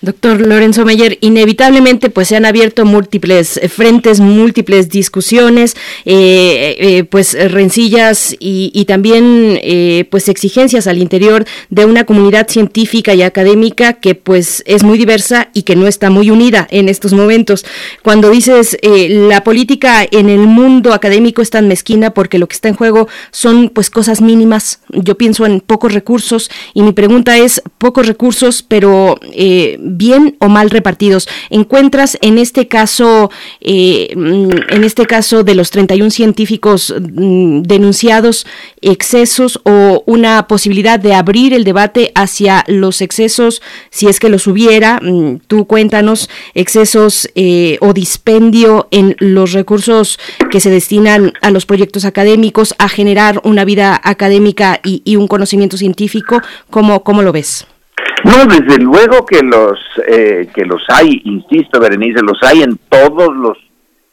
Doctor 0.00 0.40
Lorenzo 0.40 0.84
Meyer, 0.84 1.16
inevitablemente 1.20 2.10
pues 2.10 2.26
se 2.26 2.36
han 2.36 2.44
abierto 2.44 2.84
múltiples 2.84 3.60
frentes, 3.68 4.18
múltiples 4.18 4.88
discusiones, 4.88 5.76
eh, 6.04 6.76
eh, 6.78 7.04
pues 7.04 7.34
rencillas 7.52 8.34
y, 8.40 8.84
también 8.86 9.60
eh, 9.62 10.06
pues 10.10 10.28
exigencias 10.28 10.88
al 10.88 10.98
interior 10.98 11.44
de 11.70 11.84
una 11.84 12.04
comunidad 12.04 12.48
científica 12.48 13.14
y 13.14 13.22
académica 13.22 13.94
que 13.94 14.16
pues 14.16 14.64
es 14.66 14.82
muy 14.82 14.98
diversa 14.98 15.50
y 15.54 15.62
que 15.62 15.76
no 15.76 15.86
está 15.86 16.10
muy 16.10 16.30
unida 16.30 16.66
en 16.70 16.88
estos 16.88 17.12
momentos. 17.12 17.64
Cuando 18.02 18.28
dices 18.28 18.76
la 18.82 19.44
política 19.44 20.04
en 20.10 20.28
el 20.28 20.40
mundo 20.40 20.94
académico 20.94 21.42
es 21.42 21.50
tan 21.50 21.68
mezquina 21.68 22.12
porque 22.12 22.38
lo 22.40 22.48
que 22.48 22.54
está 22.54 22.68
en 22.68 22.74
juego 22.74 23.08
son 23.30 23.68
pues 23.68 23.88
cosas 23.88 24.20
mínimas, 24.20 24.80
yo 24.88 25.16
pienso 25.16 25.46
en 25.46 25.60
pocos 25.60 25.94
recursos 25.94 26.50
y 26.74 26.82
mi 26.82 26.92
pregunta 26.92 27.38
es 27.38 27.62
pocos 27.78 28.08
recursos 28.08 28.64
pero 28.66 29.11
eh, 29.32 29.76
bien 29.80 30.36
o 30.40 30.48
mal 30.48 30.70
repartidos. 30.70 31.28
¿Encuentras 31.50 32.18
en 32.20 32.38
este 32.38 32.68
caso, 32.68 33.30
eh, 33.60 34.12
mm, 34.14 34.50
en 34.70 34.84
este 34.84 35.06
caso 35.06 35.44
de 35.44 35.54
los 35.54 35.70
31 35.70 36.10
científicos 36.10 36.94
mm, 36.98 37.62
denunciados, 37.62 38.46
excesos 38.80 39.60
o 39.64 40.02
una 40.06 40.46
posibilidad 40.48 40.98
de 40.98 41.14
abrir 41.14 41.54
el 41.54 41.64
debate 41.64 42.12
hacia 42.14 42.64
los 42.66 43.00
excesos, 43.00 43.62
si 43.90 44.06
es 44.08 44.20
que 44.20 44.28
los 44.28 44.46
hubiera? 44.46 45.00
Mm, 45.02 45.38
tú 45.46 45.66
cuéntanos, 45.66 46.28
excesos 46.54 47.28
eh, 47.34 47.78
o 47.80 47.92
dispendio 47.92 48.88
en 48.90 49.16
los 49.18 49.52
recursos 49.52 50.18
que 50.50 50.60
se 50.60 50.70
destinan 50.70 51.32
a 51.40 51.50
los 51.50 51.66
proyectos 51.66 52.04
académicos, 52.04 52.74
a 52.78 52.88
generar 52.88 53.40
una 53.44 53.64
vida 53.64 54.00
académica 54.02 54.80
y, 54.84 55.02
y 55.04 55.16
un 55.16 55.28
conocimiento 55.28 55.76
científico. 55.76 56.40
¿Cómo, 56.70 57.02
cómo 57.04 57.22
lo 57.22 57.32
ves? 57.32 57.66
No, 58.24 58.46
desde 58.46 58.78
luego 58.78 59.26
que 59.26 59.40
los 59.42 59.78
eh, 60.06 60.48
que 60.54 60.64
los 60.64 60.82
hay, 60.88 61.22
insisto, 61.24 61.80
Berenice, 61.80 62.22
los 62.22 62.40
hay 62.42 62.62
en 62.62 62.78
todos 62.88 63.34
los 63.34 63.58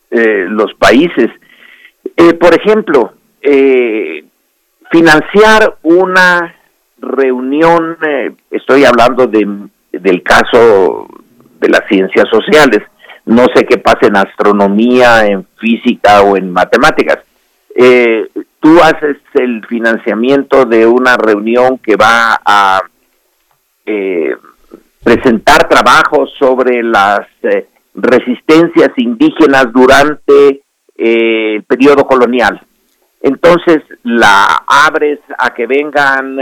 eh, 0.09 0.45
los 0.49 0.73
países. 0.75 1.29
Eh, 2.17 2.33
por 2.33 2.53
ejemplo, 2.53 3.13
financiar 4.91 5.77
una 5.83 6.55
reunión, 6.97 7.97
estoy 8.51 8.83
hablando 8.83 9.27
de, 9.27 9.47
del 9.91 10.23
caso 10.23 11.07
de 11.59 11.69
las 11.69 11.87
ciencias 11.87 12.25
sociales, 12.29 12.81
no 13.25 13.45
sé 13.53 13.65
qué 13.65 13.77
pasa 13.77 14.07
en 14.07 14.17
astronomía, 14.17 15.25
en 15.27 15.45
física 15.57 16.21
o 16.21 16.35
en 16.35 16.51
matemáticas. 16.51 17.19
tú 18.59 18.81
haces 18.81 19.17
el 19.35 19.65
financiamiento 19.67 20.65
de 20.65 20.85
una 20.85 21.15
reunión 21.15 21.77
que 21.77 21.95
va 21.95 22.41
a 22.43 22.81
eh, 23.91 24.35
presentar 25.03 25.67
trabajos 25.67 26.31
sobre 26.37 26.83
las 26.83 27.21
eh, 27.41 27.65
resistencias 27.95 28.91
indígenas 28.97 29.65
durante 29.73 30.61
eh, 30.95 31.55
el 31.55 31.63
periodo 31.63 32.05
colonial. 32.05 32.61
Entonces 33.19 33.79
la 34.03 34.63
abres 34.67 35.19
a 35.39 35.55
que 35.55 35.65
vengan 35.65 36.37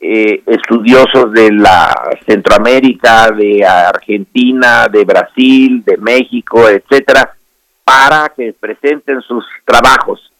estudiosos 0.00 1.32
de 1.32 1.52
la 1.52 1.94
Centroamérica, 2.26 3.30
de 3.30 3.64
Argentina, 3.64 4.88
de 4.90 5.04
Brasil, 5.04 5.84
de 5.84 5.98
México, 5.98 6.68
etcétera, 6.68 7.36
para 7.84 8.32
que 8.34 8.54
presenten 8.58 9.20
sus 9.20 9.44
trabajos. 9.64 10.32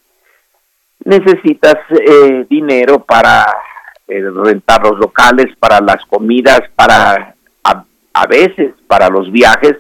Necesitas 1.05 1.77
dinero 2.49 3.05
para 3.05 3.47
eh, 4.13 4.31
rentar 4.45 4.83
los 4.83 4.99
locales, 4.99 5.47
para 5.59 5.81
las 5.81 6.05
comidas, 6.07 6.61
para 6.75 7.35
a, 8.15 8.27
veces 8.27 8.75
para 8.87 9.09
los 9.09 9.33
viajes, 9.33 9.77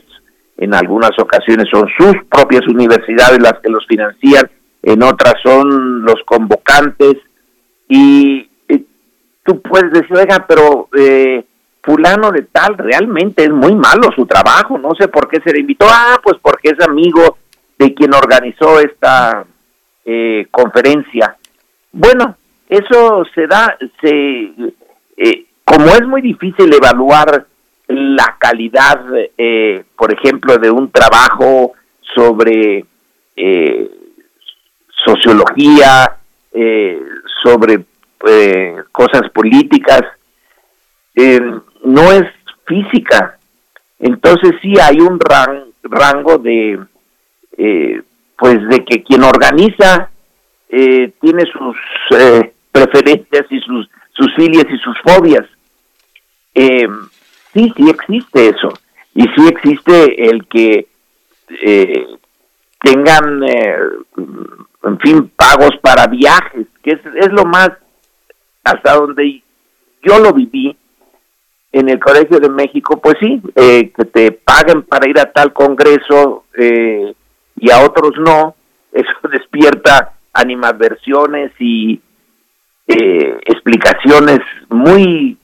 en 0.56 0.74
algunas 0.74 1.10
ocasiones 1.18 1.66
son 1.70 1.86
sus 1.98 2.14
propias 2.30 2.66
universidades 2.66 3.38
las 3.42 3.58
que 3.62 3.68
los 3.68 3.86
financian, 3.86 4.50
en 4.82 5.02
otras 5.02 5.34
son 5.42 6.02
los 6.02 6.16
convocantes 6.24 7.16
y, 7.88 8.48
tú 9.44 9.60
puedes 9.60 9.92
decir, 9.92 10.16
oiga, 10.16 10.46
pero 10.48 10.88
eh, 10.96 11.44
fulano 11.82 12.30
de 12.30 12.42
tal 12.42 12.78
realmente 12.78 13.42
es 13.42 13.50
muy 13.50 13.74
malo 13.74 14.10
su 14.14 14.24
trabajo, 14.24 14.78
no 14.78 14.94
sé 14.98 15.08
por 15.08 15.28
qué 15.28 15.40
se 15.44 15.52
le 15.52 15.60
invitó, 15.60 15.86
ah, 15.90 16.18
pues 16.22 16.38
porque 16.40 16.70
es 16.70 16.86
amigo 16.86 17.38
de 17.78 17.92
quien 17.92 18.14
organizó 18.14 18.80
esta 18.80 19.44
eh, 20.04 20.46
conferencia. 20.50 21.36
Bueno, 21.92 22.36
eso 22.68 23.24
se 23.34 23.46
da, 23.46 23.76
se, 24.00 24.52
eh, 25.16 25.44
como 25.64 25.86
es 25.86 26.06
muy 26.06 26.22
difícil 26.22 26.72
evaluar 26.72 27.46
la 27.88 28.36
calidad, 28.38 29.04
eh, 29.36 29.84
por 29.96 30.12
ejemplo, 30.12 30.56
de 30.56 30.70
un 30.70 30.90
trabajo 30.90 31.72
sobre 32.14 32.84
eh, 33.36 33.90
sociología, 35.04 36.16
sobre 37.42 37.84
cosas 38.92 39.28
políticas, 39.30 40.02
no 41.84 42.12
es 42.12 42.24
física. 42.66 43.38
Entonces 43.98 44.52
sí 44.62 44.74
hay 44.80 45.00
un 45.00 45.18
rango 45.82 46.38
de, 46.38 46.78
pues, 48.38 48.68
de 48.68 48.84
que 48.84 49.02
quien 49.02 49.24
organiza 49.24 50.11
tiene 51.20 51.44
sus 51.52 51.76
preferencias 52.72 53.46
y 53.50 53.60
sus, 53.60 53.88
sus 54.12 54.34
filias 54.34 54.64
y 54.70 54.78
sus 54.78 54.96
fobias. 55.02 55.44
Eh, 56.54 56.88
sí, 57.52 57.72
sí 57.76 57.90
existe 57.90 58.48
eso. 58.48 58.72
Y 59.14 59.22
sí 59.22 59.46
existe 59.48 60.28
el 60.28 60.46
que 60.46 60.86
eh, 61.62 62.06
tengan, 62.80 63.42
eh, 63.44 63.76
en 64.84 64.98
fin, 65.00 65.30
pagos 65.36 65.76
para 65.82 66.06
viajes, 66.06 66.66
que 66.82 66.92
es, 66.92 67.00
es 67.16 67.32
lo 67.32 67.44
más, 67.44 67.70
hasta 68.64 68.94
donde 68.94 69.42
yo 70.02 70.18
lo 70.18 70.32
viví 70.32 70.76
en 71.72 71.88
el 71.88 71.98
Colegio 72.00 72.38
de 72.38 72.50
México, 72.50 73.00
pues 73.00 73.16
sí, 73.20 73.40
que 73.54 74.04
te 74.12 74.32
paguen 74.32 74.82
para 74.82 75.08
ir 75.08 75.18
a 75.18 75.32
tal 75.32 75.52
congreso 75.52 76.44
y 76.54 77.70
a 77.70 77.80
otros 77.80 78.12
no, 78.18 78.54
eso 78.92 79.28
despierta 79.30 80.12
animadversiones 80.32 81.52
y 81.58 82.00
eh, 82.86 83.38
explicaciones 83.46 84.40
muy, 84.68 85.36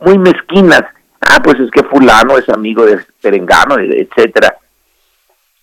muy 0.00 0.18
mezquinas. 0.18 0.82
Ah, 1.20 1.40
pues 1.42 1.58
es 1.60 1.70
que 1.70 1.82
fulano 1.84 2.38
es 2.38 2.48
amigo 2.48 2.84
de 2.86 3.04
Perengano, 3.20 3.78
etcétera. 3.78 4.56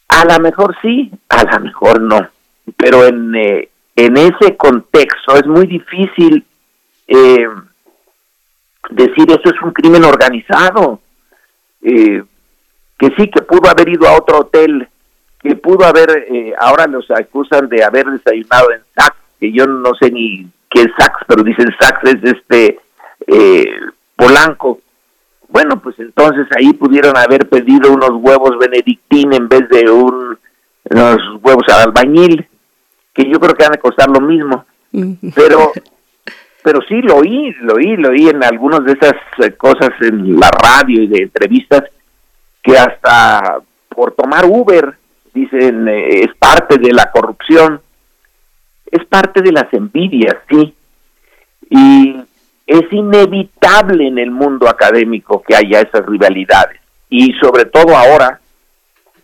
A 0.09 0.25
lo 0.25 0.39
mejor 0.39 0.75
sí, 0.81 1.11
a 1.29 1.43
lo 1.43 1.59
mejor 1.61 2.01
no. 2.01 2.27
Pero 2.77 3.05
en, 3.05 3.35
eh, 3.35 3.69
en 3.95 4.17
ese 4.17 4.57
contexto 4.57 5.35
es 5.35 5.45
muy 5.45 5.67
difícil 5.67 6.45
eh, 7.07 7.47
decir 8.89 9.29
eso 9.29 9.49
es 9.53 9.61
un 9.61 9.71
crimen 9.71 10.03
organizado. 10.03 10.99
Eh, 11.81 12.23
que 12.97 13.07
sí, 13.17 13.29
que 13.29 13.41
pudo 13.41 13.69
haber 13.69 13.89
ido 13.89 14.07
a 14.07 14.17
otro 14.17 14.39
hotel, 14.39 14.87
que 15.43 15.55
pudo 15.55 15.85
haber, 15.85 16.55
ahora 16.59 16.87
los 16.87 17.09
acusan 17.11 17.67
de 17.67 17.83
haber 17.83 18.05
desayunado 18.05 18.71
en 18.71 18.81
SAC, 18.95 19.15
que 19.39 19.51
yo 19.51 19.67
no 19.67 19.91
sé 19.99 20.09
ni 20.09 20.49
que 20.73 20.81
es 20.81 20.87
Sax, 20.97 21.25
pero 21.27 21.43
dicen 21.43 21.67
Sax 21.79 21.99
es 22.03 22.23
este 22.23 22.79
eh, 23.27 23.65
Polanco. 24.15 24.79
Bueno, 25.49 25.79
pues 25.79 25.99
entonces 25.99 26.47
ahí 26.57 26.73
pudieron 26.73 27.15
haber 27.15 27.47
pedido 27.47 27.91
unos 27.91 28.11
huevos 28.13 28.57
benedictín 28.57 29.33
en 29.33 29.47
vez 29.47 29.69
de 29.69 29.89
un, 29.89 30.37
unos 30.89 31.17
huevos 31.43 31.63
al 31.69 31.89
albañil, 31.89 32.47
que 33.13 33.29
yo 33.29 33.39
creo 33.39 33.53
que 33.53 33.63
van 33.63 33.75
a 33.75 33.81
costar 33.81 34.09
lo 34.09 34.19
mismo. 34.19 34.65
Pero 35.35 35.71
pero 36.63 36.79
sí 36.87 37.01
lo 37.01 37.17
oí, 37.17 37.53
lo 37.61 37.75
oí, 37.75 37.97
lo 37.97 38.09
oí 38.09 38.29
en 38.29 38.43
algunas 38.43 38.83
de 38.85 38.93
esas 38.93 39.13
eh, 39.39 39.51
cosas 39.51 39.89
en 40.01 40.39
la 40.39 40.49
radio 40.49 41.03
y 41.03 41.07
de 41.07 41.23
entrevistas 41.23 41.83
que 42.63 42.77
hasta 42.77 43.59
por 43.89 44.13
tomar 44.13 44.45
Uber, 44.45 44.97
dicen, 45.33 45.87
eh, 45.87 46.21
es 46.21 46.35
parte 46.37 46.77
de 46.77 46.91
la 46.91 47.11
corrupción 47.11 47.81
es 48.93 49.03
parte 49.05 49.41
de 49.41 49.51
las 49.51 49.73
envidias, 49.73 50.35
sí. 50.47 50.75
Y 51.67 52.15
es 52.67 52.93
inevitable 52.93 54.07
en 54.07 54.19
el 54.19 54.29
mundo 54.29 54.69
académico 54.69 55.41
que 55.41 55.55
haya 55.55 55.81
esas 55.81 56.05
rivalidades. 56.05 56.79
Y 57.09 57.33
sobre 57.41 57.65
todo 57.65 57.97
ahora, 57.97 58.39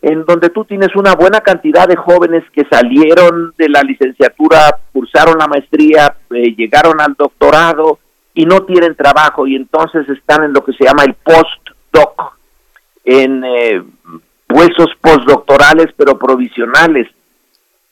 en 0.02 0.24
donde 0.24 0.50
tú 0.50 0.64
tienes 0.64 0.96
una 0.96 1.14
buena 1.14 1.40
cantidad 1.40 1.86
de 1.86 1.94
jóvenes 1.94 2.42
que 2.52 2.64
salieron 2.68 3.54
de 3.56 3.68
la 3.68 3.82
licenciatura, 3.82 4.76
cursaron 4.92 5.38
la 5.38 5.46
maestría, 5.46 6.16
eh, 6.30 6.52
llegaron 6.56 7.00
al 7.00 7.14
doctorado 7.14 8.00
y 8.34 8.46
no 8.46 8.62
tienen 8.64 8.96
trabajo 8.96 9.46
y 9.46 9.54
entonces 9.54 10.08
están 10.08 10.42
en 10.42 10.52
lo 10.52 10.64
que 10.64 10.72
se 10.72 10.84
llama 10.84 11.04
el 11.04 11.14
postdoc, 11.14 12.38
en 13.04 13.44
eh, 13.44 13.82
puestos 14.50 14.88
postdoctorales 15.00 15.86
pero 15.96 16.18
provisionales 16.18 17.06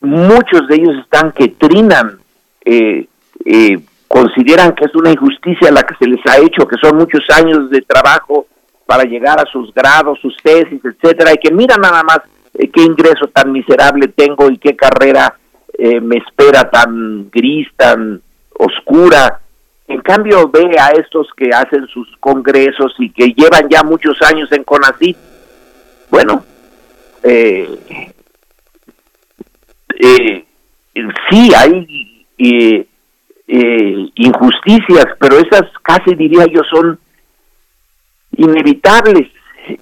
muchos 0.00 0.66
de 0.68 0.76
ellos 0.76 0.96
están 1.02 1.32
que 1.32 1.48
trinan, 1.48 2.18
eh, 2.64 3.06
eh, 3.44 3.78
consideran 4.06 4.74
que 4.74 4.84
es 4.84 4.94
una 4.94 5.10
injusticia 5.10 5.70
la 5.70 5.82
que 5.82 5.94
se 5.96 6.06
les 6.06 6.20
ha 6.26 6.38
hecho, 6.38 6.66
que 6.66 6.76
son 6.80 6.96
muchos 6.96 7.22
años 7.30 7.70
de 7.70 7.82
trabajo 7.82 8.46
para 8.86 9.04
llegar 9.04 9.38
a 9.40 9.50
sus 9.50 9.72
grados, 9.74 10.18
sus 10.20 10.36
tesis, 10.42 10.80
etcétera, 10.82 11.32
y 11.34 11.38
que 11.38 11.52
mira 11.52 11.76
nada 11.76 12.02
más 12.02 12.20
eh, 12.54 12.70
qué 12.70 12.82
ingreso 12.82 13.26
tan 13.28 13.52
miserable 13.52 14.08
tengo 14.08 14.50
y 14.50 14.58
qué 14.58 14.74
carrera 14.76 15.34
me 16.02 16.16
espera 16.16 16.68
tan 16.68 17.30
gris, 17.30 17.68
tan 17.76 18.20
oscura. 18.58 19.40
En 19.86 20.00
cambio, 20.00 20.48
ve 20.48 20.76
a 20.76 20.88
estos 20.88 21.28
que 21.36 21.50
hacen 21.54 21.86
sus 21.86 22.08
congresos 22.18 22.96
y 22.98 23.10
que 23.10 23.28
llevan 23.28 23.68
ya 23.70 23.84
muchos 23.84 24.20
años 24.22 24.50
en 24.50 24.64
CONACYT. 24.64 25.16
Bueno, 26.10 26.44
eh, 27.22 27.78
eh, 30.00 30.44
sí 31.30 31.52
hay 31.56 32.26
eh, 32.38 32.86
eh, 33.46 34.10
injusticias, 34.14 35.06
pero 35.18 35.38
esas 35.38 35.64
casi 35.82 36.14
diría 36.14 36.46
yo 36.46 36.62
son 36.70 36.98
inevitables 38.36 39.28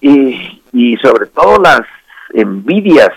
y, 0.00 0.62
y 0.72 0.96
sobre 0.96 1.26
todo 1.26 1.58
las 1.60 1.82
envidias. 2.32 3.10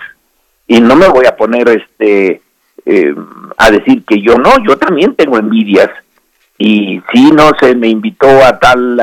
Y 0.66 0.80
no 0.80 0.94
me 0.94 1.08
voy 1.08 1.26
a 1.26 1.36
poner 1.36 1.68
este 1.68 2.42
eh, 2.86 3.14
a 3.56 3.70
decir 3.70 4.04
que 4.04 4.20
yo 4.20 4.36
no, 4.36 4.50
yo 4.66 4.76
también 4.76 5.14
tengo 5.14 5.38
envidias. 5.38 5.90
Y 6.58 7.00
sí, 7.12 7.30
no 7.32 7.50
se 7.60 7.74
me 7.74 7.88
invitó 7.88 8.28
a 8.44 8.58
tal 8.58 9.00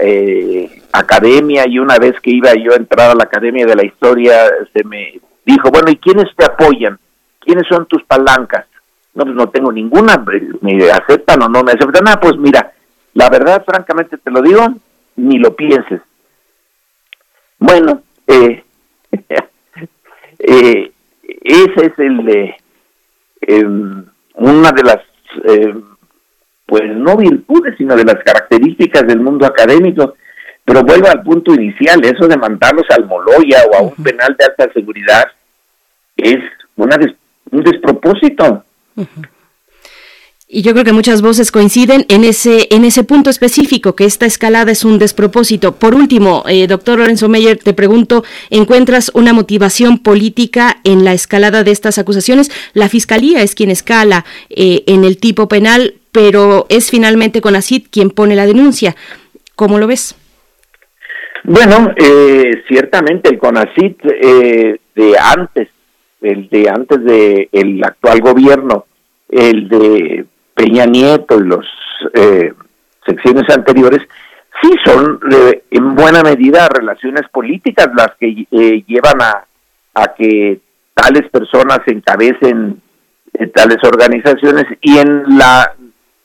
eh, 0.00 0.82
academia 0.92 1.64
y 1.66 1.78
una 1.78 1.98
vez 1.98 2.18
que 2.20 2.30
iba 2.30 2.52
yo 2.54 2.72
a 2.72 2.76
entrar 2.76 3.10
a 3.10 3.14
la 3.14 3.24
academia 3.24 3.66
de 3.66 3.76
la 3.76 3.84
historia 3.84 4.46
se 4.72 4.84
me 4.84 5.20
dijo, 5.44 5.70
bueno, 5.70 5.90
¿y 5.90 5.96
quiénes 5.96 6.34
te 6.36 6.44
apoyan? 6.44 6.98
¿Quiénes 7.40 7.66
son 7.68 7.86
tus 7.86 8.02
palancas? 8.04 8.66
No, 9.14 9.24
pues 9.24 9.34
no 9.34 9.48
tengo 9.48 9.72
ninguna, 9.72 10.22
me 10.60 10.90
aceptan 10.90 11.42
o 11.42 11.48
no 11.48 11.62
me 11.62 11.72
aceptan. 11.72 12.04
nada, 12.04 12.20
pues 12.20 12.36
mira, 12.36 12.72
la 13.14 13.30
verdad, 13.30 13.64
francamente 13.64 14.18
te 14.18 14.30
lo 14.30 14.42
digo, 14.42 14.66
ni 15.16 15.38
lo 15.38 15.54
pienses. 15.56 16.02
Bueno, 17.58 18.02
eh, 18.26 18.62
eh, 20.38 20.92
ese 21.42 21.86
es 21.86 21.98
el 21.98 22.28
eh, 22.28 22.56
em, 23.40 24.04
una 24.34 24.72
de 24.72 24.82
las 24.82 24.98
eh, 25.44 25.74
pues 26.66 26.82
no 26.94 27.16
virtudes 27.16 27.74
sino 27.78 27.96
de 27.96 28.04
las 28.04 28.22
características 28.24 29.06
del 29.06 29.20
mundo 29.20 29.46
académico 29.46 30.14
pero 30.64 30.82
vuelvo 30.82 31.08
al 31.08 31.22
punto 31.22 31.54
inicial 31.54 32.04
eso 32.04 32.26
de 32.26 32.36
mandarlos 32.36 32.86
al 32.90 33.06
Moloya 33.06 33.62
o 33.70 33.76
a 33.76 33.82
un 33.82 33.94
penal 33.94 34.36
de 34.38 34.44
alta 34.44 34.72
seguridad 34.72 35.24
es 36.16 36.38
una 36.76 36.96
un 37.50 37.62
despropósito 37.62 38.64
y 40.48 40.62
yo 40.62 40.72
creo 40.72 40.84
que 40.84 40.92
muchas 40.92 41.22
voces 41.22 41.50
coinciden 41.50 42.06
en 42.08 42.22
ese, 42.22 42.68
en 42.70 42.84
ese 42.84 43.02
punto 43.02 43.30
específico, 43.30 43.96
que 43.96 44.04
esta 44.04 44.26
escalada 44.26 44.70
es 44.70 44.84
un 44.84 45.00
despropósito. 45.00 45.74
Por 45.74 45.96
último, 45.96 46.44
eh, 46.46 46.68
doctor 46.68 47.00
Lorenzo 47.00 47.28
Meyer, 47.28 47.58
te 47.58 47.74
pregunto, 47.74 48.22
¿encuentras 48.50 49.10
una 49.12 49.32
motivación 49.32 49.98
política 49.98 50.78
en 50.84 51.04
la 51.04 51.14
escalada 51.14 51.64
de 51.64 51.72
estas 51.72 51.98
acusaciones? 51.98 52.52
La 52.74 52.88
Fiscalía 52.88 53.42
es 53.42 53.56
quien 53.56 53.70
escala 53.70 54.24
eh, 54.48 54.84
en 54.86 55.02
el 55.02 55.18
tipo 55.18 55.48
penal, 55.48 55.94
pero 56.16 56.64
es 56.70 56.90
finalmente 56.90 57.42
CONACIT 57.42 57.90
quien 57.90 58.08
pone 58.08 58.34
la 58.34 58.46
denuncia. 58.46 58.96
¿Cómo 59.54 59.78
lo 59.78 59.86
ves? 59.86 60.16
Bueno, 61.44 61.92
eh, 61.94 62.62
ciertamente 62.66 63.28
el 63.28 63.38
CONACIT 63.38 64.02
de 64.02 65.18
antes, 65.18 65.68
el 66.22 66.48
de 66.48 66.70
antes 66.70 67.04
del 67.04 67.50
el 67.52 67.84
actual 67.84 68.20
gobierno, 68.20 68.86
el 69.28 69.68
de 69.68 70.24
Peña 70.54 70.86
Nieto 70.86 71.38
y 71.38 71.44
los 71.44 71.66
eh, 72.14 72.54
secciones 73.04 73.44
anteriores, 73.54 74.00
sí 74.62 74.70
son 74.86 75.20
en 75.70 75.94
buena 75.94 76.22
medida 76.22 76.66
relaciones 76.70 77.28
políticas 77.30 77.88
las 77.94 78.12
que 78.18 78.46
eh, 78.50 78.84
llevan 78.86 79.20
a, 79.20 79.44
a 79.92 80.14
que 80.14 80.60
tales 80.94 81.28
personas 81.30 81.80
encabecen 81.84 82.80
eh, 83.34 83.48
tales 83.48 83.78
organizaciones 83.82 84.64
y 84.80 84.96
en 84.96 85.24
la 85.36 85.74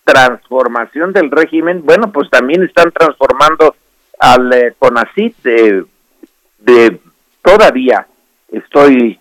transformación 0.03 1.13
del 1.13 1.31
régimen, 1.31 1.83
bueno, 1.83 2.11
pues 2.11 2.29
también 2.29 2.63
están 2.63 2.91
transformando 2.91 3.75
al 4.19 4.53
eh, 4.53 4.73
CONACIT 4.77 5.35
de, 5.43 5.85
de, 6.59 6.99
todavía 7.41 8.05
estoy, 8.51 9.19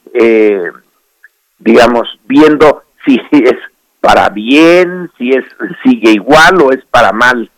digamos, 1.58 2.18
viendo 2.26 2.82
si 3.04 3.20
es 3.32 3.56
para 4.00 4.28
bien, 4.30 5.10
si 5.18 5.30
es 5.30 5.44
sigue 5.84 6.12
igual 6.12 6.60
o 6.62 6.72
es 6.72 6.84
para 6.86 7.12
mal, 7.12 7.50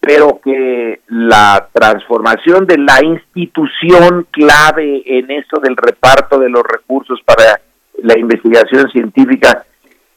pero 0.00 0.40
que 0.42 1.00
la 1.08 1.68
transformación 1.72 2.66
de 2.66 2.78
la 2.78 3.04
institución 3.04 4.26
clave 4.30 5.02
en 5.04 5.30
eso 5.30 5.60
del 5.62 5.76
reparto 5.76 6.38
de 6.38 6.48
los 6.48 6.62
recursos 6.62 7.20
para 7.24 7.60
la 8.02 8.18
investigación 8.18 8.90
científica 8.90 9.64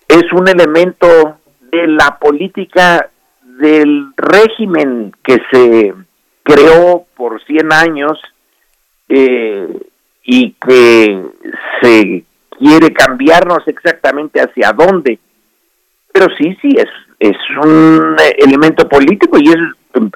es 0.08 0.24
un 0.32 0.48
elemento 0.48 1.38
de 1.74 1.88
la 1.88 2.18
política 2.20 3.10
del 3.42 4.14
régimen 4.16 5.14
que 5.24 5.38
se 5.52 5.94
creó 6.44 7.06
por 7.16 7.44
100 7.44 7.74
años 7.74 8.20
eh, 9.10 9.68
y 10.24 10.52
que 10.54 11.24
se 11.82 12.24
quiere 12.58 12.94
cambiarnos 12.94 13.68
exactamente 13.68 14.40
hacia 14.40 14.72
dónde 14.72 15.20
pero 16.14 16.28
sí, 16.38 16.56
sí, 16.62 16.70
es, 16.78 16.90
es 17.20 17.36
un 17.64 18.16
elemento 18.38 18.88
político 18.88 19.38
y 19.40 19.50
es, 19.50 19.58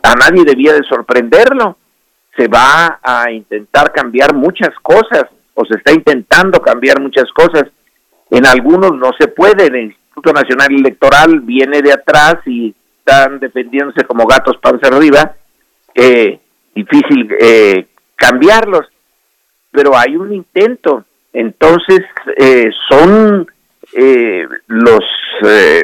a 0.03 0.13
nadie 0.13 0.45
debía 0.45 0.73
de 0.73 0.83
sorprenderlo. 0.83 1.77
Se 2.37 2.47
va 2.47 2.99
a 3.01 3.31
intentar 3.31 3.91
cambiar 3.91 4.35
muchas 4.35 4.69
cosas, 4.83 5.25
o 5.55 5.65
se 5.65 5.79
está 5.79 5.91
intentando 5.91 6.59
cambiar 6.59 7.01
muchas 7.01 7.25
cosas. 7.33 7.63
En 8.29 8.45
algunos 8.45 8.91
no 8.93 9.09
se 9.19 9.27
puede, 9.27 9.71
Instituto 10.17 10.33
Nacional 10.33 10.73
Electoral 10.73 11.39
viene 11.41 11.81
de 11.81 11.93
atrás 11.93 12.37
y 12.45 12.73
están 12.99 13.39
defendiéndose 13.39 14.03
como 14.05 14.25
gatos 14.25 14.57
panza 14.57 14.87
arriba, 14.87 15.35
eh, 15.93 16.39
difícil 16.73 17.29
eh, 17.39 17.87
cambiarlos, 18.15 18.87
pero 19.71 19.95
hay 19.95 20.15
un 20.15 20.33
intento. 20.33 21.05
Entonces, 21.33 22.01
eh, 22.35 22.69
son 22.89 23.47
eh, 23.93 24.47
los 24.67 25.03
eh, 25.45 25.83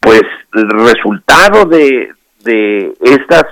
pues 0.00 0.22
el 0.52 0.68
resultado 0.70 1.64
de, 1.64 2.12
de 2.40 2.92
estas 3.00 3.44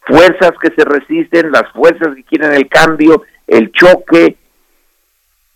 fuerzas 0.00 0.52
que 0.60 0.72
se 0.76 0.84
resisten, 0.84 1.52
las 1.52 1.70
fuerzas 1.72 2.14
que 2.16 2.24
quieren 2.24 2.52
el 2.54 2.68
cambio, 2.68 3.22
el 3.46 3.70
choque, 3.70 4.36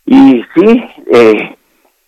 y 0.05 0.45
sí, 0.55 0.85
eh, 1.11 1.57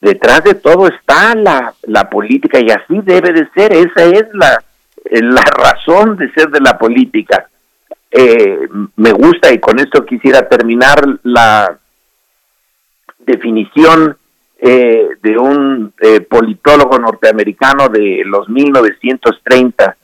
detrás 0.02 0.44
de 0.44 0.56
todo 0.56 0.88
está 0.88 1.36
la, 1.36 1.74
la 1.84 2.10
política 2.10 2.60
y 2.60 2.70
así 2.70 3.00
debe 3.04 3.34
de 3.34 3.50
ser, 3.56 3.74
esa 3.74 4.04
es 4.04 4.26
la, 4.34 4.64
la 5.12 5.44
razón 5.58 6.18
de 6.18 6.32
ser 6.34 6.50
de 6.50 6.62
la 6.62 6.78
política. 6.78 7.50
Eh, 8.10 8.68
me 8.96 9.12
gusta 9.12 9.52
y 9.52 9.60
con 9.60 9.80
esto 9.80 10.06
quisiera 10.06 10.48
terminar 10.48 11.02
la 11.24 11.78
definición 13.20 14.18
eh, 14.60 15.10
de 15.22 15.38
un 15.38 15.94
eh, 16.02 16.22
politólogo 16.22 16.98
norteamericano 16.98 17.90
de 17.90 18.24
los 18.26 18.50
1930 18.50 19.98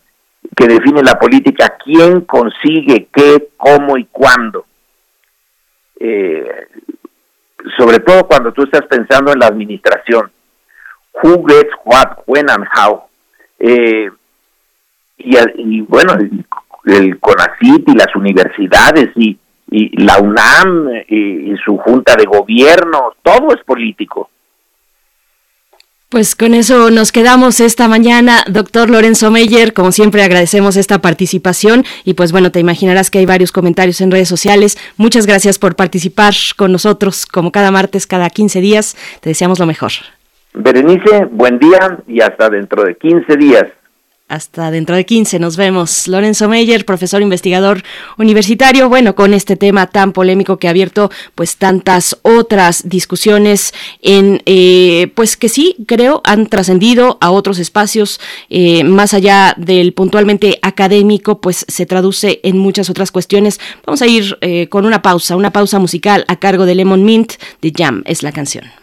que 0.56 0.68
define 0.68 1.02
la 1.02 1.18
política, 1.18 1.76
quién 1.84 2.22
consigue 2.22 3.07
qué, 3.11 3.49
cómo 3.57 3.98
y 3.98 4.06
cuándo. 4.06 4.65
Eh, 5.99 6.68
sobre 7.77 7.99
todo 7.99 8.27
cuando 8.27 8.52
tú 8.52 8.64
estás 8.64 8.85
pensando 8.88 9.31
en 9.31 9.40
la 9.40 9.48
administración. 9.48 10.31
Who 11.22 11.45
gets 11.45 11.72
what, 11.85 12.23
when 12.26 12.49
and 12.49 12.65
how. 12.76 13.03
y, 13.60 14.10
y, 15.18 15.81
bueno, 15.81 16.14
el 16.85 17.19
CONACIT 17.19 17.88
y 17.88 17.95
las 17.95 18.15
universidades 18.15 19.10
y, 19.15 19.38
y 19.69 20.03
la 20.03 20.19
UNAM 20.19 20.90
y, 21.07 21.56
su 21.64 21.77
junta 21.77 22.15
de 22.15 22.26
gobierno, 22.26 23.14
todo 23.22 23.53
es 23.53 23.64
político. 23.64 24.30
Pues 26.14 26.35
con 26.35 26.53
eso 26.53 26.91
nos 26.91 27.11
quedamos 27.11 27.60
esta 27.60 27.88
mañana, 27.88 28.44
doctor 28.48 28.88
Lorenzo 28.88 29.31
Meyer. 29.31 29.73
Como 29.73 29.91
siempre 29.91 30.22
agradecemos 30.22 30.77
esta 30.77 31.02
participación 31.02 31.85
y 32.06 32.14
pues 32.14 32.31
bueno, 32.31 32.52
te 32.52 32.60
imaginarás 32.60 33.10
que 33.10 33.18
hay 33.18 33.26
varios 33.26 33.52
comentarios 33.52 33.99
en 33.99 34.11
redes 34.11 34.27
sociales. 34.27 34.77
Muchas 34.95 35.26
gracias 35.26 35.57
por 35.57 35.76
participar 35.76 36.35
con 36.56 36.72
nosotros 36.72 37.26
como 37.26 37.52
cada 37.52 37.72
martes, 37.72 38.06
cada 38.06 38.30
15 38.30 38.61
días. 38.61 38.95
Te 39.22 39.30
deseamos 39.31 39.57
lo 39.57 39.65
mejor. 39.65 39.90
Berenice, 40.53 41.26
buen 41.31 41.57
día 41.57 41.98
y 42.06 42.22
hasta 42.22 42.48
dentro 42.48 42.84
de 42.84 42.94
15 42.94 43.35
días. 43.35 43.65
Hasta 44.34 44.72
dentro 44.72 44.95
de 44.95 45.05
15 45.05 45.38
nos 45.38 45.57
vemos. 45.57 46.07
Lorenzo 46.07 46.49
Meyer, 46.49 46.85
profesor 46.85 47.22
investigador 47.22 47.84
universitario, 48.18 48.89
bueno, 48.89 49.14
con 49.14 49.31
este 49.31 49.55
tema 49.55 49.85
tan 49.85 50.11
polémico 50.11 50.57
que 50.57 50.65
ha 50.65 50.72
abierto 50.72 51.11
pues 51.35 51.57
tantas 51.57 52.18
otras 52.23 52.89
discusiones 52.89 53.76
en, 54.01 54.41
eh, 54.47 55.11
pues 55.14 55.38
que 55.38 55.49
sí, 55.49 55.76
creo, 55.85 56.22
han 56.23 56.47
trascendido 56.47 57.19
a 57.22 57.30
otros 57.30 57.60
espacios 57.60 58.19
eh, 58.49 58.84
más 58.84 59.14
allá 59.14 59.53
del 59.55 59.93
puntualmente 59.93 60.57
académico, 60.64 61.39
pues 61.39 61.64
se 61.68 61.85
traduce 61.85 62.39
en 62.41 62.57
muchas 62.57 62.89
otras 62.89 63.11
cuestiones. 63.11 63.60
Vamos 63.85 64.01
a 64.01 64.07
ir 64.07 64.39
eh, 64.41 64.68
con 64.68 64.88
una 64.88 65.03
pausa, 65.03 65.35
una 65.35 65.51
pausa 65.51 65.77
musical 65.77 66.26
a 66.27 66.38
cargo 66.38 66.65
de 66.65 66.73
Lemon 66.73 67.05
Mint, 67.05 67.34
de 67.61 67.72
Jam 67.72 68.01
es 68.07 68.23
la 68.23 68.31
canción. 68.31 68.82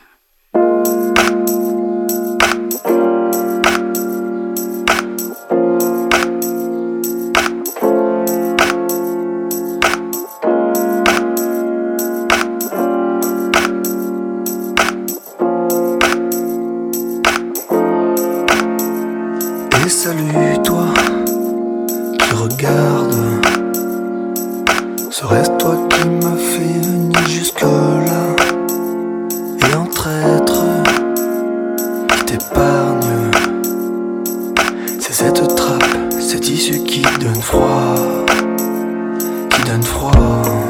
attrape 35.61 36.13
cette 36.21 36.49
qui 36.85 37.03
donne 37.21 37.43
froid, 37.43 38.25
qui 39.51 39.63
donne 39.71 39.83
froid. 39.83 40.70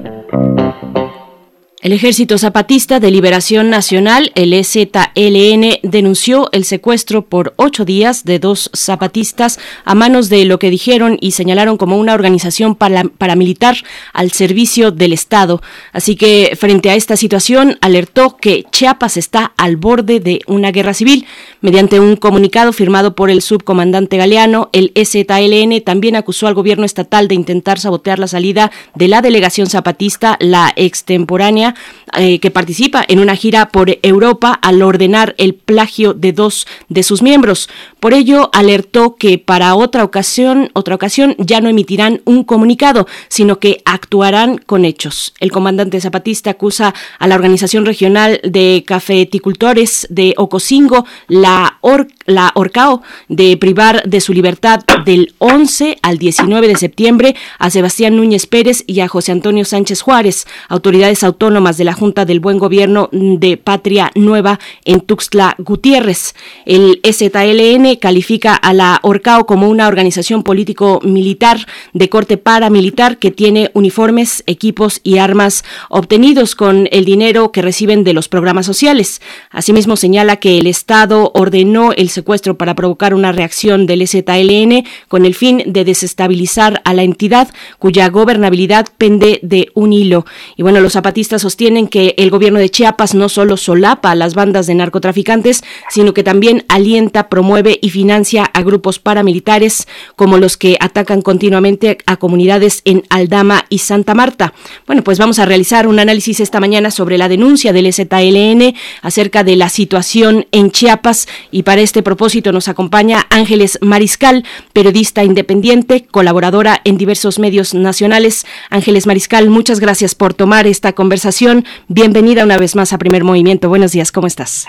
el 1.81 1.93
Ejército 1.93 2.37
Zapatista 2.37 2.99
de 2.99 3.09
Liberación 3.09 3.71
Nacional, 3.71 4.31
el 4.35 4.53
EZLN, 4.53 5.79
denunció 5.81 6.47
el 6.51 6.63
secuestro 6.63 7.25
por 7.25 7.55
ocho 7.55 7.85
días 7.85 8.23
de 8.23 8.37
dos 8.37 8.69
zapatistas 8.75 9.59
a 9.83 9.95
manos 9.95 10.29
de 10.29 10.45
lo 10.45 10.59
que 10.59 10.69
dijeron 10.69 11.17
y 11.19 11.31
señalaron 11.31 11.77
como 11.77 11.97
una 11.97 12.13
organización 12.13 12.75
paramilitar 12.75 13.77
al 14.13 14.31
servicio 14.31 14.91
del 14.91 15.11
Estado. 15.11 15.63
Así 15.91 16.15
que, 16.15 16.55
frente 16.55 16.91
a 16.91 16.95
esta 16.95 17.17
situación, 17.17 17.79
alertó 17.81 18.37
que 18.37 18.63
Chiapas 18.71 19.17
está 19.17 19.53
al 19.57 19.75
borde 19.75 20.19
de 20.19 20.41
una 20.45 20.71
guerra 20.71 20.93
civil. 20.93 21.25
Mediante 21.61 21.99
un 21.99 22.15
comunicado 22.15 22.73
firmado 22.73 23.15
por 23.15 23.31
el 23.31 23.41
subcomandante 23.41 24.17
Galeano, 24.17 24.69
el 24.71 24.91
EZLN 24.93 25.81
también 25.83 26.15
acusó 26.15 26.45
al 26.45 26.53
gobierno 26.53 26.85
estatal 26.85 27.27
de 27.27 27.33
intentar 27.33 27.79
sabotear 27.79 28.19
la 28.19 28.27
salida 28.27 28.71
de 28.93 29.07
la 29.07 29.23
delegación 29.23 29.65
zapatista, 29.65 30.37
la 30.39 30.71
extemporánea 30.75 31.70
eh, 32.17 32.39
que 32.39 32.51
participa 32.51 33.03
en 33.07 33.19
una 33.19 33.35
gira 33.35 33.69
por 33.69 33.97
Europa 34.01 34.53
al 34.61 34.81
ordenar 34.81 35.35
el 35.37 35.53
plagio 35.53 36.13
de 36.13 36.33
dos 36.33 36.67
de 36.89 37.03
sus 37.03 37.21
miembros. 37.21 37.69
Por 37.99 38.13
ello, 38.13 38.49
alertó 38.53 39.15
que 39.15 39.37
para 39.37 39.75
otra 39.75 40.03
ocasión, 40.03 40.69
otra 40.73 40.95
ocasión 40.95 41.35
ya 41.37 41.61
no 41.61 41.69
emitirán 41.69 42.21
un 42.25 42.43
comunicado, 42.43 43.07
sino 43.27 43.59
que 43.59 43.81
actuarán 43.85 44.57
con 44.57 44.85
hechos. 44.85 45.33
El 45.39 45.51
comandante 45.51 46.01
zapatista 46.01 46.51
acusa 46.51 46.93
a 47.19 47.27
la 47.27 47.35
Organización 47.35 47.85
Regional 47.85 48.39
de 48.43 48.83
Cafeticultores 48.85 50.07
de 50.09 50.33
Ocosingo, 50.37 51.05
la, 51.27 51.77
la 52.25 52.51
Orcao, 52.55 53.01
de 53.27 53.55
privar 53.57 54.03
de 54.03 54.21
su 54.21 54.33
libertad 54.33 54.79
del 55.05 55.33
11 55.39 55.97
al 56.01 56.17
19 56.17 56.67
de 56.67 56.75
septiembre 56.75 57.35
a 57.59 57.69
Sebastián 57.69 58.15
Núñez 58.15 58.45
Pérez 58.47 58.83
y 58.87 58.99
a 58.99 59.07
José 59.07 59.31
Antonio 59.31 59.65
Sánchez 59.65 60.01
Juárez, 60.01 60.47
autoridades 60.69 61.23
autónomas 61.23 61.77
de 61.77 61.83
la 61.83 61.93
Junta 61.93 62.25
del 62.25 62.39
Buen 62.39 62.57
Gobierno 62.57 63.09
de 63.11 63.57
Patria 63.57 64.11
Nueva 64.15 64.59
en 64.85 65.01
Tuxtla 65.01 65.55
Gutiérrez. 65.57 66.35
El 66.65 66.99
STLN 67.03 67.95
califica 67.95 68.55
a 68.55 68.73
la 68.73 68.99
ORCAO 69.03 69.45
como 69.45 69.69
una 69.69 69.87
organización 69.87 70.43
político-militar 70.43 71.65
de 71.93 72.09
corte 72.09 72.37
paramilitar 72.37 73.17
que 73.17 73.31
tiene 73.31 73.71
uniformes, 73.73 74.43
equipos 74.47 74.99
y 75.03 75.17
armas 75.17 75.63
obtenidos 75.89 76.55
con 76.55 76.87
el 76.91 77.05
dinero 77.05 77.51
que 77.51 77.61
reciben 77.61 78.03
de 78.03 78.13
los 78.13 78.27
programas 78.27 78.65
sociales. 78.65 79.21
Asimismo, 79.49 79.95
señala 79.95 80.37
que 80.37 80.57
el 80.57 80.67
Estado 80.67 81.31
ordenó 81.33 81.91
el 81.93 82.09
secuestro 82.21 82.55
para 82.55 82.75
provocar 82.75 83.15
una 83.15 83.31
reacción 83.31 83.87
del 83.87 84.07
STLN 84.07 84.85
con 85.07 85.25
el 85.25 85.33
fin 85.33 85.63
de 85.65 85.83
desestabilizar 85.83 86.81
a 86.85 86.93
la 86.93 87.01
entidad 87.01 87.49
cuya 87.79 88.09
gobernabilidad 88.09 88.85
pende 88.99 89.39
de 89.41 89.69
un 89.73 89.91
hilo. 89.91 90.25
Y 90.55 90.61
bueno, 90.61 90.79
los 90.81 90.93
zapatistas 90.93 91.41
sostienen 91.41 91.87
que 91.87 92.13
el 92.17 92.29
gobierno 92.29 92.59
de 92.59 92.69
Chiapas 92.69 93.15
no 93.15 93.27
solo 93.27 93.57
solapa 93.57 94.11
a 94.11 94.15
las 94.15 94.35
bandas 94.35 94.67
de 94.67 94.75
narcotraficantes, 94.75 95.63
sino 95.89 96.13
que 96.13 96.23
también 96.23 96.63
alienta, 96.67 97.27
promueve 97.27 97.79
y 97.81 97.89
financia 97.89 98.43
a 98.53 98.61
grupos 98.61 98.99
paramilitares 98.99 99.87
como 100.15 100.37
los 100.37 100.57
que 100.57 100.77
atacan 100.79 101.23
continuamente 101.23 101.97
a 102.05 102.17
comunidades 102.17 102.81
en 102.85 103.03
Aldama 103.09 103.65
y 103.69 103.79
Santa 103.79 104.13
Marta. 104.13 104.53
Bueno, 104.85 105.03
pues 105.03 105.17
vamos 105.17 105.39
a 105.39 105.45
realizar 105.45 105.87
un 105.87 105.97
análisis 105.97 106.39
esta 106.39 106.59
mañana 106.59 106.91
sobre 106.91 107.17
la 107.17 107.27
denuncia 107.27 107.73
del 107.73 107.91
ZLN 107.91 108.75
acerca 109.01 109.43
de 109.43 109.55
la 109.55 109.69
situación 109.69 110.45
en 110.51 110.69
Chiapas 110.69 111.27
y 111.51 111.63
para 111.63 111.81
este 111.81 112.00
propósito 112.03 112.51
nos 112.51 112.67
acompaña 112.67 113.25
Ángeles 113.29 113.79
Mariscal, 113.81 114.45
periodista 114.73 115.23
independiente, 115.23 116.05
colaboradora 116.05 116.81
en 116.83 116.97
diversos 116.97 117.39
medios 117.39 117.73
nacionales. 117.73 118.45
Ángeles 118.69 119.07
Mariscal, 119.07 119.49
muchas 119.49 119.79
gracias 119.79 120.15
por 120.15 120.33
tomar 120.33 120.67
esta 120.67 120.93
conversación 120.93 121.65
Bienvenida 121.87 122.43
una 122.43 122.57
vez 122.57 122.75
más 122.75 122.93
a 122.93 122.97
Primer 122.97 123.23
Movimiento. 123.23 123.69
Buenos 123.69 123.91
días, 123.91 124.11
¿cómo 124.11 124.27
estás? 124.27 124.67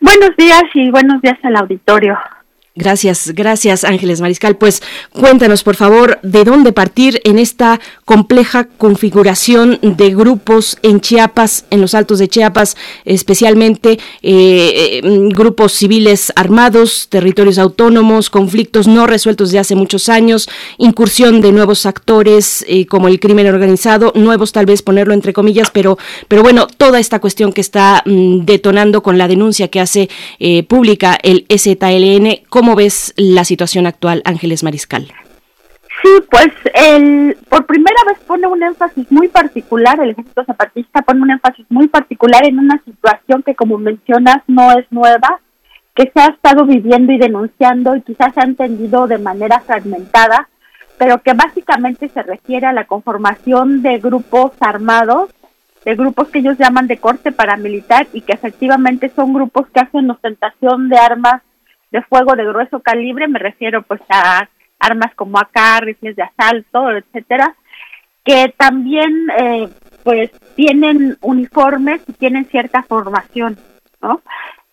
Buenos 0.00 0.30
días 0.36 0.64
y 0.74 0.90
buenos 0.90 1.20
días 1.22 1.38
al 1.42 1.56
auditorio. 1.56 2.18
Gracias, 2.78 3.32
gracias 3.34 3.84
Ángeles 3.84 4.20
Mariscal. 4.20 4.58
Pues 4.58 4.82
cuéntanos, 5.10 5.62
por 5.62 5.76
favor, 5.76 6.18
de 6.22 6.44
dónde 6.44 6.74
partir 6.74 7.22
en 7.24 7.38
esta 7.38 7.80
compleja 8.04 8.64
configuración 8.64 9.78
de 9.80 10.14
grupos 10.14 10.76
en 10.82 11.00
Chiapas, 11.00 11.64
en 11.70 11.80
los 11.80 11.94
altos 11.94 12.18
de 12.18 12.28
Chiapas, 12.28 12.76
especialmente 13.06 13.92
eh, 13.92 13.98
eh, 14.22 15.00
grupos 15.30 15.72
civiles 15.72 16.30
armados, 16.36 17.08
territorios 17.08 17.56
autónomos, 17.56 18.28
conflictos 18.28 18.86
no 18.86 19.06
resueltos 19.06 19.52
de 19.52 19.58
hace 19.58 19.74
muchos 19.74 20.10
años, 20.10 20.46
incursión 20.76 21.40
de 21.40 21.52
nuevos 21.52 21.86
actores 21.86 22.62
eh, 22.68 22.84
como 22.84 23.08
el 23.08 23.20
crimen 23.20 23.46
organizado, 23.46 24.12
nuevos 24.14 24.52
tal 24.52 24.66
vez 24.66 24.82
ponerlo 24.82 25.14
entre 25.14 25.32
comillas, 25.32 25.70
pero, 25.70 25.96
pero 26.28 26.42
bueno, 26.42 26.66
toda 26.66 27.00
esta 27.00 27.20
cuestión 27.20 27.54
que 27.54 27.62
está 27.62 28.02
mm, 28.04 28.40
detonando 28.44 29.02
con 29.02 29.16
la 29.16 29.28
denuncia 29.28 29.68
que 29.68 29.80
hace 29.80 30.10
pública 30.68 31.18
el 31.22 31.46
STLN, 31.48 32.42
¿Cómo 32.50 32.65
ves 32.74 33.14
la 33.16 33.44
situación 33.44 33.86
actual, 33.86 34.22
Ángeles 34.24 34.62
Mariscal? 34.62 35.12
Sí, 36.02 36.10
pues 36.30 36.48
el, 36.74 37.38
por 37.48 37.64
primera 37.64 37.96
vez 38.06 38.18
pone 38.26 38.46
un 38.46 38.62
énfasis 38.62 39.10
muy 39.10 39.28
particular, 39.28 39.98
el 40.00 40.10
ejército 40.10 40.44
zapatista 40.44 41.02
pone 41.02 41.22
un 41.22 41.30
énfasis 41.30 41.64
muy 41.70 41.88
particular 41.88 42.44
en 42.44 42.58
una 42.58 42.82
situación 42.84 43.42
que 43.42 43.54
como 43.54 43.78
mencionas 43.78 44.42
no 44.46 44.72
es 44.72 44.84
nueva, 44.90 45.40
que 45.94 46.10
se 46.12 46.20
ha 46.20 46.26
estado 46.26 46.66
viviendo 46.66 47.12
y 47.12 47.18
denunciando 47.18 47.96
y 47.96 48.02
quizás 48.02 48.34
se 48.34 48.40
ha 48.40 48.44
entendido 48.44 49.06
de 49.06 49.18
manera 49.18 49.60
fragmentada, 49.60 50.48
pero 50.98 51.22
que 51.22 51.32
básicamente 51.32 52.10
se 52.10 52.22
refiere 52.22 52.66
a 52.66 52.74
la 52.74 52.84
conformación 52.84 53.80
de 53.82 53.98
grupos 53.98 54.52
armados, 54.60 55.30
de 55.84 55.94
grupos 55.94 56.28
que 56.28 56.40
ellos 56.40 56.58
llaman 56.58 56.86
de 56.86 56.98
corte 56.98 57.32
paramilitar 57.32 58.06
y 58.12 58.20
que 58.20 58.32
efectivamente 58.32 59.10
son 59.14 59.32
grupos 59.32 59.66
que 59.68 59.80
hacen 59.80 60.10
ostentación 60.10 60.90
de 60.90 60.98
armas 60.98 61.42
de 61.90 62.02
fuego 62.02 62.34
de 62.34 62.44
grueso 62.44 62.80
calibre, 62.80 63.28
me 63.28 63.38
refiero 63.38 63.82
pues 63.82 64.00
a 64.08 64.48
armas 64.78 65.14
como 65.14 65.38
AK, 65.38 65.80
rifles 65.80 66.16
de 66.16 66.22
asalto, 66.22 66.90
etcétera, 66.90 67.54
que 68.24 68.52
también 68.56 69.30
eh, 69.38 69.68
pues 70.02 70.30
tienen 70.54 71.16
uniformes 71.20 72.02
y 72.06 72.12
tienen 72.12 72.44
cierta 72.46 72.82
formación, 72.82 73.56
¿no? 74.02 74.20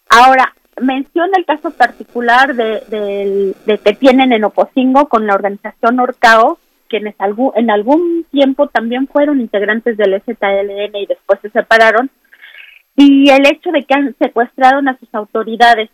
Ahora, 0.10 0.54
menciona 0.82 1.38
el 1.38 1.46
caso 1.46 1.72
particular 1.72 2.56
de, 2.56 3.54
de, 3.66 3.78
que 3.78 3.94
tienen 3.94 4.34
en 4.34 4.44
Opocingo 4.44 5.08
con 5.08 5.28
la 5.28 5.36
organización 5.36 6.00
Orcao, 6.00 6.60
quienes 6.88 7.16
en 7.56 7.72
algún 7.72 8.26
tiempo 8.32 8.68
también 8.68 9.08
fueron 9.08 9.42
integrantes 9.42 9.98
del 9.98 10.22
STLN 10.22 10.96
y 10.96 11.06
después 11.08 11.40
se 11.42 11.50
separaron, 11.50 12.10
y 12.96 13.30
el 13.30 13.46
hecho 13.48 13.72
de 13.72 13.84
que 13.84 13.94
han 13.94 14.16
secuestrado 14.20 14.80
a 14.88 14.98
sus 14.98 15.14
autoridades 15.14 15.90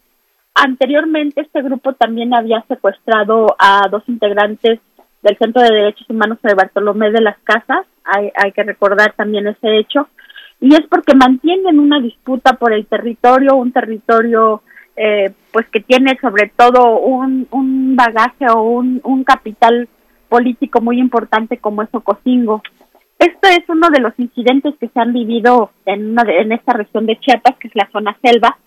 Anteriormente 0.56 1.42
este 1.42 1.62
grupo 1.62 1.94
también 1.94 2.34
había 2.34 2.64
secuestrado 2.68 3.56
a 3.58 3.88
dos 3.90 4.04
integrantes 4.08 4.80
del 5.22 5.38
Centro 5.38 5.62
de 5.62 5.74
Derechos 5.74 6.10
Humanos 6.10 6.40
de 6.42 6.54
Bartolomé 6.54 7.12
de 7.12 7.22
las 7.22 7.38
Casas, 7.40 7.86
hay, 8.04 8.32
hay 8.36 8.52
que 8.52 8.64
recordar 8.64 9.14
también 9.14 9.48
ese 9.48 9.78
hecho, 9.78 10.08
y 10.62 10.74
es 10.74 10.82
porque 10.90 11.16
mantienen 11.16 11.80
una 11.80 12.00
disputa 12.00 12.54
por 12.54 12.74
el 12.74 12.86
territorio, 12.86 13.56
un 13.56 13.72
territorio 13.72 14.62
eh, 14.96 15.32
pues 15.54 15.68
que 15.70 15.80
tiene 15.80 16.18
sobre 16.20 16.52
todo 16.56 17.00
un, 17.00 17.48
un 17.52 17.96
bagaje 17.96 18.48
o 18.50 18.62
un, 18.62 19.00
un 19.04 19.24
capital 19.24 19.88
político 20.28 20.82
muy 20.82 21.00
importante 21.00 21.58
como 21.58 21.84
es 21.84 21.90
Ocosingo. 21.94 22.62
Esto 23.18 23.50
es 23.50 23.68
uno 23.68 23.90
de 23.90 24.02
los 24.02 24.14
incidentes 24.18 24.76
que 24.80 24.88
se 24.90 25.00
han 25.00 25.14
vivido 25.14 25.72
en, 25.86 26.12
una 26.12 26.24
en 26.24 26.52
esta 26.52 26.74
región 26.74 27.06
de 27.06 27.18
Chiapas, 27.20 27.56
que 27.58 27.68
es 27.70 27.76
la 27.76 27.90
zona 27.92 28.18
selva, 28.22 28.58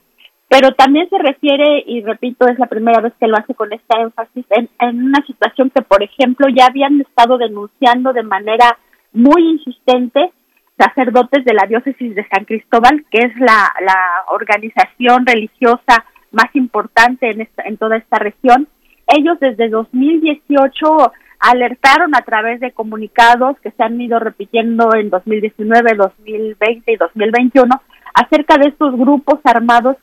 pero 0.53 0.73
también 0.73 1.09
se 1.09 1.17
refiere, 1.17 1.83
y 1.87 2.03
repito, 2.03 2.47
es 2.47 2.59
la 2.59 2.67
primera 2.67 3.01
vez 3.01 3.15
que 3.19 3.27
lo 3.27 3.39
hace 3.39 3.55
con 3.55 3.73
esta 3.73 4.03
énfasis, 4.03 4.45
en, 4.51 4.69
una 5.03 5.25
situación 5.27 5.71
que, 5.71 5.81
por 5.81 6.03
ejemplo, 6.03 6.47
ya 6.55 6.67
habían 6.67 7.01
estado 7.01 7.39
denunciando 7.39 8.13
de 8.13 8.23
manera 8.23 8.77
muy 9.15 9.49
insistente 9.49 10.31
sacerdotes 10.77 11.47
de 11.47 11.55
la 11.55 11.67
diócesis 11.67 12.15
de 12.15 12.29
San 12.29 12.45
Cristóbal, 12.45 13.03
que 13.11 13.21
es 13.25 13.35
la, 13.41 13.73
la 13.81 13.97
organización 14.31 15.25
religiosa 15.25 16.05
más 16.33 16.55
importante 16.55 17.31
en, 17.31 17.41
esta, 17.41 17.63
en 17.63 17.79
toda 17.79 17.97
esta 17.97 18.19
región. 18.19 18.69
Ellos 19.07 19.41
desde 19.41 19.71
2018 19.71 21.13
alertaron 21.41 22.15
a 22.15 22.21
través 22.27 22.61
de 22.61 22.73
comunicados 22.73 23.59
que 23.61 23.71
se 23.71 23.83
han 23.83 23.99
ido 23.99 24.19
repitiendo 24.19 24.95
en 24.95 25.09
2019, 25.09 25.95
2020 25.95 26.93
y 26.93 26.97
2021 26.97 27.75
acerca 28.13 28.59
de 28.59 28.69
estos 28.69 28.95
grupos 28.99 29.41
armados 29.45 29.97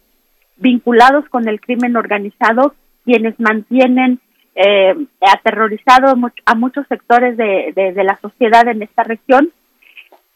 vinculados 0.60 1.28
con 1.30 1.48
el 1.48 1.60
crimen 1.60 1.96
organizado, 1.96 2.76
quienes 3.06 3.40
mantienen 3.40 4.20
eh, 4.56 4.94
aterrorizado 5.22 6.16
a 6.46 6.56
muchos 6.56 6.86
sectores 6.88 7.38
de, 7.38 7.72
de, 7.76 8.04
la 8.04 8.18
sociedad 8.18 8.68
en 8.68 8.82
esta 8.82 9.04
región. 9.04 9.52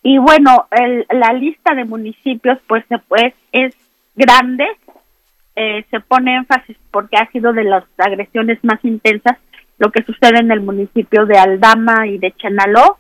Y 0.02 0.18
bueno, 0.18 0.68
la 1.10 1.34
lista 1.34 1.76
de 1.76 1.86
municipios 1.86 2.60
pues, 2.68 2.84
pues 3.08 3.34
es 3.52 3.76
grande, 4.16 4.66
eh, 5.56 5.86
se 5.92 6.00
pone 6.00 6.36
énfasis 6.36 6.78
porque 6.92 7.18
ha 7.18 7.30
sido 7.32 7.54
de 7.54 7.64
las 7.64 7.84
agresiones 7.98 8.60
más 8.64 8.84
intensas 8.84 9.38
lo 9.78 9.92
que 9.92 10.04
sucede 10.04 10.40
en 10.40 10.52
el 10.52 10.62
municipio 10.62 11.26
de 11.26 11.38
Aldama 11.38 12.08
y 12.08 12.18
de 12.18 12.32
Chenaló, 12.34 12.98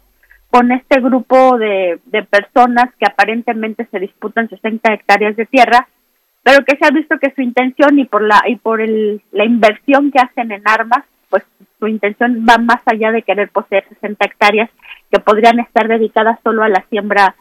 con 0.49 0.71
este 0.71 0.99
grupo 0.99 1.57
de, 1.57 1.99
de 2.05 2.23
personas 2.23 2.93
que 2.99 3.05
aparentemente 3.05 3.87
se 3.91 3.99
disputan 3.99 4.49
60 4.49 4.93
hectáreas 4.93 5.35
de 5.35 5.45
tierra, 5.45 5.87
pero 6.44 6.64
que 6.65 6.78
se 6.78 6.86
ha 6.86 6.91
visto 6.91 7.18
que 7.20 7.34
su 7.34 7.41
intención 7.41 7.98
y 7.98 8.06
por 8.06 8.22
la 8.22 8.41
y 8.48 8.57
por 8.57 8.82
el, 8.82 9.22
la 9.32 9.45
inversión 9.45 10.11
que 10.11 10.20
hacen 10.20 10.52
en 10.52 10.61
armas, 10.65 11.06
pues 11.30 11.44
su 11.80 11.88
intención 11.88 12.45
va 12.48 12.57
más 12.57 12.82
allá 12.86 13.11
de 13.11 13.24
querer 13.24 13.49
poseer 13.49 13.86
60 13.90 14.26
hectáreas 14.26 14.70
que 15.11 15.20
podrían 15.20 15.60
estar 15.60 15.88
dedicadas 15.88 16.40
solo 16.44 16.64
a 16.64 16.70
la 16.70 16.86
siembra 16.90 17.36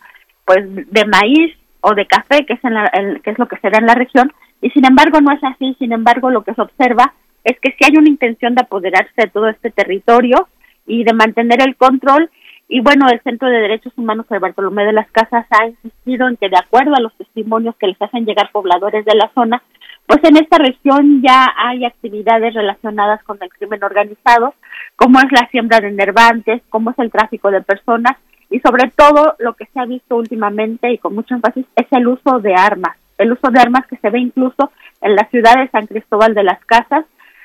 pues 0.44 0.64
de 0.64 1.04
maíz 1.04 1.56
o 1.80 1.94
de 1.94 2.06
café, 2.06 2.46
que 2.46 2.54
es 2.54 2.64
en 2.64 2.74
la, 2.74 2.90
que 3.22 3.30
es 3.30 3.38
lo 3.38 3.48
que 3.48 3.58
se 3.58 3.70
da 3.70 3.78
en 3.78 3.86
la 3.86 3.94
región, 3.94 4.32
y 4.60 4.70
sin 4.70 4.84
embargo 4.84 5.20
no 5.20 5.32
es 5.32 5.42
así, 5.42 5.74
sin 5.78 5.92
embargo 5.92 6.30
lo 6.30 6.42
que 6.42 6.54
se 6.54 6.62
observa 6.62 7.12
es 7.44 7.58
que 7.60 7.72
si 7.72 7.84
hay 7.84 7.96
una 7.98 8.08
intención 8.08 8.54
de 8.54 8.62
apoderarse 8.62 9.12
de 9.16 9.26
todo 9.26 9.48
este 9.48 9.70
territorio 9.70 10.48
y 10.86 11.02
de 11.02 11.12
mantener 11.12 11.60
el 11.60 11.76
control 11.76 12.30
y 12.72 12.80
bueno, 12.80 13.06
el 13.12 13.20
Centro 13.20 13.50
de 13.50 13.60
Derechos 13.60 13.92
Humanos 13.98 14.26
de 14.30 14.38
Bartolomé 14.38 14.86
de 14.86 14.94
las 14.94 15.10
Casas 15.10 15.44
ha 15.50 15.66
insistido 15.66 16.26
en 16.26 16.38
que 16.38 16.48
de 16.48 16.56
acuerdo 16.56 16.94
a 16.94 17.02
los 17.02 17.14
testimonios 17.18 17.76
que 17.76 17.86
les 17.86 18.00
hacen 18.00 18.24
llegar 18.24 18.50
pobladores 18.50 19.04
de 19.04 19.14
la 19.14 19.30
zona, 19.34 19.62
pues 20.06 20.24
en 20.24 20.38
esta 20.38 20.56
región 20.56 21.20
ya 21.20 21.52
hay 21.54 21.84
actividades 21.84 22.54
relacionadas 22.54 23.22
con 23.24 23.36
el 23.42 23.50
crimen 23.50 23.84
organizado, 23.84 24.54
como 24.96 25.18
es 25.18 25.30
la 25.32 25.46
siembra 25.50 25.80
de 25.80 25.92
nervantes, 25.92 26.62
como 26.70 26.92
es 26.92 26.98
el 26.98 27.10
tráfico 27.10 27.50
de 27.50 27.60
personas 27.60 28.16
y 28.48 28.58
sobre 28.60 28.90
todo 28.96 29.36
lo 29.38 29.52
que 29.52 29.66
se 29.66 29.78
ha 29.78 29.84
visto 29.84 30.16
últimamente 30.16 30.90
y 30.90 30.96
con 30.96 31.14
mucho 31.14 31.34
énfasis 31.34 31.66
es 31.76 31.86
el 31.90 32.08
uso 32.08 32.38
de 32.38 32.54
armas, 32.54 32.96
el 33.18 33.32
uso 33.32 33.50
de 33.50 33.60
armas 33.60 33.86
que 33.86 33.98
se 33.98 34.08
ve 34.08 34.18
incluso 34.18 34.72
en 35.02 35.14
la 35.14 35.28
ciudad 35.28 35.58
de 35.58 35.68
San 35.68 35.86
Cristóbal 35.86 36.32
de 36.32 36.44
las 36.44 36.64
Casas, 36.64 37.04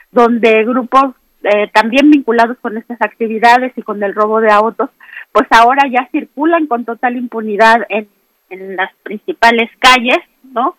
donde 0.10 0.64
grupos 0.64 1.16
eh, 1.43 1.69
también 1.72 2.09
vinculados 2.09 2.57
con 2.59 2.77
estas 2.77 3.01
actividades 3.01 3.72
y 3.76 3.81
con 3.81 4.01
el 4.03 4.15
robo 4.15 4.41
de 4.41 4.51
autos, 4.51 4.89
pues 5.31 5.47
ahora 5.51 5.84
ya 5.89 6.09
circulan 6.11 6.68
con 6.68 6.84
total 6.84 7.15
impunidad 7.15 7.85
en, 7.89 8.07
en 8.49 8.76
las 8.76 8.91
principales 9.03 9.69
calles, 9.80 10.18
¿no? 10.51 10.76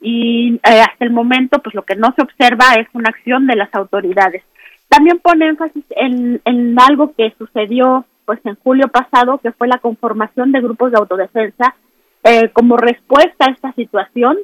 Y 0.00 0.54
eh, 0.56 0.80
hasta 0.80 1.04
el 1.04 1.12
momento, 1.12 1.60
pues 1.60 1.74
lo 1.74 1.82
que 1.82 1.96
no 1.96 2.12
se 2.14 2.22
observa 2.22 2.74
es 2.78 2.88
una 2.92 3.08
acción 3.08 3.46
de 3.46 3.56
las 3.56 3.74
autoridades. 3.74 4.42
También 4.88 5.18
pone 5.20 5.48
énfasis 5.48 5.84
en, 5.90 6.42
en 6.44 6.78
algo 6.78 7.14
que 7.16 7.34
sucedió 7.38 8.04
pues 8.26 8.40
en 8.44 8.56
julio 8.56 8.88
pasado, 8.88 9.38
que 9.38 9.52
fue 9.52 9.66
la 9.68 9.78
conformación 9.78 10.52
de 10.52 10.60
grupos 10.60 10.92
de 10.92 10.98
autodefensa 10.98 11.74
eh, 12.24 12.50
como 12.52 12.76
respuesta 12.76 13.46
a 13.46 13.52
esta 13.52 13.72
situación 13.72 14.36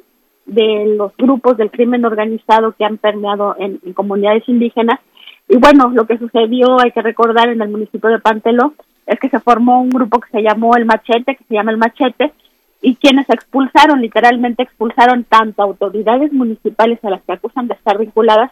de 0.45 0.95
los 0.97 1.15
grupos 1.15 1.57
del 1.57 1.69
crimen 1.69 2.03
organizado 2.05 2.73
que 2.73 2.83
han 2.83 2.97
permeado 2.97 3.55
en 3.59 3.77
comunidades 3.93 4.43
indígenas 4.47 4.99
y 5.49 5.57
bueno, 5.57 5.89
lo 5.89 6.05
que 6.05 6.19
sucedió, 6.19 6.79
hay 6.79 6.91
que 6.91 7.01
recordar, 7.01 7.49
en 7.49 7.59
el 7.59 7.69
municipio 7.69 8.09
de 8.11 8.19
Pantelo, 8.19 8.75
es 9.07 9.19
que 9.19 9.29
se 9.29 9.39
formó 9.39 9.81
un 9.81 9.89
grupo 9.89 10.19
que 10.19 10.29
se 10.29 10.43
llamó 10.43 10.75
El 10.75 10.85
Machete, 10.85 11.35
que 11.35 11.43
se 11.45 11.55
llama 11.55 11.71
El 11.71 11.77
Machete, 11.77 12.31
y 12.83 12.95
quienes 12.95 13.27
expulsaron, 13.31 13.99
literalmente 13.99 14.61
expulsaron 14.61 15.23
tanto 15.23 15.63
a 15.63 15.65
autoridades 15.65 16.31
municipales 16.31 17.03
a 17.03 17.09
las 17.09 17.23
que 17.23 17.33
acusan 17.33 17.67
de 17.67 17.73
estar 17.73 17.97
vinculadas, 17.97 18.51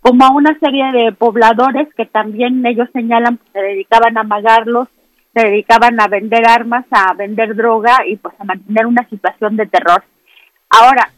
como 0.00 0.24
a 0.24 0.30
una 0.30 0.56
serie 0.60 0.84
de 0.92 1.10
pobladores 1.10 1.92
que 1.96 2.06
también 2.06 2.64
ellos 2.64 2.88
señalan 2.92 3.38
que 3.38 3.50
se 3.52 3.58
dedicaban 3.58 4.16
a 4.16 4.20
amagarlos, 4.20 4.86
se 5.34 5.48
dedicaban 5.48 6.00
a 6.00 6.06
vender 6.06 6.46
armas, 6.46 6.86
a 6.92 7.12
vender 7.14 7.56
droga 7.56 8.06
y 8.06 8.16
pues 8.16 8.34
a 8.38 8.44
mantener 8.44 8.86
una 8.86 9.06
situación 9.08 9.56
de 9.56 9.66
terror. 9.66 10.04
Ahora, 10.70 11.10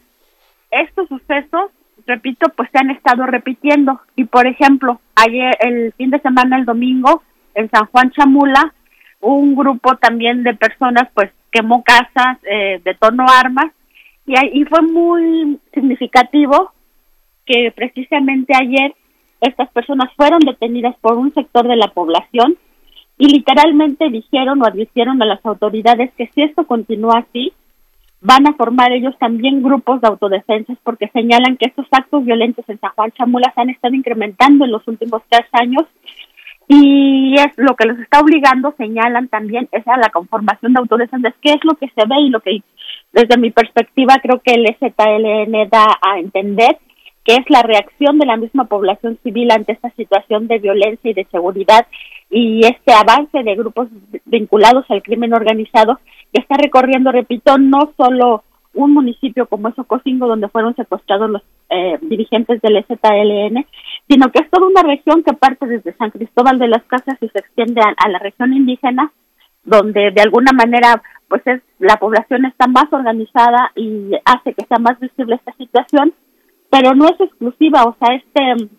estos 0.71 1.07
sucesos 1.07 1.69
repito, 2.05 2.49
pues 2.55 2.69
se 2.71 2.79
han 2.79 2.89
estado 2.89 3.25
repitiendo. 3.25 4.01
Y 4.15 4.25
por 4.25 4.47
ejemplo, 4.47 4.99
ayer, 5.15 5.55
el 5.61 5.93
fin 5.93 6.09
de 6.09 6.19
semana, 6.19 6.57
el 6.57 6.65
domingo, 6.65 7.23
en 7.55 7.69
San 7.69 7.85
Juan 7.87 8.11
Chamula, 8.11 8.73
un 9.21 9.55
grupo 9.55 9.95
también 9.97 10.43
de 10.43 10.53
personas 10.55 11.09
pues 11.13 11.31
quemó 11.51 11.83
casas, 11.83 12.37
eh, 12.49 12.81
detonó 12.83 13.25
armas 13.27 13.71
y, 14.25 14.37
ahí 14.37 14.63
fue 14.65 14.81
muy 14.81 15.59
significativo 15.73 16.71
que 17.45 17.73
precisamente 17.75 18.53
ayer 18.55 18.93
estas 19.41 19.69
personas 19.71 20.13
fueron 20.15 20.39
detenidas 20.39 20.95
por 21.01 21.17
un 21.17 21.33
sector 21.33 21.67
de 21.67 21.75
la 21.75 21.87
población 21.87 22.55
y 23.17 23.27
literalmente 23.27 24.09
dijeron 24.09 24.61
o 24.61 24.65
advirtieron 24.65 25.21
a 25.21 25.25
las 25.25 25.43
autoridades 25.45 26.11
que 26.15 26.27
si 26.27 26.43
esto 26.43 26.65
continúa 26.67 27.25
así, 27.27 27.51
van 28.21 28.47
a 28.47 28.53
formar 28.53 28.91
ellos 28.91 29.17
también 29.17 29.63
grupos 29.63 30.01
de 30.01 30.07
autodefensas 30.07 30.77
porque 30.83 31.09
señalan 31.13 31.57
que 31.57 31.67
estos 31.67 31.87
actos 31.91 32.25
violentos 32.25 32.67
en 32.67 32.79
San 32.79 32.91
Juan 32.91 33.11
Chamula 33.11 33.51
se 33.53 33.61
han 33.61 33.69
estado 33.69 33.95
incrementando 33.95 34.65
en 34.65 34.71
los 34.71 34.87
últimos 34.87 35.21
tres 35.29 35.47
años 35.53 35.85
y 36.67 37.33
es 37.33 37.47
lo 37.57 37.75
que 37.75 37.87
los 37.87 37.97
está 37.97 38.19
obligando, 38.19 38.75
señalan 38.77 39.27
también, 39.27 39.67
es 39.71 39.87
a 39.87 39.97
la 39.97 40.09
conformación 40.09 40.73
de 40.73 40.79
autodefensas, 40.79 41.33
que 41.41 41.53
es 41.53 41.63
lo 41.63 41.73
que 41.75 41.87
se 41.87 42.07
ve 42.07 42.19
y 42.19 42.29
lo 42.29 42.41
que 42.41 42.61
desde 43.11 43.39
mi 43.39 43.49
perspectiva 43.49 44.17
creo 44.21 44.39
que 44.39 44.53
el 44.53 44.67
STLN 44.75 45.67
da 45.69 45.97
a 45.99 46.19
entender 46.19 46.77
que 47.23 47.35
es 47.35 47.49
la 47.49 47.63
reacción 47.63 48.19
de 48.19 48.25
la 48.25 48.37
misma 48.37 48.65
población 48.65 49.17
civil 49.23 49.51
ante 49.51 49.73
esta 49.73 49.89
situación 49.91 50.47
de 50.47 50.59
violencia 50.59 51.11
y 51.11 51.13
de 51.13 51.27
seguridad 51.31 51.87
y 52.29 52.61
este 52.65 52.93
avance 52.93 53.43
de 53.43 53.55
grupos 53.55 53.87
vinculados 54.25 54.85
al 54.89 55.01
crimen 55.01 55.33
organizado 55.33 55.99
que 56.31 56.41
está 56.41 56.55
recorriendo, 56.57 57.11
repito, 57.11 57.57
no 57.57 57.93
solo 57.97 58.43
un 58.73 58.93
municipio 58.93 59.47
como 59.47 59.69
es 59.69 59.79
Ocosingo, 59.79 60.27
donde 60.27 60.47
fueron 60.47 60.75
secuestrados 60.75 61.29
los 61.29 61.41
eh, 61.69 61.97
dirigentes 62.01 62.61
del 62.61 62.85
ZLN, 62.85 63.65
sino 64.07 64.31
que 64.31 64.43
es 64.43 64.49
toda 64.49 64.67
una 64.67 64.83
región 64.83 65.23
que 65.23 65.33
parte 65.33 65.65
desde 65.65 65.95
San 65.97 66.11
Cristóbal 66.11 66.59
de 66.59 66.67
las 66.67 66.83
Casas 66.83 67.17
y 67.21 67.29
se 67.29 67.39
extiende 67.39 67.81
a, 67.81 68.09
la 68.09 68.19
región 68.19 68.53
indígena, 68.53 69.11
donde 69.63 70.11
de 70.11 70.21
alguna 70.21 70.51
manera 70.51 71.01
pues 71.27 71.45
es 71.45 71.61
la 71.77 71.97
población 71.97 72.45
está 72.45 72.67
más 72.67 72.91
organizada 72.91 73.71
y 73.75 74.11
hace 74.25 74.53
que 74.53 74.65
sea 74.65 74.79
más 74.79 74.99
visible 74.99 75.35
esta 75.35 75.53
situación, 75.53 76.13
pero 76.71 76.95
no 76.95 77.07
es 77.07 77.19
exclusiva, 77.19 77.83
o 77.83 77.95
sea, 77.99 78.15
este 78.15 78.69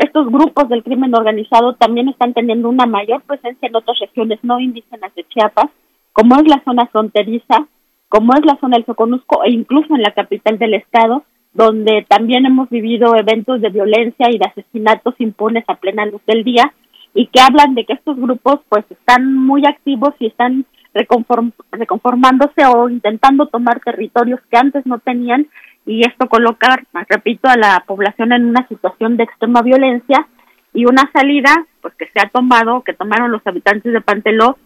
estos 0.00 0.30
grupos 0.30 0.68
del 0.70 0.82
crimen 0.82 1.14
organizado 1.14 1.74
también 1.74 2.08
están 2.08 2.32
teniendo 2.32 2.70
una 2.70 2.86
mayor 2.86 3.22
presencia 3.22 3.68
en 3.68 3.76
otras 3.76 3.98
regiones 4.00 4.38
no 4.42 4.58
indígenas 4.58 5.14
de 5.14 5.24
Chiapas, 5.28 5.66
como 6.14 6.36
es 6.36 6.48
la 6.48 6.62
zona 6.64 6.86
fronteriza, 6.86 7.68
como 8.08 8.32
es 8.32 8.44
la 8.46 8.58
zona 8.60 8.76
del 8.76 8.86
Soconusco 8.86 9.44
e 9.44 9.50
incluso 9.50 9.94
en 9.94 10.02
la 10.02 10.12
capital 10.12 10.58
del 10.58 10.74
estado, 10.74 11.24
donde 11.52 12.06
también 12.08 12.46
hemos 12.46 12.70
vivido 12.70 13.14
eventos 13.14 13.60
de 13.60 13.68
violencia 13.68 14.28
y 14.30 14.38
de 14.38 14.46
asesinatos 14.46 15.14
impunes 15.18 15.64
a 15.68 15.74
plena 15.74 16.06
luz 16.06 16.22
del 16.26 16.44
día 16.44 16.72
y 17.12 17.26
que 17.26 17.40
hablan 17.40 17.74
de 17.74 17.84
que 17.84 17.92
estos 17.92 18.16
grupos 18.16 18.60
pues 18.70 18.86
están 18.90 19.34
muy 19.34 19.66
activos 19.66 20.14
y 20.18 20.28
están 20.28 20.64
reconformándose 20.94 22.64
o 22.74 22.88
intentando 22.88 23.46
tomar 23.46 23.80
territorios 23.80 24.40
que 24.50 24.56
antes 24.56 24.86
no 24.86 24.98
tenían 24.98 25.46
y 25.86 26.02
esto 26.06 26.28
coloca, 26.28 26.78
repito, 27.08 27.48
a 27.48 27.56
la 27.56 27.84
población 27.86 28.32
en 28.32 28.46
una 28.46 28.66
situación 28.68 29.16
de 29.16 29.24
extrema 29.24 29.62
violencia 29.62 30.26
y 30.72 30.84
una 30.84 31.10
salida 31.12 31.66
pues 31.80 31.94
que 31.94 32.06
se 32.06 32.20
ha 32.20 32.28
tomado, 32.28 32.82
que 32.82 32.92
tomaron 32.92 33.32
los 33.32 33.46
habitantes 33.46 33.92
de 33.92 34.00
Panteló 34.00 34.58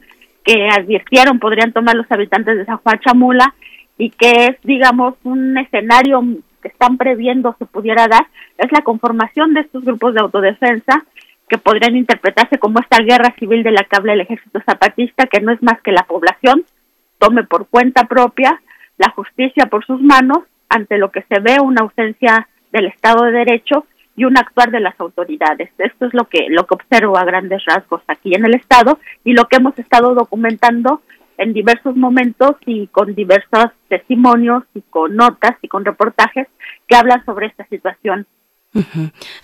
que 0.44 0.68
advirtieron 0.68 1.38
podrían 1.38 1.72
tomar 1.72 1.96
los 1.96 2.10
habitantes 2.10 2.56
de 2.56 2.66
San 2.66 2.76
Juan 2.78 3.00
Chamula 3.00 3.54
y 3.96 4.10
que 4.10 4.46
es, 4.46 4.56
digamos, 4.62 5.14
un 5.24 5.56
escenario 5.56 6.22
que 6.60 6.68
están 6.68 6.98
previendo 6.98 7.56
se 7.58 7.66
pudiera 7.66 8.06
dar, 8.06 8.26
es 8.58 8.70
la 8.72 8.82
conformación 8.82 9.54
de 9.54 9.60
estos 9.60 9.84
grupos 9.84 10.14
de 10.14 10.20
autodefensa 10.20 11.04
que 11.48 11.58
podrían 11.58 11.96
interpretarse 11.96 12.58
como 12.58 12.80
esta 12.80 13.02
guerra 13.02 13.34
civil 13.38 13.62
de 13.62 13.70
la 13.70 13.84
que 13.84 13.96
habla 13.96 14.14
el 14.14 14.20
ejército 14.20 14.60
zapatista, 14.64 15.26
que 15.26 15.40
no 15.40 15.52
es 15.52 15.62
más 15.62 15.80
que 15.82 15.92
la 15.92 16.04
población 16.04 16.64
tome 17.18 17.44
por 17.44 17.68
cuenta 17.68 18.04
propia 18.04 18.60
la 18.98 19.10
justicia 19.10 19.66
por 19.66 19.84
sus 19.84 20.00
manos 20.00 20.38
ante 20.68 20.98
lo 20.98 21.10
que 21.10 21.22
se 21.22 21.40
ve 21.40 21.58
una 21.60 21.82
ausencia 21.82 22.48
del 22.72 22.86
Estado 22.86 23.24
de 23.24 23.32
Derecho 23.32 23.86
y 24.16 24.24
un 24.24 24.38
actuar 24.38 24.70
de 24.70 24.80
las 24.80 24.98
autoridades. 25.00 25.70
Esto 25.78 26.06
es 26.06 26.14
lo 26.14 26.24
que 26.24 26.46
lo 26.48 26.66
que 26.66 26.74
observo 26.74 27.16
a 27.16 27.24
grandes 27.24 27.64
rasgos 27.64 28.02
aquí 28.06 28.34
en 28.34 28.44
el 28.44 28.54
estado 28.54 28.98
y 29.24 29.32
lo 29.32 29.46
que 29.46 29.56
hemos 29.56 29.78
estado 29.78 30.14
documentando 30.14 31.02
en 31.36 31.52
diversos 31.52 31.96
momentos 31.96 32.56
y 32.64 32.86
con 32.88 33.14
diversos 33.14 33.66
testimonios 33.88 34.62
y 34.74 34.82
con 34.82 35.16
notas 35.16 35.56
y 35.62 35.68
con 35.68 35.84
reportajes 35.84 36.46
que 36.86 36.96
hablan 36.96 37.24
sobre 37.24 37.46
esta 37.46 37.64
situación 37.66 38.26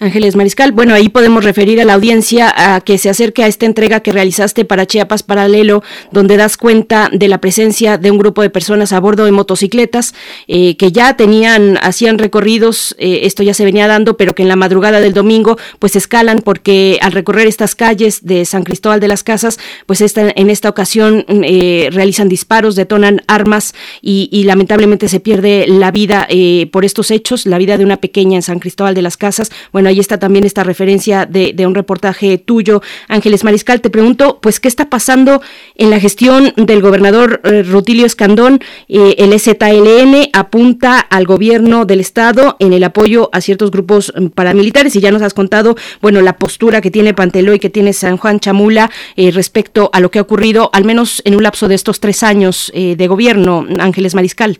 Ángeles 0.00 0.34
Mariscal, 0.34 0.72
bueno, 0.72 0.92
ahí 0.92 1.08
podemos 1.08 1.44
referir 1.44 1.80
a 1.80 1.84
la 1.84 1.94
audiencia 1.94 2.52
a 2.74 2.80
que 2.80 2.98
se 2.98 3.08
acerque 3.08 3.44
a 3.44 3.46
esta 3.46 3.64
entrega 3.64 4.00
que 4.00 4.10
realizaste 4.10 4.64
para 4.64 4.86
Chiapas 4.86 5.22
Paralelo, 5.22 5.84
donde 6.10 6.36
das 6.36 6.56
cuenta 6.56 7.08
de 7.12 7.28
la 7.28 7.38
presencia 7.38 7.96
de 7.96 8.10
un 8.10 8.18
grupo 8.18 8.42
de 8.42 8.50
personas 8.50 8.92
a 8.92 8.98
bordo 8.98 9.24
de 9.24 9.30
motocicletas 9.30 10.14
eh, 10.48 10.76
que 10.76 10.90
ya 10.90 11.16
tenían, 11.16 11.78
hacían 11.80 12.18
recorridos, 12.18 12.96
eh, 12.98 13.20
esto 13.22 13.44
ya 13.44 13.54
se 13.54 13.64
venía 13.64 13.86
dando, 13.86 14.16
pero 14.16 14.34
que 14.34 14.42
en 14.42 14.48
la 14.48 14.56
madrugada 14.56 15.00
del 15.00 15.14
domingo 15.14 15.56
pues 15.78 15.94
escalan 15.94 16.40
porque 16.40 16.98
al 17.00 17.12
recorrer 17.12 17.46
estas 17.46 17.76
calles 17.76 18.24
de 18.24 18.44
San 18.44 18.64
Cristóbal 18.64 18.98
de 18.98 19.08
las 19.08 19.22
Casas, 19.22 19.60
pues 19.86 20.00
esta, 20.00 20.32
en 20.34 20.50
esta 20.50 20.68
ocasión 20.68 21.24
eh, 21.28 21.88
realizan 21.92 22.28
disparos, 22.28 22.74
detonan 22.74 23.22
armas 23.28 23.74
y, 24.02 24.28
y, 24.32 24.42
lamentablemente 24.44 25.08
se 25.08 25.20
pierde 25.20 25.66
la 25.68 25.92
vida 25.92 26.26
por 26.72 26.84
estos 26.84 27.10
hechos, 27.10 27.46
la 27.46 27.58
vida 27.58 27.78
de 27.78 27.84
una 27.84 27.98
pequeña 27.98 28.36
en 28.36 28.42
San 28.42 28.58
Cristóbal 28.58 28.94
de 28.94 29.02
las 29.02 29.16
casas. 29.20 29.52
Bueno, 29.70 29.88
ahí 29.88 30.00
está 30.00 30.18
también 30.18 30.44
esta 30.44 30.64
referencia 30.64 31.26
de, 31.26 31.54
un 31.64 31.76
reportaje 31.76 32.38
tuyo, 32.38 32.82
Ángeles 33.06 33.44
Mariscal. 33.44 33.80
Te 33.80 33.90
pregunto, 33.90 34.40
pues, 34.42 34.58
¿qué 34.58 34.66
está 34.66 34.90
pasando 34.90 35.40
en 35.76 35.90
la 35.90 36.00
gestión 36.00 36.52
del 36.56 36.82
gobernador 36.82 37.40
eh, 37.44 37.62
Rutilio 37.62 38.06
Escandón? 38.06 38.60
Eh, 38.88 39.14
el 39.18 39.32
EZLN 39.32 40.30
apunta 40.32 40.98
al 40.98 41.26
gobierno 41.26 41.84
del 41.84 42.00
Estado 42.00 42.56
en 42.58 42.72
el 42.72 42.82
apoyo 42.82 43.28
a 43.32 43.40
ciertos 43.40 43.70
grupos 43.70 44.12
mm, 44.16 44.28
paramilitares 44.28 44.96
y 44.96 45.00
ya 45.00 45.12
nos 45.12 45.22
has 45.22 45.34
contado, 45.34 45.76
bueno, 46.00 46.22
la 46.22 46.38
postura 46.38 46.80
que 46.80 46.90
tiene 46.90 47.14
Panteló 47.14 47.54
y 47.54 47.60
que 47.60 47.70
tiene 47.70 47.92
San 47.92 48.16
Juan 48.16 48.40
Chamula 48.40 48.90
eh, 49.16 49.30
respecto 49.30 49.90
a 49.92 50.00
lo 50.00 50.10
que 50.10 50.18
ha 50.18 50.22
ocurrido, 50.22 50.70
al 50.72 50.84
menos 50.84 51.22
en 51.24 51.36
un 51.36 51.42
lapso 51.42 51.68
de 51.68 51.74
estos 51.74 52.00
tres 52.00 52.22
años 52.22 52.72
de 52.74 53.06
gobierno, 53.06 53.66
Ángeles 53.78 54.14
Mariscal. 54.14 54.58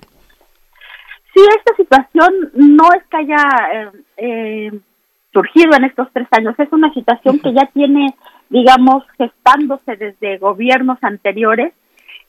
Sí, 1.41 1.47
esta 1.57 1.75
situación 1.75 2.51
no 2.53 2.93
es 2.93 3.03
que 3.07 3.17
haya 3.17 3.43
eh, 3.73 3.91
eh, 4.19 4.81
surgido 5.33 5.75
en 5.75 5.85
estos 5.85 6.09
tres 6.13 6.29
años, 6.33 6.55
es 6.59 6.71
una 6.71 6.93
situación 6.93 7.39
que 7.39 7.55
ya 7.55 7.65
tiene, 7.73 8.15
digamos, 8.51 9.05
gestándose 9.17 9.97
desde 9.97 10.37
gobiernos 10.37 10.99
anteriores. 11.01 11.73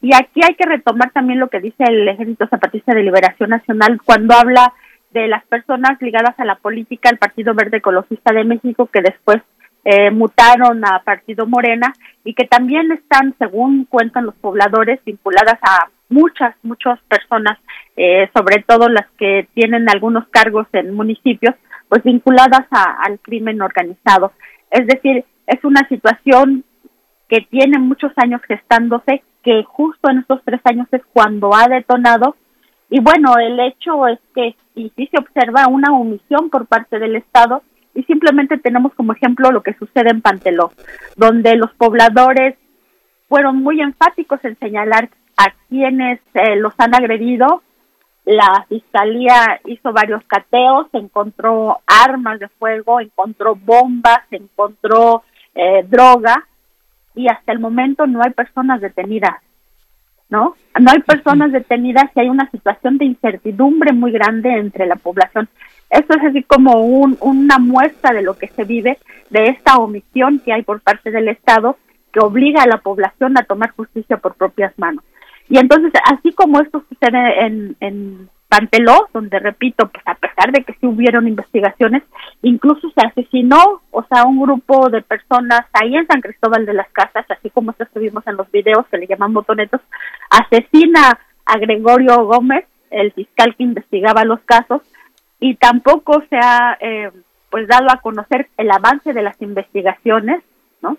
Y 0.01 0.15
aquí 0.15 0.39
hay 0.47 0.55
que 0.55 0.65
retomar 0.65 1.11
también 1.11 1.39
lo 1.39 1.49
que 1.49 1.59
dice 1.59 1.83
el 1.83 2.07
Ejército 2.07 2.47
Zapatista 2.47 2.93
de 2.93 3.03
Liberación 3.03 3.49
Nacional 3.49 3.99
cuando 4.05 4.33
habla 4.33 4.73
de 5.11 5.27
las 5.27 5.43
personas 5.45 6.01
ligadas 6.01 6.39
a 6.39 6.45
la 6.45 6.55
política, 6.55 7.09
el 7.09 7.17
Partido 7.17 7.53
Verde 7.53 7.77
Ecologista 7.77 8.33
de 8.33 8.45
México, 8.45 8.85
que 8.85 9.01
después 9.01 9.41
eh, 9.83 10.09
mutaron 10.09 10.85
a 10.85 10.99
Partido 11.03 11.47
Morena 11.47 11.91
y 12.23 12.33
que 12.33 12.47
también 12.47 12.93
están, 12.93 13.35
según 13.37 13.83
cuentan 13.83 14.25
los 14.25 14.35
pobladores, 14.35 15.03
vinculadas 15.03 15.59
a 15.63 15.89
muchas, 16.11 16.55
muchas 16.61 16.99
personas, 17.07 17.57
eh, 17.95 18.29
sobre 18.35 18.63
todo 18.63 18.89
las 18.89 19.07
que 19.17 19.47
tienen 19.53 19.89
algunos 19.89 20.27
cargos 20.29 20.67
en 20.73 20.93
municipios, 20.93 21.55
pues 21.89 22.03
vinculadas 22.03 22.67
al 22.71 23.19
crimen 23.19 23.61
organizado. 23.61 24.31
Es 24.69 24.85
decir, 24.87 25.25
es 25.47 25.63
una 25.63 25.87
situación 25.87 26.63
que 27.27 27.41
tiene 27.49 27.79
muchos 27.79 28.11
años 28.17 28.41
gestándose, 28.47 29.23
que 29.43 29.63
justo 29.63 30.09
en 30.09 30.19
estos 30.19 30.41
tres 30.45 30.61
años 30.65 30.87
es 30.91 31.01
cuando 31.11 31.55
ha 31.55 31.67
detonado. 31.67 32.35
Y 32.89 32.99
bueno, 32.99 33.37
el 33.37 33.59
hecho 33.59 34.07
es 34.07 34.19
que 34.35 34.55
y 34.75 34.91
sí 34.95 35.09
se 35.11 35.19
observa 35.19 35.67
una 35.67 35.91
omisión 35.93 36.49
por 36.49 36.67
parte 36.67 36.99
del 36.99 37.15
Estado 37.15 37.63
y 37.93 38.03
simplemente 38.03 38.57
tenemos 38.57 38.93
como 38.93 39.13
ejemplo 39.13 39.51
lo 39.51 39.63
que 39.63 39.73
sucede 39.73 40.11
en 40.11 40.21
Panteló, 40.21 40.71
donde 41.15 41.55
los 41.55 41.71
pobladores 41.73 42.55
fueron 43.27 43.63
muy 43.63 43.81
enfáticos 43.81 44.39
en 44.43 44.57
señalar 44.59 45.09
a 45.41 45.53
quienes 45.69 46.19
eh, 46.33 46.55
los 46.55 46.73
han 46.77 46.93
agredido. 46.93 47.63
La 48.25 48.65
fiscalía 48.69 49.59
hizo 49.65 49.91
varios 49.91 50.23
cateos, 50.25 50.87
encontró 50.93 51.79
armas 51.87 52.39
de 52.39 52.47
fuego, 52.49 52.99
encontró 52.99 53.55
bombas, 53.55 54.21
encontró 54.29 55.23
eh, 55.55 55.83
droga 55.87 56.47
y 57.15 57.27
hasta 57.27 57.51
el 57.51 57.59
momento 57.59 58.05
no 58.05 58.21
hay 58.23 58.31
personas 58.31 58.79
detenidas, 58.79 59.41
¿no? 60.29 60.55
No 60.79 60.91
hay 60.91 60.99
personas 60.99 61.51
detenidas 61.51 62.05
y 62.15 62.19
hay 62.19 62.29
una 62.29 62.49
situación 62.51 62.99
de 62.99 63.05
incertidumbre 63.05 63.91
muy 63.91 64.11
grande 64.11 64.53
entre 64.53 64.85
la 64.85 64.95
población. 64.95 65.49
Esto 65.89 66.15
es 66.15 66.23
así 66.23 66.43
como 66.43 66.83
un, 66.83 67.17
una 67.19 67.57
muestra 67.57 68.13
de 68.13 68.21
lo 68.21 68.37
que 68.37 68.47
se 68.47 68.63
vive, 68.63 68.99
de 69.31 69.47
esta 69.47 69.77
omisión 69.77 70.39
que 70.39 70.53
hay 70.53 70.61
por 70.61 70.79
parte 70.81 71.09
del 71.09 71.27
Estado 71.27 71.77
que 72.13 72.19
obliga 72.19 72.63
a 72.63 72.67
la 72.67 72.77
población 72.77 73.37
a 73.37 73.43
tomar 73.43 73.71
justicia 73.71 74.17
por 74.17 74.35
propias 74.35 74.77
manos. 74.77 75.03
Y 75.51 75.57
entonces, 75.57 75.91
así 76.05 76.31
como 76.31 76.61
esto 76.61 76.81
sucede 76.87 77.45
en, 77.45 77.75
en 77.81 78.29
Panteló, 78.47 79.09
donde 79.13 79.37
repito, 79.37 79.89
pues 79.89 80.01
a 80.07 80.15
pesar 80.15 80.49
de 80.53 80.63
que 80.63 80.71
sí 80.79 80.87
hubieron 80.87 81.27
investigaciones, 81.27 82.03
incluso 82.41 82.89
se 82.91 83.05
asesinó, 83.05 83.81
o 83.91 84.01
sea, 84.03 84.23
un 84.23 84.41
grupo 84.41 84.87
de 84.89 85.01
personas 85.01 85.65
ahí 85.73 85.93
en 85.93 86.07
San 86.07 86.21
Cristóbal 86.21 86.65
de 86.65 86.73
las 86.73 86.89
Casas, 86.91 87.25
así 87.29 87.49
como 87.49 87.71
esto 87.71 87.99
vimos 87.99 88.25
en 88.27 88.37
los 88.37 88.49
videos 88.49 88.87
que 88.87 88.97
le 88.97 89.07
llaman 89.07 89.33
botonetos, 89.33 89.81
asesina 90.29 91.19
a 91.45 91.57
Gregorio 91.57 92.23
Gómez, 92.23 92.63
el 92.89 93.11
fiscal 93.11 93.53
que 93.57 93.63
investigaba 93.63 94.23
los 94.23 94.39
casos, 94.45 94.81
y 95.41 95.55
tampoco 95.55 96.23
se 96.29 96.37
ha 96.37 96.77
eh, 96.79 97.11
pues 97.49 97.67
dado 97.67 97.87
a 97.91 97.99
conocer 97.99 98.47
el 98.55 98.71
avance 98.71 99.11
de 99.11 99.21
las 99.21 99.41
investigaciones, 99.41 100.43
¿no? 100.81 100.97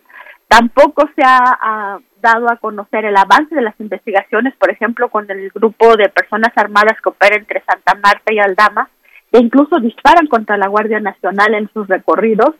Tampoco 0.52 1.08
se 1.16 1.22
ha 1.24 1.98
dado 2.20 2.52
a 2.52 2.56
conocer 2.56 3.06
el 3.06 3.16
avance 3.16 3.54
de 3.54 3.62
las 3.62 3.74
investigaciones, 3.80 4.54
por 4.56 4.70
ejemplo, 4.70 5.08
con 5.08 5.30
el 5.30 5.48
grupo 5.48 5.96
de 5.96 6.10
personas 6.10 6.52
armadas 6.56 7.00
que 7.02 7.08
opera 7.08 7.38
entre 7.38 7.64
Santa 7.64 7.94
Marta 7.94 8.34
y 8.34 8.38
Aldama, 8.38 8.90
que 9.32 9.38
incluso 9.38 9.80
disparan 9.80 10.26
contra 10.26 10.58
la 10.58 10.68
Guardia 10.68 11.00
Nacional 11.00 11.54
en 11.54 11.70
sus 11.72 11.88
recorridos, 11.88 12.54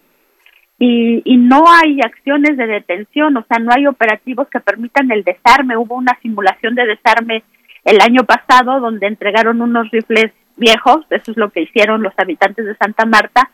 y, 0.78 1.20
y, 1.26 1.36
no 1.36 1.64
hay 1.68 2.00
acciones 2.00 2.56
de 2.56 2.66
detención, 2.66 3.36
o 3.36 3.44
sea, 3.44 3.58
no 3.58 3.70
hay 3.76 3.86
operativos 3.86 4.48
que 4.48 4.60
permitan 4.60 5.12
el 5.12 5.22
desarme. 5.22 5.76
Hubo 5.76 5.94
una 5.94 6.18
simulación 6.22 6.74
de 6.74 6.86
desarme 6.86 7.44
el 7.84 8.00
año 8.00 8.24
pasado 8.24 8.80
donde 8.80 9.06
entregaron 9.06 9.60
unos 9.60 9.90
rifles 9.90 10.32
viejos, 10.56 11.04
eso 11.10 11.30
es 11.30 11.36
lo 11.36 11.50
que 11.50 11.60
hicieron 11.60 12.02
los 12.02 12.14
habitantes 12.16 12.64
de 12.64 12.74
Santa 12.76 13.04
Marta, 13.04 13.50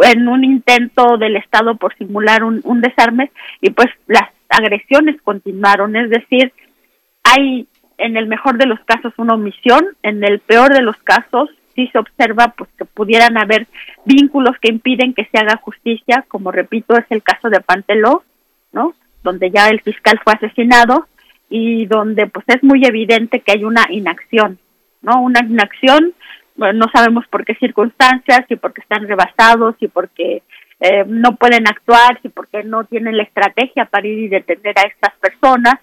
en 0.00 0.28
un 0.28 0.44
intento 0.44 1.16
del 1.18 1.36
Estado 1.36 1.76
por 1.76 1.96
simular 1.96 2.44
un, 2.44 2.80
desarme 2.80 3.30
y 3.60 3.70
pues 3.70 3.88
las 4.06 4.28
agresiones 4.48 5.20
continuaron, 5.22 5.96
es 5.96 6.10
decir, 6.10 6.52
hay 7.22 7.66
en 7.98 8.16
el 8.16 8.26
mejor 8.26 8.58
de 8.58 8.66
los 8.66 8.80
casos 8.80 9.12
una 9.16 9.34
omisión, 9.34 9.86
en 10.02 10.24
el 10.24 10.40
peor 10.40 10.74
de 10.74 10.82
los 10.82 10.96
casos 10.98 11.50
sí 11.74 11.88
se 11.92 11.98
observa 11.98 12.54
pues 12.56 12.68
que 12.76 12.84
pudieran 12.84 13.38
haber 13.38 13.66
vínculos 14.04 14.56
que 14.60 14.70
impiden 14.70 15.14
que 15.14 15.26
se 15.26 15.38
haga 15.38 15.56
justicia, 15.56 16.24
como 16.28 16.52
repito 16.52 16.96
es 16.96 17.06
el 17.10 17.22
caso 17.22 17.48
de 17.48 17.60
Panteló, 17.60 18.24
¿no? 18.72 18.94
Donde 19.22 19.50
ya 19.50 19.68
el 19.68 19.80
fiscal 19.80 20.20
fue 20.22 20.34
asesinado 20.34 21.06
y 21.48 21.86
donde 21.86 22.26
pues 22.26 22.44
es 22.48 22.62
muy 22.62 22.84
evidente 22.84 23.40
que 23.40 23.52
hay 23.52 23.64
una 23.64 23.86
inacción, 23.90 24.58
¿no? 25.00 25.22
Una 25.22 25.40
inacción 25.40 26.12
no 26.56 26.86
sabemos 26.92 27.26
por 27.28 27.44
qué 27.44 27.54
circunstancias, 27.56 28.44
si 28.48 28.56
porque 28.56 28.82
están 28.82 29.06
rebasados, 29.06 29.76
si 29.78 29.88
porque 29.88 30.42
eh, 30.80 31.04
no 31.06 31.36
pueden 31.36 31.66
actuar, 31.66 32.20
si 32.22 32.28
porque 32.28 32.62
no 32.64 32.84
tienen 32.84 33.16
la 33.16 33.22
estrategia 33.22 33.86
para 33.86 34.06
ir 34.06 34.18
y 34.18 34.28
detener 34.28 34.78
a 34.78 34.88
estas 34.88 35.14
personas, 35.18 35.74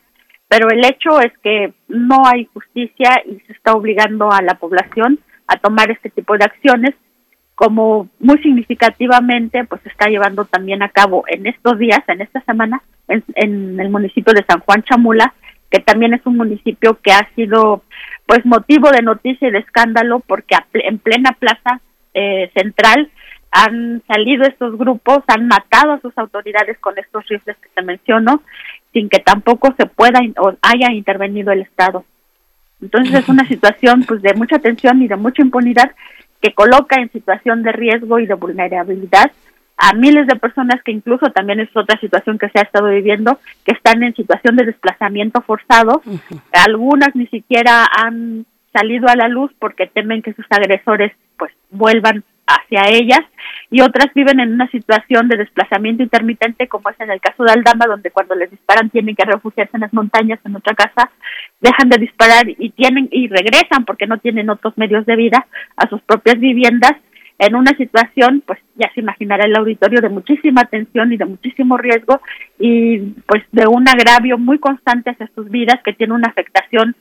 pero 0.47 0.69
el 0.69 0.83
hecho 0.83 1.21
es 1.21 1.31
que 1.43 1.73
no 1.87 2.25
hay 2.25 2.49
justicia 2.53 3.21
y 3.25 3.39
se 3.45 3.53
está 3.53 3.73
obligando 3.73 4.31
a 4.31 4.41
la 4.41 4.55
población 4.55 5.19
a 5.47 5.57
tomar 5.57 5.89
este 5.91 6.09
tipo 6.09 6.37
de 6.37 6.45
acciones, 6.45 6.95
como 7.55 8.09
muy 8.19 8.37
significativamente 8.39 9.63
pues 9.65 9.81
se 9.81 9.89
está 9.89 10.07
llevando 10.07 10.45
también 10.45 10.81
a 10.81 10.89
cabo 10.89 11.23
en 11.27 11.45
estos 11.45 11.77
días, 11.77 11.99
en 12.07 12.21
esta 12.21 12.41
semana, 12.41 12.81
en, 13.07 13.23
en 13.35 13.79
el 13.79 13.89
municipio 13.89 14.33
de 14.33 14.45
San 14.47 14.59
Juan 14.61 14.83
Chamula, 14.83 15.33
que 15.69 15.79
también 15.79 16.13
es 16.13 16.25
un 16.25 16.37
municipio 16.37 16.99
que 17.01 17.11
ha 17.11 17.29
sido 17.35 17.83
pues 18.29 18.45
motivo 18.45 18.91
de 18.91 19.01
noticia 19.01 19.47
y 19.47 19.51
de 19.51 19.57
escándalo 19.57 20.19
porque 20.19 20.55
en 20.73 20.99
plena 20.99 21.31
plaza 21.31 21.81
eh, 22.13 22.51
central 22.53 23.09
han 23.49 24.03
salido 24.05 24.43
estos 24.43 24.77
grupos, 24.77 25.23
han 25.25 25.47
matado 25.47 25.93
a 25.93 25.99
sus 25.99 26.15
autoridades 26.15 26.77
con 26.77 26.95
estos 26.99 27.27
rifles 27.27 27.57
que 27.57 27.69
se 27.73 27.81
mencionó, 27.81 28.43
sin 28.93 29.09
que 29.09 29.17
tampoco 29.17 29.73
se 29.79 29.87
pueda 29.87 30.19
o 30.37 30.53
haya 30.61 30.91
intervenido 30.91 31.51
el 31.51 31.61
Estado. 31.61 32.05
Entonces 32.79 33.15
es 33.15 33.29
una 33.29 33.45
situación 33.47 34.03
pues 34.07 34.21
de 34.21 34.35
mucha 34.35 34.59
tensión 34.59 35.01
y 35.01 35.07
de 35.07 35.15
mucha 35.15 35.41
impunidad 35.41 35.89
que 36.39 36.53
coloca 36.53 37.01
en 37.01 37.11
situación 37.11 37.63
de 37.63 37.71
riesgo 37.71 38.19
y 38.19 38.27
de 38.27 38.35
vulnerabilidad 38.35 39.31
a 39.79 39.93
miles 39.93 40.27
de 40.27 40.35
personas 40.35 40.83
que 40.83 40.91
incluso 40.91 41.31
también 41.31 41.61
es 41.61 41.69
otra 41.73 41.97
situación 42.01 42.37
que 42.37 42.49
se 42.49 42.59
ha 42.59 42.63
estado 42.63 42.89
viviendo, 42.89 43.39
que 43.65 43.71
están 43.71 44.03
en 44.03 44.13
situación 44.13 44.57
de 44.57 44.65
desplazamiento 44.65 45.41
forzado. 45.41 46.01
Algunas 46.51 47.15
ni 47.15 47.27
siquiera 47.27 47.87
han 47.89 48.45
salido 48.73 49.07
a 49.07 49.15
la 49.15 49.29
luz 49.29 49.51
porque 49.57 49.87
temen 49.87 50.21
que 50.21 50.33
sus 50.33 50.45
agresores 50.49 51.13
pues 51.37 51.53
vuelvan 51.71 52.25
hacia 52.45 52.89
ellas. 52.89 53.21
Y 53.71 53.79
otras 53.81 54.13
viven 54.13 54.41
en 54.41 54.53
una 54.53 54.69
situación 54.69 55.29
de 55.29 55.37
desplazamiento 55.37 56.03
intermitente 56.03 56.67
como 56.67 56.89
es 56.89 56.99
en 56.99 57.11
el 57.11 57.21
caso 57.21 57.43
de 57.43 57.53
Aldama 57.53 57.85
donde 57.87 58.11
cuando 58.11 58.35
les 58.35 58.51
disparan 58.51 58.89
tienen 58.89 59.15
que 59.15 59.25
refugiarse 59.25 59.77
en 59.77 59.81
las 59.81 59.93
montañas 59.93 60.39
en 60.43 60.55
otra 60.55 60.73
casa 60.73 61.11
dejan 61.61 61.87
de 61.89 61.99
disparar 61.99 62.49
y 62.49 62.69
tienen 62.71 63.07
y 63.11 63.27
regresan 63.27 63.85
porque 63.85 64.07
no 64.07 64.17
tienen 64.17 64.49
otros 64.49 64.75
medios 64.77 65.05
de 65.05 65.15
vida 65.15 65.45
a 65.77 65.87
sus 65.87 66.01
propias 66.01 66.39
viviendas 66.39 66.93
en 67.39 67.55
una 67.55 67.71
situación, 67.77 68.43
pues 68.45 68.59
ya 68.75 68.91
se 68.93 68.99
imaginará 68.99 69.45
el 69.45 69.55
auditorio 69.55 70.01
de 70.01 70.09
muchísima 70.09 70.65
tensión 70.65 71.13
y 71.13 71.17
de 71.17 71.25
muchísimo 71.25 71.77
riesgo 71.77 72.19
y 72.59 72.99
pues 73.25 73.43
de 73.53 73.65
un 73.65 73.87
agravio 73.87 74.37
muy 74.37 74.59
constante 74.59 75.11
hacia 75.11 75.31
sus 75.33 75.49
vidas 75.49 75.79
que 75.83 75.93
tiene 75.93 76.13
una 76.13 76.27
afectación 76.27 76.95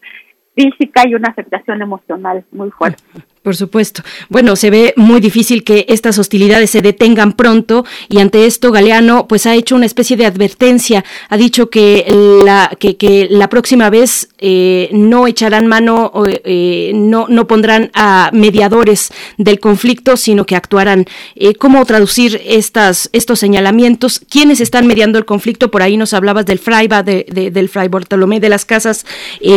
física 0.54 1.02
y 1.06 1.14
una 1.14 1.30
afectación 1.30 1.82
emocional 1.82 2.44
muy 2.52 2.70
fuerte. 2.70 3.02
Por 3.48 3.56
supuesto. 3.56 4.02
Bueno, 4.28 4.56
se 4.56 4.68
ve 4.68 4.92
muy 4.96 5.22
difícil 5.22 5.64
que 5.64 5.86
estas 5.88 6.18
hostilidades 6.18 6.68
se 6.68 6.82
detengan 6.82 7.32
pronto 7.32 7.86
y 8.10 8.18
ante 8.18 8.44
esto 8.44 8.70
Galeano 8.72 9.26
pues 9.26 9.46
ha 9.46 9.54
hecho 9.54 9.74
una 9.74 9.86
especie 9.86 10.18
de 10.18 10.26
advertencia, 10.26 11.02
ha 11.30 11.38
dicho 11.38 11.70
que 11.70 12.04
la, 12.44 12.70
que, 12.78 13.26
la 13.30 13.48
próxima 13.48 13.88
vez 13.88 14.28
eh, 14.36 14.90
no 14.92 15.26
echarán 15.26 15.66
mano, 15.66 16.12
eh, 16.26 16.92
no, 16.94 17.24
no 17.30 17.46
pondrán 17.46 17.90
a 17.94 18.28
mediadores 18.34 19.12
del 19.38 19.60
conflicto, 19.60 20.18
sino 20.18 20.44
que 20.44 20.54
actuarán. 20.54 21.06
Eh, 21.34 21.54
¿Cómo 21.54 21.86
traducir 21.86 22.42
estas, 22.44 23.08
estos 23.14 23.38
señalamientos? 23.38 24.20
¿Quiénes 24.28 24.60
están 24.60 24.86
mediando 24.86 25.18
el 25.18 25.24
conflicto? 25.24 25.70
Por 25.70 25.80
ahí 25.80 25.96
nos 25.96 26.12
hablabas 26.12 26.44
del 26.44 26.58
Fraiba, 26.58 27.02
de, 27.02 27.24
del 27.50 27.70
Fray 27.70 27.88
Bartolomé 27.88 28.40
de 28.40 28.50
las 28.50 28.66
Casas. 28.66 29.06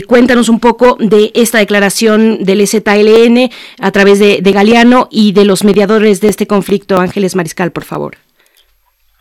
cuéntanos 0.08 0.48
un 0.48 0.62
poco 0.62 0.96
de 0.98 1.32
esta 1.36 1.58
declaración 1.58 2.46
del 2.46 2.66
ZLN 2.66 3.52
a 3.82 3.92
través 3.92 4.20
de, 4.20 4.40
Galeano 4.52 5.08
y 5.10 5.34
de 5.34 5.46
los 5.46 5.64
mediadores 5.64 6.22
de 6.22 6.28
este 6.28 6.48
conflicto. 6.48 7.00
Ángeles 7.00 7.36
Mariscal, 7.36 7.72
por 7.72 7.84
favor. 7.84 8.16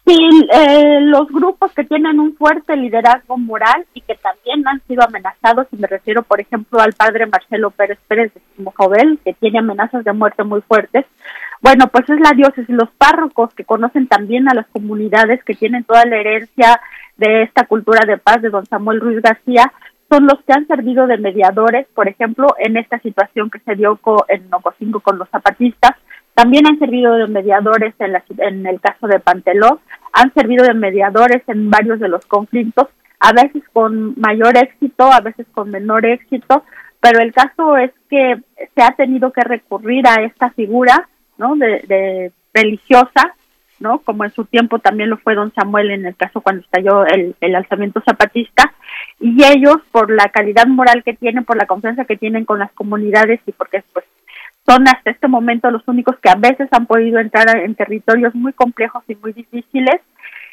Sí, 0.07 0.17
eh, 0.53 0.99
los 1.03 1.29
grupos 1.29 1.73
que 1.73 1.85
tienen 1.85 2.19
un 2.19 2.35
fuerte 2.37 2.77
liderazgo 2.77 3.39
moral 3.39 3.87
y 3.95 4.01
que 4.01 4.17
también 4.17 4.67
han 4.67 4.83
sido 4.87 5.05
amenazados, 5.05 5.67
y 5.73 5.77
me 5.77 5.87
refiero, 5.87 6.23
por 6.23 6.41
ejemplo, 6.41 6.81
al 6.81 6.93
padre 6.93 7.27
Marcelo 7.27 7.71
Pérez 7.71 7.99
Pérez 8.09 8.33
de 8.35 8.71
Jovel, 8.75 9.19
que 9.25 9.35
tiene 9.35 9.61
amenazas 9.61 10.05
de 10.05 10.13
muerte 10.13 10.43
muy 10.43 10.61
fuertes. 10.63 11.07
Bueno, 11.63 11.89
pues 11.89 12.09
es 12.09 12.19
la 12.19 12.33
diócesis, 12.33 12.69
los 12.71 12.91
párrocos 12.91 13.55
que 13.55 13.65
conocen 13.65 14.09
también 14.09 14.49
a 14.49 14.55
las 14.55 14.67
comunidades 14.69 15.45
que 15.45 15.55
tienen 15.55 15.85
toda 15.85 16.05
la 16.07 16.17
herencia 16.17 16.81
de 17.17 17.43
esta 17.43 17.67
cultura 17.67 18.05
de 18.07 18.17
paz 18.17 18.41
de 18.41 18.49
don 18.49 18.65
Samuel 18.67 19.01
Ruiz 19.01 19.21
García, 19.23 19.71
son 20.11 20.27
los 20.27 20.43
que 20.45 20.53
han 20.53 20.67
servido 20.67 21.07
de 21.07 21.19
mediadores, 21.19 21.87
por 21.95 22.09
ejemplo, 22.09 22.49
en 22.59 22.77
esta 22.77 22.99
situación 22.99 23.49
que 23.49 23.61
se 23.61 23.77
dio 23.77 23.99
en 24.29 24.51
Nococinco 24.51 25.01
con 25.01 25.19
los 25.19 25.29
zapatistas, 25.31 25.93
también 26.35 26.67
han 26.67 26.79
servido 26.79 27.15
de 27.15 27.29
mediadores 27.29 27.95
en, 27.99 28.17
en 28.39 28.67
el 28.67 28.81
caso 28.81 29.07
de 29.07 29.21
Panteló, 29.21 29.81
han 30.13 30.33
servido 30.35 30.65
de 30.65 30.75
mediadores 30.75 31.43
en 31.47 31.71
varios 31.71 32.01
de 32.01 32.09
los 32.09 32.27
conflictos, 32.27 32.89
a 33.21 33.33
veces 33.33 33.63
con 33.73 34.15
mayor 34.19 34.57
éxito, 34.57 35.05
a 35.05 35.21
veces 35.21 35.47
con 35.53 35.71
menor 35.71 36.05
éxito, 36.07 36.65
pero 37.01 37.21
el 37.21 37.33
caso 37.33 37.77
es 37.77 37.93
que 38.09 38.37
se 38.75 38.83
ha 38.83 38.91
tenido 38.97 39.33
que 39.33 39.43
recurrir 39.43 40.07
a 40.09 40.23
esta 40.25 40.51
figura 40.51 41.09
¿no? 41.39 41.55
de 41.57 42.33
religiosa 42.53 43.35
¿no? 43.81 43.99
Como 44.01 44.25
en 44.25 44.33
su 44.33 44.45
tiempo 44.45 44.79
también 44.79 45.11
lo 45.11 45.17
fue 45.17 45.35
don 45.35 45.53
Samuel 45.55 45.91
en 45.91 46.07
el 46.07 46.17
caso 46.17 46.41
cuando 46.41 46.63
estalló 46.63 47.05
el, 47.07 47.35
el 47.41 47.55
alzamiento 47.57 48.03
zapatista, 48.07 48.73
y 49.19 49.43
ellos 49.45 49.77
por 49.91 50.11
la 50.11 50.29
calidad 50.29 50.67
moral 50.67 51.03
que 51.03 51.15
tienen, 51.15 51.45
por 51.45 51.57
la 51.57 51.67
confianza 51.67 52.05
que 52.05 52.17
tienen 52.17 52.45
con 52.45 52.59
las 52.59 52.73
comunidades 52.73 53.41
y 53.47 53.53
porque 53.53 53.83
pues 53.93 54.05
son 54.67 54.87
hasta 54.87 55.11
este 55.11 55.29
momento 55.29 55.71
los 55.71 55.87
únicos 55.89 56.17
que 56.21 56.31
a 56.31 56.37
veces 56.37 56.69
han 56.71 56.87
podido 56.87 57.19
entrar 57.19 57.57
en 57.57 57.75
territorios 57.75 58.35
muy 58.35 58.53
complejos 58.53 59.03
y 59.09 59.17
muy 59.17 59.33
difíciles, 59.33 60.01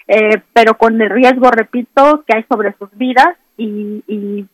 eh, 0.07 0.41
pero 0.53 0.77
con 0.77 0.99
el 1.01 1.09
riesgo, 1.09 1.51
repito, 1.51 2.23
que 2.25 2.37
hay 2.37 2.45
sobre 2.49 2.73
sus 2.79 2.89
vidas 2.97 3.37
y, 3.57 4.03
y 4.07 4.45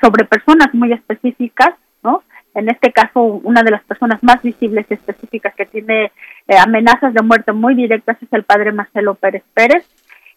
sobre 0.00 0.24
personas 0.24 0.72
muy 0.74 0.92
específicas, 0.92 1.70
¿no? 2.02 2.22
En 2.58 2.68
este 2.68 2.92
caso, 2.92 3.22
una 3.22 3.62
de 3.62 3.70
las 3.70 3.84
personas 3.84 4.20
más 4.24 4.42
visibles 4.42 4.84
y 4.90 4.94
específicas 4.94 5.54
que 5.54 5.64
tiene 5.64 6.10
eh, 6.48 6.58
amenazas 6.58 7.14
de 7.14 7.22
muerte 7.22 7.52
muy 7.52 7.76
directas 7.76 8.20
es 8.20 8.28
el 8.32 8.42
padre 8.42 8.72
Marcelo 8.72 9.14
Pérez 9.14 9.44
Pérez. 9.54 9.86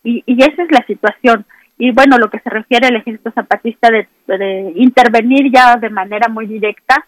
Y, 0.03 0.23
esa 0.27 0.61
es 0.61 0.71
la 0.71 0.85
situación. 0.85 1.45
Y 1.79 1.91
bueno, 1.91 2.19
lo 2.19 2.29
que 2.29 2.39
se 2.39 2.49
refiere 2.51 2.87
al 2.87 2.95
ejército 2.95 3.31
zapatista 3.31 3.89
de, 3.89 4.07
de, 4.27 4.71
intervenir 4.75 5.51
ya 5.51 5.77
de 5.77 5.89
manera 5.89 6.27
muy 6.27 6.45
directa, 6.45 7.07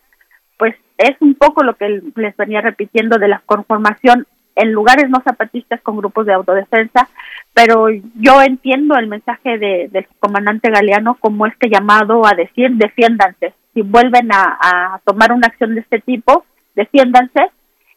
pues 0.58 0.74
es 0.98 1.16
un 1.20 1.36
poco 1.36 1.64
lo 1.64 1.76
que 1.76 2.02
les 2.16 2.36
venía 2.36 2.62
repitiendo 2.62 3.20
de 3.20 3.28
la 3.28 3.44
conformación 3.46 4.26
en 4.56 4.72
lugares 4.72 5.10
no 5.10 5.22
zapatistas 5.24 5.80
con 5.82 5.98
grupos 5.98 6.26
de 6.26 6.34
autodefensa, 6.34 7.08
pero 7.54 7.88
yo 7.90 8.42
entiendo 8.42 8.96
el 8.96 9.08
mensaje 9.08 9.58
de, 9.60 9.90
del 9.92 10.08
comandante 10.20 10.72
Galeano 10.72 11.16
como 11.20 11.46
este 11.46 11.70
llamado 11.70 12.26
a 12.26 12.34
decir 12.36 12.72
defiéndanse, 12.72 13.54
si 13.74 13.82
vuelven 13.82 14.30
a, 14.32 15.02
tomar 15.06 15.32
una 15.32 15.48
acción 15.48 15.76
de 15.76 15.82
este 15.82 16.00
tipo, 16.00 16.46
defiéndanse. 16.76 17.52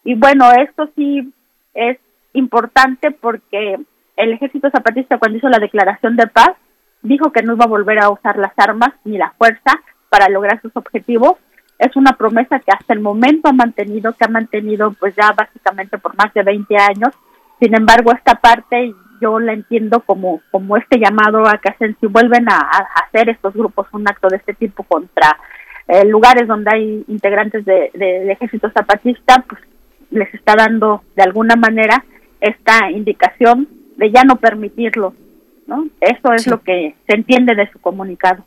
Y 0.05 0.15
bueno, 0.15 0.51
esto 0.53 0.89
sí 0.97 1.33
es 1.75 1.99
importante 2.33 3.11
porque 3.11 3.79
el 4.17 4.33
ejército 4.33 4.71
zapatista 4.71 5.19
cuando 5.19 5.39
hizo 5.39 5.49
la 5.49 5.59
declaración 5.59 6.17
de 6.17 6.27
paz 6.27 6.51
dijo 7.03 7.31
que 7.33 7.43
no 7.43 7.55
iba 7.55 7.65
a 7.65 7.69
volver 7.69 7.99
a 7.99 8.11
usar 8.11 8.39
las 8.39 8.53
armas 8.57 8.91
ni 9.05 9.19
la 9.19 9.33
fuerza 9.39 9.81
para 10.09 10.29
lograr 10.29 10.61
sus 10.63 10.75
objetivos. 10.77 11.35
Es 11.79 11.95
una 11.95 12.13
promesa 12.13 12.59
que 12.59 12.73
hasta 12.73 12.95
el 12.95 13.01
momento 13.01 13.49
ha 13.49 13.53
mantenido, 13.53 14.15
que 14.15 14.25
ha 14.25 14.29
mantenido 14.29 14.93
pues 14.99 15.15
ya 15.15 15.33
básicamente 15.33 15.99
por 15.99 16.17
más 16.17 16.33
de 16.33 16.43
20 16.43 16.75
años. 16.77 17.15
Sin 17.61 17.75
embargo, 17.75 18.13
esta 18.13 18.37
parte 18.37 18.95
yo 19.21 19.39
la 19.39 19.53
entiendo 19.53 20.01
como, 20.01 20.41
como 20.51 20.77
este 20.77 20.99
llamado 20.99 21.47
a 21.47 21.59
que 21.59 21.71
hacen, 21.71 21.97
si 22.01 22.07
vuelven 22.07 22.49
a 22.51 22.59
hacer 23.05 23.29
estos 23.29 23.55
grupos 23.55 23.87
un 23.93 24.09
acto 24.09 24.29
de 24.29 24.37
este 24.37 24.55
tipo 24.55 24.83
contra 24.83 25.39
eh, 25.89 26.05
lugares 26.05 26.49
donde 26.49 26.71
hay 26.73 27.05
integrantes 27.09 27.65
de, 27.65 27.91
de, 27.95 28.33
ejército 28.33 28.71
zapatista, 28.71 29.45
pues 29.49 29.61
les 30.11 30.33
está 30.35 30.55
dando 30.57 31.03
de 31.15 31.23
alguna 31.23 31.57
manera 31.57 32.05
esta 32.41 32.91
indicación 32.91 33.69
de 33.97 34.11
ya 34.11 34.25
no 34.25 34.37
permitirlo 34.37 35.15
¿no? 35.67 35.89
Eso 36.01 36.33
es 36.33 36.47
lo 36.47 36.61
que 36.63 36.95
se 37.07 37.15
entiende 37.15 37.55
de 37.55 37.71
su 37.71 37.79
comunicado. 37.79 38.45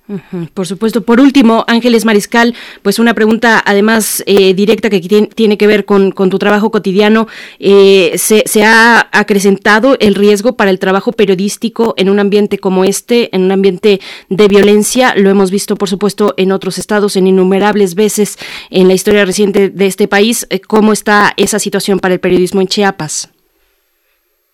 por 0.53 0.65
supuesto. 0.65 1.03
Por 1.03 1.19
último, 1.19 1.65
Ángeles 1.67 2.05
Mariscal, 2.05 2.55
pues 2.81 2.99
una 2.99 3.13
pregunta 3.13 3.61
además 3.65 4.23
eh, 4.25 4.53
directa 4.53 4.89
que 4.89 4.99
tiene, 4.99 5.57
que 5.57 5.67
ver 5.67 5.85
con, 5.85 6.13
tu 6.13 6.39
trabajo 6.39 6.71
cotidiano. 6.71 7.27
Eh, 7.59 8.13
se, 8.17 8.43
se, 8.45 8.63
ha 8.63 9.09
acrecentado 9.11 9.97
el 9.99 10.15
riesgo 10.15 10.55
para 10.55 10.71
el 10.71 10.79
trabajo 10.79 11.11
periodístico 11.11 11.93
en 11.97 12.09
un 12.09 12.19
ambiente 12.19 12.57
como 12.57 12.85
este, 12.85 13.35
en 13.35 13.43
un 13.43 13.51
ambiente 13.51 13.99
de 14.29 14.47
violencia. 14.47 15.13
Lo 15.15 15.29
hemos 15.29 15.51
visto, 15.51 15.75
por 15.75 15.89
supuesto, 15.89 16.33
en 16.37 16.51
otros 16.51 16.77
estados, 16.77 17.15
en 17.15 17.27
innumerables 17.27 17.95
veces 17.95 18.37
en 18.69 18.87
la 18.87 18.93
historia 18.93 19.25
reciente 19.25 19.69
de 19.69 19.85
este 19.85 20.07
país. 20.07 20.47
Eh, 20.49 20.59
¿Cómo 20.59 20.93
está 20.93 21.33
esa 21.37 21.59
situación 21.59 21.99
para 21.99 22.13
el 22.13 22.19
periodismo 22.19 22.61
en 22.61 22.67
Chiapas? 22.67 23.31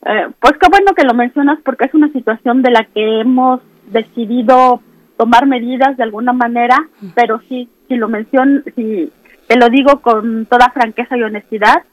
Eh, 0.06 0.28
pues 0.40 0.54
qué 0.60 0.68
bueno 0.70 0.94
que 0.94 1.04
lo 1.04 1.14
mencionas 1.14 1.60
porque 1.64 1.86
es 1.86 1.94
una 1.94 2.12
situación 2.12 2.62
de 2.62 2.72
la 2.72 2.84
que 2.84 3.22
hemos 3.22 3.62
decidido 3.88 4.82
tomar 5.18 5.48
medidas 5.48 5.98
de 5.98 6.04
alguna 6.04 6.34
manera, 6.34 6.78
pero 7.16 7.42
sí, 7.50 7.70
si 7.88 7.96
lo 7.96 8.08
menciono, 8.08 8.62
si 8.76 9.12
te 9.48 9.58
lo 9.58 9.70
digo 9.70 10.02
con 10.02 10.46
toda 10.46 10.72
franqueza 10.72 11.18
y 11.18 11.24
honestidad, 11.24 11.84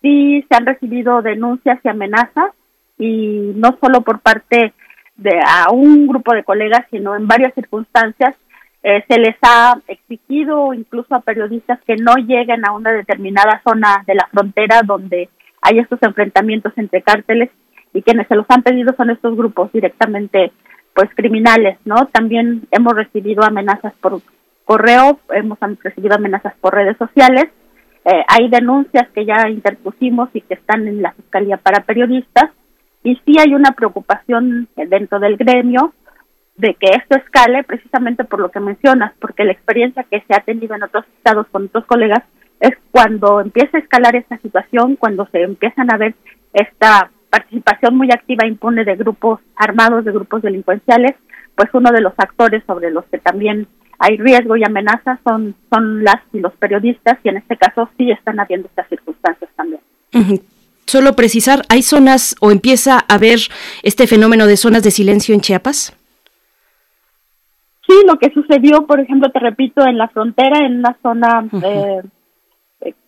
sí 0.00 0.44
se 0.48 0.56
han 0.56 0.66
recibido 0.66 1.20
denuncias 1.20 1.80
y 1.82 1.88
amenazas 1.88 2.52
y 2.98 3.52
no 3.56 3.76
solo 3.80 4.02
por 4.02 4.20
parte 4.20 4.72
de 5.16 5.40
a 5.46 5.70
un 5.70 6.06
grupo 6.06 6.34
de 6.34 6.44
colegas, 6.44 6.86
sino 6.90 7.14
en 7.16 7.26
varias 7.26 7.54
circunstancias 7.54 8.36
eh, 8.82 9.04
se 9.08 9.18
les 9.18 9.36
ha 9.42 9.80
exigido 9.88 10.74
incluso 10.74 11.14
a 11.14 11.20
periodistas 11.20 11.80
que 11.86 11.96
no 11.96 12.16
lleguen 12.16 12.66
a 12.66 12.72
una 12.72 12.92
determinada 12.92 13.62
zona 13.66 14.04
de 14.06 14.14
la 14.14 14.28
frontera 14.30 14.82
donde 14.84 15.28
hay 15.64 15.78
estos 15.78 16.00
enfrentamientos 16.02 16.72
entre 16.76 17.02
cárteles 17.02 17.50
y 17.94 18.02
quienes 18.02 18.28
se 18.28 18.36
los 18.36 18.46
han 18.50 18.62
pedido 18.62 18.94
son 18.96 19.10
estos 19.10 19.34
grupos 19.34 19.72
directamente 19.72 20.52
pues 20.94 21.08
criminales, 21.16 21.78
¿no? 21.84 22.06
También 22.12 22.68
hemos 22.70 22.94
recibido 22.94 23.42
amenazas 23.42 23.94
por 24.00 24.20
correo, 24.64 25.18
hemos 25.32 25.58
recibido 25.82 26.14
amenazas 26.14 26.54
por 26.60 26.74
redes 26.74 26.96
sociales, 26.98 27.46
eh, 28.04 28.24
hay 28.28 28.48
denuncias 28.50 29.08
que 29.14 29.24
ya 29.24 29.48
interpusimos 29.48 30.28
y 30.34 30.42
que 30.42 30.54
están 30.54 30.86
en 30.86 31.00
la 31.00 31.12
Fiscalía 31.12 31.56
para 31.56 31.84
periodistas 31.84 32.50
y 33.02 33.16
sí 33.24 33.34
hay 33.38 33.54
una 33.54 33.72
preocupación 33.72 34.68
dentro 34.76 35.18
del 35.18 35.36
gremio 35.38 35.94
de 36.56 36.74
que 36.74 36.90
esto 36.94 37.16
escale 37.16 37.64
precisamente 37.64 38.24
por 38.24 38.40
lo 38.40 38.50
que 38.50 38.60
mencionas, 38.60 39.14
porque 39.18 39.44
la 39.44 39.52
experiencia 39.52 40.04
que 40.04 40.22
se 40.28 40.34
ha 40.34 40.40
tenido 40.40 40.74
en 40.74 40.82
otros 40.82 41.06
estados 41.16 41.46
con 41.48 41.64
otros 41.64 41.86
colegas 41.86 42.22
es 42.64 42.74
cuando 42.90 43.40
empieza 43.40 43.76
a 43.76 43.80
escalar 43.80 44.16
esta 44.16 44.38
situación, 44.38 44.96
cuando 44.96 45.28
se 45.30 45.42
empiezan 45.42 45.92
a 45.92 45.98
ver 45.98 46.14
esta 46.54 47.10
participación 47.28 47.94
muy 47.96 48.08
activa 48.10 48.46
impune 48.46 48.84
de 48.84 48.96
grupos 48.96 49.40
armados, 49.56 50.04
de 50.04 50.12
grupos 50.12 50.40
delincuenciales, 50.40 51.14
pues 51.54 51.68
uno 51.74 51.90
de 51.92 52.00
los 52.00 52.14
actores 52.16 52.62
sobre 52.66 52.90
los 52.90 53.04
que 53.06 53.18
también 53.18 53.66
hay 53.98 54.16
riesgo 54.16 54.56
y 54.56 54.64
amenaza 54.64 55.18
son, 55.24 55.54
son 55.70 56.04
las 56.04 56.16
y 56.32 56.40
los 56.40 56.54
periodistas 56.54 57.18
y 57.22 57.28
en 57.28 57.36
este 57.36 57.56
caso 57.56 57.88
sí 57.98 58.10
están 58.10 58.40
habiendo 58.40 58.68
estas 58.68 58.88
circunstancias 58.88 59.50
también. 59.56 59.80
Solo 60.86 61.14
precisar, 61.14 61.62
¿hay 61.68 61.82
zonas 61.82 62.34
o 62.40 62.50
empieza 62.50 62.96
a 62.96 63.14
haber 63.14 63.40
este 63.82 64.06
fenómeno 64.06 64.46
de 64.46 64.56
zonas 64.56 64.82
de 64.82 64.90
silencio 64.90 65.34
en 65.34 65.42
Chiapas? 65.42 65.94
Sí, 67.86 67.94
lo 68.06 68.16
que 68.18 68.32
sucedió, 68.32 68.86
por 68.86 69.00
ejemplo, 69.00 69.30
te 69.30 69.38
repito, 69.38 69.86
en 69.86 69.98
la 69.98 70.08
frontera, 70.08 70.64
en 70.64 70.78
una 70.78 70.96
zona 71.02 71.46
eh, 71.62 72.00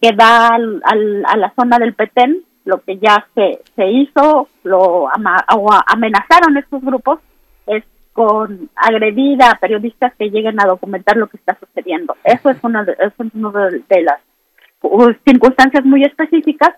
que 0.00 0.12
da 0.12 0.48
al, 0.48 0.82
a 1.26 1.36
la 1.36 1.52
zona 1.54 1.78
del 1.78 1.94
Petén, 1.94 2.42
lo 2.64 2.82
que 2.82 2.98
ya 2.98 3.26
se, 3.34 3.86
hizo, 3.88 4.48
lo 4.64 5.08
amenazaron 5.08 6.56
estos 6.56 6.82
grupos, 6.82 7.20
es 7.66 7.84
con 8.12 8.70
agredir 8.74 9.42
a 9.42 9.58
periodistas 9.60 10.14
que 10.18 10.30
lleguen 10.30 10.60
a 10.60 10.66
documentar 10.66 11.16
lo 11.16 11.28
que 11.28 11.36
está 11.36 11.56
sucediendo. 11.60 12.16
Eso 12.24 12.50
es 12.50 12.58
una 12.62 12.82
de, 12.84 12.96
es 12.98 13.12
una 13.18 13.68
de 13.68 14.02
las 14.02 14.20
circunstancias 15.24 15.84
muy 15.84 16.02
específicas 16.02 16.70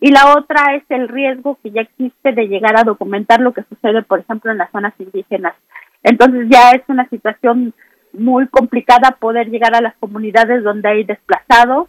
y 0.00 0.10
la 0.10 0.34
otra 0.36 0.74
es 0.74 0.84
el 0.90 1.08
riesgo 1.08 1.58
que 1.62 1.70
ya 1.70 1.82
existe 1.82 2.32
de 2.32 2.48
llegar 2.48 2.78
a 2.78 2.84
documentar 2.84 3.40
lo 3.40 3.52
que 3.52 3.64
sucede, 3.64 4.02
por 4.02 4.20
ejemplo, 4.20 4.50
en 4.50 4.58
las 4.58 4.70
zonas 4.70 4.94
indígenas. 4.98 5.54
Entonces 6.02 6.46
ya 6.50 6.72
es 6.72 6.82
una 6.88 7.08
situación 7.08 7.74
muy 8.12 8.46
complicada 8.48 9.16
poder 9.18 9.50
llegar 9.50 9.74
a 9.74 9.80
las 9.80 9.94
comunidades 9.96 10.62
donde 10.62 10.88
hay 10.88 11.04
desplazados, 11.04 11.88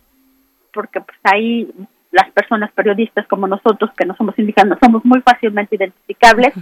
porque 0.73 1.02
pues 1.02 1.18
ahí 1.23 1.69
las 2.11 2.30
personas 2.31 2.72
periodistas 2.72 3.27
como 3.27 3.48
nosotros, 3.48 3.91
que 3.98 4.06
no 4.06 4.15
somos 4.15 4.38
indígenas, 4.39 4.80
somos 4.81 5.03
muy 5.06 5.22
fácilmente 5.22 5.76
identificables. 5.76 6.53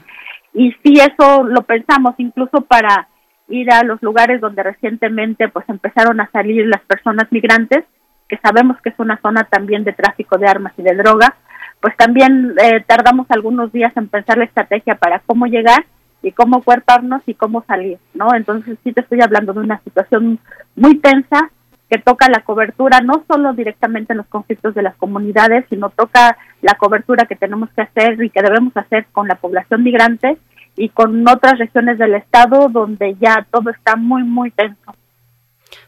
Y 0.54 0.72
si 0.84 0.94
eso 1.00 1.44
lo 1.44 1.62
pensamos 1.64 2.16
incluso 2.18 2.62
para 2.62 3.08
ir 3.48 3.72
a 3.72 3.84
los 3.84 4.02
lugares 4.02 4.42
donde 4.42 4.64
recientemente 4.64 5.50
pues 5.50 5.68
empezaron 5.70 6.20
a 6.20 6.30
salir 6.32 6.66
las 6.66 6.82
personas 6.82 7.32
migrantes, 7.32 7.86
que 8.28 8.38
sabemos 8.38 8.78
que 8.82 8.90
es 8.90 8.96
una 8.98 9.20
zona 9.22 9.44
también 9.44 9.84
de 9.84 9.94
tráfico 9.94 10.38
de 10.38 10.48
armas 10.48 10.74
y 10.78 10.82
de 10.82 10.96
droga, 10.96 11.36
pues 11.80 11.96
también 11.98 12.56
eh, 12.62 12.84
tardamos 12.88 13.28
algunos 13.30 13.72
días 13.72 13.96
en 13.96 14.08
pensar 14.08 14.38
la 14.38 14.46
estrategia 14.46 14.96
para 14.96 15.20
cómo 15.20 15.46
llegar 15.46 15.86
y 16.24 16.32
cómo 16.32 16.64
cuerparnos 16.64 17.22
y 17.28 17.36
cómo 17.36 17.64
salir, 17.68 18.00
¿no? 18.16 18.34
Entonces 18.34 18.80
sí 18.84 18.92
te 18.94 19.02
estoy 19.02 19.22
hablando 19.22 19.54
de 19.54 19.60
una 19.60 19.80
situación 19.84 20.40
muy 20.76 20.98
tensa 20.98 21.52
que 21.96 22.02
toca 22.02 22.28
la 22.30 22.42
cobertura 22.42 23.00
no 23.00 23.24
solo 23.26 23.54
directamente 23.54 24.12
en 24.12 24.18
los 24.18 24.28
conflictos 24.28 24.76
de 24.76 24.82
las 24.82 24.96
comunidades, 24.98 25.66
sino 25.70 25.90
toca 25.90 26.38
la 26.62 26.74
cobertura 26.74 27.26
que 27.26 27.38
tenemos 27.38 27.70
que 27.70 27.84
hacer 27.84 28.22
y 28.22 28.30
que 28.30 28.42
debemos 28.42 28.76
hacer 28.76 29.06
con 29.14 29.30
la 29.30 29.36
población 29.36 29.82
migrante 29.82 30.38
y 30.76 30.90
con 30.90 31.26
otras 31.26 31.58
regiones 31.58 31.98
del 31.98 32.16
estado 32.16 32.68
donde 32.68 33.16
ya 33.22 33.48
todo 33.50 33.70
está 33.70 33.96
muy, 33.96 34.24
muy 34.24 34.52
tenso. 34.52 34.94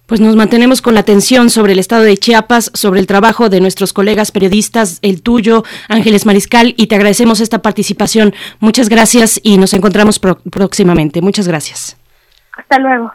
Pues 0.05 0.21
nos 0.21 0.37
mantenemos 0.37 0.81
con 0.81 0.93
la 0.93 1.01
atención 1.01 1.49
sobre 1.49 1.73
el 1.73 1.79
estado 1.79 2.03
de 2.03 2.15
Chiapas, 2.15 2.71
sobre 2.73 3.01
el 3.01 3.07
trabajo 3.07 3.49
de 3.49 3.59
nuestros 3.59 3.91
colegas 3.91 4.31
periodistas, 4.31 4.99
el 5.01 5.21
tuyo, 5.21 5.63
Ángeles 5.89 6.25
Mariscal, 6.25 6.73
y 6.77 6.87
te 6.87 6.95
agradecemos 6.95 7.41
esta 7.41 7.61
participación. 7.61 8.33
Muchas 8.61 8.87
gracias 8.87 9.41
y 9.43 9.57
nos 9.57 9.73
encontramos 9.73 10.19
próximamente. 10.19 11.21
Muchas 11.21 11.49
gracias. 11.49 11.97
Hasta 12.53 12.79
luego. 12.79 13.11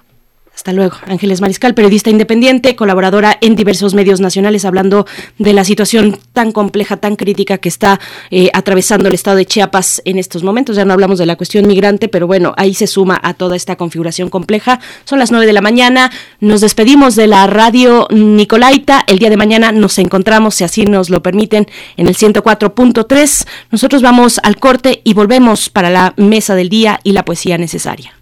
Hasta 0.55 0.73
luego. 0.73 0.97
Ángeles 1.07 1.41
Mariscal, 1.41 1.75
periodista 1.75 2.11
independiente, 2.11 2.77
colaboradora 2.77 3.39
en 3.41 3.57
diversos 3.57 3.95
medios 3.95 4.21
nacionales, 4.21 4.65
hablando 4.65 5.07
de 5.39 5.55
la 5.55 5.65
situación 5.65 6.19
tan 6.35 6.53
compleja, 6.53 6.99
tan 6.99 7.17
crítica 7.17 7.59
que 7.59 7.71
está 7.71 7.99
eh, 8.31 8.51
atravesando 8.53 9.09
el 9.09 9.15
estado 9.15 9.39
de 9.39 9.47
Chiapas 9.47 10.03
en 10.05 10.19
estos 10.19 10.43
momentos. 10.43 10.77
Ya 10.77 10.85
no 10.85 10.93
hablamos 10.93 11.19
de 11.19 11.27
la 11.27 11.37
cuestión 11.37 11.67
migrante, 11.67 12.09
pero 12.09 12.27
bueno, 12.27 12.53
ahí 12.59 12.75
se 12.75 12.87
suma 12.87 13.19
a 13.23 13.35
toda 13.35 13.57
esta 13.57 13.77
configuración 13.77 14.29
compleja. 14.29 14.79
Son 15.05 15.19
las 15.19 15.31
nueve 15.31 15.47
de 15.47 15.55
la 15.55 15.63
mañana. 15.63 16.13
Nos 16.39 16.61
despedimos 16.61 17.17
de 17.17 17.27
la 17.27 17.47
radio 17.47 18.07
Nicolaita. 18.11 19.05
El 19.07 19.19
día 19.19 19.31
de 19.31 19.39
mañana 19.39 19.73
nos 19.73 19.99
encontramos, 19.99 20.55
si 20.55 20.65
así 20.65 20.85
nos 20.85 21.09
lo 21.09 21.23
permiten, 21.23 21.67
en 21.97 22.07
el 22.07 22.15
104.3. 22.15 23.47
Nosotros 23.71 24.03
vamos 24.03 24.39
al 24.43 24.59
corte 24.59 25.01
y 25.03 25.15
volvemos 25.15 25.71
para 25.71 25.89
la 25.89 26.13
mesa 26.19 26.55
del 26.55 26.69
día 26.69 27.01
y 27.03 27.13
la 27.13 27.25
poesía 27.25 27.57
necesaria. 27.57 28.13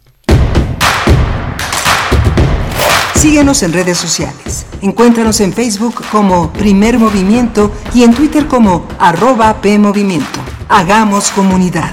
Síguenos 3.20 3.62
en 3.62 3.74
redes 3.74 3.98
sociales. 3.98 4.64
Encuéntranos 4.80 5.42
en 5.42 5.52
Facebook 5.52 6.02
como 6.10 6.50
Primer 6.54 6.98
Movimiento 6.98 7.70
y 7.92 8.02
en 8.02 8.14
Twitter 8.14 8.46
como 8.46 8.88
arroba 8.98 9.60
PMovimiento. 9.60 10.40
Hagamos 10.70 11.30
comunidad. 11.32 11.90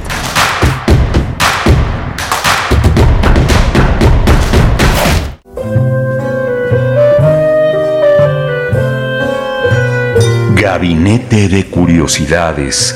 Gabinete 10.55 11.49
de 11.49 11.65
Curiosidades. 11.69 12.95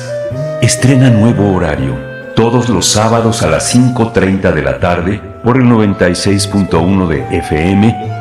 Estrena 0.61 1.09
nuevo 1.09 1.53
horario. 1.53 1.99
Todos 2.33 2.69
los 2.69 2.85
sábados 2.85 3.43
a 3.43 3.47
las 3.47 3.75
5.30 3.75 4.53
de 4.53 4.61
la 4.61 4.79
tarde 4.79 5.21
por 5.43 5.57
el 5.57 5.63
96.1 5.63 7.07
de 7.07 7.39
FM 7.39 8.20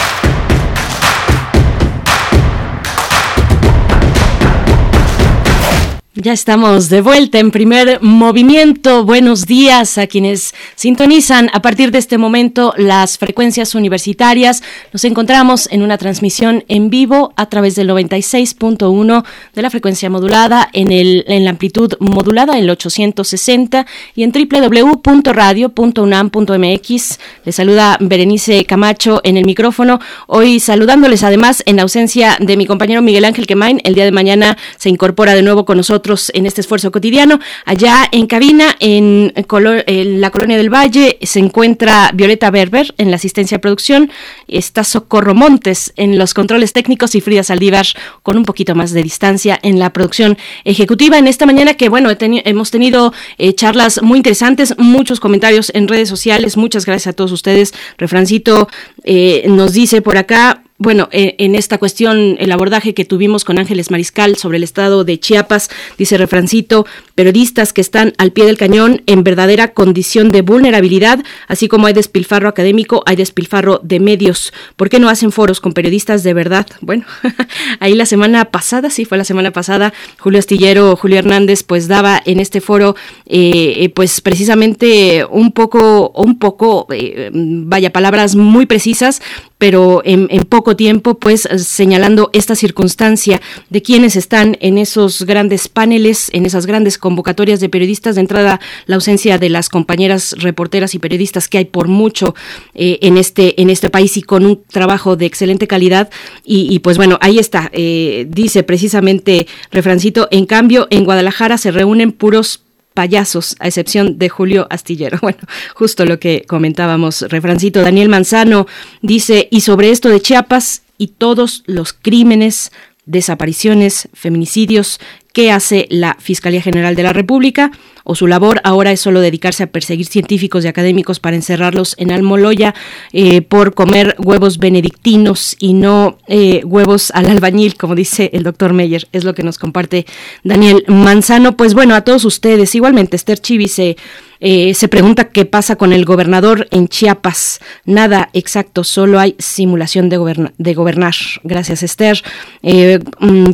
Ya 6.23 6.33
estamos 6.33 6.89
de 6.89 7.01
vuelta 7.01 7.39
en 7.39 7.49
primer 7.49 7.99
movimiento. 8.03 9.05
Buenos 9.05 9.47
días 9.47 9.97
a 9.97 10.05
quienes 10.05 10.53
sintonizan 10.75 11.49
a 11.51 11.63
partir 11.63 11.89
de 11.89 11.97
este 11.97 12.19
momento 12.19 12.75
las 12.77 13.17
frecuencias 13.17 13.73
universitarias. 13.73 14.61
Nos 14.93 15.03
encontramos 15.03 15.67
en 15.71 15.81
una 15.81 15.97
transmisión 15.97 16.63
en 16.67 16.91
vivo 16.91 17.33
a 17.37 17.47
través 17.47 17.73
del 17.73 17.89
96.1 17.89 19.25
de 19.55 19.61
la 19.63 19.71
frecuencia 19.71 20.11
modulada 20.11 20.69
en, 20.73 20.91
el, 20.91 21.23
en 21.27 21.43
la 21.43 21.49
amplitud 21.49 21.95
modulada 21.99 22.59
el 22.59 22.69
860 22.69 23.87
y 24.13 24.21
en 24.21 24.31
www.radio.unam.mx. 24.31 27.19
Les 27.45 27.55
saluda 27.55 27.97
Berenice 27.99 28.65
Camacho 28.65 29.21
en 29.23 29.37
el 29.37 29.45
micrófono. 29.45 29.99
Hoy 30.27 30.59
saludándoles 30.59 31.23
además 31.23 31.63
en 31.65 31.79
ausencia 31.79 32.37
de 32.39 32.57
mi 32.57 32.67
compañero 32.67 33.01
Miguel 33.01 33.25
Ángel 33.25 33.47
Quemain. 33.47 33.81
El 33.83 33.95
día 33.95 34.05
de 34.05 34.11
mañana 34.11 34.55
se 34.77 34.89
incorpora 34.89 35.33
de 35.33 35.41
nuevo 35.41 35.65
con 35.65 35.77
nosotros 35.77 36.10
en 36.33 36.45
este 36.45 36.61
esfuerzo 36.61 36.91
cotidiano. 36.91 37.39
Allá 37.65 38.07
en 38.11 38.27
cabina, 38.27 38.75
en, 38.79 39.33
la 39.35 40.31
Colonia 40.31 40.57
del 40.57 40.73
Valle, 40.73 41.17
se 41.21 41.39
encuentra 41.39 42.11
Violeta 42.13 42.51
Berber 42.51 42.93
en 42.97 43.09
la 43.09 43.15
asistencia 43.15 43.57
de 43.57 43.61
producción, 43.61 44.11
está 44.47 44.83
Socorro 44.83 45.33
Montes 45.33 45.93
en 45.95 46.17
los 46.17 46.33
controles 46.33 46.73
técnicos 46.73 47.15
y 47.15 47.21
Frida 47.21 47.43
Saldívar 47.43 47.85
con 48.23 48.37
un 48.37 48.45
poquito 48.45 48.75
más 48.75 48.91
de 48.91 49.03
distancia 49.03 49.59
en 49.63 49.79
la 49.79 49.91
producción 49.93 50.37
ejecutiva. 50.65 51.17
En 51.17 51.27
esta 51.27 51.45
mañana 51.45 51.75
que, 51.75 51.89
bueno, 51.89 52.09
hemos 52.19 52.71
tenido 52.71 53.13
eh, 53.37 53.53
charlas 53.53 54.01
muy 54.01 54.17
interesantes, 54.17 54.75
muchos 54.77 55.19
comentarios 55.19 55.71
en 55.73 55.87
redes 55.87 56.09
sociales. 56.09 56.57
Muchas 56.57 56.85
gracias 56.85 57.07
a 57.07 57.13
todos 57.13 57.31
ustedes. 57.31 57.73
Refrancito 57.97 58.67
eh, 59.03 59.45
nos 59.47 59.73
dice 59.73 60.01
por 60.01 60.17
acá, 60.17 60.60
bueno, 60.81 61.09
eh, 61.11 61.35
en 61.37 61.53
esta 61.53 61.77
cuestión, 61.77 62.37
el 62.39 62.51
abordaje 62.51 62.95
que 62.95 63.05
tuvimos 63.05 63.45
con 63.45 63.59
Ángeles 63.59 63.91
Mariscal 63.91 64.35
sobre 64.37 64.57
el 64.57 64.63
estado 64.63 65.03
de 65.03 65.19
Chiapas, 65.19 65.69
dice 65.99 66.17
Refrancito, 66.17 66.87
periodistas 67.13 67.71
que 67.71 67.81
están 67.81 68.13
al 68.17 68.31
pie 68.31 68.45
del 68.45 68.57
cañón 68.57 69.03
en 69.05 69.23
verdadera 69.23 69.73
condición 69.73 70.31
de 70.31 70.41
vulnerabilidad, 70.41 71.23
así 71.47 71.67
como 71.67 71.85
hay 71.85 71.93
despilfarro 71.93 72.49
académico, 72.49 73.03
hay 73.05 73.15
despilfarro 73.15 73.79
de 73.83 73.99
medios. 73.99 74.53
¿Por 74.75 74.89
qué 74.89 74.99
no 74.99 75.07
hacen 75.07 75.31
foros 75.31 75.61
con 75.61 75.73
periodistas 75.73 76.23
de 76.23 76.33
verdad? 76.33 76.65
Bueno, 76.81 77.05
ahí 77.79 77.93
la 77.93 78.07
semana 78.07 78.45
pasada, 78.45 78.89
sí, 78.89 79.05
fue 79.05 79.19
la 79.19 79.23
semana 79.23 79.51
pasada, 79.51 79.93
Julio 80.17 80.39
Astillero, 80.39 80.95
Julio 80.95 81.19
Hernández, 81.19 81.61
pues 81.61 81.87
daba 81.87 82.19
en 82.25 82.39
este 82.39 82.59
foro, 82.59 82.95
eh, 83.27 83.73
eh, 83.77 83.89
pues 83.89 84.19
precisamente 84.19 85.27
un 85.29 85.51
poco, 85.51 86.09
un 86.15 86.39
poco, 86.39 86.87
vaya, 87.31 87.93
palabras 87.93 88.35
muy 88.35 88.65
precisas, 88.65 89.21
pero 89.61 90.01
en 90.03 90.27
poco 90.45 90.75
tiempo, 90.75 91.19
pues 91.19 91.47
señalando 91.57 92.31
esta 92.33 92.55
circunstancia 92.55 93.39
de 93.69 93.83
quienes 93.83 94.15
están 94.15 94.57
en 94.59 94.79
esos 94.79 95.21
grandes 95.21 95.67
paneles, 95.67 96.31
en 96.33 96.47
esas 96.47 96.65
grandes 96.65 96.97
convocatorias 96.97 97.59
de 97.59 97.69
periodistas. 97.69 98.15
De 98.15 98.21
entrada, 98.21 98.59
la 98.87 98.95
ausencia 98.95 99.37
de 99.37 99.49
las 99.49 99.69
compañeras 99.69 100.33
reporteras 100.39 100.95
y 100.95 100.99
periodistas 100.99 101.47
que 101.47 101.59
hay 101.59 101.65
por 101.65 101.87
mucho 101.87 102.33
eh, 102.73 102.97
en, 103.03 103.17
este, 103.17 103.61
en 103.61 103.69
este 103.69 103.91
país 103.91 104.17
y 104.17 104.23
con 104.23 104.47
un 104.47 104.63
trabajo 104.63 105.15
de 105.15 105.27
excelente 105.27 105.67
calidad. 105.67 106.09
Y, 106.43 106.79
pues 106.79 106.97
bueno, 106.97 107.19
ahí 107.21 107.37
está, 107.37 107.69
eh, 107.71 108.25
dice 108.29 108.63
precisamente 108.63 109.45
Refrancito, 109.71 110.27
en 110.31 110.47
cambio, 110.47 110.87
en 110.89 111.05
Guadalajara 111.05 111.59
se 111.59 111.69
reúnen 111.69 112.13
puros 112.13 112.63
payasos, 112.93 113.55
a 113.59 113.67
excepción 113.67 114.17
de 114.17 114.29
Julio 114.29 114.67
Astillero. 114.69 115.19
Bueno, 115.21 115.39
justo 115.75 116.05
lo 116.05 116.19
que 116.19 116.45
comentábamos, 116.47 117.21
refrancito. 117.21 117.81
Daniel 117.81 118.09
Manzano 118.09 118.67
dice, 119.01 119.47
y 119.51 119.61
sobre 119.61 119.91
esto 119.91 120.09
de 120.09 120.21
Chiapas 120.21 120.81
y 120.97 121.07
todos 121.07 121.63
los 121.67 121.93
crímenes, 121.93 122.71
desapariciones, 123.05 124.09
feminicidios 124.13 124.99
¿Qué 125.33 125.51
hace 125.51 125.87
la 125.89 126.17
Fiscalía 126.19 126.61
General 126.61 126.95
de 126.95 127.03
la 127.03 127.13
República? 127.13 127.71
¿O 128.03 128.15
su 128.15 128.27
labor 128.27 128.59
ahora 128.63 128.91
es 128.91 128.99
solo 128.99 129.21
dedicarse 129.21 129.63
a 129.63 129.67
perseguir 129.67 130.07
científicos 130.07 130.65
y 130.65 130.67
académicos 130.67 131.19
para 131.19 131.35
encerrarlos 131.35 131.95
en 131.97 132.11
Almoloya 132.11 132.73
eh, 133.13 133.41
por 133.41 133.73
comer 133.73 134.15
huevos 134.17 134.57
benedictinos 134.57 135.55
y 135.59 135.73
no 135.73 136.17
eh, 136.27 136.63
huevos 136.65 137.11
al 137.11 137.27
albañil, 137.27 137.75
como 137.77 137.95
dice 137.95 138.29
el 138.33 138.43
doctor 138.43 138.73
Meyer? 138.73 139.07
Es 139.13 139.23
lo 139.23 139.33
que 139.33 139.43
nos 139.43 139.57
comparte 139.57 140.05
Daniel 140.43 140.83
Manzano. 140.87 141.55
Pues 141.55 141.73
bueno, 141.75 141.95
a 141.95 142.01
todos 142.01 142.25
ustedes, 142.25 142.75
igualmente 142.75 143.15
Esther 143.15 143.39
Chivi 143.39 143.67
se 143.67 143.95
eh, 144.43 144.73
se 144.73 144.87
pregunta 144.87 145.29
qué 145.29 145.45
pasa 145.45 145.75
con 145.75 145.93
el 145.93 146.03
gobernador 146.03 146.67
en 146.71 146.87
Chiapas. 146.87 147.59
Nada 147.85 148.29
exacto, 148.33 148.83
solo 148.83 149.19
hay 149.19 149.35
simulación 149.37 150.09
de, 150.09 150.51
de 150.57 150.73
gobernar. 150.73 151.13
Gracias, 151.43 151.83
Esther. 151.83 152.23
Eh, 152.63 152.99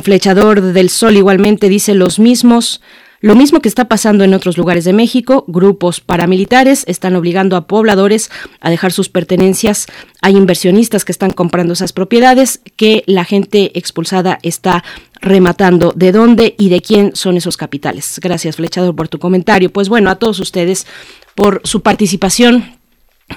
flechador 0.02 0.62
del 0.62 0.88
Sol 0.88 1.18
igualmente 1.18 1.67
dice 1.68 1.94
los 1.94 2.18
mismos 2.18 2.80
lo 3.20 3.34
mismo 3.34 3.60
que 3.60 3.68
está 3.68 3.88
pasando 3.88 4.22
en 4.22 4.32
otros 4.32 4.56
lugares 4.56 4.84
de 4.84 4.92
México, 4.92 5.44
grupos 5.48 6.00
paramilitares 6.00 6.84
están 6.86 7.16
obligando 7.16 7.56
a 7.56 7.66
pobladores 7.66 8.30
a 8.60 8.70
dejar 8.70 8.92
sus 8.92 9.08
pertenencias. 9.08 9.86
Hay 10.22 10.36
inversionistas 10.36 11.04
que 11.04 11.10
están 11.10 11.32
comprando 11.32 11.72
esas 11.72 11.92
propiedades 11.92 12.60
que 12.76 13.02
la 13.06 13.24
gente 13.24 13.76
expulsada 13.76 14.38
está 14.44 14.84
rematando. 15.20 15.92
¿De 15.96 16.12
dónde 16.12 16.54
y 16.58 16.68
de 16.68 16.80
quién 16.80 17.10
son 17.16 17.36
esos 17.36 17.56
capitales? 17.56 18.20
Gracias, 18.22 18.54
Flechador, 18.54 18.94
por 18.94 19.08
tu 19.08 19.18
comentario. 19.18 19.72
Pues 19.72 19.88
bueno, 19.88 20.10
a 20.10 20.16
todos 20.16 20.38
ustedes 20.38 20.86
por 21.34 21.60
su 21.64 21.82
participación 21.82 22.77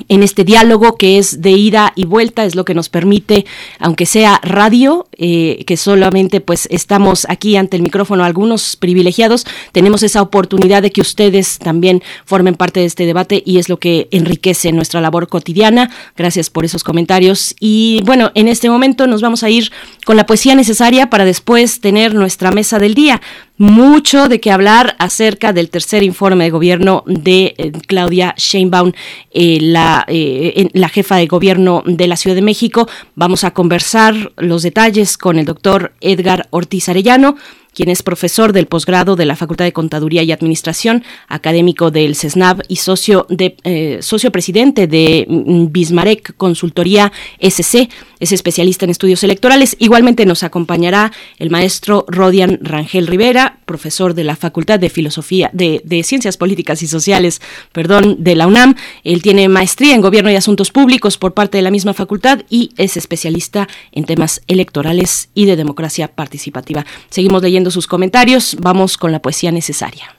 en 0.08 0.24
este 0.24 0.44
diálogo 0.44 0.96
que 0.96 1.18
es 1.18 1.42
de 1.42 1.52
ida 1.52 1.94
y 1.96 2.06
vuelta, 2.06 2.46
es 2.46 2.56
lo 2.56 2.66
que 2.66 2.74
nos 2.74 2.90
permite, 2.90 3.46
aunque 3.80 4.06
sea 4.06 4.40
radio, 4.44 5.08
eh, 5.18 5.64
que 5.68 5.78
solamente 5.78 6.42
pues 6.42 6.68
estamos 6.72 7.26
aquí 7.30 7.56
ante 7.56 7.78
el 7.78 7.84
micrófono 7.84 8.24
algunos 8.24 8.76
privilegiados, 8.76 9.46
tenemos 9.72 10.04
esa 10.04 10.22
oportunidad 10.22 10.82
de 10.82 10.92
que 10.92 11.02
ustedes 11.02 11.60
también 11.60 12.02
formen 12.26 12.56
parte 12.56 12.80
de 12.80 12.86
este 12.86 13.06
debate 13.06 13.44
y 13.46 13.58
es 13.58 13.70
lo 13.70 13.78
que 13.78 14.08
enriquece 14.12 14.72
nuestra 14.72 15.02
labor 15.02 15.28
cotidiana. 15.28 15.92
Gracias 16.16 16.50
por 16.50 16.66
esos 16.66 16.84
comentarios. 16.84 17.56
Y 17.60 18.02
bueno, 18.06 18.32
en 18.36 18.48
este 18.48 18.70
momento 18.70 19.08
nos 19.08 19.22
vamos 19.22 19.44
a 19.44 19.50
ir 19.50 19.72
con 20.06 20.18
la 20.18 20.26
poesía 20.26 20.56
necesaria 20.56 21.10
para 21.10 21.26
después 21.26 21.82
tener 21.82 22.14
nuestra 22.14 22.52
mesa 22.52 22.80
del 22.80 22.94
día 22.94 23.22
mucho 23.62 24.28
de 24.28 24.40
qué 24.40 24.50
hablar 24.50 24.96
acerca 24.98 25.54
del 25.54 25.70
tercer 25.70 26.02
informe 26.02 26.46
de 26.46 26.50
gobierno 26.50 27.04
de 27.06 27.54
eh, 27.58 27.72
Claudia 27.86 28.34
Sheinbaum, 28.36 28.92
eh, 29.30 29.60
la, 29.62 30.04
eh, 30.08 30.70
la 30.74 30.90
jefa 30.90 31.18
de 31.18 31.28
gobierno 31.28 31.84
de 31.86 32.08
la 32.08 32.18
Ciudad 32.18 32.36
de 32.36 32.42
México. 32.42 32.90
Vamos 33.14 33.44
a 33.44 33.52
conversar 33.52 34.34
los 34.38 34.64
detalles 34.64 35.16
con 35.16 35.38
el 35.38 35.46
doctor 35.46 35.94
Edgar 36.02 36.48
Ortiz 36.50 36.90
Arellano 36.90 37.36
quien 37.74 37.88
es 37.88 38.04
profesor 38.04 38.52
del 38.52 38.68
posgrado 38.68 39.16
de 39.16 39.26
la 39.26 39.38
Facultad 39.38 39.64
de 39.64 39.72
Contaduría 39.72 40.24
y 40.24 40.34
Administración, 40.34 41.06
académico 41.30 41.90
del 41.90 42.18
CESNAB 42.18 42.64
y 42.68 42.76
socio, 42.76 43.26
de, 43.30 44.00
socio 44.02 44.30
presidente 44.30 44.88
de 44.88 45.26
mm, 45.30 45.72
Bismarck 45.72 46.36
Consultoría 46.36 47.14
SC. 47.40 47.88
Es 48.22 48.32
especialista 48.32 48.86
en 48.86 48.92
estudios 48.92 49.24
electorales. 49.24 49.76
Igualmente 49.80 50.28
nos 50.28 50.44
acompañará 50.44 51.12
el 51.40 51.50
maestro 51.50 52.06
Rodian 52.08 52.60
Rangel 52.62 53.08
Rivera, 53.08 53.58
profesor 53.66 54.14
de 54.14 54.24
la 54.24 54.36
Facultad 54.36 54.80
de 54.80 54.92
Filosofía, 54.92 55.50
de, 55.54 56.04
Ciencias 56.04 56.38
Políticas 56.38 56.84
y 56.84 56.88
Sociales, 56.88 57.42
perdón, 57.72 58.18
de 58.20 58.36
la 58.36 58.46
UNAM. 58.46 58.76
Él 59.04 59.24
tiene 59.24 59.50
maestría 59.50 59.96
en 59.96 60.02
Gobierno 60.02 60.30
y 60.30 60.36
Asuntos 60.36 60.70
Públicos 60.70 61.18
por 61.18 61.34
parte 61.34 61.58
de 61.58 61.64
la 61.64 61.72
misma 61.72 61.96
facultad 61.96 62.44
y 62.48 62.70
es 62.78 62.96
especialista 62.96 63.68
en 63.92 64.04
temas 64.04 64.44
electorales 64.46 65.30
y 65.34 65.46
de 65.46 65.56
democracia 65.56 66.08
participativa. 66.08 66.86
Seguimos 67.10 67.42
leyendo 67.42 67.72
sus 67.72 67.88
comentarios. 67.88 68.56
Vamos 68.62 68.98
con 68.98 69.12
la 69.12 69.24
poesía 69.24 69.52
necesaria. 69.52 70.16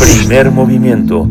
Primer 0.00 0.52
movimiento. 0.52 1.28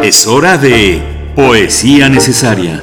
Es 0.01 0.27
hora 0.27 0.59
de 0.59 1.01
Poesía 1.37 2.09
Necesaria. 2.09 2.83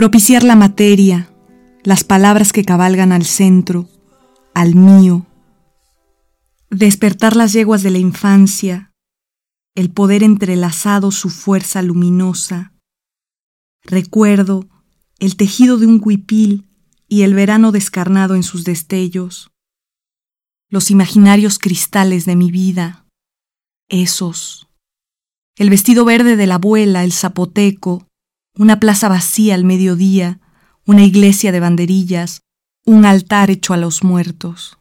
propiciar 0.00 0.44
la 0.44 0.56
materia, 0.56 1.28
las 1.82 2.04
palabras 2.04 2.54
que 2.54 2.64
cabalgan 2.64 3.12
al 3.12 3.26
centro, 3.26 3.86
al 4.54 4.74
mío, 4.74 5.26
despertar 6.70 7.36
las 7.36 7.52
yeguas 7.52 7.82
de 7.82 7.90
la 7.90 7.98
infancia, 7.98 8.89
el 9.74 9.90
poder 9.90 10.22
entrelazado 10.22 11.10
su 11.10 11.30
fuerza 11.30 11.82
luminosa, 11.82 12.72
recuerdo 13.82 14.68
el 15.18 15.36
tejido 15.36 15.78
de 15.78 15.86
un 15.86 16.00
huipil 16.02 16.66
y 17.08 17.22
el 17.22 17.34
verano 17.34 17.72
descarnado 17.72 18.34
en 18.34 18.42
sus 18.42 18.64
destellos, 18.64 19.50
los 20.68 20.90
imaginarios 20.90 21.58
cristales 21.58 22.24
de 22.24 22.36
mi 22.36 22.50
vida, 22.50 23.06
esos, 23.88 24.68
el 25.56 25.70
vestido 25.70 26.04
verde 26.04 26.36
de 26.36 26.46
la 26.46 26.54
abuela, 26.54 27.04
el 27.04 27.12
zapoteco, 27.12 28.06
una 28.56 28.80
plaza 28.80 29.08
vacía 29.08 29.54
al 29.54 29.64
mediodía, 29.64 30.40
una 30.86 31.04
iglesia 31.04 31.52
de 31.52 31.60
banderillas, 31.60 32.40
un 32.86 33.04
altar 33.04 33.50
hecho 33.50 33.74
a 33.74 33.76
los 33.76 34.02
muertos. 34.02 34.79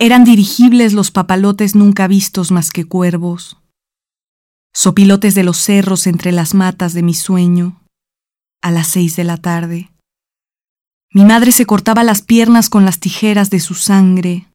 Eran 0.00 0.22
dirigibles 0.22 0.92
los 0.92 1.10
papalotes 1.10 1.74
nunca 1.74 2.06
vistos 2.06 2.52
más 2.52 2.70
que 2.70 2.84
cuervos, 2.84 3.58
sopilotes 4.72 5.34
de 5.34 5.42
los 5.42 5.56
cerros 5.56 6.06
entre 6.06 6.30
las 6.30 6.54
matas 6.54 6.92
de 6.92 7.02
mi 7.02 7.14
sueño, 7.14 7.82
a 8.62 8.70
las 8.70 8.86
seis 8.86 9.16
de 9.16 9.24
la 9.24 9.38
tarde. 9.38 9.90
Mi 11.12 11.24
madre 11.24 11.50
se 11.50 11.66
cortaba 11.66 12.04
las 12.04 12.22
piernas 12.22 12.70
con 12.70 12.84
las 12.84 13.00
tijeras 13.00 13.50
de 13.50 13.58
su 13.58 13.74
sangre. 13.74 14.46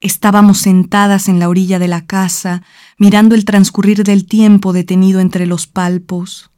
Estábamos 0.00 0.58
sentadas 0.58 1.28
en 1.28 1.40
la 1.40 1.48
orilla 1.48 1.80
de 1.80 1.88
la 1.88 2.06
casa, 2.06 2.62
mirando 2.98 3.34
el 3.34 3.44
transcurrir 3.44 4.04
del 4.04 4.26
tiempo 4.26 4.72
detenido 4.72 5.18
entre 5.18 5.46
los 5.46 5.66
palpos. 5.66 6.52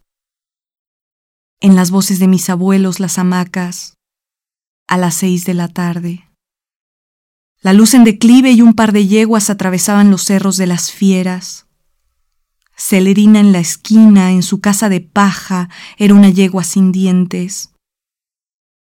En 1.59 1.74
las 1.74 1.90
voces 1.90 2.19
de 2.19 2.28
mis 2.28 2.51
abuelos 2.51 3.01
las 3.01 3.19
hamacas, 3.19 3.94
a 4.89 4.98
las 4.98 5.15
seis 5.15 5.47
de 5.47 5.55
la 5.55 5.69
tarde. 5.69 6.28
La 7.60 7.72
luz 7.72 7.94
en 7.94 8.05
declive 8.05 8.52
y 8.52 8.62
un 8.62 8.74
par 8.74 8.93
de 8.93 9.06
yeguas 9.06 9.51
atravesaban 9.51 10.10
los 10.10 10.22
cerros 10.22 10.56
de 10.56 10.68
las 10.68 10.93
fieras. 10.93 11.66
Celerina 12.76 13.40
en 13.40 13.51
la 13.52 13.59
esquina, 13.59 14.30
en 14.30 14.44
su 14.44 14.60
casa 14.60 14.89
de 14.89 15.01
paja, 15.01 15.68
era 15.97 16.14
una 16.14 16.28
yegua 16.28 16.62
sin 16.62 16.93
dientes. 16.93 17.74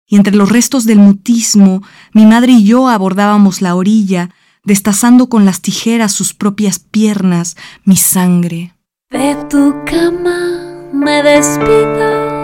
Y 0.06 0.18
entre 0.18 0.36
los 0.36 0.50
restos 0.50 0.86
del 0.86 1.00
mutismo, 1.00 1.82
mi 2.14 2.28
madre 2.28 2.52
y 2.54 2.64
yo 2.64 2.88
abordábamos 2.88 3.64
la 3.64 3.76
orilla, 3.76 4.30
destazando 4.64 5.30
con 5.30 5.46
las 5.46 5.62
tijeras 5.62 6.12
sus 6.12 6.36
propias 6.36 6.78
piernas, 6.78 7.58
mi 7.84 7.96
sangre. 7.96 8.76
De 9.10 9.36
tu 9.50 9.74
cama 9.86 10.90
me 10.94 11.24
despido, 11.24 12.38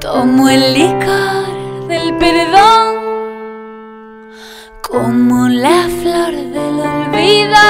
tomo 0.00 0.48
el 0.48 0.74
licor 0.74 1.86
del 1.86 2.16
perdón 2.18 3.05
como 4.88 5.48
la 5.48 5.88
flor 6.00 6.32
del 6.32 6.80
olvido, 6.80 7.66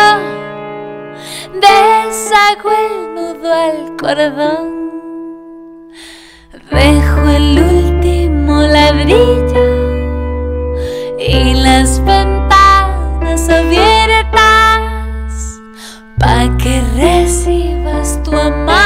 deshago 1.54 2.70
el 2.72 3.14
nudo 3.14 3.52
al 3.52 3.96
cordón, 3.96 4.66
dejo 6.70 7.20
el 7.28 7.58
último 7.58 8.62
ladrillo 8.62 9.66
y 11.18 11.54
las 11.54 11.98
ventanas 12.04 13.48
abiertas 13.48 15.32
pa' 16.18 16.56
que 16.58 16.82
recibas 16.96 18.22
tu 18.22 18.36
amada 18.36 18.85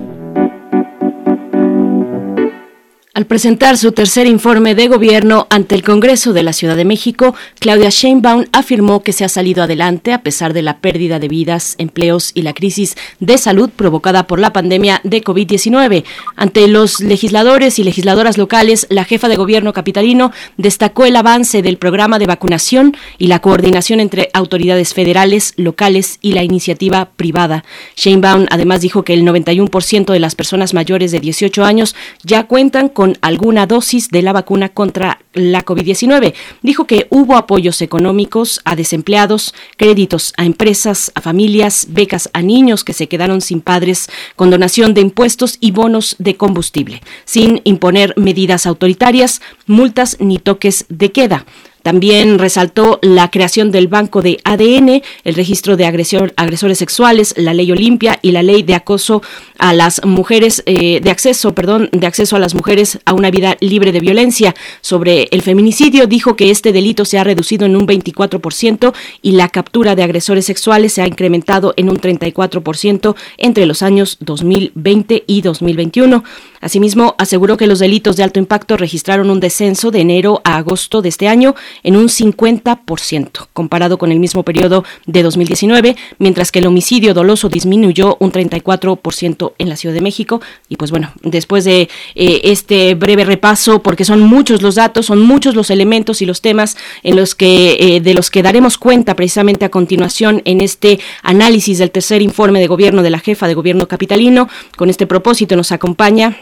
Al 3.21 3.27
presentar 3.27 3.77
su 3.77 3.91
tercer 3.91 4.25
informe 4.25 4.73
de 4.73 4.87
gobierno 4.87 5.45
ante 5.51 5.75
el 5.75 5.83
Congreso 5.83 6.33
de 6.33 6.41
la 6.41 6.53
Ciudad 6.53 6.75
de 6.75 6.85
México, 6.85 7.35
Claudia 7.59 7.89
Sheinbaum 7.91 8.45
afirmó 8.51 9.03
que 9.03 9.13
se 9.13 9.23
ha 9.23 9.29
salido 9.29 9.61
adelante 9.61 10.11
a 10.11 10.23
pesar 10.23 10.53
de 10.53 10.63
la 10.63 10.79
pérdida 10.79 11.19
de 11.19 11.27
vidas, 11.27 11.75
empleos 11.77 12.31
y 12.33 12.41
la 12.41 12.55
crisis 12.55 12.95
de 13.19 13.37
salud 13.37 13.69
provocada 13.69 14.25
por 14.25 14.39
la 14.39 14.53
pandemia 14.53 15.01
de 15.03 15.23
COVID-19. 15.23 16.03
Ante 16.35 16.67
los 16.67 16.99
legisladores 16.99 17.77
y 17.77 17.83
legisladoras 17.83 18.39
locales, 18.39 18.87
la 18.89 19.05
jefa 19.05 19.27
de 19.29 19.35
gobierno 19.35 19.71
capitalino 19.71 20.31
destacó 20.57 21.05
el 21.05 21.15
avance 21.15 21.61
del 21.61 21.77
programa 21.77 22.17
de 22.17 22.25
vacunación 22.25 22.97
y 23.19 23.27
la 23.27 23.37
coordinación 23.37 23.99
entre 23.99 24.31
autoridades 24.33 24.95
federales, 24.95 25.53
locales 25.57 26.17
y 26.21 26.33
la 26.33 26.41
iniciativa 26.41 27.11
privada. 27.17 27.65
Sheinbaum 27.95 28.47
además 28.49 28.81
dijo 28.81 29.03
que 29.03 29.13
el 29.13 29.23
91% 29.23 30.11
de 30.11 30.19
las 30.19 30.33
personas 30.33 30.73
mayores 30.73 31.11
de 31.11 31.19
18 31.19 31.63
años 31.63 31.95
ya 32.23 32.47
cuentan 32.47 32.89
con 32.89 33.10
alguna 33.21 33.67
dosis 33.67 34.09
de 34.09 34.21
la 34.21 34.33
vacuna 34.33 34.69
contra 34.69 35.19
la 35.33 35.63
COVID-19. 35.63 36.33
Dijo 36.61 36.85
que 36.85 37.07
hubo 37.09 37.35
apoyos 37.35 37.81
económicos 37.81 38.61
a 38.65 38.75
desempleados, 38.75 39.53
créditos 39.77 40.33
a 40.37 40.45
empresas, 40.45 41.11
a 41.15 41.21
familias, 41.21 41.87
becas 41.89 42.29
a 42.33 42.41
niños 42.41 42.83
que 42.83 42.93
se 42.93 43.07
quedaron 43.07 43.41
sin 43.41 43.61
padres, 43.61 44.09
con 44.35 44.49
donación 44.49 44.93
de 44.93 45.01
impuestos 45.01 45.57
y 45.59 45.71
bonos 45.71 46.15
de 46.19 46.35
combustible, 46.35 47.01
sin 47.25 47.61
imponer 47.63 48.13
medidas 48.17 48.65
autoritarias, 48.65 49.41
multas 49.67 50.17
ni 50.19 50.39
toques 50.39 50.85
de 50.89 51.11
queda. 51.11 51.45
También 51.81 52.39
resaltó 52.39 52.99
la 53.01 53.29
creación 53.29 53.71
del 53.71 53.87
banco 53.87 54.21
de 54.21 54.39
ADN, 54.43 55.01
el 55.23 55.35
registro 55.35 55.77
de 55.77 55.85
agresores 55.85 56.77
sexuales, 56.77 57.33
la 57.37 57.53
ley 57.53 57.71
Olimpia 57.71 58.19
y 58.21 58.31
la 58.31 58.43
ley 58.43 58.63
de 58.63 58.75
acoso 58.75 59.21
a 59.57 59.73
las 59.73 60.05
mujeres, 60.05 60.63
eh, 60.65 60.99
de 61.01 61.09
acceso, 61.09 61.53
perdón, 61.53 61.89
de 61.91 62.07
acceso 62.07 62.35
a 62.35 62.39
las 62.39 62.55
mujeres 62.55 62.99
a 63.05 63.13
una 63.13 63.31
vida 63.31 63.57
libre 63.59 63.91
de 63.91 63.99
violencia. 63.99 64.55
Sobre 64.81 65.27
el 65.31 65.41
feminicidio, 65.41 66.07
dijo 66.07 66.35
que 66.35 66.51
este 66.51 66.71
delito 66.71 67.05
se 67.05 67.17
ha 67.17 67.23
reducido 67.23 67.65
en 67.65 67.75
un 67.75 67.87
24% 67.87 68.93
y 69.21 69.31
la 69.31 69.49
captura 69.49 69.95
de 69.95 70.03
agresores 70.03 70.45
sexuales 70.45 70.93
se 70.93 71.01
ha 71.01 71.07
incrementado 71.07 71.73
en 71.77 71.89
un 71.89 71.97
34% 71.97 73.15
entre 73.37 73.65
los 73.65 73.81
años 73.81 74.17
2020 74.19 75.23
y 75.27 75.41
2021. 75.41 76.23
Asimismo, 76.61 77.15
aseguró 77.17 77.57
que 77.57 77.67
los 77.67 77.79
delitos 77.79 78.15
de 78.15 78.23
alto 78.23 78.39
impacto 78.39 78.77
registraron 78.77 79.29
un 79.29 79.39
descenso 79.39 79.89
de 79.91 80.01
enero 80.01 80.41
a 80.43 80.57
agosto 80.57 81.01
de 81.01 81.09
este 81.09 81.27
año 81.27 81.55
en 81.83 81.95
un 81.95 82.07
50%, 82.07 83.47
comparado 83.51 83.97
con 83.97 84.11
el 84.11 84.19
mismo 84.19 84.43
periodo 84.43 84.83
de 85.07 85.23
2019, 85.23 85.95
mientras 86.19 86.51
que 86.51 86.59
el 86.59 86.67
homicidio 86.67 87.13
doloso 87.13 87.49
disminuyó 87.49 88.15
un 88.19 88.31
34% 88.31 89.53
en 89.57 89.69
la 89.69 89.75
Ciudad 89.75 89.95
de 89.95 90.01
México. 90.01 90.41
Y 90.69 90.77
pues 90.77 90.91
bueno, 90.91 91.11
después 91.23 91.63
de 91.63 91.89
eh, 92.15 92.41
este 92.43 92.93
breve 92.95 93.25
repaso, 93.25 93.81
porque 93.81 94.05
son 94.05 94.21
muchos 94.21 94.61
los 94.61 94.75
datos, 94.75 95.07
son 95.07 95.21
muchos 95.21 95.55
los 95.55 95.71
elementos 95.71 96.21
y 96.21 96.25
los 96.25 96.41
temas 96.41 96.77
en 97.01 97.15
los 97.15 97.33
que 97.33 97.77
eh, 97.79 98.01
de 98.01 98.13
los 98.13 98.29
que 98.29 98.43
daremos 98.43 98.77
cuenta 98.77 99.15
precisamente 99.15 99.65
a 99.65 99.69
continuación 99.69 100.41
en 100.45 100.61
este 100.61 100.99
análisis 101.23 101.79
del 101.79 101.91
tercer 101.91 102.21
informe 102.21 102.59
de 102.59 102.67
gobierno 102.67 103.01
de 103.01 103.09
la 103.09 103.19
jefa 103.19 103.47
de 103.47 103.55
gobierno 103.55 103.87
capitalino. 103.87 104.47
Con 104.77 104.89
este 104.89 105.07
propósito 105.07 105.55
nos 105.55 105.71
acompaña 105.71 106.37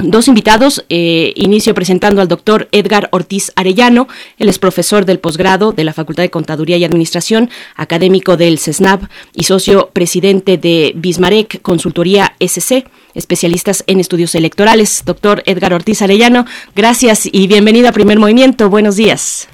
Dos 0.00 0.28
invitados, 0.28 0.84
eh, 0.88 1.32
inicio 1.34 1.74
presentando 1.74 2.20
al 2.20 2.28
doctor 2.28 2.68
Edgar 2.70 3.08
Ortiz 3.10 3.50
Arellano, 3.56 4.06
él 4.38 4.48
es 4.48 4.60
profesor 4.60 5.04
del 5.04 5.18
posgrado 5.18 5.72
de 5.72 5.82
la 5.82 5.92
Facultad 5.92 6.22
de 6.22 6.30
Contaduría 6.30 6.76
y 6.76 6.84
Administración, 6.84 7.50
académico 7.74 8.36
del 8.36 8.60
CESNAB 8.60 9.08
y 9.34 9.42
socio 9.42 9.90
presidente 9.92 10.56
de 10.56 10.92
Bismarck 10.94 11.60
Consultoría 11.62 12.34
SC, 12.38 12.84
especialistas 13.14 13.82
en 13.88 13.98
estudios 13.98 14.36
electorales. 14.36 15.02
Doctor 15.04 15.42
Edgar 15.46 15.72
Ortiz 15.72 16.00
Arellano, 16.00 16.44
gracias 16.76 17.28
y 17.30 17.48
bienvenido 17.48 17.88
a 17.88 17.92
Primer 17.92 18.20
Movimiento. 18.20 18.70
Buenos 18.70 18.94
días. 18.94 19.48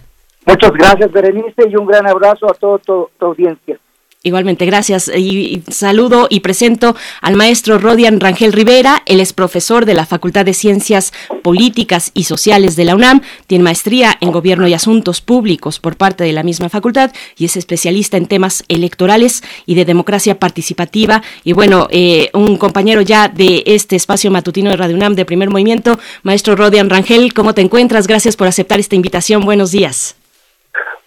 Muchas 0.44 0.72
gracias, 0.72 1.10
Berenice, 1.10 1.70
y 1.70 1.76
un 1.76 1.86
gran 1.86 2.06
abrazo 2.06 2.50
a 2.50 2.54
toda 2.54 2.78
tu 2.78 3.08
audiencia. 3.18 3.78
Igualmente, 4.26 4.64
gracias. 4.64 5.10
Y, 5.14 5.62
saludo 5.70 6.28
y 6.30 6.40
presento 6.40 6.96
al 7.20 7.36
maestro 7.36 7.76
Rodian 7.76 8.20
Rangel 8.20 8.54
Rivera. 8.54 9.02
Él 9.04 9.20
es 9.20 9.34
profesor 9.34 9.84
de 9.84 9.92
la 9.92 10.06
Facultad 10.06 10.46
de 10.46 10.54
Ciencias 10.54 11.12
Políticas 11.42 12.10
y 12.14 12.24
Sociales 12.24 12.74
de 12.74 12.86
la 12.86 12.94
UNAM. 12.94 13.20
Tiene 13.46 13.64
maestría 13.64 14.16
en 14.22 14.32
Gobierno 14.32 14.66
y 14.66 14.72
Asuntos 14.72 15.20
Públicos 15.20 15.78
por 15.78 15.96
parte 15.96 16.24
de 16.24 16.32
la 16.32 16.42
misma 16.42 16.70
facultad 16.70 17.12
y 17.36 17.44
es 17.44 17.58
especialista 17.58 18.16
en 18.16 18.24
temas 18.24 18.64
electorales 18.68 19.42
y 19.66 19.74
de 19.74 19.84
democracia 19.84 20.38
participativa. 20.38 21.22
Y 21.44 21.52
bueno, 21.52 21.86
eh, 21.90 22.30
un 22.32 22.56
compañero 22.56 23.02
ya 23.02 23.28
de 23.28 23.62
este 23.66 23.94
espacio 23.94 24.30
matutino 24.30 24.70
de 24.70 24.78
Radio 24.78 24.96
UNAM 24.96 25.16
de 25.16 25.26
Primer 25.26 25.50
Movimiento, 25.50 25.98
maestro 26.22 26.56
Rodian 26.56 26.88
Rangel, 26.88 27.34
¿cómo 27.34 27.52
te 27.52 27.60
encuentras? 27.60 28.06
Gracias 28.06 28.36
por 28.36 28.48
aceptar 28.48 28.80
esta 28.80 28.96
invitación. 28.96 29.42
Buenos 29.44 29.70
días. 29.70 30.16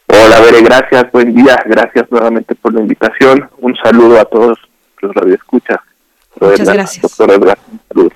Hola, 0.08 0.40
Bere, 0.40 0.62
gracias, 0.62 1.12
buen 1.12 1.34
día, 1.34 1.58
gracias 1.66 2.10
nuevamente 2.10 2.56
por 2.56 2.74
la 2.74 2.82
invitación. 2.82 3.50
Un 3.60 3.76
saludo 3.76 4.20
a 4.20 4.26
todos 4.26 4.58
los 5.02 5.14
radioescuchas. 5.14 5.80
Muchas 6.40 6.70
gracias. 6.70 7.02
Doctor 7.02 7.32
Edgar, 7.32 7.58
saludos. 7.90 8.14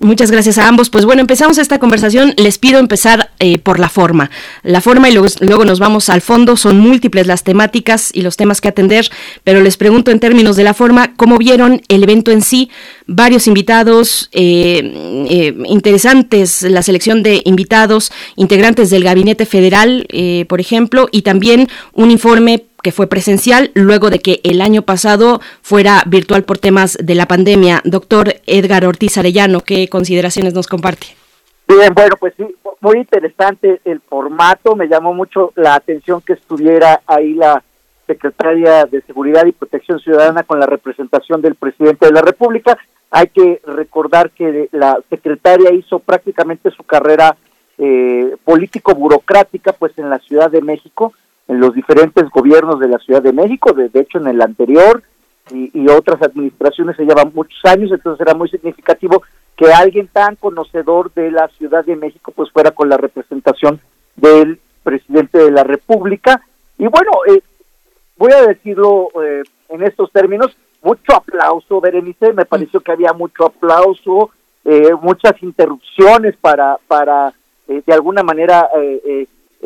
Muchas 0.00 0.30
gracias 0.30 0.58
a 0.58 0.68
ambos. 0.68 0.90
Pues 0.90 1.04
bueno, 1.04 1.20
empezamos 1.20 1.58
esta 1.58 1.78
conversación. 1.78 2.34
Les 2.36 2.58
pido 2.58 2.78
empezar 2.78 3.30
eh, 3.38 3.58
por 3.58 3.78
la 3.78 3.88
forma. 3.88 4.30
La 4.62 4.80
forma 4.80 5.08
y 5.08 5.12
luego, 5.12 5.64
nos 5.64 5.78
vamos 5.78 6.08
al 6.08 6.20
fondo. 6.20 6.56
Son 6.56 6.78
múltiples 6.78 7.26
las 7.26 7.44
temáticas 7.44 8.10
y 8.12 8.22
los 8.22 8.36
temas 8.36 8.60
que 8.60 8.68
atender, 8.68 9.08
pero 9.44 9.60
les 9.60 9.76
pregunto 9.76 10.10
en 10.10 10.20
términos 10.20 10.56
de 10.56 10.64
la 10.64 10.74
forma, 10.74 11.14
¿cómo 11.16 11.38
vieron 11.38 11.80
el 11.88 12.02
evento 12.02 12.30
en 12.30 12.42
sí? 12.42 12.70
Varios 13.06 13.46
invitados 13.46 14.28
eh, 14.32 15.26
eh, 15.30 15.56
interesantes, 15.66 16.62
la 16.62 16.82
selección 16.82 17.22
de 17.22 17.42
invitados, 17.44 18.12
integrantes 18.36 18.90
del 18.90 19.04
Gabinete 19.04 19.46
Federal, 19.46 20.06
por 20.48 20.60
ejemplo, 20.60 21.08
y 21.12 21.22
también 21.22 21.68
un 21.92 22.10
informe 22.10 22.64
fue 22.92 23.06
presencial 23.06 23.70
luego 23.74 24.10
de 24.10 24.18
que 24.18 24.40
el 24.44 24.60
año 24.60 24.82
pasado 24.82 25.40
fuera 25.62 26.02
virtual 26.06 26.44
por 26.44 26.58
temas 26.58 26.96
de 27.00 27.14
la 27.14 27.26
pandemia. 27.26 27.82
Doctor 27.84 28.34
Edgar 28.46 28.84
Ortiz 28.86 29.18
Arellano, 29.18 29.60
¿qué 29.60 29.88
consideraciones 29.88 30.54
nos 30.54 30.66
comparte? 30.66 31.08
Bien, 31.68 31.92
bueno, 31.94 32.16
pues 32.18 32.34
sí, 32.36 32.44
muy 32.80 32.98
interesante 32.98 33.80
el 33.84 34.00
formato. 34.00 34.76
Me 34.76 34.88
llamó 34.88 35.12
mucho 35.14 35.52
la 35.56 35.74
atención 35.74 36.20
que 36.20 36.34
estuviera 36.34 37.02
ahí 37.06 37.34
la 37.34 37.62
secretaria 38.06 38.84
de 38.84 39.02
Seguridad 39.02 39.44
y 39.46 39.52
Protección 39.52 39.98
Ciudadana 39.98 40.44
con 40.44 40.60
la 40.60 40.66
representación 40.66 41.42
del 41.42 41.56
presidente 41.56 42.06
de 42.06 42.12
la 42.12 42.22
República. 42.22 42.78
Hay 43.10 43.28
que 43.28 43.60
recordar 43.66 44.30
que 44.30 44.68
la 44.72 44.98
secretaria 45.10 45.72
hizo 45.72 45.98
prácticamente 45.98 46.70
su 46.70 46.84
carrera 46.84 47.36
eh, 47.78 48.36
político-burocrática 48.44 49.72
pues 49.72 49.98
en 49.98 50.08
la 50.08 50.18
Ciudad 50.20 50.50
de 50.50 50.62
México 50.62 51.12
en 51.48 51.60
los 51.60 51.74
diferentes 51.74 52.28
gobiernos 52.30 52.80
de 52.80 52.88
la 52.88 52.98
Ciudad 52.98 53.22
de 53.22 53.32
México, 53.32 53.72
de, 53.72 53.90
hecho 53.94 54.18
en 54.18 54.26
el 54.26 54.42
anterior 54.42 55.02
y, 55.52 55.88
otras 55.88 56.20
administraciones 56.22 56.96
se 56.96 57.04
llevan 57.04 57.32
muchos 57.32 57.58
años, 57.64 57.92
entonces 57.92 58.20
era 58.20 58.36
muy 58.36 58.48
significativo 58.48 59.22
que 59.56 59.72
alguien 59.72 60.08
tan 60.08 60.34
conocedor 60.36 61.12
de 61.14 61.30
la 61.30 61.48
Ciudad 61.56 61.84
de 61.84 61.94
México 61.94 62.32
pues 62.34 62.50
fuera 62.50 62.72
con 62.72 62.88
la 62.88 62.96
representación 62.96 63.80
del 64.16 64.58
presidente 64.82 65.38
de 65.38 65.52
la 65.52 65.62
República. 65.62 66.42
Y 66.78 66.88
bueno, 66.88 67.12
eh, 67.28 67.40
voy 68.16 68.32
a 68.32 68.42
decirlo 68.42 69.08
eh, 69.22 69.42
en 69.68 69.82
estos 69.84 70.10
términos, 70.10 70.56
mucho 70.82 71.14
aplauso, 71.14 71.80
Berenice, 71.80 72.32
me 72.32 72.44
pareció 72.44 72.80
que 72.80 72.92
había 72.92 73.12
mucho 73.12 73.46
aplauso, 73.46 74.30
eh, 74.64 74.90
muchas 75.00 75.40
interrupciones 75.42 76.36
para, 76.40 76.76
para 76.88 77.32
de 77.68 77.92
alguna 77.92 78.22
manera 78.22 78.68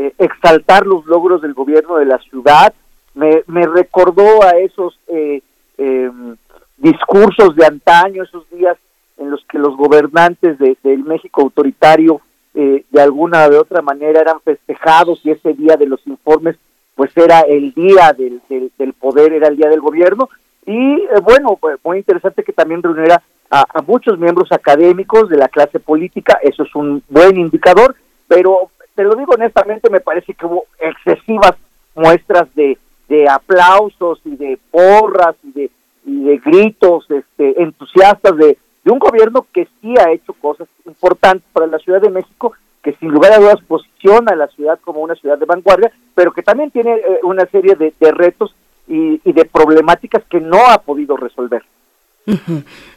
eh, 0.01 0.15
exaltar 0.17 0.87
los 0.87 1.05
logros 1.05 1.43
del 1.43 1.53
gobierno 1.53 1.97
de 1.99 2.07
la 2.07 2.17
ciudad. 2.21 2.73
Me, 3.13 3.43
recordó 3.67 4.43
a 4.43 4.53
esos 4.53 4.99
eh, 5.09 5.43
em, 5.77 6.37
discursos 6.79 7.55
de 7.55 7.67
antaño, 7.67 8.23
esos 8.23 8.49
días 8.49 8.79
en 9.19 9.31
los 9.31 9.45
que 9.45 9.59
los 9.59 9.77
gobernantes 9.77 10.59
de, 10.59 10.79
del 10.83 11.05
México 11.05 11.43
autoritario 11.43 12.23
eh, 12.55 12.83
de 12.89 13.03
alguna 13.03 13.45
o 13.45 13.51
de 13.51 13.59
otra 13.59 13.83
manera 13.83 14.21
eran 14.21 14.41
festejados 14.41 15.21
y 15.23 15.33
ese 15.33 15.53
día 15.53 15.77
de 15.77 15.85
los 15.85 16.01
informes 16.07 16.57
pues 16.95 17.15
era 17.15 17.41
el 17.41 17.75
día 17.75 18.15
del, 18.17 18.41
del, 18.49 18.93
poder, 18.95 19.35
era 19.35 19.49
el 19.49 19.59
día 19.59 19.69
del 19.69 19.83
gobierno. 19.83 20.31
Y 20.65 21.03
bueno, 21.23 21.59
pues, 21.61 21.77
muy 21.85 21.99
interesante 21.99 22.43
que 22.43 22.55
también 22.55 22.83
reuniera 22.83 23.23
a, 23.51 23.67
a, 23.75 23.83
muchos 23.83 24.19
miembros 24.19 24.51
académicos 24.51 25.29
de 25.29 25.37
la 25.37 25.49
clase 25.49 25.79
política, 25.79 26.39
eso 26.43 26.63
es 26.63 26.75
un 26.75 27.03
buen 27.11 27.39
indicador, 27.39 27.97
pero 28.29 28.71
te 29.01 29.05
lo 29.05 29.15
digo 29.15 29.33
honestamente, 29.33 29.89
me 29.89 30.01
parece 30.01 30.35
que 30.35 30.45
hubo 30.45 30.67
excesivas 30.79 31.55
muestras 31.95 32.55
de, 32.55 32.77
de 33.09 33.27
aplausos 33.31 34.21
y 34.27 34.37
de 34.37 34.59
porras 34.71 35.37
y 35.43 35.53
de, 35.53 35.71
y 36.05 36.25
de 36.25 36.37
gritos 36.37 37.07
este, 37.11 37.63
entusiastas 37.63 38.37
de, 38.37 38.59
de 38.85 38.91
un 38.93 38.99
gobierno 38.99 39.47
que 39.55 39.67
sí 39.81 39.95
ha 39.99 40.13
hecho 40.13 40.35
cosas 40.35 40.69
importantes 40.85 41.49
para 41.51 41.67
la 41.67 41.79
Ciudad 41.79 42.03
de 42.03 42.11
México, 42.11 42.53
que 42.83 42.93
sin 42.97 43.09
lugar 43.09 43.33
a 43.33 43.39
dudas 43.39 43.63
posiciona 43.67 44.33
a 44.33 44.37
la 44.37 44.49
ciudad 44.49 44.79
como 44.85 45.01
una 45.01 45.15
ciudad 45.15 45.39
de 45.39 45.47
vanguardia, 45.47 45.91
pero 46.15 46.33
que 46.33 46.43
también 46.43 46.71
tiene 46.71 46.93
eh, 46.93 47.21
una 47.23 47.47
serie 47.47 47.77
de, 47.77 47.95
de 47.99 48.13
retos 48.13 48.55
y, 48.87 49.19
y, 49.25 49.33
de 49.33 49.47
problemáticas 49.47 50.25
que 50.29 50.41
no 50.41 50.59
ha 50.69 50.83
podido 50.83 51.17
resolver. 51.17 51.63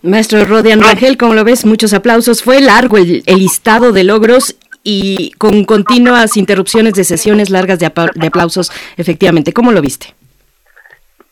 Maestro 0.01 0.43
Rodian 0.45 0.81
Rangel, 0.81 1.17
como 1.17 1.33
lo 1.33 1.43
ves, 1.43 1.65
muchos 1.65 1.93
aplausos. 1.93 2.43
Fue 2.43 2.61
largo 2.61 2.97
el, 2.97 3.23
listado 3.25 3.91
de 3.91 4.03
logros 4.03 4.57
y 4.83 5.31
con 5.37 5.63
continuas 5.63 6.35
interrupciones 6.35 6.93
de 6.93 7.05
sesiones 7.05 7.49
largas 7.49 7.79
de, 7.79 7.85
aplausos, 7.85 8.71
efectivamente. 8.97 9.53
¿Cómo 9.53 9.71
lo 9.71 9.81
viste? 9.81 10.13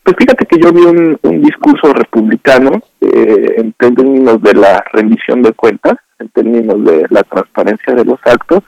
Pues 0.03 0.15
fíjate 0.17 0.45
que 0.45 0.57
yo 0.57 0.71
vi 0.71 0.81
un, 0.81 1.19
discurso 1.43 1.93
republicano 1.93 2.81
eh, 3.01 3.55
en 3.57 3.73
términos 3.73 4.41
de 4.41 4.53
la 4.53 4.83
rendición 4.93 5.43
de 5.43 5.51
cuentas, 5.53 5.97
en 6.19 6.29
términos 6.29 6.83
de 6.85 7.05
la 7.09 7.23
transparencia 7.23 7.93
de 7.93 8.05
los 8.05 8.19
actos 8.23 8.63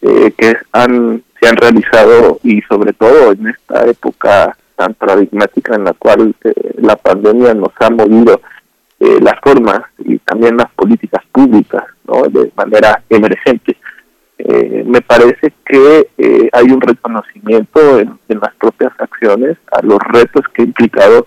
eh, 0.00 0.32
que 0.36 0.56
han, 0.72 1.22
se 1.40 1.48
han 1.48 1.56
realizado 1.56 2.38
y 2.42 2.62
sobre 2.62 2.92
todo 2.92 3.32
en 3.32 3.48
esta 3.48 3.84
época 3.84 4.56
tan 4.76 4.94
paradigmática 4.94 5.74
en 5.74 5.84
la 5.84 5.92
cual 5.92 6.34
eh, 6.44 6.52
la 6.78 6.96
pandemia 6.96 7.54
nos 7.54 7.72
ha 7.80 7.90
movido 7.90 8.40
las 9.20 9.34
formas 9.42 9.80
y 9.98 10.16
también 10.18 10.56
las 10.56 10.70
políticas 10.74 11.24
públicas 11.32 11.82
¿no? 12.06 12.22
de 12.28 12.52
manera 12.54 13.02
emergente. 13.10 13.76
Eh, 14.44 14.82
me 14.86 15.00
parece 15.00 15.52
que 15.64 16.08
eh, 16.18 16.48
hay 16.52 16.64
un 16.64 16.80
reconocimiento 16.80 18.00
en, 18.00 18.18
las 18.28 18.54
propias 18.56 18.92
acciones 18.98 19.56
a 19.70 19.80
los 19.82 19.98
retos 20.10 20.42
que 20.52 20.62
ha 20.62 20.64
implicado 20.64 21.26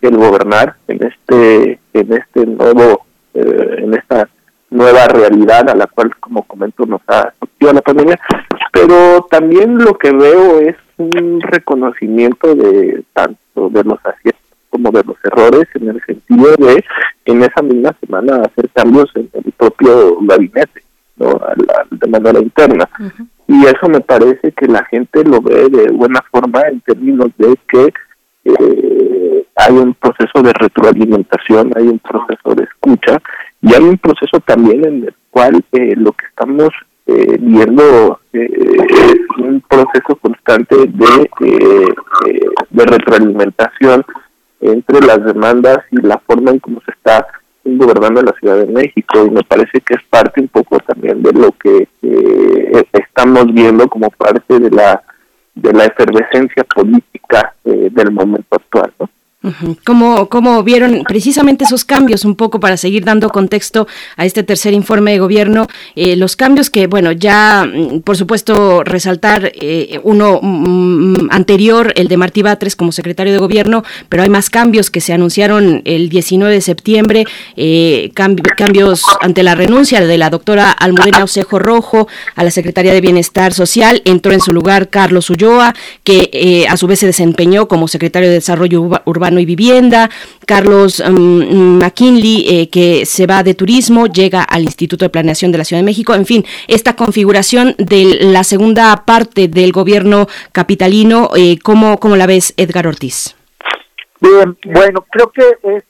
el 0.00 0.16
gobernar 0.16 0.76
en 0.86 1.02
este 1.04 1.80
en 1.92 2.12
este 2.12 2.46
nuevo 2.46 3.06
en 3.34 3.94
esta 3.94 4.28
nueva 4.70 5.06
realidad 5.08 5.68
a 5.68 5.74
la 5.74 5.86
cual 5.86 6.14
como 6.20 6.42
comento 6.44 6.86
nos 6.86 7.00
ha 7.08 7.20
afectado 7.20 7.72
la 7.72 7.82
pandemia. 7.82 8.20
Pero 8.72 9.26
también 9.30 9.78
lo 9.78 9.96
que 9.98 10.12
veo 10.12 10.60
es 10.60 10.76
un 10.98 11.40
reconocimiento 11.40 12.54
de 12.54 13.02
tanto 13.12 13.70
de 13.70 13.84
los 13.84 13.98
aciertos 14.04 14.42
como 14.70 14.90
de 14.90 15.02
los 15.04 15.16
errores 15.24 15.64
en 15.74 15.88
el 15.88 16.02
sentido 16.04 16.54
de 16.56 16.84
en 17.24 17.42
esa 17.42 17.62
misma 17.62 17.94
semana 18.00 18.42
hacer 18.42 18.68
cambios 18.70 19.10
en 19.14 19.28
el 19.32 19.52
propio 19.52 20.18
gabinete, 20.20 20.82
¿no? 21.18 21.40
de 21.90 22.08
manera 22.08 22.40
interna. 22.40 22.88
Y 23.46 23.64
eso 23.64 23.88
me 23.88 24.00
parece 24.00 24.52
que 24.52 24.66
la 24.66 24.84
gente 24.84 25.24
lo 25.24 25.40
ve 25.40 25.68
de 25.70 25.90
buena 25.90 26.22
forma 26.30 26.60
en 26.70 26.80
términos 26.82 27.28
de 27.38 27.56
que 27.68 27.92
eh, 28.44 29.46
hay 29.56 29.74
un 29.74 29.94
proceso 29.94 30.42
de 30.42 30.52
retroalimentación, 30.52 31.72
hay 31.76 31.88
un 31.88 31.98
proceso 31.98 32.54
de 32.54 32.64
escucha 32.64 33.18
y 33.62 33.74
hay 33.74 33.82
un 33.82 33.98
proceso 33.98 34.40
también 34.40 34.84
en 34.84 35.04
el 35.04 35.14
cual 35.30 35.64
eh, 35.72 35.94
lo 35.96 36.12
que 36.12 36.26
estamos 36.26 36.68
eh, 37.06 37.38
viendo 37.40 38.20
es 38.32 38.50
un 39.38 39.62
proceso 39.68 40.16
constante 40.20 40.76
de, 40.76 41.30
de 42.70 42.84
retroalimentación 42.84 44.04
entre 44.60 45.00
las 45.06 45.24
demandas 45.24 45.78
y 45.90 46.02
la 46.02 46.18
forma 46.18 46.50
en 46.50 46.58
cómo 46.58 46.80
se 46.84 46.92
está 46.92 47.26
gobernando 47.76 48.22
la 48.22 48.32
Ciudad 48.38 48.58
de 48.58 48.66
México 48.66 49.26
y 49.26 49.30
me 49.30 49.42
parece 49.42 49.80
que 49.80 49.94
es 49.94 50.02
parte 50.08 50.40
un 50.40 50.48
poco 50.48 50.78
también 50.80 51.22
de 51.22 51.32
lo 51.32 51.52
que 51.52 51.88
eh, 52.02 52.84
estamos 52.92 53.52
viendo 53.52 53.88
como 53.88 54.10
parte 54.10 54.58
de 54.58 54.70
la 54.70 55.02
de 55.54 55.72
la 55.72 55.86
efervescencia 55.86 56.64
política 56.64 57.54
eh, 57.64 57.88
del 57.90 58.12
momento 58.12 58.56
actual. 58.56 58.92
¿no? 59.00 59.10
¿Cómo, 59.84 60.62
vieron 60.64 61.04
precisamente 61.06 61.64
esos 61.64 61.84
cambios 61.84 62.24
un 62.24 62.34
poco 62.34 62.58
para 62.58 62.76
seguir 62.76 63.04
dando 63.04 63.28
contexto 63.28 63.86
a 64.16 64.26
este 64.26 64.42
tercer 64.42 64.74
informe 64.74 65.12
de 65.12 65.20
gobierno? 65.20 65.68
Eh, 65.94 66.16
los 66.16 66.34
cambios 66.34 66.70
que, 66.70 66.88
bueno, 66.88 67.12
ya 67.12 67.64
mm, 67.64 68.00
por 68.00 68.16
supuesto 68.16 68.82
resaltar 68.82 69.52
eh, 69.54 70.00
uno 70.02 70.40
mm, 70.42 71.12
mm, 71.12 71.28
anterior, 71.30 71.92
el 71.94 72.08
de 72.08 72.16
Martí 72.16 72.42
Batres 72.42 72.74
como 72.74 72.90
secretario 72.90 73.32
de 73.32 73.38
gobierno, 73.38 73.84
pero 74.08 74.24
hay 74.24 74.28
más 74.28 74.50
cambios 74.50 74.90
que 74.90 75.00
se 75.00 75.12
anunciaron 75.12 75.82
el 75.84 76.08
19 76.08 76.52
de 76.52 76.60
septiembre, 76.60 77.24
eh, 77.56 78.10
cambios 78.56 79.04
ante 79.20 79.44
la 79.44 79.54
renuncia 79.54 80.00
de 80.00 80.18
la 80.18 80.30
doctora 80.30 80.72
Almudena 80.72 81.22
Osejo 81.22 81.60
Rojo 81.60 82.08
a 82.34 82.42
la 82.42 82.50
Secretaría 82.50 82.92
de 82.92 83.00
Bienestar 83.00 83.54
Social, 83.54 84.02
entró 84.04 84.32
en 84.32 84.40
su 84.40 84.52
lugar 84.52 84.88
Carlos 84.88 85.30
Ulloa, 85.30 85.76
que 86.02 86.66
a 86.68 86.76
su 86.76 86.88
vez 86.88 86.98
se 86.98 87.06
desempeñó 87.06 87.68
como 87.68 87.86
secretario 87.86 88.28
de 88.28 88.34
Desarrollo 88.34 88.82
Urbano 89.04 89.27
y 89.36 89.44
Vivienda, 89.44 90.08
Carlos 90.46 91.02
mm, 91.06 91.78
McKinley, 91.78 92.46
eh, 92.48 92.70
que 92.70 93.04
se 93.04 93.26
va 93.26 93.42
de 93.42 93.54
turismo, 93.54 94.06
llega 94.06 94.42
al 94.42 94.62
Instituto 94.62 95.04
de 95.04 95.10
Planeación 95.10 95.52
de 95.52 95.58
la 95.58 95.64
Ciudad 95.64 95.82
de 95.82 95.86
México, 95.86 96.14
en 96.14 96.24
fin, 96.24 96.44
esta 96.66 96.96
configuración 96.96 97.74
de 97.76 98.18
la 98.20 98.44
segunda 98.44 99.04
parte 99.04 99.48
del 99.48 99.72
gobierno 99.72 100.26
capitalino, 100.52 101.30
eh, 101.36 101.58
¿cómo, 101.62 102.00
¿cómo 102.00 102.16
la 102.16 102.26
ves, 102.26 102.54
Edgar 102.56 102.86
Ortiz? 102.86 103.36
Bien, 104.20 104.56
bueno, 104.64 105.04
creo 105.10 105.30
que 105.30 105.44
es, 105.62 105.84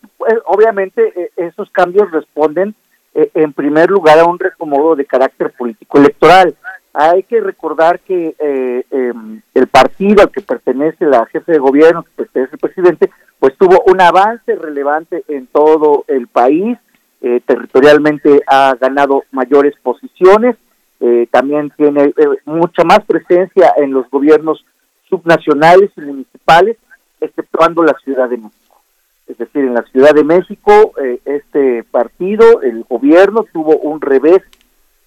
obviamente 0.47 1.13
eh, 1.17 1.31
esos 1.37 1.71
cambios 1.71 2.11
responden 2.11 2.75
en 3.15 3.53
primer 3.53 3.91
lugar 3.91 4.19
a 4.21 4.25
un 4.25 4.39
recomodo 4.39 4.95
de 4.95 5.05
carácter 5.05 5.53
político 5.59 5.99
electoral. 5.99 6.55
Hay 7.01 7.23
que 7.23 7.41
recordar 7.41 8.01
que 8.01 8.35
eh, 8.39 8.85
em, 8.91 9.41
el 9.55 9.67
partido 9.69 10.23
al 10.23 10.31
que 10.31 10.41
pertenece 10.41 11.05
la 11.05 11.27
jefe 11.27 11.53
de 11.53 11.59
gobierno, 11.59 12.03
que 12.03 12.11
pertenece 12.25 12.55
el 12.55 12.59
presidente, 12.59 13.11
pues 13.39 13.57
tuvo 13.57 13.83
un 13.87 14.01
avance 14.01 14.55
relevante 14.57 15.25
en 15.29 15.47
todo 15.47 16.05
el 16.09 16.27
país, 16.27 16.77
eh, 17.21 17.41
territorialmente 17.47 18.43
ha 18.47 18.75
ganado 18.81 19.25
mayores 19.31 19.75
posiciones, 19.83 20.57
eh, 21.01 21.29
también 21.31 21.73
tiene 21.77 22.13
mucha 22.45 22.83
más 22.85 23.01
presencia 23.07 23.73
en 23.77 23.93
los 23.93 24.11
gobiernos 24.11 24.65
subnacionales 25.09 25.91
y 25.97 26.01
municipales, 26.01 26.77
exceptuando 27.21 27.83
la 27.83 27.97
Ciudad 28.05 28.29
de 28.29 28.39
México. 28.39 28.83
Es 29.27 29.39
decir, 29.39 29.65
en 29.65 29.75
la 29.75 29.83
Ciudad 29.83 30.15
de 30.15 30.25
México, 30.25 30.93
este 31.25 31.85
partido, 31.85 32.63
el 32.63 32.85
gobierno, 32.89 33.45
tuvo 33.53 33.77
un 33.77 34.01
revés 34.01 34.43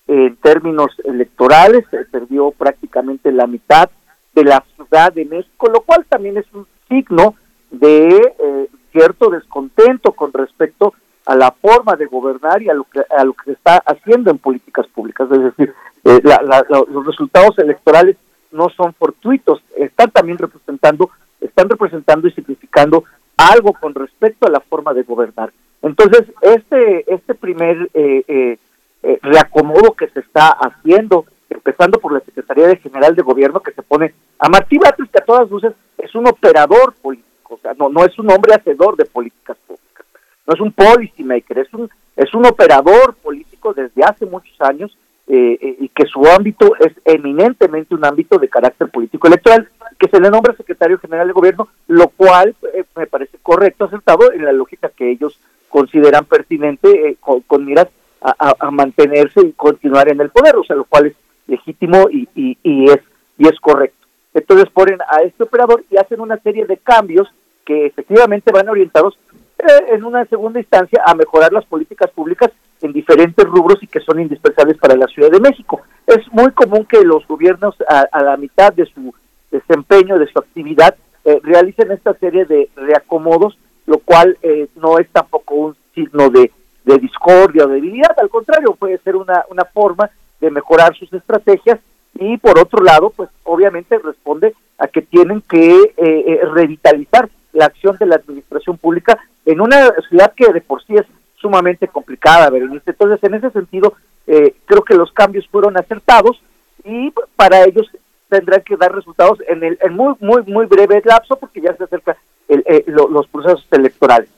en 0.07 0.35
términos 0.37 0.91
electorales, 1.03 1.85
perdió 2.11 2.51
prácticamente 2.51 3.31
la 3.31 3.47
mitad 3.47 3.89
de 4.33 4.43
la 4.43 4.63
Ciudad 4.75 5.11
de 5.13 5.25
México, 5.25 5.69
lo 5.69 5.81
cual 5.81 6.05
también 6.07 6.37
es 6.37 6.45
un 6.53 6.67
signo 6.87 7.35
de 7.71 8.33
eh, 8.39 8.67
cierto 8.91 9.29
descontento 9.29 10.11
con 10.11 10.31
respecto 10.33 10.93
a 11.25 11.35
la 11.35 11.51
forma 11.51 11.95
de 11.95 12.05
gobernar 12.05 12.61
y 12.61 12.69
a 12.69 12.73
lo 12.73 12.83
que 12.85 13.01
a 13.15 13.23
lo 13.23 13.33
que 13.33 13.45
se 13.45 13.51
está 13.53 13.77
haciendo 13.85 14.31
en 14.31 14.37
políticas 14.37 14.87
públicas, 14.87 15.29
es 15.31 15.43
decir, 15.43 15.73
eh, 16.03 16.21
los 16.67 17.05
resultados 17.05 17.57
electorales 17.59 18.17
no 18.51 18.69
son 18.69 18.93
fortuitos, 18.93 19.63
están 19.75 20.11
también 20.11 20.37
representando 20.37 21.09
están 21.39 21.69
representando 21.69 22.27
y 22.27 22.31
significando 22.31 23.05
algo 23.37 23.73
con 23.73 23.95
respecto 23.95 24.47
a 24.47 24.51
la 24.51 24.59
forma 24.59 24.93
de 24.93 25.03
gobernar. 25.03 25.51
Entonces, 25.81 26.23
este 26.41 27.13
este 27.13 27.33
primer 27.33 27.89
eh, 27.93 28.57
eh, 29.03 29.19
reacomodo 29.23 29.93
que 29.93 30.07
se 30.09 30.19
está 30.19 30.49
haciendo, 30.49 31.25
empezando 31.49 31.99
por 31.99 32.13
la 32.13 32.19
Secretaría 32.19 32.67
de 32.67 32.77
General 32.77 33.15
de 33.15 33.23
Gobierno 33.23 33.61
que 33.61 33.73
se 33.73 33.81
pone 33.81 34.13
a 34.37 34.47
Martí 34.47 34.77
Batres, 34.77 35.09
que 35.09 35.19
a 35.19 35.25
todas 35.25 35.49
luces 35.49 35.73
es 35.97 36.13
un 36.13 36.27
operador 36.27 36.93
político, 37.01 37.27
o 37.51 37.59
sea, 37.59 37.73
no, 37.77 37.89
no 37.89 38.05
es 38.05 38.17
un 38.17 38.31
hombre 38.31 38.53
hacedor 38.53 38.95
de 38.95 39.05
políticas 39.05 39.57
públicas, 39.67 40.05
no 40.47 40.53
es 40.53 40.59
un 40.59 40.71
policy 40.71 41.23
maker, 41.23 41.59
es 41.59 41.73
un, 41.73 41.89
es 42.15 42.33
un 42.33 42.45
operador 42.45 43.15
político 43.15 43.73
desde 43.73 44.03
hace 44.03 44.25
muchos 44.25 44.59
años 44.61 44.97
eh, 45.27 45.57
eh, 45.61 45.75
y 45.79 45.89
que 45.89 46.05
su 46.05 46.25
ámbito 46.25 46.75
es 46.79 46.93
eminentemente 47.05 47.95
un 47.95 48.03
ámbito 48.05 48.37
de 48.37 48.49
carácter 48.49 48.89
político 48.89 49.27
electoral, 49.27 49.69
que 49.99 50.09
se 50.09 50.19
le 50.19 50.29
nombra 50.29 50.55
secretario 50.55 50.97
general 50.97 51.27
de 51.27 51.33
gobierno, 51.33 51.67
lo 51.87 52.07
cual 52.09 52.55
me 52.95 53.07
parece 53.07 53.37
correcto, 53.41 53.85
acertado 53.85 54.31
en 54.31 54.43
la 54.45 54.51
lógica 54.51 54.89
que 54.89 55.11
ellos 55.11 55.39
consideran 55.69 56.25
pertinente 56.25 57.17
con, 57.21 57.41
con 57.41 57.65
miras 57.65 57.87
a, 58.21 58.71
mantenerse 58.71 59.41
y 59.41 59.53
continuar 59.53 60.09
en 60.09 60.21
el 60.21 60.29
poder, 60.29 60.55
o 60.55 60.63
sea, 60.63 60.75
lo 60.75 60.85
cual 60.85 61.07
es 61.07 61.15
legítimo 61.47 62.07
y, 62.09 62.29
y, 62.35 62.85
es, 62.85 62.99
y 63.37 63.47
es 63.47 63.59
correcto. 63.59 63.97
Entonces 64.33 64.69
ponen 64.69 64.99
a 65.09 65.23
este 65.23 65.43
operador 65.43 65.83
y 65.89 65.97
hacen 65.97 66.21
una 66.21 66.37
serie 66.37 66.65
de 66.65 66.77
cambios 66.77 67.27
que 67.71 67.85
efectivamente 67.85 68.51
van 68.51 68.67
orientados 68.67 69.17
eh, 69.57 69.93
en 69.93 70.03
una 70.03 70.25
segunda 70.25 70.59
instancia 70.59 71.01
a 71.05 71.15
mejorar 71.15 71.53
las 71.53 71.65
políticas 71.65 72.11
públicas 72.11 72.51
en 72.81 72.91
diferentes 72.91 73.45
rubros 73.45 73.81
y 73.81 73.87
que 73.87 74.01
son 74.01 74.19
indispensables 74.19 74.77
para 74.77 74.95
la 74.95 75.07
Ciudad 75.07 75.31
de 75.31 75.39
México. 75.39 75.81
Es 76.05 76.19
muy 76.33 76.51
común 76.51 76.85
que 76.85 77.01
los 77.03 77.25
gobiernos 77.27 77.75
a, 77.87 78.23
la 78.23 78.35
mitad 78.35 78.73
de 78.73 78.85
su 78.87 79.13
desempeño, 79.51 80.17
de 80.17 80.27
su 80.27 80.39
actividad, 80.39 80.95
eh, 81.23 81.39
realicen 81.43 81.91
esta 81.91 82.13
serie 82.15 82.43
de 82.45 82.69
reacomodos, 82.75 83.57
lo 83.85 83.99
cual 83.99 84.37
eh, 84.41 84.67
no 84.75 84.99
es 84.99 85.07
tampoco 85.09 85.55
un 85.55 85.75
signo 85.95 86.29
de 86.29 86.51
discordia 86.99 87.63
o 87.63 87.67
de 87.67 87.75
debilidad, 87.75 88.13
al 88.19 88.29
contrario, 88.29 88.75
puede 88.77 88.97
ser 88.97 89.15
una, 89.15 89.45
una 89.49 89.63
forma 89.63 90.09
de 90.41 90.51
mejorar 90.51 90.93
sus 90.97 91.13
estrategias 91.13 91.79
y 92.15 92.37
por 92.37 92.59
otro 92.59 92.83
lado, 92.83 93.11
pues 93.15 93.29
obviamente 93.43 93.97
responde 93.97 94.53
a 94.77 94.87
que 94.87 95.01
tienen 95.01 95.41
que 95.41 95.71
eh, 95.71 95.93
eh, 95.97 96.39
revitalizar 96.53 97.29
la 97.53 97.65
acción 97.65 97.97
de 97.97 98.05
la 98.05 98.15
administración 98.15 98.77
pública 98.77 99.17
en 99.45 99.61
una 99.61 99.91
ciudad 100.09 100.33
que 100.35 100.51
de 100.51 100.61
por 100.61 100.83
sí 100.83 100.95
es 100.95 101.05
sumamente 101.35 101.87
complicada, 101.87 102.49
Berenice. 102.49 102.91
Entonces, 102.91 103.23
en 103.23 103.33
ese 103.33 103.49
sentido, 103.51 103.95
eh, 104.27 104.55
creo 104.65 104.83
que 104.83 104.93
los 104.93 105.11
cambios 105.11 105.47
fueron 105.47 105.77
acertados 105.77 106.41
y 106.83 107.11
para 107.35 107.63
ellos 107.63 107.89
tendrán 108.29 108.61
que 108.61 108.77
dar 108.77 108.93
resultados 108.93 109.39
en 109.47 109.63
el 109.63 109.77
en 109.81 109.93
muy 109.93 110.13
muy 110.19 110.43
muy 110.43 110.65
breve 110.65 111.01
lapso 111.03 111.35
porque 111.35 111.61
ya 111.61 111.75
se 111.75 111.83
acerca 111.83 112.17
el, 112.47 112.63
los 112.87 113.27
procesos 113.27 113.67
electorales. 113.71 114.29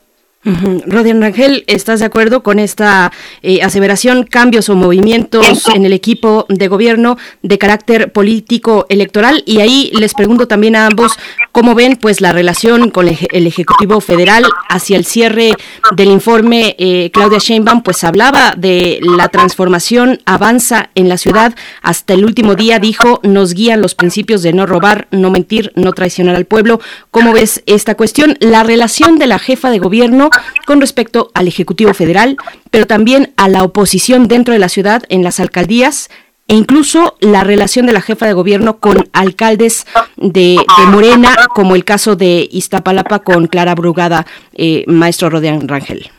Rodian 0.44 1.22
Rangel, 1.22 1.64
¿estás 1.66 2.00
de 2.00 2.06
acuerdo 2.06 2.42
con 2.42 2.58
esta 2.58 3.12
eh, 3.42 3.62
aseveración, 3.62 4.24
cambios 4.24 4.68
o 4.68 4.76
movimientos 4.76 5.68
en 5.74 5.86
el 5.86 5.94
equipo 5.94 6.44
de 6.50 6.68
gobierno 6.68 7.16
de 7.42 7.56
carácter 7.56 8.12
político 8.12 8.84
electoral? 8.90 9.42
Y 9.46 9.60
ahí 9.60 9.90
les 9.94 10.12
pregunto 10.12 10.46
también 10.46 10.76
a 10.76 10.86
ambos 10.86 11.12
cómo 11.52 11.74
ven 11.74 11.96
pues 11.96 12.20
la 12.20 12.32
relación 12.32 12.90
con 12.90 13.08
el, 13.08 13.46
Ejecutivo 13.46 14.00
Federal 14.00 14.44
hacia 14.68 14.96
el 14.96 15.04
cierre 15.04 15.52
del 15.96 16.10
informe. 16.10 16.76
Eh, 16.78 17.10
Claudia 17.12 17.38
Sheinbaum 17.38 17.82
pues 17.82 18.04
hablaba 18.04 18.54
de 18.56 18.98
la 19.02 19.28
transformación 19.28 20.20
avanza 20.26 20.90
en 20.94 21.08
la 21.08 21.16
ciudad. 21.16 21.54
Hasta 21.80 22.12
el 22.14 22.24
último 22.24 22.54
día 22.54 22.78
dijo, 22.78 23.20
nos 23.22 23.54
guían 23.54 23.80
los 23.80 23.94
principios 23.94 24.42
de 24.42 24.52
no 24.52 24.66
robar, 24.66 25.08
no 25.10 25.30
mentir, 25.30 25.72
no 25.74 25.92
traicionar 25.92 26.36
al 26.36 26.44
pueblo. 26.44 26.80
¿Cómo 27.10 27.32
ves 27.32 27.62
esta 27.66 27.94
cuestión? 27.94 28.36
La 28.40 28.62
relación 28.62 29.18
de 29.18 29.26
la 29.26 29.38
jefa 29.38 29.70
de 29.70 29.78
gobierno 29.78 30.30
con 30.66 30.80
respecto 30.80 31.30
al 31.34 31.48
Ejecutivo 31.48 31.94
Federal, 31.94 32.36
pero 32.70 32.86
también 32.86 33.32
a 33.36 33.48
la 33.48 33.62
oposición 33.62 34.28
dentro 34.28 34.52
de 34.52 34.60
la 34.60 34.68
ciudad, 34.68 35.02
en 35.08 35.22
las 35.22 35.40
alcaldías, 35.40 36.10
e 36.46 36.54
incluso 36.54 37.16
la 37.20 37.42
relación 37.42 37.86
de 37.86 37.94
la 37.94 38.02
jefa 38.02 38.26
de 38.26 38.34
gobierno 38.34 38.78
con 38.78 39.08
alcaldes 39.12 39.86
de, 40.16 40.58
Morena, 40.90 41.34
como 41.54 41.74
el 41.74 41.84
caso 41.84 42.16
de 42.16 42.46
Iztapalapa 42.50 43.20
con 43.20 43.46
Clara 43.46 43.74
Brugada, 43.74 44.26
eh, 44.52 44.84
maestro 44.86 45.30
Rodian 45.30 45.66
Rangel. 45.66 46.10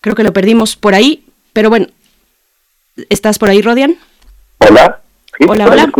Creo 0.00 0.16
que 0.16 0.24
lo 0.24 0.32
perdimos 0.32 0.74
por 0.74 0.94
ahí, 0.94 1.24
pero 1.52 1.70
bueno, 1.70 1.86
¿estás 3.08 3.38
por 3.38 3.48
ahí, 3.48 3.62
Rodian? 3.62 3.96
Hola. 4.58 5.00
hola, 5.46 5.66
hola. 5.66 5.92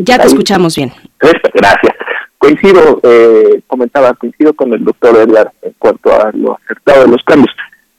ya 0.00 0.18
te 0.18 0.26
escuchamos 0.28 0.76
bien. 0.76 0.94
Gracias. 1.20 1.92
Coincido, 2.42 2.98
eh, 3.04 3.62
comentaba, 3.68 4.14
coincido 4.14 4.52
con 4.52 4.72
el 4.72 4.84
doctor 4.84 5.14
Edgar 5.14 5.52
en 5.62 5.74
cuanto 5.78 6.10
a 6.12 6.32
lo 6.34 6.56
acertado 6.56 7.04
de 7.04 7.12
los 7.12 7.22
cambios. 7.22 7.54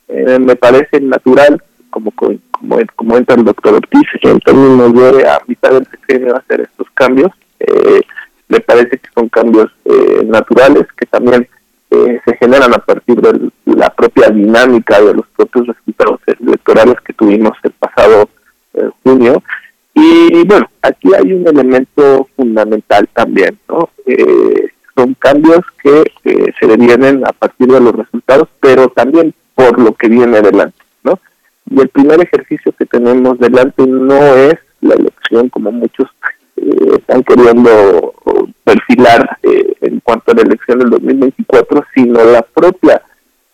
Eh, 0.09 0.38
me 0.38 0.57
parece 0.57 0.99
natural, 0.99 1.63
como, 1.89 2.11
como, 2.11 2.77
como 2.93 3.15
entra 3.15 3.38
el 3.38 3.45
doctor 3.45 3.75
Ortiz, 3.75 4.03
en 4.22 4.41
términos 4.41 4.93
de 4.95 5.30
a 5.30 5.39
mitad 5.47 5.69
del 5.69 5.88
sexenio 5.88 6.35
hacer 6.35 6.59
estos 6.59 6.88
cambios. 6.93 7.31
Eh, 7.61 8.01
me 8.49 8.59
parece 8.59 8.97
que 8.97 9.07
son 9.15 9.30
cambios 9.30 9.72
eh, 9.85 10.25
naturales 10.25 10.88
que 10.97 11.05
también 11.05 11.47
se 11.89 12.38
generan 12.38 12.73
a 12.73 12.80
partir 12.80 13.22
de 13.22 13.49
la 13.65 13.89
propia 13.91 14.30
dinámica 14.30 14.99
de 14.99 15.13
los 15.13 15.25
propios 15.38 15.67
resultados 15.67 16.19
electorales 16.25 16.95
que 17.05 17.13
tuvimos 17.13 17.55
el 17.61 17.72
pasado 17.72 18.27
junio 19.03 19.41
y 19.93 20.43
bueno, 20.45 20.69
aquí 20.81 21.09
hay 21.13 21.33
un 21.33 21.47
elemento 21.47 22.27
fundamental 22.35 23.07
también, 23.13 23.57
¿no? 23.67 23.89
Eh, 24.05 24.69
son 24.95 25.13
cambios 25.15 25.61
que 25.81 26.03
se 26.23 26.67
devienen 26.67 27.23
a 27.25 27.31
partir 27.31 27.67
de 27.67 27.80
los 27.80 27.95
resultados, 27.95 28.47
pero 28.59 28.89
también 28.89 29.33
por 29.55 29.80
lo 29.80 29.93
que 29.93 30.07
viene 30.07 30.38
adelante, 30.38 30.77
¿no? 31.03 31.19
Y 31.69 31.81
el 31.81 31.89
primer 31.89 32.22
ejercicio 32.22 32.72
que 32.77 32.85
tenemos 32.85 33.39
delante 33.39 33.85
no 33.85 34.15
es 34.15 34.55
la 34.81 34.95
elección, 34.95 35.49
como 35.49 35.72
muchos 35.72 36.09
eh, 36.57 36.97
están 36.97 37.23
queriendo 37.23 38.13
perfilar 38.63 39.38
eh, 39.43 39.73
en 39.81 39.99
cuanto 39.99 40.31
a 40.31 40.35
la 40.35 40.41
elección 40.41 40.80
del 40.80 40.89
2024, 40.89 41.85
sino 41.93 42.23
la 42.23 42.41
propia 42.41 43.01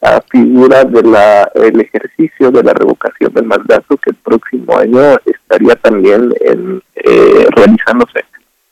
a 0.02 0.22
figura 0.30 0.84
del 0.86 1.14
el 1.56 1.82
ejercicio 1.82 2.52
de 2.52 2.64
la 2.64 2.74
revocación 2.74 3.34
del 3.34 3.46
mandato 3.46 3.98
que 3.98 4.12
el 4.12 4.16
próximo 4.16 4.78
año 4.78 5.18
estaría 5.26 5.76
también 5.76 6.34
en, 6.42 6.82
eh, 6.96 7.48
realizándose 7.52 8.26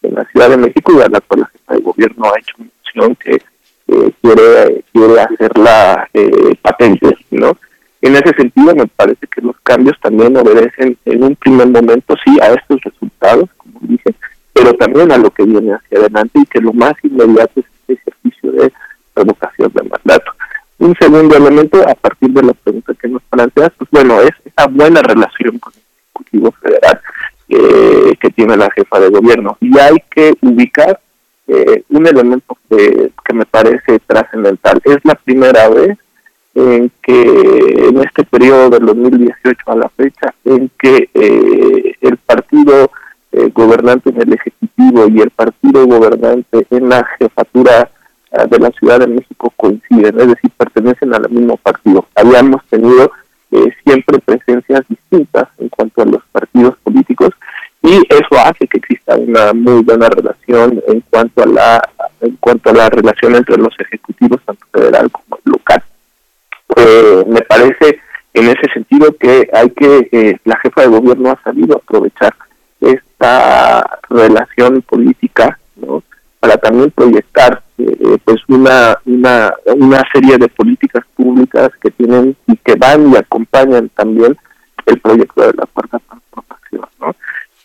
en 0.03 0.15
la 0.15 0.25
Ciudad 0.25 0.49
de 0.49 0.57
México 0.57 0.93
y 0.93 1.01
a 1.01 1.09
la 1.09 1.19
cual 1.21 1.47
la 1.67 1.75
de 1.75 1.81
gobierno 1.81 2.25
ha 2.25 2.39
hecho 2.39 2.55
mención 2.57 3.15
que 3.15 3.41
eh, 3.89 4.11
quiere 4.21 4.83
quiere 4.93 5.21
hacerla 5.21 6.09
eh, 6.13 6.55
patente, 6.61 7.17
¿no? 7.31 7.57
En 8.01 8.15
ese 8.15 8.33
sentido 8.35 8.75
me 8.75 8.87
parece 8.87 9.27
que 9.27 9.41
los 9.41 9.55
cambios 9.63 9.99
también 10.01 10.37
obedecen 10.37 10.97
en 11.05 11.23
un 11.23 11.35
primer 11.35 11.67
momento 11.67 12.15
sí 12.23 12.37
a 12.41 12.53
estos 12.53 12.79
resultados, 12.81 13.49
como 13.57 13.79
dije, 13.81 14.15
pero 14.53 14.73
también 14.75 15.11
a 15.11 15.17
lo 15.17 15.29
que 15.31 15.43
viene 15.43 15.73
hacia 15.73 15.99
adelante 15.99 16.39
y 16.39 16.45
que 16.45 16.61
lo 16.61 16.73
más 16.73 16.93
inmediato 17.03 17.59
es 17.59 17.65
este 17.87 17.93
ejercicio 17.93 18.51
de 18.51 18.71
revocación 19.15 19.71
del 19.73 19.89
mandato. 19.89 20.36
Un 20.79 20.95
segundo 20.99 21.35
elemento, 21.35 21.81
a 21.87 21.95
partir 21.95 22.29
de 22.29 22.43
la 22.43 22.53
pregunta 22.53 22.93
que 22.93 23.07
nos 23.07 23.23
planteas, 23.23 23.71
pues 23.77 23.89
bueno, 23.89 24.21
es 24.21 24.31
esa 24.45 24.67
buena 24.67 25.01
relación 25.01 25.57
con 25.57 25.73
el 25.73 25.81
Ejecutivo 26.03 26.51
Federal 26.61 27.01
eh, 27.49 28.15
que 28.19 28.29
tiene 28.29 28.55
la 28.55 28.69
jefa 28.71 28.99
de 28.99 29.09
gobierno. 29.09 29.57
Y 29.59 29.77
hay 29.79 29.95
que 30.11 30.35
ubicar 30.41 30.99
eh, 31.47 31.83
un 31.89 32.05
elemento 32.05 32.57
que, 32.69 33.11
me 33.33 33.45
parece 33.45 33.99
trascendental. 33.99 34.81
Es 34.83 34.97
la 35.03 35.13
primera 35.15 35.69
vez 35.69 35.97
en 36.55 36.91
que 37.03 37.87
en 37.87 37.99
este 37.99 38.23
periodo 38.23 38.71
del 38.71 38.87
2018 38.87 39.57
a 39.67 39.75
la 39.75 39.89
fecha, 39.89 40.33
en 40.43 40.71
que 40.79 41.09
eh, 41.13 41.95
el 42.01 42.17
partido 42.17 42.91
gobernante 43.53 44.09
en 44.09 44.21
el 44.21 44.33
Ejecutivo 44.33 45.07
y 45.07 45.21
el 45.21 45.29
partido 45.29 45.85
gobernante 45.85 46.65
en 46.71 46.89
la 46.89 47.05
jefatura 47.19 47.91
de 48.31 48.59
la 48.59 48.69
Ciudad 48.71 48.99
de 48.99 49.07
México 49.07 49.53
coinciden, 49.55 50.19
es 50.19 50.27
decir, 50.27 50.51
pertenecen 50.57 51.13
al 51.13 51.29
mismo 51.29 51.57
partido. 51.57 52.05
Habíamos 52.15 52.63
tenido 52.65 53.11
eh, 53.51 53.73
siempre 53.83 54.19
presencias 54.19 54.81
distintas 54.89 55.47
en 55.57 55.69
cuanto 55.69 56.01
a 56.01 56.05
los 56.05 56.23
partidos 56.31 56.75
políticos 56.83 57.29
y 57.81 58.01
eso 58.09 58.37
hace 58.43 58.67
que 58.67 58.79
exista 58.79 59.15
una 59.15 59.53
muy 59.53 59.81
buena 59.83 60.09
relación 60.09 60.83
en 60.87 61.01
cuanto 61.09 61.43
a 61.43 61.45
la 61.45 61.89
en 62.19 62.35
cuanto 62.37 62.71
a 62.71 62.73
la 62.73 62.89
relación 62.89 63.35
entre 63.35 63.57
los 63.57 63.73
ejecutivos 63.79 64.41
tanto 64.43 64.65
federal 64.73 65.09
como 65.11 65.39
local. 65.45 65.81
Eh, 66.75 67.23
me 67.27 67.41
parece 67.41 67.99
en 68.33 68.49
ese 68.49 68.73
sentido 68.73 69.15
que 69.17 69.49
hay 69.53 69.69
que 69.69 70.09
eh, 70.11 70.37
la 70.43 70.57
jefa 70.57 70.81
de 70.81 70.87
gobierno 70.87 71.31
ha 71.31 71.41
sabido 71.43 71.77
aprovechar 71.77 72.35
esta 72.81 73.99
relación 74.09 74.81
política 74.81 75.57
¿no? 75.77 76.03
para 76.39 76.57
también 76.57 76.91
proyectar 76.91 77.61
eh, 77.79 78.17
pues 78.25 78.41
una, 78.47 78.97
una, 79.05 79.53
una 79.75 80.03
serie 80.11 80.37
de 80.37 80.47
políticas 80.47 81.03
públicas 81.15 81.69
que 81.79 81.91
tienen 81.91 82.35
y 82.47 82.55
que 82.57 82.73
van 82.75 83.11
y 83.11 83.15
acompañan 83.15 83.89
también 83.89 84.35
el 84.87 84.99
proyecto 84.99 85.41
de 85.41 85.53
la 85.53 85.65
cuarta 85.67 85.99
transformación. 85.99 86.89
¿no? 86.99 87.15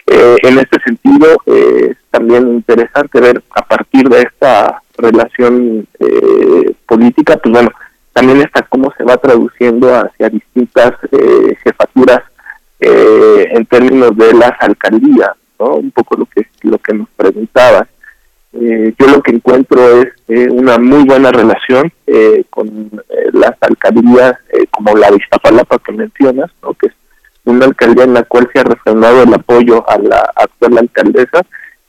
Eh, 0.06 0.36
en 0.42 0.58
este 0.58 0.78
sentido, 0.82 1.28
eh, 1.46 1.88
es 1.92 1.96
también 2.10 2.46
interesante 2.48 3.20
ver 3.20 3.42
a 3.54 3.62
partir 3.62 4.06
de 4.08 4.20
esta 4.20 4.82
relación 4.98 5.88
política, 6.86 7.38
pues 7.38 7.52
bueno, 7.52 7.70
también 8.12 8.42
está 8.42 8.62
cómo 8.68 8.92
se 8.98 9.04
va 9.04 9.16
traduciendo 9.16 9.88
hacia 9.94 10.28
distintas 10.28 10.92
jefaturas 11.64 12.20
en 12.78 13.64
términos 13.66 14.14
de 14.16 14.34
las 14.34 14.52
alcaldías, 14.60 15.30
¿no? 15.58 15.76
Un 15.76 15.90
poco 15.90 16.16
lo 16.18 16.26
que 16.26 16.46
lo 16.62 16.78
que 16.78 16.92
nos 16.92 17.08
preguntabas. 17.16 17.88
Eh, 18.54 18.92
yo 18.98 19.06
lo 19.06 19.22
que 19.22 19.30
encuentro 19.30 20.02
es 20.02 20.08
eh, 20.28 20.46
una 20.50 20.76
muy 20.76 21.04
buena 21.04 21.32
relación 21.32 21.90
eh, 22.06 22.44
con 22.50 22.90
las 23.32 23.52
alcaldías 23.62 24.34
como 24.70 24.94
la 24.94 25.10
de 25.10 25.16
Iztapalapa 25.16 25.78
que 25.78 25.92
mencionas, 25.92 26.50
¿no? 26.62 26.74
que 26.74 26.88
es 26.88 26.92
una 27.44 27.64
alcaldía 27.64 28.04
en 28.04 28.14
la 28.14 28.24
cual 28.24 28.48
se 28.52 28.60
ha 28.60 28.64
refrendado 28.64 29.22
el 29.22 29.32
apoyo 29.32 29.88
a 29.88 29.98
la 29.98 30.30
actual 30.36 30.78
alcaldesa 30.78 31.40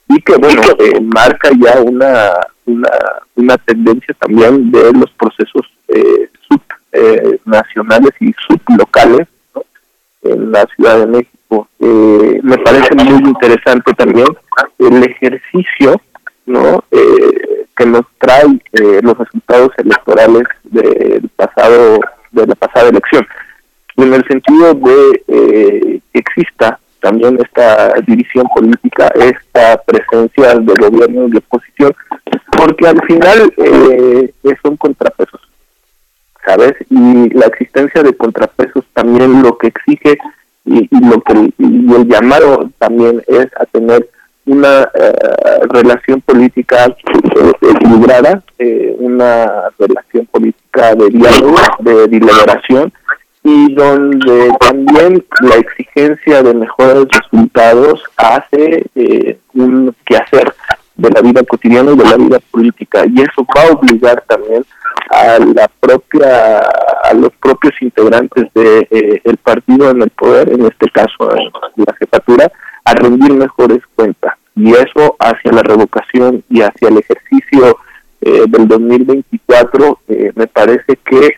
y 0.08 0.22
que 0.22 0.35
bueno 0.38 0.61
marca 1.14 1.50
ya 1.59 1.82
una, 1.82 2.32
una 2.66 2.90
una 3.35 3.58
tendencia 3.58 4.16
también 4.19 4.72
de 4.72 4.93
los 4.93 5.11
procesos 5.11 5.67
subnacionales 6.48 8.11
y 8.22 8.33
sublocales 8.48 9.27
¿no? 9.53 9.64
en 10.24 10.51
la 10.51 10.66
Ciudad 10.75 11.00
de 11.00 11.08
México. 11.08 11.67
me 11.80 12.58
parece 12.58 12.95
muy 12.95 13.30
interesante 13.30 13.93
también 13.93 14.27
el 14.80 15.03
ejercicio 15.03 16.01
no 16.45 16.83
eh, 16.91 17.65
que 17.75 17.85
nos 17.85 18.05
trae 18.19 18.45
eh, 18.73 18.99
los 19.01 19.17
resultados 19.17 19.72
electorales 19.77 20.43
del 20.63 21.30
pasado 21.35 21.99
de 22.31 22.47
la 22.47 22.55
pasada 22.55 22.89
elección. 22.89 23.25
En 23.97 24.13
el 24.13 24.25
sentido 24.27 24.73
de 24.73 25.23
eh, 25.27 26.01
que 26.11 26.19
exista 26.19 26.80
también 26.99 27.38
esta 27.43 27.93
división 28.07 28.47
política 28.55 29.11
esta 29.15 29.81
presencia 29.83 30.55
del 30.55 30.77
gobierno 30.77 31.27
y 31.27 31.31
de 31.31 31.38
oposición 31.39 31.93
porque 32.51 32.88
al 32.88 33.01
final 33.05 33.53
eh, 33.57 34.33
son 34.63 34.77
contrapesos 34.77 35.41
sabes 36.45 36.73
y 36.89 37.30
la 37.31 37.47
existencia 37.47 38.03
de 38.03 38.15
contrapesos 38.15 38.85
también 38.93 39.41
lo 39.41 39.57
que 39.57 39.67
exige 39.67 40.17
y, 40.65 40.88
y 40.89 41.05
lo 41.05 41.19
que 41.22 41.53
y 41.57 41.93
el 41.93 42.07
llamado 42.07 42.69
también 42.80 43.22
es 43.27 43.47
a 43.59 43.65
tener 43.65 44.09
una 44.45 44.89
eh, 44.93 45.13
relación 45.69 46.22
política 46.22 46.85
eh, 46.85 47.51
equilibrada, 47.61 48.43
eh, 48.59 48.95
una 48.99 49.69
relación 49.80 50.25
política 50.27 50.95
de 50.95 51.09
diálogo, 51.09 51.57
de 51.80 52.07
deliberación 52.07 52.93
y 53.43 53.73
donde 53.73 54.51
también 54.59 55.25
la 55.41 55.55
exigencia 55.55 56.43
de 56.43 56.53
mejores 56.53 57.05
resultados 57.09 58.03
hace 58.15 58.85
un 59.53 59.93
quehacer 60.05 60.53
de 60.95 61.09
la 61.09 61.22
vida 61.22 61.43
cotidiana 61.43 61.91
y 61.91 61.97
de 61.97 62.03
la 62.03 62.17
vida 62.17 62.39
política. 62.51 63.03
Y 63.05 63.22
eso 63.22 63.45
va 63.55 63.63
a 63.63 63.72
obligar 63.72 64.23
también 64.27 64.63
a 65.09 65.39
la 65.39 65.67
propia 65.80 66.59
a 67.03 67.13
los 67.13 67.31
propios 67.33 67.73
integrantes 67.81 68.45
de 68.53 68.88
eh, 68.89 69.22
el 69.23 69.38
partido 69.38 69.89
en 69.89 70.01
el 70.01 70.09
poder 70.11 70.49
en 70.53 70.65
este 70.65 70.89
caso 70.89 71.35
en 71.35 71.83
la 71.85 71.93
jefatura 71.99 72.51
a 72.85 72.93
rendir 72.93 73.33
mejores 73.33 73.80
cuentas. 73.95 74.33
Y 74.55 74.72
eso 74.72 75.15
hacia 75.19 75.51
la 75.51 75.63
revocación 75.63 76.43
y 76.49 76.61
hacia 76.61 76.89
el 76.89 76.99
ejercicio 76.99 77.77
eh, 78.22 78.45
del 78.47 78.67
2024 78.67 79.99
eh, 80.07 80.31
me 80.35 80.47
parece 80.47 80.97
que 81.05 81.38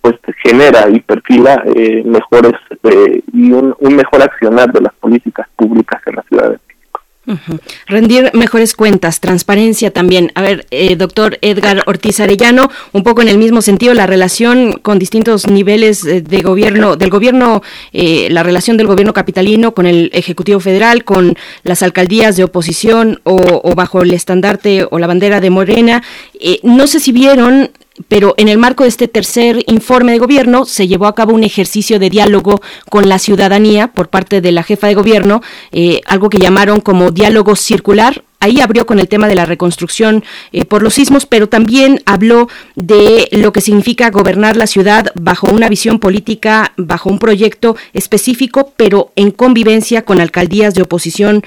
pues 0.00 0.16
genera 0.42 0.88
y 0.88 1.00
perfila 1.00 1.62
mejores 2.06 2.54
y 3.30 3.52
un, 3.52 3.74
un 3.78 3.94
mejor 3.94 4.22
accionar 4.22 4.72
de 4.72 4.80
las 4.80 4.94
políticas 4.94 5.46
públicas 5.54 6.00
en 6.06 6.16
la 6.16 6.22
ciudad 6.22 6.50
de 6.50 6.58
Rendir 7.86 8.32
mejores 8.34 8.74
cuentas, 8.74 9.20
transparencia 9.20 9.92
también. 9.92 10.32
A 10.34 10.42
ver, 10.42 10.66
eh, 10.72 10.96
doctor 10.96 11.38
Edgar 11.40 11.84
Ortiz 11.86 12.18
Arellano, 12.18 12.68
un 12.92 13.04
poco 13.04 13.22
en 13.22 13.28
el 13.28 13.38
mismo 13.38 13.62
sentido, 13.62 13.94
la 13.94 14.08
relación 14.08 14.80
con 14.82 14.98
distintos 14.98 15.46
niveles 15.46 16.04
eh, 16.04 16.20
de 16.20 16.40
gobierno, 16.40 16.96
del 16.96 17.10
gobierno, 17.10 17.62
eh, 17.92 18.26
la 18.30 18.42
relación 18.42 18.76
del 18.76 18.88
gobierno 18.88 19.12
capitalino 19.12 19.72
con 19.72 19.86
el 19.86 20.10
Ejecutivo 20.12 20.58
Federal, 20.58 21.04
con 21.04 21.36
las 21.62 21.84
alcaldías 21.84 22.36
de 22.36 22.42
oposición 22.42 23.20
o, 23.22 23.60
o 23.62 23.74
bajo 23.76 24.02
el 24.02 24.10
estandarte 24.10 24.88
o 24.90 24.98
la 24.98 25.06
bandera 25.06 25.40
de 25.40 25.50
Morena. 25.50 26.02
no 26.64 26.88
sé 26.88 26.98
si 26.98 27.12
vieron 27.12 27.70
pero 28.08 28.34
en 28.36 28.48
el 28.48 28.58
marco 28.58 28.84
de 28.84 28.88
este 28.88 29.08
tercer 29.08 29.64
informe 29.66 30.12
de 30.12 30.18
gobierno 30.18 30.64
se 30.64 30.88
llevó 30.88 31.06
a 31.06 31.14
cabo 31.14 31.34
un 31.34 31.44
ejercicio 31.44 31.98
de 31.98 32.10
diálogo 32.10 32.60
con 32.88 33.08
la 33.08 33.18
ciudadanía 33.18 33.88
por 33.88 34.08
parte 34.08 34.40
de 34.40 34.52
la 34.52 34.62
jefa 34.62 34.86
de 34.86 34.94
gobierno, 34.94 35.42
eh, 35.70 36.00
algo 36.06 36.28
que 36.28 36.38
llamaron 36.38 36.80
como 36.80 37.10
diálogo 37.10 37.56
circular. 37.56 38.24
Ahí 38.40 38.60
abrió 38.60 38.86
con 38.86 38.98
el 38.98 39.06
tema 39.06 39.28
de 39.28 39.36
la 39.36 39.46
reconstrucción 39.46 40.24
eh, 40.50 40.64
por 40.64 40.82
los 40.82 40.94
sismos, 40.94 41.26
pero 41.26 41.48
también 41.48 42.02
habló 42.06 42.48
de 42.74 43.28
lo 43.30 43.52
que 43.52 43.60
significa 43.60 44.10
gobernar 44.10 44.56
la 44.56 44.66
ciudad 44.66 45.12
bajo 45.14 45.48
una 45.48 45.68
visión 45.68 46.00
política, 46.00 46.72
bajo 46.76 47.08
un 47.08 47.20
proyecto 47.20 47.76
específico, 47.92 48.72
pero 48.76 49.12
en 49.14 49.30
convivencia 49.30 50.02
con 50.02 50.20
alcaldías 50.20 50.74
de 50.74 50.82
oposición 50.82 51.44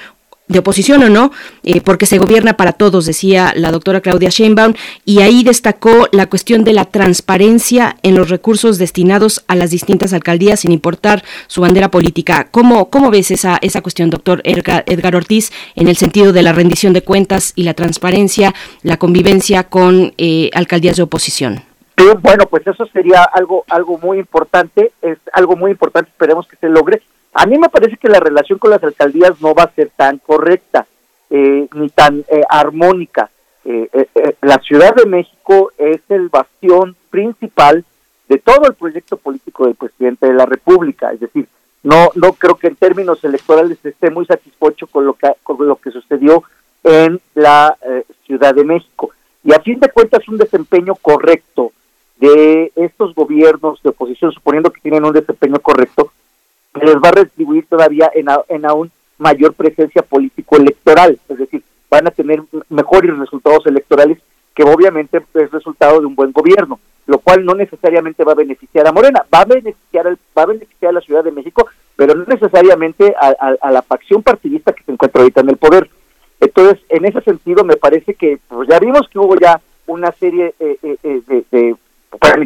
de 0.48 0.58
oposición 0.60 1.02
o 1.02 1.10
no, 1.10 1.32
eh, 1.62 1.80
porque 1.80 2.06
se 2.06 2.18
gobierna 2.18 2.56
para 2.56 2.72
todos, 2.72 3.06
decía 3.06 3.52
la 3.56 3.72
doctora 3.72 4.00
Claudia 4.00 4.30
Sheinbaum, 4.30 4.74
y 5.04 5.20
ahí 5.20 5.42
destacó 5.42 6.08
la 6.12 6.26
cuestión 6.26 6.64
de 6.64 6.72
la 6.72 6.84
transparencia 6.84 7.96
en 8.02 8.14
los 8.14 8.30
recursos 8.30 8.78
destinados 8.78 9.44
a 9.48 9.56
las 9.56 9.70
distintas 9.70 10.12
alcaldías, 10.12 10.60
sin 10.60 10.72
importar 10.72 11.24
su 11.46 11.60
bandera 11.60 11.90
política. 11.90 12.48
¿Cómo, 12.50 12.90
cómo 12.90 13.10
ves 13.10 13.30
esa, 13.30 13.58
esa 13.60 13.80
cuestión, 13.80 14.10
doctor 14.10 14.40
Edgar, 14.44 15.16
Ortiz, 15.16 15.50
en 15.74 15.88
el 15.88 15.96
sentido 15.96 16.32
de 16.32 16.42
la 16.42 16.52
rendición 16.52 16.92
de 16.92 17.02
cuentas 17.02 17.52
y 17.56 17.64
la 17.64 17.74
transparencia, 17.74 18.54
la 18.82 18.98
convivencia 18.98 19.64
con 19.64 20.14
eh, 20.18 20.50
alcaldías 20.54 20.96
de 20.96 21.02
oposición? 21.02 21.62
bueno, 22.20 22.44
pues 22.46 22.66
eso 22.66 22.84
sería 22.86 23.22
algo, 23.24 23.64
algo 23.68 23.98
muy 23.98 24.18
importante, 24.18 24.92
es 25.02 25.18
algo 25.32 25.56
muy 25.56 25.70
importante, 25.70 26.10
esperemos 26.10 26.46
que 26.46 26.56
se 26.56 26.68
logre 26.68 27.02
a 27.36 27.44
mí 27.46 27.58
me 27.58 27.68
parece 27.68 27.98
que 27.98 28.08
la 28.08 28.18
relación 28.18 28.58
con 28.58 28.70
las 28.70 28.82
alcaldías 28.82 29.40
no 29.42 29.54
va 29.54 29.64
a 29.64 29.74
ser 29.74 29.90
tan 29.94 30.18
correcta 30.18 30.86
eh, 31.28 31.68
ni 31.74 31.90
tan 31.90 32.24
eh, 32.28 32.42
armónica. 32.48 33.30
Eh, 33.64 33.88
la 34.40 34.58
Ciudad 34.58 34.94
de 34.94 35.06
México 35.06 35.70
es 35.76 36.00
el 36.08 36.28
bastión 36.28 36.96
principal 37.10 37.84
de 38.28 38.38
todo 38.38 38.66
el 38.66 38.74
proyecto 38.74 39.18
político 39.18 39.66
del 39.66 39.74
presidente 39.74 40.26
de 40.26 40.32
la 40.32 40.46
República. 40.46 41.12
Es 41.12 41.20
decir, 41.20 41.46
no, 41.82 42.08
no 42.14 42.32
creo 42.32 42.54
que 42.54 42.68
en 42.68 42.76
términos 42.76 43.22
electorales 43.22 43.84
esté 43.84 44.10
muy 44.10 44.24
satisfecho 44.24 44.86
con 44.86 45.04
lo 45.04 45.12
que, 45.12 45.30
con 45.42 45.66
lo 45.66 45.76
que 45.76 45.90
sucedió 45.90 46.42
en 46.84 47.20
la 47.34 47.76
Ciudad 48.24 48.54
de 48.54 48.64
México. 48.64 49.10
Y 49.44 49.52
a 49.52 49.60
fin 49.60 49.78
de 49.78 49.90
cuentas, 49.90 50.26
un 50.28 50.38
desempeño 50.38 50.94
correcto 50.94 51.72
de 52.18 52.72
estos 52.76 53.14
gobiernos 53.14 53.82
de 53.82 53.90
oposición, 53.90 54.32
suponiendo 54.32 54.70
que 54.70 54.80
tienen 54.80 55.04
un 55.04 55.12
desempeño 55.12 55.58
correcto, 55.60 56.12
les 56.82 56.96
va 56.96 57.08
a 57.08 57.12
retribuir 57.12 57.66
todavía 57.66 58.10
en, 58.14 58.26
en 58.48 58.64
aún 58.66 58.90
mayor 59.18 59.54
presencia 59.54 60.02
político-electoral, 60.02 61.18
es 61.28 61.38
decir, 61.38 61.62
van 61.90 62.06
a 62.06 62.10
tener 62.10 62.42
mejores 62.68 63.16
resultados 63.16 63.66
electorales 63.66 64.18
que 64.54 64.62
obviamente 64.62 65.22
es 65.34 65.50
resultado 65.50 66.00
de 66.00 66.06
un 66.06 66.14
buen 66.14 66.32
gobierno, 66.32 66.80
lo 67.06 67.18
cual 67.18 67.44
no 67.44 67.54
necesariamente 67.54 68.24
va 68.24 68.32
a 68.32 68.36
beneficiar 68.36 68.86
a 68.86 68.92
Morena, 68.92 69.24
va 69.32 69.40
a 69.40 69.44
beneficiar, 69.44 70.16
va 70.36 70.42
a, 70.42 70.46
beneficiar 70.46 70.90
a 70.90 70.94
la 70.94 71.00
Ciudad 71.00 71.22
de 71.22 71.30
México, 71.30 71.66
pero 71.94 72.14
no 72.14 72.24
necesariamente 72.26 73.14
a, 73.20 73.70
la 73.70 73.82
facción 73.82 74.22
partidista 74.22 74.72
que 74.72 74.82
se 74.82 74.92
encuentra 74.92 75.22
ahorita 75.22 75.42
en 75.42 75.50
el 75.50 75.56
poder. 75.56 75.90
Entonces, 76.40 76.80
en 76.88 77.04
ese 77.04 77.20
sentido, 77.20 77.64
me 77.64 77.76
parece 77.76 78.14
que 78.14 78.38
pues, 78.48 78.68
ya 78.68 78.78
vimos 78.78 79.08
que 79.08 79.18
hubo 79.18 79.36
ya 79.36 79.60
una 79.86 80.10
serie 80.12 80.54
eh, 80.58 80.78
eh, 80.82 80.96
eh 81.02 81.20
de, 81.26 81.44
de, 81.50 81.76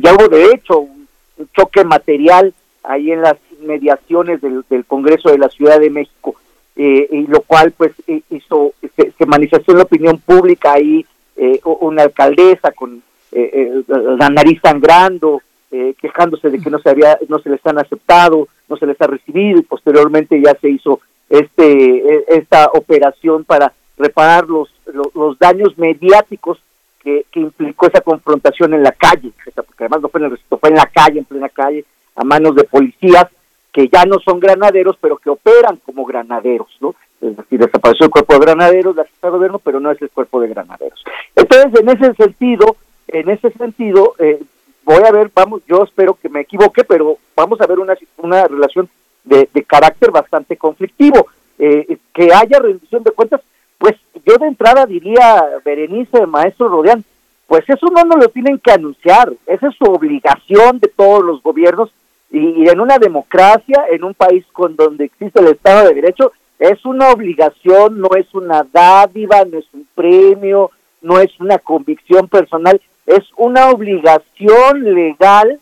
ya 0.03 0.15
hubo 0.15 0.29
de 0.29 0.45
hecho 0.53 0.81
un 0.81 1.09
choque 1.55 1.85
material 1.85 2.53
ahí 2.83 3.13
en 3.13 3.23
las 3.23 3.37
mediaciones 3.61 4.41
del, 4.41 4.65
Congreso 4.87 5.31
de 5.31 5.39
la 5.39 5.49
Ciudad 5.49 5.79
de 5.79 5.91
México, 5.91 6.35
eh, 6.77 7.09
y 7.11 7.27
lo 7.27 7.43
cual 7.43 7.73
pues 7.73 7.93
eh, 8.07 8.23
hizo, 8.31 8.73
se, 8.97 9.27
manifestó 9.27 9.73
en 9.73 9.79
la 9.79 9.85
opinión 9.85 10.19
pública 10.19 10.73
ahí 10.73 11.05
eh, 11.37 11.61
una 11.65 12.03
alcaldesa 12.03 12.73
con 12.73 13.03
la 13.33 14.29
nariz 14.29 14.61
sangrando, 14.61 15.41
quejándose 15.71 16.51
de 16.51 16.59
que 16.59 16.69
no 16.69 16.81
se 16.81 16.91
había, 16.91 17.17
no 17.29 17.39
se 17.39 17.49
les 17.49 17.65
han 17.65 17.79
aceptado, 17.79 18.49
no 18.69 18.77
se 18.77 18.87
les 18.87 19.01
ha 19.01 19.07
recibido, 19.07 19.61
y 19.61 19.63
posteriormente 19.63 20.41
ya 20.43 20.57
se 20.61 20.69
hizo 20.69 21.01
este 21.29 22.15
e, 22.15 22.25
esta 22.27 22.67
operación 22.75 23.45
para 23.45 23.73
reparar 23.97 24.49
los, 24.49 24.75
los, 25.15 25.39
daños 25.39 25.79
mediáticos 25.79 26.59
que, 27.05 27.25
que, 27.31 27.39
implicó 27.39 27.87
esa 27.87 28.01
confrontación 28.01 28.75
en 28.75 28.83
la 28.83 28.91
calle, 28.91 29.31
porque 29.55 29.85
además 29.85 30.03
no 30.03 30.09
fue 30.09 30.21
en 30.21 30.25
el 30.25 30.31
recinto, 30.33 30.59
fue 30.59 30.71
en 30.71 30.77
la 30.77 30.87
calle, 30.87 31.21
en 31.21 31.25
plena 31.25 31.49
calle, 31.51 31.85
a 32.17 32.25
manos 32.25 32.55
de 32.55 32.65
policías 32.65 33.27
que 33.73 33.89
ya 33.89 34.05
no 34.05 34.19
son 34.19 34.41
granaderos, 34.41 34.97
pero 35.01 35.17
que 35.17 35.31
operan 35.31 35.77
como 35.85 36.05
granaderos, 36.05 36.77
¿no? 36.81 36.95
Es 37.21 37.37
decir, 37.37 37.61
desapareció 37.61 38.07
el 38.07 38.11
cuerpo 38.11 38.35
de 38.35 38.41
granaderos, 38.41 38.97
la 38.97 39.05
de 39.05 39.31
gobierno, 39.31 39.59
pero 39.59 39.79
no 39.79 39.91
es 39.91 40.01
el 40.03 40.11
cuerpo 40.11 40.41
de 40.41 40.49
granaderos. 40.49 41.05
Entonces, 41.37 41.81
en 41.81 41.89
ese 41.89 42.15
sentido, 42.15 42.77
en 43.09 43.31
ese 43.31 43.51
sentido, 43.53 44.15
eh, 44.19 44.43
voy 44.85 45.03
a 45.07 45.13
ver, 45.13 45.31
vamos, 45.35 45.63
yo 45.69 45.83
espero 45.85 46.15
que 46.21 46.29
me 46.29 46.41
equivoque, 46.41 46.83
pero 46.85 47.19
vamos 47.37 47.61
a 47.61 47.67
ver 47.67 47.79
una, 47.79 47.95
una 48.19 48.47
relación 48.47 48.89
de, 49.25 49.47
carácter 49.67 50.11
bastante 50.11 50.57
conflictivo. 50.57 51.29
Eh, 51.59 51.99
que 52.15 52.33
haya 52.33 52.59
rendición 52.59 53.03
de 53.03 53.11
cuentas, 53.11 53.43
pues 53.77 53.95
yo 54.27 54.37
de 54.39 54.47
entrada 54.47 54.87
diría, 54.87 55.45
Berenice, 55.65 56.27
maestro 56.27 56.69
Rodeán, 56.69 57.05
pues 57.47 57.65
eso 57.69 57.89
no 57.91 58.17
lo 58.17 58.29
tienen 58.29 58.59
que 58.59 58.73
anunciar, 58.73 59.33
esa 59.47 59.69
es 59.69 59.75
su 59.75 59.85
obligación 59.85 60.79
de 60.79 60.89
todos 60.89 61.23
los 61.23 61.43
gobiernos 61.43 61.91
y, 62.31 62.69
en 62.69 62.81
una 62.81 62.99
democracia, 62.99 63.85
en 63.91 64.05
un 64.05 64.15
país 64.15 64.45
con 64.53 64.77
donde 64.77 65.07
existe 65.07 65.41
el 65.41 65.49
Estado 65.49 65.89
de 65.89 65.95
Derecho, 65.95 66.33
es 66.59 66.85
una 66.85 67.11
obligación, 67.11 68.01
no 68.01 68.09
es 68.17 68.33
una 68.35 68.67
dádiva, 68.71 69.45
no 69.45 69.59
es 69.59 69.67
un 69.73 69.87
premio, 69.95 70.71
no 71.03 71.19
es 71.19 71.39
una 71.41 71.59
convicción 71.59 72.29
personal, 72.29 72.81
es 73.07 73.25
una 73.37 73.71
obligación 73.71 74.95
legal 74.95 75.59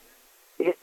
eh, 0.59 0.75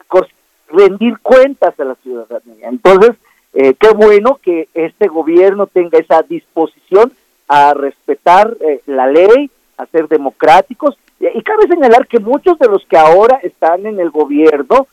rendir 0.69 1.19
cuentas 1.19 1.79
a 1.79 1.83
la 1.83 1.95
ciudadanía. 1.95 2.67
Entonces, 2.67 3.11
eh, 3.53 3.73
qué 3.79 3.89
bueno 3.89 4.39
que 4.41 4.67
este 4.73 5.07
gobierno 5.07 5.67
tenga 5.67 5.97
esa 5.97 6.21
disposición 6.23 7.11
a 7.47 7.73
respetar 7.73 8.55
eh, 8.59 8.81
la 8.85 9.07
ley, 9.07 9.49
a 9.77 9.85
ser 9.85 10.07
democráticos. 10.07 10.97
Y, 11.19 11.41
cabe 11.41 11.67
señalar 11.67 12.07
que 12.07 12.19
muchos 12.19 12.59
de 12.59 12.67
los 12.67 12.85
que 12.85 12.97
ahora 12.97 13.39
están 13.41 13.85
en 13.85 13.99
el 13.99 14.09
gobierno 14.09 14.87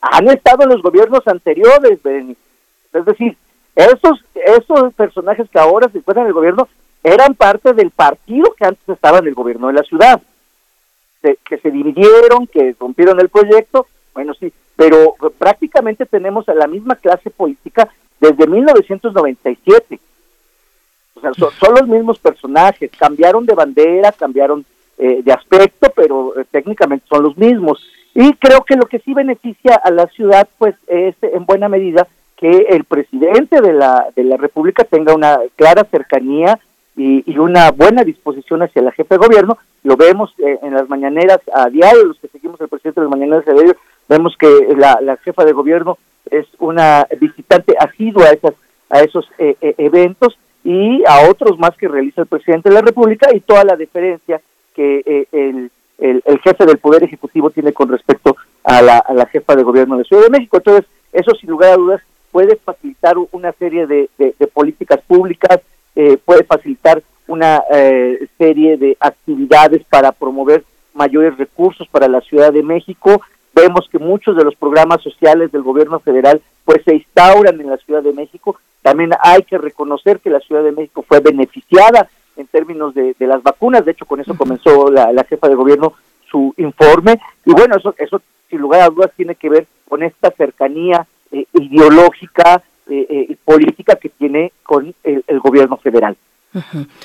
han 0.00 0.28
estado 0.28 0.64
en 0.64 0.70
los 0.70 0.82
gobiernos 0.82 1.26
anteriores, 1.26 1.98
Es 2.04 3.04
decir, 3.04 3.36
esos, 3.74 4.24
esos 4.34 4.94
personajes 4.94 5.48
que 5.50 5.58
ahora 5.58 5.88
se 5.88 5.98
encuentran 5.98 6.26
en 6.26 6.28
el 6.28 6.34
gobierno 6.34 6.68
eran 7.02 7.34
parte 7.34 7.72
del 7.72 7.90
partido 7.90 8.52
que 8.56 8.64
antes 8.64 8.88
estaba 8.88 9.18
en 9.18 9.28
el 9.28 9.34
gobierno 9.34 9.68
de 9.68 9.74
la 9.74 9.82
ciudad. 9.82 10.20
que 11.20 11.58
se 11.58 11.70
dividieron, 11.70 12.46
que 12.46 12.74
rompieron 12.78 13.20
el 13.20 13.28
proyecto, 13.28 13.86
bueno, 14.14 14.34
sí, 14.34 14.52
pero 14.76 15.14
prácticamente 15.38 16.06
tenemos 16.06 16.48
a 16.48 16.54
la 16.54 16.66
misma 16.66 16.96
clase 16.96 17.30
política 17.30 17.88
desde 18.20 18.46
1997. 18.46 20.00
O 21.14 21.20
sea, 21.20 21.32
son, 21.34 21.74
los 21.74 21.88
mismos 21.88 22.18
personajes, 22.18 22.90
cambiaron 22.96 23.44
de 23.44 23.54
bandera, 23.54 24.12
cambiaron 24.12 24.64
eh, 24.96 25.22
de 25.22 25.32
aspecto, 25.32 25.92
pero 25.94 26.38
eh, 26.38 26.44
técnicamente 26.50 27.06
son 27.08 27.24
los 27.24 27.36
mismos. 27.36 27.84
Y 28.14 28.32
creo 28.34 28.64
que 28.64 28.76
lo 28.76 28.86
que 28.86 28.98
sí 29.00 29.14
beneficia 29.14 29.76
a 29.76 29.90
la 29.90 30.06
ciudad, 30.08 30.48
pues, 30.58 30.74
es 30.86 31.14
en 31.22 31.46
buena 31.46 31.68
medida 31.68 32.06
que 32.36 32.66
el 32.70 32.84
presidente 32.84 33.60
de 33.60 33.72
la, 33.72 34.08
de 34.14 34.24
la 34.24 34.36
República 34.36 34.84
tenga 34.84 35.14
una 35.14 35.38
clara 35.56 35.84
cercanía 35.84 36.58
y, 36.96 37.38
una 37.38 37.70
buena 37.70 38.02
disposición 38.02 38.62
hacia 38.62 38.82
la 38.82 38.92
jefe 38.92 39.14
de 39.14 39.26
gobierno. 39.26 39.58
Lo 39.84 39.96
vemos 39.96 40.34
eh, 40.38 40.58
en 40.62 40.74
las 40.74 40.88
mañaneras 40.88 41.40
a 41.54 41.68
diario, 41.68 42.06
los 42.06 42.18
que 42.18 42.28
seguimos 42.28 42.60
al 42.60 42.68
presidente 42.68 43.00
de 43.00 43.06
las 43.06 43.16
mañaneras 43.16 43.46
a 43.48 43.52
diario, 43.52 43.76
vemos 44.08 44.36
que 44.36 44.48
la, 44.76 44.98
la 45.00 45.16
jefa 45.18 45.44
de 45.44 45.52
gobierno 45.52 45.98
es 46.30 46.46
una 46.58 47.06
visitante 47.20 47.74
asidua 47.78 48.26
a, 48.26 48.32
esas, 48.32 48.54
a 48.90 49.00
esos 49.00 49.28
eh, 49.38 49.56
eh, 49.60 49.74
eventos 49.78 50.38
y 50.64 51.02
a 51.06 51.28
otros 51.28 51.58
más 51.58 51.76
que 51.76 51.88
realiza 51.88 52.22
el 52.22 52.26
presidente 52.26 52.68
de 52.68 52.74
la 52.74 52.82
República 52.82 53.28
y 53.34 53.40
toda 53.40 53.64
la 53.64 53.76
deferencia 53.76 54.40
que 54.74 55.02
eh, 55.32 55.68
el, 55.98 56.22
jefe 56.42 56.64
del 56.64 56.78
Poder 56.78 57.04
Ejecutivo 57.04 57.50
tiene 57.50 57.72
con 57.72 57.88
respecto 57.88 58.36
a 58.64 58.82
la, 58.82 59.28
jefa 59.30 59.56
de 59.56 59.62
gobierno 59.62 59.98
de 59.98 60.04
Ciudad 60.04 60.22
de 60.22 60.30
México. 60.30 60.58
Entonces, 60.58 60.84
eso 61.12 61.32
sin 61.34 61.50
lugar 61.50 61.72
a 61.72 61.76
dudas 61.76 62.00
puede 62.30 62.56
facilitar 62.56 63.16
una 63.32 63.52
serie 63.52 63.86
de, 63.86 64.08
de, 64.18 64.46
políticas 64.46 65.00
públicas, 65.06 65.60
eh, 65.96 66.18
puede 66.24 66.44
facilitar 66.44 67.02
una 67.26 67.62
eh, 67.70 68.26
serie 68.38 68.76
de 68.76 68.96
actividades 69.00 69.84
para 69.84 70.12
promover 70.12 70.64
mayores 70.94 71.36
recursos 71.36 71.88
para 71.88 72.08
la 72.08 72.20
Ciudad 72.20 72.52
de 72.52 72.62
México. 72.62 73.20
Vemos 73.54 73.88
que 73.90 73.98
muchos 73.98 74.36
de 74.36 74.44
los 74.44 74.54
programas 74.54 75.02
sociales 75.02 75.50
del 75.50 75.62
gobierno 75.62 75.98
federal 76.00 76.40
pues 76.64 76.82
se 76.84 76.94
instauran 76.94 77.60
en 77.60 77.70
la 77.70 77.76
Ciudad 77.78 78.02
de 78.02 78.12
México. 78.12 78.58
También 78.82 79.10
hay 79.22 79.42
que 79.42 79.58
reconocer 79.58 80.20
que 80.20 80.30
la 80.30 80.40
Ciudad 80.40 80.62
de 80.62 80.72
México 80.72 81.04
fue 81.06 81.20
beneficiada 81.20 82.08
en 82.38 82.46
términos 82.46 82.94
de, 82.94 83.14
las 83.18 83.42
vacunas. 83.42 83.84
De 83.84 83.92
hecho, 83.92 84.06
con 84.06 84.20
eso 84.20 84.36
comenzó 84.36 84.90
la, 84.90 85.24
jefa 85.24 85.48
de 85.48 85.54
gobierno 85.54 85.92
su 86.30 86.54
informe. 86.56 87.20
Y 87.44 87.52
bueno, 87.52 87.76
eso, 87.76 87.94
eso 87.98 88.22
sin 88.48 88.60
lugar 88.60 88.80
a 88.80 88.88
dudas 88.88 89.10
tiene 89.16 89.34
que 89.34 89.50
ver 89.50 89.66
con 89.86 90.02
esta 90.02 90.30
cercanía 90.30 91.06
eh, 91.30 91.44
ideológica 91.52 92.62
eh, 92.88 93.06
eh, 93.10 93.26
y 93.28 93.34
política 93.34 93.96
que 93.96 94.08
tiene 94.08 94.52
con 94.62 94.94
el 95.02 95.40
gobierno 95.40 95.76
federal. 95.76 96.16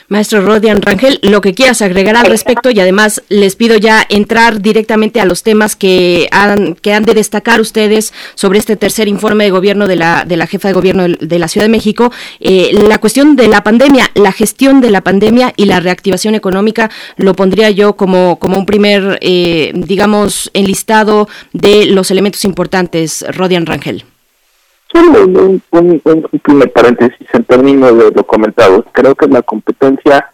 Maestro 0.08 0.42
Rodian 0.42 0.82
Rangel, 0.82 1.20
lo 1.22 1.42
que 1.42 1.54
quieras 1.54 1.82
agregar 1.82 2.16
al 2.16 2.26
respecto 2.26 2.70
y 2.72 2.80
además 2.80 3.22
les 3.30 3.56
pido 3.56 3.78
ya 3.78 4.06
entrar 4.10 4.62
directamente 4.62 5.20
a 5.20 5.26
los 5.26 5.44
temas 5.44 5.76
que 5.76 6.28
han, 6.32 6.76
que 6.76 6.94
han 6.94 7.04
de 7.04 7.14
destacar 7.14 7.62
ustedes 7.62 8.14
sobre 8.36 8.60
este 8.60 8.76
tercer 8.76 9.08
informe 9.08 9.46
de 9.46 9.52
gobierno 9.52 9.88
de 9.88 9.96
la, 9.96 10.26
de 10.26 10.38
la 10.38 10.48
jefa 10.48 10.68
de 10.68 10.74
gobierno 10.74 11.08
de 11.08 11.40
la 11.40 11.48
Ciudad 11.48 11.66
de 11.66 11.72
México. 11.72 12.12
Eh, 12.40 12.72
la 12.88 13.00
cuestión 13.00 13.36
de 13.36 13.48
la 13.48 13.64
pandemia, 13.64 14.10
la 14.16 14.32
gestión 14.32 14.82
de 14.82 14.92
la 14.92 15.02
pandemia 15.02 15.54
y 15.56 15.66
la 15.66 15.80
reactivación 15.80 16.36
económica 16.36 16.90
lo 17.18 17.36
pondría 17.36 17.70
yo 17.72 17.96
como, 17.96 18.40
como 18.40 18.58
un 18.58 18.66
primer, 18.66 19.20
eh, 19.22 19.72
digamos, 19.76 20.52
enlistado 20.54 21.28
de 21.52 21.86
los 21.86 22.12
elementos 22.12 22.46
importantes, 22.46 23.26
Rodian 23.30 23.66
Rangel. 23.66 24.06
Solo 24.94 25.26
un, 25.26 25.62
primer 26.44 26.72
paréntesis 26.72 27.28
en 27.34 27.44
términos 27.46 27.98
de 27.98 28.12
lo 28.12 28.24
comentado. 28.24 28.86
Creo 28.92 29.16
que 29.16 29.28
la 29.28 29.42
competencia 29.42 30.30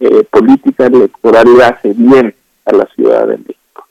eh, 0.00 0.24
política 0.30 0.86
electoral 0.86 1.46
le 1.56 1.64
hace 1.64 1.94
bien 1.96 2.34
a 2.66 2.72
la 2.72 2.86
Ciudad 2.94 3.26
de 3.26 3.38
México. 3.38 3.86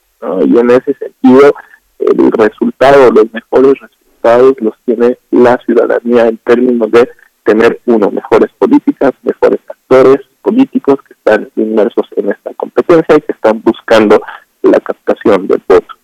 Y 0.45 0.59
en 0.59 0.69
ese 0.69 0.93
sentido, 0.93 1.55
el 1.97 2.31
resultado, 2.31 3.11
los 3.11 3.33
mejores 3.33 3.73
resultados 3.79 4.55
los 4.59 4.75
tiene 4.85 5.17
la 5.31 5.57
ciudadanía 5.65 6.27
en 6.27 6.37
términos 6.37 6.91
de 6.91 7.09
tener, 7.43 7.79
uno, 7.87 8.11
mejores 8.11 8.51
políticas, 8.59 9.13
mejores 9.23 9.59
actores 9.67 10.21
políticos 10.43 10.99
que 11.07 11.13
están 11.13 11.49
inmersos 11.55 12.07
en 12.15 12.29
esta 12.29 12.53
competencia 12.53 13.17
y 13.17 13.21
que 13.21 13.31
están 13.31 13.59
buscando 13.63 14.21
la 14.61 14.79
captación 14.79 15.47
del 15.47 15.61
voto 15.67 15.95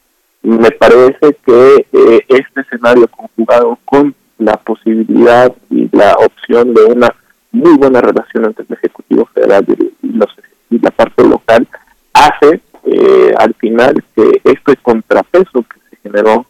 me 0.47 0.71
parece 0.71 1.35
que 1.45 1.87
eh, 1.91 2.25
este 2.29 2.61
escenario 2.61 3.05
conjugado 3.09 3.77
con 3.83 4.15
la 4.37 4.55
posibilidad 4.55 5.53
y 5.69 5.89
la 5.91 6.13
opción 6.13 6.73
de 6.73 6.85
una 6.85 7.13
muy 7.51 7.75
buena 7.77 7.99
relación 7.99 8.45
entre 8.45 8.65
el 8.69 8.77
Ejecutivo 8.77 9.25
Federal 9.33 9.65
y, 9.67 10.77
la 10.79 10.91
parte 10.91 11.23
local 11.23 11.67
hace 12.13 12.61
eh, 12.85 13.33
al 13.37 13.53
final 13.55 14.03
que 14.15 14.41
este 14.43 14.75
contrapeso 14.77 15.63
que 15.63 15.79
se 15.89 15.97
generó 16.03 16.45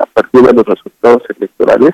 a 0.00 0.06
partir 0.06 0.42
de 0.42 0.52
los 0.52 0.64
resultados 0.64 1.22
electorales 1.36 1.92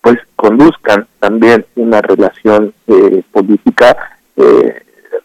pues 0.00 0.16
conduzcan 0.36 1.06
también 1.18 1.66
una 1.76 2.00
relación 2.00 2.72
eh, 2.86 3.22
política 3.32 3.96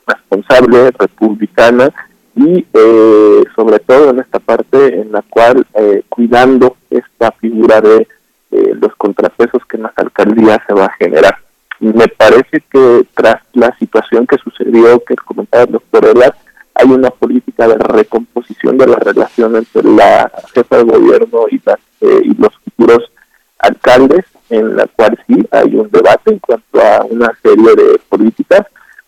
responsable, 0.08 0.92
republicana, 0.92 1.90
y 2.36 2.66
eh, 2.74 3.44
sobre 3.56 3.80
todo 3.80 4.10
en 4.10 4.20
esta 4.20 4.40
parte 4.40 5.00
en 5.00 5.12
la 5.12 5.22
cual 5.22 5.66
eh, 5.76 6.04
cuidando 6.10 6.78
esta 6.90 7.32
figura 7.34 7.80
de 7.82 8.08
eh, 8.52 8.74
los 8.80 8.96
contrapesos 8.96 9.64
que 9.68 9.78
en 9.78 9.84
las 9.84 9.98
alcaldías 9.98 10.60
se 10.68 10.74
va 10.74 10.86
a 10.86 10.94
generar. 10.94 11.38
Me 11.80 12.08
parece 12.08 12.64
que 12.72 13.06
tras 13.14 13.42
la 13.54 13.76
situación 13.78 14.26
que 14.26 14.38
sucedió, 14.38 15.04
que 15.04 15.16
comentaba 15.16 15.66
el 15.66 15.74
doctor 15.74 16.06
Elas, 16.06 16.32
hay 16.76 16.90
una 16.90 17.10
política 17.12 17.68
de 17.68 17.78
recomposición 17.78 18.78
de 18.78 18.88
la 18.88 18.96
relación 18.96 19.56
entre 19.56 19.84
la 19.84 20.32
jefa 20.54 20.78
de 20.78 20.84
gobierno 20.84 21.46
y, 21.52 21.62
y 22.02 22.34
los 22.36 22.56
futuros 22.64 23.12
alcaldes, 23.60 24.26
en 24.50 24.76
la 24.76 24.88
cual 24.88 25.20
sí 25.28 25.36
hay 25.52 25.76
un 25.76 25.90
debate 25.92 26.32
en 26.32 26.40
cuanto 26.40 26.82
a 26.82 27.06
una 27.06 27.32
serie 27.44 27.76
de 27.76 28.00
políticas, 28.10 28.66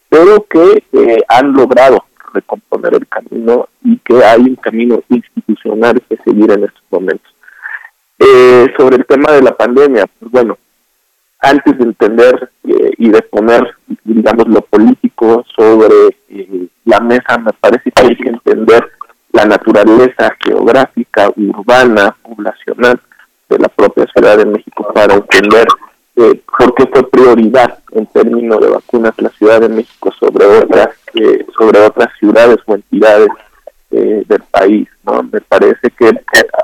pero 0.10 0.46
que 0.48 0.84
han 1.28 1.54
logrado 1.54 2.04
recomponer 2.36 2.94
el 2.94 3.08
camino 3.08 3.68
y 3.84 3.98
que 3.98 4.24
hay 4.24 4.42
un 4.42 4.56
camino 4.56 5.02
institucional 5.10 6.02
que 6.08 6.18
seguir 6.18 6.52
en 6.52 6.66
estos 6.66 6.84
momentos. 6.92 7.34
Eh, 8.20 8.68
sobre 8.78 8.98
el 8.98 9.06
tema 9.06 9.32
de 9.32 9.42
la 9.42 9.52
pandemia, 9.56 10.06
pues 10.20 10.32
bueno, 10.32 10.58
antes 11.40 11.78
de 11.78 11.84
entender 11.84 12.50
eh, 12.64 12.92
y 12.98 13.10
de 13.10 13.22
poner, 13.24 13.76
digamos, 14.04 14.48
lo 14.48 14.62
político 14.62 15.44
sobre 15.56 16.18
eh, 16.30 16.68
la 16.86 17.00
mesa, 17.02 17.38
me 17.38 17.52
parece 17.60 17.92
que 17.92 18.02
hay 18.02 18.16
que 18.16 18.30
entender 18.30 18.90
la 19.34 19.46
naturaleza 19.46 20.34
geográfica, 20.40 21.30
urbana, 21.36 22.16
poblacional 22.24 23.00
de 23.50 23.60
la 23.60 23.68
propia 23.68 24.06
Ciudad 24.14 24.38
de 24.38 24.46
México 24.46 24.88
para 24.94 25.16
entender 25.16 25.68
eh, 26.18 26.42
por 26.58 26.74
qué 26.76 26.86
fue 26.88 27.10
prioridad 27.10 27.80
en 27.92 28.06
términos 28.08 28.60
de 28.62 28.70
vacunas 28.70 29.14
la 29.18 29.30
Ciudad 29.30 29.60
de 29.60 29.70
México 29.70 30.14
sobre 30.18 30.46
otras 30.46 30.90
eh, 31.14 31.46
sobre 31.58 31.80
otras 31.80 32.10
ciudades 32.20 32.58
o 32.66 32.76
entidades 32.76 33.28
eh, 33.92 34.24
del 34.28 34.42
país. 34.52 34.88
¿no? 35.04 35.24
Me 35.24 35.42
parece 35.42 35.90
que 35.98 36.12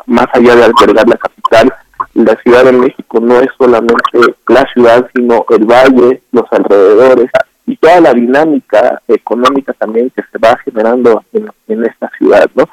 más 0.06 0.28
allá 0.34 0.56
de 0.56 0.64
albergar 0.64 1.08
la 1.08 1.18
capital, 1.18 1.74
la 2.14 2.36
Ciudad 2.38 2.66
de 2.66 2.72
México 2.72 3.20
no 3.20 3.40
es 3.40 3.50
solamente 3.58 4.04
la 4.48 4.66
ciudad, 4.74 5.10
sino 5.16 5.46
el 5.50 5.66
valle, 5.66 6.22
los 6.32 6.46
alrededores 6.52 7.30
y 7.66 7.76
toda 7.78 8.02
la 8.02 8.14
dinámica 8.14 9.02
económica 9.08 9.74
también 9.74 10.10
que 10.10 10.24
se 10.32 10.38
va 10.38 10.58
generando 10.66 11.24
en, 11.34 11.86
esta 11.86 12.10
ciudad. 12.18 12.50
¿no? 12.56 12.68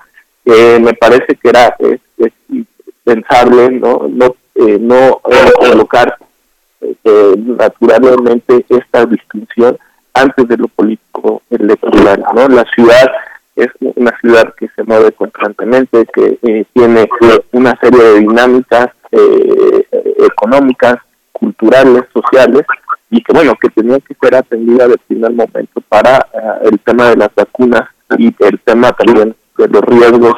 Eh, 0.44 0.78
me 0.80 0.94
parece 0.94 1.36
que 1.36 1.48
era 1.48 1.76
es, 1.78 2.00
pensable 3.04 3.70
no 3.70 4.06
no, 4.08 4.36
no 4.80 5.20
colocar 5.58 6.16
naturalmente 7.44 8.64
esta 8.68 9.04
distinción 9.06 9.78
antes 10.14 10.48
de 10.48 10.56
lo 10.56 10.68
político 10.68 11.42
electoral. 11.50 12.24
¿no? 12.34 12.48
La 12.48 12.64
ciudad 12.74 13.06
es 13.58 13.68
una 13.80 14.16
ciudad 14.20 14.54
que 14.56 14.68
se 14.76 14.84
mueve 14.84 15.12
constantemente, 15.12 16.06
que 16.14 16.38
eh, 16.42 16.64
tiene 16.72 17.08
una 17.52 17.76
serie 17.80 18.02
de 18.02 18.20
dinámicas 18.20 18.88
eh, 19.10 19.86
económicas, 20.18 20.96
culturales, 21.32 22.04
sociales, 22.12 22.62
y 23.10 23.22
que 23.22 23.32
bueno, 23.32 23.54
que 23.60 23.68
tenía 23.70 23.98
que 24.00 24.14
ser 24.20 24.36
atendida 24.36 24.86
de 24.86 24.98
primer 25.08 25.32
momento 25.32 25.80
para 25.88 26.18
eh, 26.18 26.68
el 26.70 26.78
tema 26.80 27.10
de 27.10 27.16
las 27.16 27.34
vacunas 27.34 27.82
y 28.16 28.34
el 28.38 28.60
tema 28.60 28.92
también 28.92 29.34
de 29.56 29.68
los 29.68 29.82
riesgos 29.82 30.34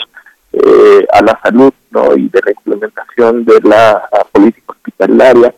a 1.13 1.23
la 1.23 1.39
salud 1.45 1.73
¿no? 1.91 2.17
y 2.17 2.29
de 2.29 2.41
la 2.45 2.51
implementación 2.51 3.45
de 3.45 3.61
la 3.63 4.03
política 4.33 4.73
hospitalaria. 4.73 5.55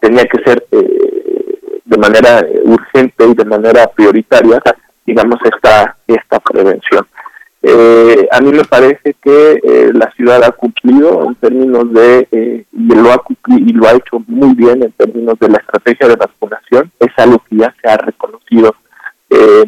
Tenía 0.00 0.24
que 0.24 0.42
ser 0.44 0.64
de 0.70 1.98
manera 1.98 2.46
urgente 2.64 3.26
y 3.26 3.34
de 3.34 3.44
manera 3.44 3.86
prioritaria, 3.88 4.60
digamos, 5.06 5.38
esta, 5.44 5.96
esta 6.06 6.38
prevención. 6.40 7.06
Eh, 7.60 8.28
a 8.30 8.40
mí 8.40 8.52
me 8.52 8.64
parece 8.64 9.14
que 9.20 9.60
eh, 9.62 9.90
la 9.92 10.10
ciudad 10.12 10.44
ha 10.44 10.52
cumplido 10.52 11.24
en 11.26 11.34
términos 11.34 11.92
de, 11.92 12.28
eh, 12.30 12.64
y 12.72 12.94
lo 12.94 13.12
ha 13.12 13.18
cumplido 13.18 13.60
y 13.66 13.72
lo 13.72 13.88
ha 13.88 13.94
hecho 13.94 14.22
muy 14.28 14.54
bien 14.54 14.82
en 14.82 14.92
términos 14.92 15.34
de 15.40 15.48
la 15.48 15.58
estrategia 15.58 16.08
de 16.08 16.16
vacunación, 16.16 16.92
es 17.00 17.10
algo 17.16 17.42
que 17.48 17.56
ya 17.56 17.74
se 17.82 17.88
ha 17.88 17.96
reconocido 17.96 18.74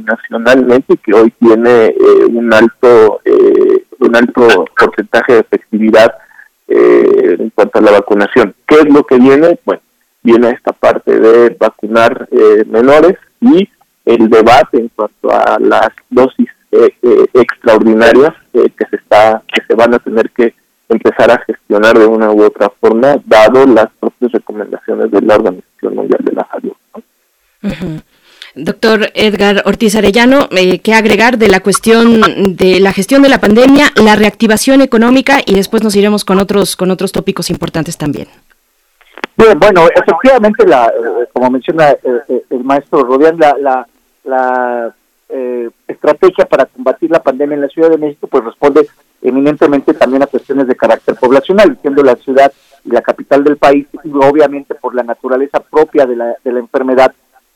nacionalmente 0.05 0.95
y 0.95 0.97
que 0.97 1.13
hoy 1.13 1.31
tiene 1.39 1.95
un 2.31 2.53
alto 2.53 3.21
un 3.99 4.17
alto 4.17 4.65
porcentaje 4.79 5.35
de 5.35 5.41
efectividad 5.41 6.15
en 6.67 7.51
cuanto 7.51 7.79
a 7.79 7.83
la 7.83 7.91
vacunación. 7.91 8.55
¿Qué 8.67 8.77
es 8.77 8.87
lo 8.87 9.05
que 9.05 9.19
viene? 9.19 9.59
Bueno, 9.67 9.83
viene 10.23 10.51
esta 10.51 10.73
parte 10.73 11.19
de 11.19 11.57
vacunar 11.59 12.29
eh, 12.31 12.65
menores 12.67 13.17
y 13.41 13.69
el 14.05 14.29
debate 14.29 14.79
en 14.79 14.89
cuanto 14.89 15.31
a 15.31 15.59
las 15.61 15.89
dosis 16.09 16.49
eh, 16.73 16.95
eh, 17.03 17.27
extraordinarias 17.35 18.35
que 18.53 18.87
se 18.91 18.97
está 18.97 19.43
que 19.53 19.63
se 19.67 19.75
van 19.75 19.95
a 19.95 19.99
tener 19.99 20.31
que 20.31 20.55
empezar 20.89 21.31
a 21.31 21.39
gestionar 21.47 21.99
de 21.99 22.07
una 22.07 22.31
u 22.31 22.43
otra 22.43 22.71
forma 22.81 23.17
dado 23.25 23.67
las 23.67 23.89
propias 23.99 24.33
recomendaciones 24.33 25.11
de 25.11 25.21
la 25.23 25.37
Organización 25.37 25.95
Mundial 25.95 26.21
de 26.23 26.33
la 26.33 26.49
Salud. 26.51 28.03
Doctor 28.57 29.13
Edgar 29.15 29.63
Ortiz 29.67 29.95
Arellano, 29.95 30.49
¿qué 30.83 30.95
agregar 30.95 31.39
de 31.39 31.49
la 31.49 31.61
cuestión 31.61 32.57
de 32.57 32.81
la 32.81 32.93
gestión 32.93 33.23
de 33.23 33.29
la 33.29 33.41
pandemia, 33.41 33.93
la 33.95 34.17
reactivación 34.17 34.81
económica 34.81 35.41
y 35.47 35.55
después 35.55 35.85
nos 35.85 35.95
iremos 35.95 36.25
con 36.25 36.41
otros 36.41 36.75
con 36.75 36.91
otros 36.91 37.13
tópicos 37.13 37.51
importantes 37.51 37.97
también? 37.97 38.27
Bien, 39.37 39.59
bueno, 39.59 39.87
efectivamente, 39.95 40.67
la, 40.67 40.87
eh, 40.87 41.29
como 41.33 41.51
menciona 41.51 41.91
eh, 41.91 42.45
el 42.51 42.65
maestro 42.65 43.05
Rodián, 43.05 43.39
la, 43.39 43.57
la, 43.59 43.89
la 44.25 44.95
estrategia 45.87 46.45
para 46.45 46.67
combatir 46.67 47.11
la 47.11 47.23
pandemia 47.23 47.55
en 47.55 47.61
la 47.63 47.69
Ciudad 47.69 47.91
de 47.91 47.99
México 47.99 48.27
pues 48.27 48.45
responde 48.45 48.89
eminentemente 49.23 49.95
también 49.95 50.23
a 50.23 50.27
cuestiones 50.27 50.67
de 50.67 50.77
carácter 50.77 51.15
poblacional, 51.17 51.79
siendo 51.81 52.03
la 52.03 52.17
ciudad 52.17 52.53
y 52.85 52.91
la 52.91 53.03
capital 53.03 53.45
del 53.45 53.57
país, 53.57 53.87
y 54.03 54.11
obviamente 54.13 54.75
por 54.75 54.95
la 54.95 55.03
naturaleza 55.03 55.61
propia 55.61 56.07
de 56.07 56.17
la, 56.17 56.35
de 56.43 56.53
la 56.53 56.61
enfermedad 56.61 57.13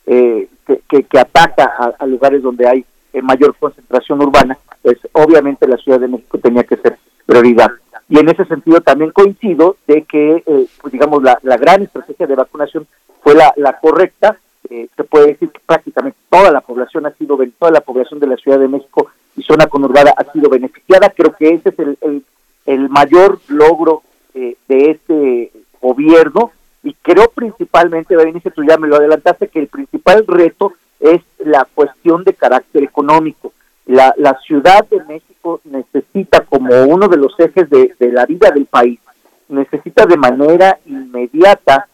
eh, 0.07 0.49
que, 0.89 1.19
ataca 1.19 1.95
a, 1.99 2.07
lugares 2.07 2.43
donde 2.43 2.69
hay 2.69 2.85
eh, 3.13 3.23
mayor 3.23 3.55
concentración 3.59 4.21
urbana, 4.21 4.59
pues 4.83 4.99
obviamente 5.13 5.67
la 5.67 5.77
Ciudad 5.79 6.01
de 6.01 6.09
México 6.09 6.39
tenía 6.39 6.65
que 6.65 6.77
ser 6.77 6.99
prioridad. 7.25 7.71
Y 8.15 8.19
en 8.21 8.29
ese 8.29 8.45
sentido 8.45 8.81
también 8.81 9.11
coincido 9.11 9.77
de 9.89 10.03
que, 10.03 10.45
eh, 10.47 10.67
pues 10.81 10.93
digamos, 10.93 11.21
la, 11.21 11.37
la, 11.43 11.57
gran 11.57 11.83
estrategia 11.83 12.29
de 12.29 12.37
vacunación 12.37 12.87
fue 13.25 13.35
la, 13.35 13.53
la 13.57 13.81
correcta. 13.81 14.39
se 14.69 15.03
puede 15.03 15.33
decir 15.33 15.51
que 15.51 15.59
prácticamente 15.67 16.17
toda 16.31 16.53
la 16.53 16.61
población 16.61 17.07
ha 17.07 17.11
sido, 17.15 17.37
toda 17.59 17.73
la 17.73 17.81
población 17.81 18.21
de 18.21 18.29
la 18.29 18.37
Ciudad 18.37 18.61
de 18.61 18.69
México 18.69 19.11
y 19.37 19.43
zona 19.43 19.67
conurbada 19.67 20.15
ha 20.17 20.31
sido 20.31 20.49
beneficiada. 20.49 21.11
Creo 21.11 21.35
que 21.35 21.55
ese 21.55 21.71
es 21.71 21.79
el, 21.81 21.99
el, 22.03 22.25
el 22.67 22.89
mayor 22.89 23.41
logro 23.49 24.05
de 24.33 24.91
este 24.91 25.51
gobierno 25.83 26.53
y 26.85 26.95
creo 27.03 27.29
principalmente, 27.35 28.15
Berenice, 28.15 28.53
tú 28.53 28.63
ya 28.63 28.77
me 28.77 28.87
lo 28.87 28.95
adelantaste, 28.95 29.49
que 29.49 29.59
el 29.59 29.67
principal 29.67 30.25
reto 30.29 30.73
es 31.01 31.21
la 31.39 31.67
cuestión 31.75 32.23
de 32.23 32.35
carácter 32.35 32.85
económico. 32.85 33.53
La, 33.87 34.15
la 34.17 34.39
Ciudad 34.47 34.87
de 34.89 35.03
México 35.05 35.61
necesita, 35.65 36.41
como 36.41 36.85
uno 36.85 37.09
de 37.09 37.19
los 37.19 37.39
ejes 37.39 37.69
de, 37.69 37.95
la 38.13 38.25
vida 38.25 38.51
del 38.51 38.67
país, 38.67 38.99
necesita 39.49 40.07
de 40.07 40.17
manera 40.17 40.79
inmediata 40.87 41.87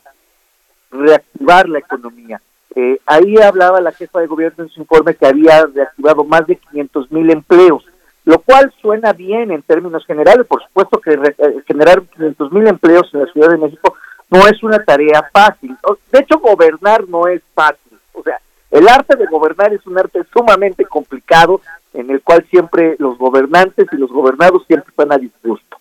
reactivar 0.91 1.69
la 1.69 1.81
economía. 1.81 2.41
Eh, 2.77 3.01
ahí 3.07 3.37
hablaba 3.39 3.81
la 3.81 3.91
jefa 3.91 4.21
de 4.21 4.29
gobierno 4.29 4.65
en 4.65 4.71
su 4.71 4.81
informe 4.81 5.15
que 5.15 5.27
había 5.27 5.67
reactivado 5.67 6.25
más 6.25 6.47
de 6.47 6.57
500 6.57 7.11
mil 7.11 7.31
empleos, 7.31 7.85
lo 8.25 8.39
cual 8.39 8.73
suena 8.81 9.13
bien 9.13 9.51
en 9.51 9.63
términos 9.63 10.07
generales. 10.07 10.47
Por 10.47 10.63
supuesto 10.63 11.01
que 11.01 11.15
eh, 11.15 11.63
generar 11.67 12.03
500 12.03 12.53
mil 12.53 12.69
empleos 12.69 13.11
en 13.13 13.21
la 13.21 13.33
Ciudad 13.33 13.51
de 13.51 13.59
México 13.59 13.97
no 14.31 14.47
es 14.47 14.63
una 14.63 14.79
tarea 14.85 15.29
fácil. 15.33 15.77
De 16.13 16.21
hecho, 16.21 16.39
gobernar 16.39 17.09
no 17.09 17.27
es 17.27 17.43
fácil. 17.53 17.99
O 18.13 18.23
sea, 18.23 18.41
el 18.71 18.89
arte 18.89 19.17
de 19.17 19.27
gobernar 19.27 19.75
es 19.75 19.85
un 19.87 19.99
arte 19.99 20.21
sumamente 20.33 20.85
complicado 20.85 21.61
en 21.95 22.11
el 22.11 22.23
cual 22.23 22.47
siempre 22.51 22.97
los 22.99 23.19
gobernantes 23.19 23.87
y 23.93 23.97
los 23.97 24.11
gobernados 24.11 24.65
siempre 24.67 24.91
están 24.91 25.13
a 25.13 25.19
disgusto. 25.19 25.77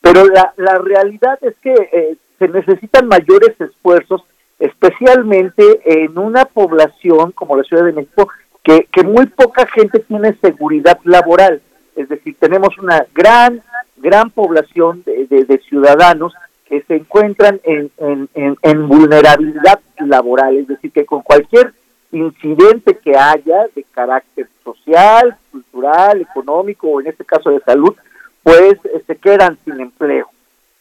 Pero 0.00 0.26
la, 0.26 0.52
la 0.56 0.78
realidad 0.78 1.38
es 1.40 1.54
que 1.62 1.72
eh, 1.72 2.16
se 2.38 2.48
necesitan 2.48 3.08
mayores 3.08 3.58
esfuerzos, 3.60 4.22
especialmente 4.58 5.80
en 5.84 6.18
una 6.18 6.44
población 6.44 7.32
como 7.32 7.56
la 7.56 7.64
Ciudad 7.64 7.84
de 7.84 7.92
México, 7.92 8.28
que, 8.62 8.86
que 8.92 9.04
muy 9.04 9.26
poca 9.26 9.66
gente 9.66 10.00
tiene 10.00 10.36
seguridad 10.40 10.98
laboral. 11.04 11.62
Es 11.96 12.08
decir, 12.08 12.36
tenemos 12.38 12.76
una 12.78 13.06
gran, 13.14 13.62
gran 13.96 14.30
población 14.30 15.02
de, 15.04 15.26
de 15.26 15.58
ciudadanos 15.68 16.34
que 16.66 16.82
se 16.82 16.96
encuentran 16.96 17.60
en, 17.62 17.90
en, 17.98 18.28
en, 18.34 18.88
vulnerabilidad 18.88 19.80
laboral, 19.98 20.56
es 20.56 20.66
decir, 20.66 20.90
que 20.92 21.04
con 21.04 21.22
cualquier 21.22 21.74
incidente 22.14 22.98
que 22.98 23.16
haya 23.16 23.66
de 23.74 23.84
carácter 23.92 24.48
social, 24.62 25.36
cultural, 25.50 26.20
económico 26.20 26.88
o 26.88 27.00
en 27.00 27.08
este 27.08 27.24
caso 27.24 27.50
de 27.50 27.60
salud, 27.60 27.94
pues 28.42 28.74
eh, 28.84 29.02
se 29.06 29.16
quedan 29.16 29.58
sin 29.64 29.80
empleo. 29.80 30.28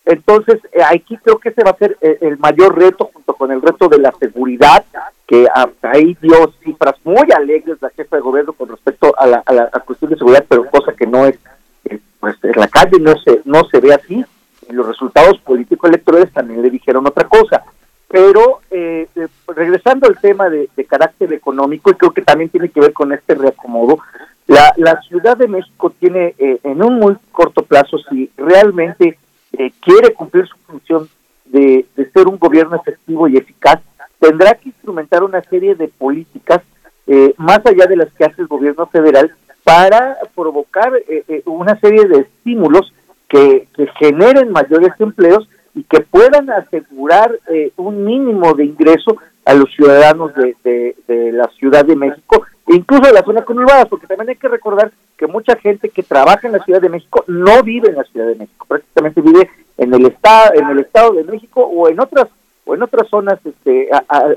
Entonces, 0.05 0.59
eh, 0.73 0.81
aquí 0.83 1.17
creo 1.17 1.39
que 1.39 1.49
ese 1.49 1.63
va 1.63 1.71
a 1.71 1.77
ser 1.77 1.97
eh, 2.01 2.17
el 2.21 2.37
mayor 2.37 2.77
reto 2.77 3.09
junto 3.13 3.33
con 3.33 3.51
el 3.51 3.61
reto 3.61 3.87
de 3.87 3.99
la 3.99 4.11
seguridad, 4.19 4.85
que 5.25 5.47
ahí 5.81 6.17
dio 6.21 6.53
cifras 6.63 6.95
muy 7.05 7.31
alegres 7.33 7.81
la 7.81 7.89
jefa 7.91 8.17
de 8.17 8.21
gobierno 8.21 8.53
con 8.53 8.69
respecto 8.69 9.13
a 9.17 9.25
la, 9.25 9.41
cuestión 9.85 10.11
de 10.11 10.17
seguridad, 10.17 10.45
pero 10.47 10.69
cosa 10.69 10.93
que 10.93 11.07
no 11.07 11.25
es, 11.25 11.39
pues 12.19 12.35
en 12.43 12.59
la 12.59 12.67
calle 12.67 12.99
no 12.99 13.15
se, 13.17 13.41
no 13.45 13.63
se 13.65 13.79
ve 13.79 13.93
así 13.93 14.25
y 14.69 14.73
los 14.73 14.87
resultados 14.87 15.39
políticos 15.39 15.89
electorales 15.89 16.31
también 16.33 16.61
le 16.61 16.69
dijeron 16.69 17.05
otra 17.07 17.27
cosa. 17.27 17.63
Pero 18.13 18.61
eh, 18.69 19.07
eh, 19.15 19.27
regresando 19.55 20.07
al 20.07 20.19
tema 20.19 20.47
de, 20.47 20.69
carácter 20.87 21.33
económico, 21.33 21.89
y 21.89 21.95
creo 21.95 22.11
que 22.11 22.21
también 22.21 22.51
tiene 22.51 22.69
que 22.69 22.79
ver 22.79 22.93
con 22.93 23.11
este 23.11 23.33
reacomodo, 23.33 23.97
la, 24.45 24.71
la 24.77 25.01
Ciudad 25.01 25.35
de 25.35 25.47
México 25.47 25.91
tiene 25.99 26.35
eh, 26.37 26.59
en 26.61 26.83
un 26.83 26.99
muy 26.99 27.15
corto 27.31 27.63
plazo, 27.63 27.97
si 28.11 28.29
realmente 28.37 29.17
quiere 29.81 30.13
cumplir 30.13 30.47
su 30.47 30.57
función 30.67 31.09
de, 31.45 31.87
de, 31.95 32.11
ser 32.11 32.27
un 32.27 32.37
gobierno 32.37 32.75
efectivo 32.75 33.27
y 33.27 33.37
eficaz, 33.37 33.81
tendrá 34.19 34.53
que 34.53 34.69
instrumentar 34.69 35.23
una 35.23 35.41
serie 35.41 35.73
de 35.73 35.87
políticas 35.87 36.61
más 37.37 37.65
allá 37.65 37.85
de 37.85 37.97
las 37.97 38.11
que 38.13 38.25
hace 38.25 38.41
el 38.41 38.47
gobierno 38.47 38.87
federal 38.87 39.31
para 39.63 40.17
provocar 40.35 40.91
una 41.45 41.79
serie 41.79 42.05
de 42.07 42.21
estímulos 42.21 42.93
que, 43.27 43.67
generen 43.99 44.51
mayores 44.51 44.93
empleos 44.99 45.47
y 45.75 45.83
que 45.83 46.01
puedan 46.01 46.49
asegurar 46.49 47.39
eh, 47.49 47.71
un 47.77 48.05
mínimo 48.05 48.53
de 48.53 48.65
ingreso 48.65 49.17
a 49.45 49.53
los 49.53 49.69
ciudadanos 49.73 50.31
de, 50.35 50.95
la 51.33 51.47
Ciudad 51.59 51.83
de 51.83 51.95
México, 51.95 52.43
e 52.67 52.75
incluso 52.75 53.07
de 53.07 53.13
la 53.13 53.23
zona 53.23 53.43
conurbada, 53.43 53.85
porque 53.85 54.07
también 54.07 54.29
hay 54.29 54.35
que 54.35 54.47
recordar 54.47 54.91
que 55.17 55.27
mucha 55.27 55.55
gente 55.57 55.89
que 55.89 56.03
trabaja 56.03 56.47
en 56.47 56.53
la 56.53 56.63
Ciudad 56.63 56.81
de 56.81 56.89
México 56.89 57.23
no 57.27 57.61
vive 57.63 57.89
en 57.89 57.95
la 57.95 58.03
Ciudad 58.05 58.27
de 58.27 58.35
México, 58.35 58.65
prácticamente 58.67 59.21
vive 59.21 59.49
en 59.77 59.93
el 59.93 60.05
estado, 60.05 60.53
en 60.53 60.69
el 60.69 60.79
estado 60.79 61.13
de 61.13 61.23
México 61.23 61.61
o 61.61 61.89
en 61.89 61.99
otras 61.99 62.27
o 62.65 62.75
en 62.75 62.81
otras 62.81 63.09
zonas 63.09 63.39
este, 63.43 63.89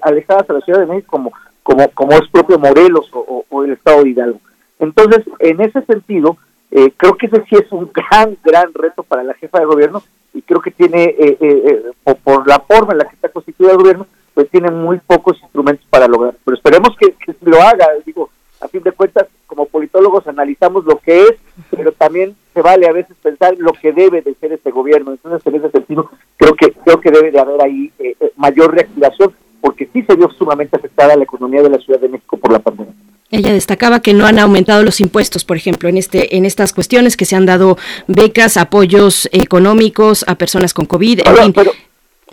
alejadas 0.03 0.51
a 0.51 0.55
la 0.55 0.61
Ciudad 0.63 0.81
de 0.81 0.87
México 0.87 1.09
como 1.11 1.33
como 1.63 1.89
como 1.91 2.13
es 2.13 2.29
propio 2.33 2.59
Morelos 2.59 3.09
o, 3.13 3.45
o 3.49 3.65
el 3.65 3.73
estado 3.73 4.03
de 4.03 4.11
Hidalgo. 4.11 4.41
Entonces, 4.81 5.25
en 5.39 5.61
ese 5.61 5.83
sentido, 5.83 6.37
eh, 6.71 6.93
creo 6.97 7.17
que 7.17 7.27
ese 7.27 7.45
sí 7.49 7.57
es 7.57 7.71
un 7.71 7.91
gran, 7.95 8.37
gran 8.43 8.73
reto 8.75 9.03
para 9.03 9.23
la 9.23 9.35
jefa 9.35 9.61
de 9.61 9.67
gobierno 9.67 10.03
y 10.37 10.43
creo 10.43 10.61
que 10.61 10.71
tiene, 10.71 11.05
eh, 11.05 11.39
eh, 11.41 11.83
por, 12.23 12.47
la 12.47 12.61
forma 12.61 12.93
en 12.93 12.99
la 12.99 13.09
que 13.09 13.15
está 13.15 13.31
constituido 13.31 13.73
el 13.73 13.79
gobierno, 13.79 14.07
pues 14.35 14.51
tiene 14.51 14.71
muy 14.71 14.99
pocos 14.99 15.41
instrumentos 15.43 15.87
para 15.89 16.07
lograr. 16.07 16.37
Pero 16.45 16.57
esperemos 16.57 16.91
que, 16.99 17.15
lo 17.41 17.63
haga. 17.63 17.89
Digo, 18.05 18.29
a 18.61 18.69
fin 18.69 18.83
de 18.83 18.93
cuentas, 18.93 19.29
como 19.47 19.65
politólogos 19.65 20.27
analizamos 20.27 20.85
lo 20.85 20.99
que 20.99 21.23
es, 21.23 21.37
pero 21.71 21.93
también 21.93 22.37
se 22.53 22.61
vale 22.61 22.87
a 22.87 22.93
veces 22.93 23.17
pensar 23.23 23.55
lo 23.57 23.73
que 23.73 23.93
debe 23.93 24.21
de 24.21 24.35
ser 24.35 24.53
este 24.53 24.71
gobierno. 24.71 25.13
Entonces, 25.13 25.47
en 25.47 25.55
ese 25.55 25.71
sentido, 25.71 26.11
creo 26.37 26.55
que 26.55 26.73
creo 26.73 27.01
que 27.01 27.11
debe 27.11 27.31
de 27.31 27.41
haber 27.41 27.63
ahí 27.63 27.91
mayor 28.37 28.75
reactivación, 28.75 29.33
porque 29.63 29.89
sí 29.91 30.03
se 30.03 30.17
vio 30.17 30.31
sumamente 30.33 30.77
afectada 30.77 31.17
la 31.17 31.25
economía 31.25 31.63
de 31.63 31.71
la 31.71 31.79
Ciudad 31.79 32.01
de 32.01 32.11
México 32.11 32.37
por 32.37 32.53
la 32.53 32.59
pandemia. 32.59 32.93
Ella 33.31 33.53
destacaba 33.53 34.01
que 34.01 34.15
no 34.15 34.27
han 34.27 34.39
aumentado 34.39 34.85
los 34.85 35.01
impuestos, 35.01 35.45
por 35.45 35.57
ejemplo, 35.57 35.89
en 35.89 35.97
este 35.97 36.37
en 36.37 36.45
estas 36.45 36.73
cuestiones 36.73 37.17
que 37.17 37.25
se 37.25 37.35
han 37.35 37.47
dado 37.47 37.77
becas, 38.07 38.57
apoyos 38.57 39.29
económicos 39.33 40.25
a 40.29 40.37
personas 40.37 40.73
con 40.73 40.87
COVID. 40.87 41.23
pero, 41.55 41.73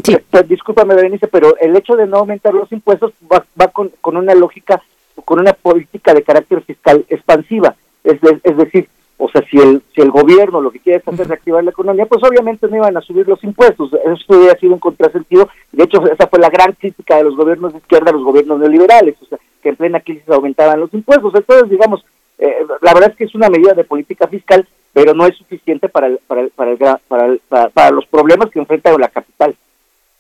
sí. 0.03 0.17
discúlpame, 0.47 0.93
Berenice, 0.93 1.27
pero 1.27 1.57
el 1.59 1.75
hecho 1.75 1.95
de 1.95 2.05
no 2.05 2.17
aumentar 2.17 2.53
los 2.53 2.71
impuestos 2.71 3.11
va, 3.31 3.67
con, 3.69 3.91
con, 4.01 4.17
una 4.17 4.35
lógica, 4.35 4.83
con 5.25 5.39
una 5.39 5.53
política 5.53 6.13
de 6.13 6.21
carácter 6.21 6.61
fiscal 6.61 7.05
expansiva. 7.09 7.75
Es, 8.03 8.19
es 8.43 8.57
decir, 8.57 8.87
o 9.17 9.29
sea, 9.29 9.41
si 9.49 9.57
el, 9.57 9.81
si 9.95 10.01
el 10.01 10.11
gobierno 10.11 10.59
lo 10.59 10.69
que 10.69 10.79
quiere 10.79 10.99
es 10.99 11.07
hacer 11.07 11.27
reactivar 11.27 11.63
la 11.63 11.69
economía, 11.71 12.05
pues 12.05 12.21
obviamente 12.23 12.67
no 12.67 12.75
iban 12.75 12.97
a 12.97 13.01
subir 13.01 13.27
los 13.27 13.43
impuestos. 13.43 13.91
Eso 13.93 14.37
hubiera 14.37 14.59
sido 14.59 14.73
un 14.73 14.79
contrasentido. 14.79 15.49
De 15.71 15.85
hecho, 15.85 16.05
esa 16.05 16.27
fue 16.27 16.39
la 16.39 16.49
gran 16.49 16.73
crítica 16.73 17.17
de 17.17 17.23
los 17.23 17.35
gobiernos 17.35 17.71
de 17.71 17.79
izquierda 17.79 18.09
a 18.09 18.13
los 18.13 18.23
gobiernos 18.23 18.59
neoliberales. 18.59 19.15
O 19.21 19.25
sea, 19.25 19.39
que 19.63 19.69
en 19.69 19.75
plena 19.77 20.01
crisis 20.01 20.29
aumentaban 20.29 20.79
los 20.79 20.93
impuestos. 20.93 21.33
Entonces, 21.33 21.69
digamos, 21.69 22.05
eh, 22.37 22.57
la 22.81 22.93
verdad 22.93 23.11
es 23.11 23.15
que 23.15 23.23
es 23.23 23.33
una 23.33 23.49
medida 23.49 23.73
de 23.73 23.85
política 23.85 24.27
fiscal, 24.27 24.67
pero 24.91 25.13
no 25.13 25.25
es 25.25 25.35
suficiente 25.37 25.89
para, 25.89 26.11
para, 26.27 26.47
para, 26.49 26.99
para, 27.07 27.69
para 27.69 27.91
los 27.91 28.05
problemas 28.05 28.51
que 28.51 28.59
enfrenta 28.59 28.95
la 28.97 29.07
capital. 29.07 29.55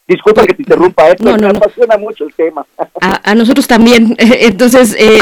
Disculpa 0.05 0.45
que 0.45 0.53
te 0.53 0.63
interrumpa, 0.63 1.07
esto 1.07 1.29
¿eh? 1.29 1.37
me 1.37 1.47
apasiona 1.47 1.97
mucho 1.97 2.25
el 2.25 2.33
tema. 2.33 2.65
A, 2.99 3.35
nosotros 3.35 3.67
también. 3.67 4.13
Entonces, 4.19 4.93
eh, 4.99 5.19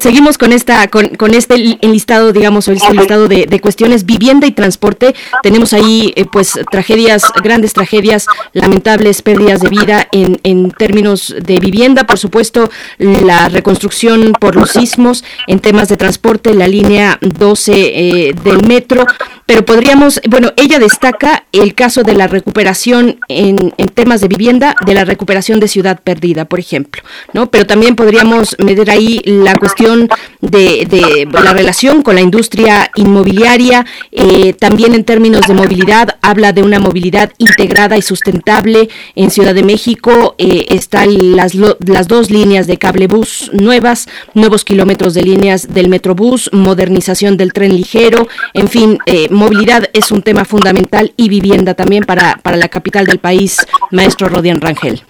seguimos 0.00 0.38
con 0.38 0.54
esta 0.54 0.88
con, 0.88 1.08
con 1.16 1.34
este 1.34 1.76
enlistado, 1.82 2.32
digamos, 2.32 2.66
este 2.68 2.94
listado 2.94 3.28
de, 3.28 3.44
de, 3.44 3.60
cuestiones, 3.60 4.06
vivienda 4.06 4.46
y 4.46 4.52
transporte. 4.52 5.14
Tenemos 5.42 5.74
ahí, 5.74 6.14
eh, 6.16 6.24
pues, 6.24 6.58
tragedias, 6.70 7.24
grandes 7.42 7.74
tragedias, 7.74 8.26
lamentables 8.54 9.20
pérdidas 9.20 9.60
de 9.60 9.68
vida 9.68 10.08
en, 10.12 10.40
en 10.44 10.70
términos 10.70 11.34
de 11.38 11.60
vivienda, 11.60 12.04
por 12.04 12.18
supuesto, 12.18 12.70
la 12.96 13.50
reconstrucción 13.50 14.32
por 14.40 14.56
los 14.56 14.70
sismos, 14.70 15.24
en 15.46 15.60
temas 15.60 15.88
de 15.88 15.98
transporte, 15.98 16.54
la 16.54 16.68
línea 16.68 17.18
12 17.20 18.32
del 18.42 18.66
metro, 18.66 19.04
pero 19.44 19.62
podríamos, 19.64 20.22
bueno, 20.28 20.52
ella 20.56 20.78
destaca 20.78 21.44
el 21.52 21.74
caso 21.74 22.02
de 22.02 22.14
la 22.14 22.28
recuperación 22.28 23.20
en, 23.28 23.74
en 23.76 23.88
temas 23.88 24.05
temas 24.06 24.20
de 24.20 24.28
vivienda, 24.28 24.76
de 24.86 24.94
la 24.94 25.04
recuperación 25.04 25.58
de 25.58 25.66
ciudad 25.66 25.98
perdida, 26.00 26.44
por 26.44 26.60
ejemplo, 26.60 27.02
¿no? 27.32 27.50
Pero 27.50 27.66
también 27.66 27.96
podríamos 27.96 28.54
medir 28.60 28.88
ahí 28.88 29.20
la 29.24 29.56
cuestión 29.56 30.08
de, 30.40 30.86
de 30.88 31.26
la 31.42 31.52
relación 31.52 32.02
con 32.02 32.14
la 32.14 32.20
industria 32.20 32.88
inmobiliaria, 32.94 33.84
eh, 34.12 34.52
también 34.52 34.94
en 34.94 35.02
términos 35.02 35.48
de 35.48 35.54
movilidad, 35.54 36.18
habla 36.22 36.52
de 36.52 36.62
una 36.62 36.78
movilidad 36.78 37.32
integrada 37.38 37.96
y 37.96 38.02
sustentable. 38.02 38.88
En 39.16 39.32
Ciudad 39.32 39.56
de 39.56 39.64
México 39.64 40.36
eh, 40.38 40.66
están 40.68 41.34
las, 41.34 41.54
las 41.54 42.06
dos 42.06 42.30
líneas 42.30 42.68
de 42.68 42.76
cablebús 42.76 43.50
nuevas, 43.54 44.06
nuevos 44.34 44.64
kilómetros 44.64 45.14
de 45.14 45.22
líneas 45.22 45.74
del 45.74 45.88
Metrobús, 45.88 46.48
modernización 46.52 47.36
del 47.36 47.52
tren 47.52 47.76
ligero, 47.76 48.28
en 48.54 48.68
fin, 48.68 48.98
eh, 49.06 49.26
movilidad 49.30 49.90
es 49.94 50.12
un 50.12 50.22
tema 50.22 50.44
fundamental 50.44 51.12
y 51.16 51.28
vivienda 51.28 51.74
también 51.74 52.04
para, 52.04 52.38
para 52.44 52.56
la 52.56 52.68
capital 52.68 53.04
del 53.04 53.18
país, 53.18 53.66
maestro 53.96 54.28
Rodian 54.28 54.60
Rangel. 54.60 55.02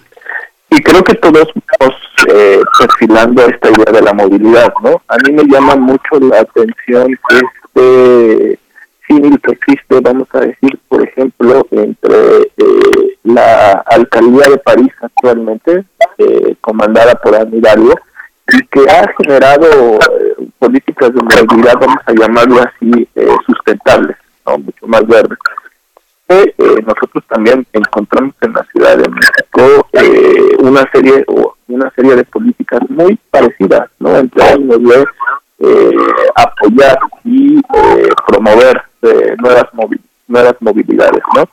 Y 0.69 0.81
creo 0.81 1.03
que 1.03 1.15
todos 1.15 1.47
estamos 1.55 1.95
eh, 2.27 2.59
perfilando 2.79 3.45
esta 3.45 3.69
idea 3.69 3.93
de 3.93 4.01
la 4.01 4.13
movilidad, 4.13 4.73
¿no? 4.83 5.01
A 5.07 5.17
mí 5.17 5.31
me 5.31 5.43
llama 5.43 5.75
mucho 5.75 6.19
la 6.19 6.41
atención 6.41 7.17
este 7.29 8.59
símil 9.07 9.39
que 9.39 9.51
existe, 9.53 9.99
vamos 10.01 10.27
a 10.33 10.39
decir, 10.41 10.77
por 10.87 11.01
ejemplo, 11.07 11.65
entre 11.71 12.41
eh, 12.57 13.17
la 13.23 13.83
alcaldía 13.85 14.49
de 14.49 14.57
París 14.57 14.91
actualmente, 15.01 15.85
eh, 16.17 16.55
comandada 16.61 17.15
por 17.15 17.35
Anne 17.35 17.61
y 18.49 18.59
que 18.67 18.89
ha 18.89 19.05
generado 19.17 19.95
eh, 19.95 20.47
políticas 20.59 21.11
de 21.13 21.21
movilidad, 21.21 21.75
vamos 21.79 22.01
a 22.05 22.13
llamarlo 22.13 22.61
así, 22.61 23.07
sustentables, 23.45 24.17
¿no? 24.45 24.57
mucho 24.57 24.87
más 24.87 25.05
verdes. 25.07 25.37
Nosotros 26.29 27.23
también 27.27 27.65
encontramos 27.73 28.35
en 28.41 28.53
la 28.53 28.65
Ciudad 28.71 28.97
de 28.97 29.09
México 29.09 29.87
una 30.59 30.89
serie 30.91 31.23
o 31.27 31.55
una 31.67 31.89
serie 31.95 32.15
de 32.15 32.23
políticas 32.25 32.81
muy 32.89 33.17
parecidas, 33.31 33.89
¿no? 33.99 34.17
Entre 34.17 34.43
términos 34.43 34.81
de 34.83 35.05
apoyar 36.35 36.99
y 37.23 37.61
promover 38.27 38.81
de 39.01 39.35
nuevas, 39.37 39.65
nuevas 40.27 40.55
movilidades, 40.59 41.23
¿no? 41.35 41.43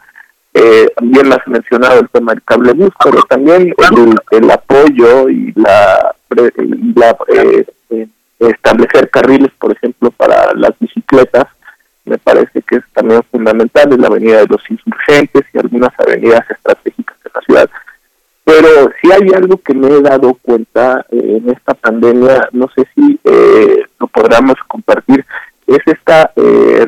Eh, 0.57 0.89
también 0.94 1.33
has 1.33 1.47
mencionado 1.49 1.99
el 1.99 2.09
tema 2.11 2.33
del 2.33 2.43
cable 2.44 2.73
bus, 2.75 2.93
pero 3.03 3.23
también 3.25 3.75
el, 4.31 4.51
apoyo 4.51 5.28
y 5.28 5.53
la, 5.57 6.15
la 6.94 7.17
eh, 7.28 7.67
eh, 7.91 8.09
establecer 8.39 9.11
carriles, 9.11 9.51
por 9.59 9.73
ejemplo, 9.73 10.12
para 10.12 10.55
las 10.55 10.70
bicicletas, 10.78 11.47
me 12.05 12.18
parece 12.18 12.62
que 12.62 12.76
es 12.76 12.84
también 12.92 13.23
fundamental, 13.31 13.92
en 13.92 14.00
la 14.00 14.08
avenida 14.08 14.41
de 14.41 14.47
los 14.49 14.62
insurgentes 14.70 15.42
y 15.52 15.58
algunas 15.58 15.91
avenidas 15.99 16.49
estratégicas 16.50 17.16
de 17.24 17.31
la 17.34 17.41
ciudad. 17.42 17.70
Pero 18.44 18.91
si 19.00 19.10
hay 19.10 19.33
algo 19.34 19.57
que 19.57 19.74
me 19.74 19.89
he 19.89 20.00
dado 20.02 20.34
cuenta 20.42 21.07
en 21.10 21.49
esta 21.49 21.74
pandemia, 21.74 22.49
no 22.52 22.68
sé 22.76 22.86
si 22.94 23.18
lo 23.99 24.07
podamos 24.08 24.57
compartir, 24.68 25.24
es 25.66 25.78
esta 25.86 26.31
eh, 26.36 26.86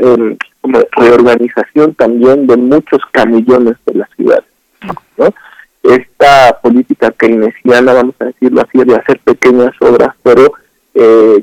em, 0.00 0.36
reorganización 0.92 1.94
también 1.94 2.46
de 2.46 2.56
muchos 2.56 3.00
camillones 3.12 3.76
de 3.86 3.94
la 3.94 4.08
ciudad. 4.16 4.44
Esta 5.82 6.60
política 6.62 7.10
keynesiana, 7.12 7.92
vamos 7.92 8.14
a 8.20 8.26
decirlo 8.26 8.62
así, 8.62 8.84
de 8.84 8.96
hacer 8.96 9.18
pequeñas 9.20 9.72
obras, 9.80 10.14
pero 10.22 10.46
eh, 10.46 10.50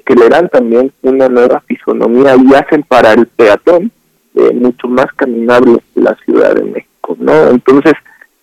que 0.10 0.16
le 0.16 0.28
dan 0.28 0.50
también 0.50 0.92
una 1.04 1.30
nueva 1.30 1.62
fisonomía 1.68 2.36
y 2.36 2.56
hacen 2.56 2.82
para 2.82 3.14
el 3.14 3.28
peatón 3.28 3.92
eh, 4.34 4.52
mucho 4.56 4.88
más 4.88 5.06
caminable 5.16 5.84
la 5.94 6.16
Ciudad 6.26 6.56
de 6.56 6.64
México. 6.64 7.16
¿no? 7.20 7.50
Entonces, 7.50 7.94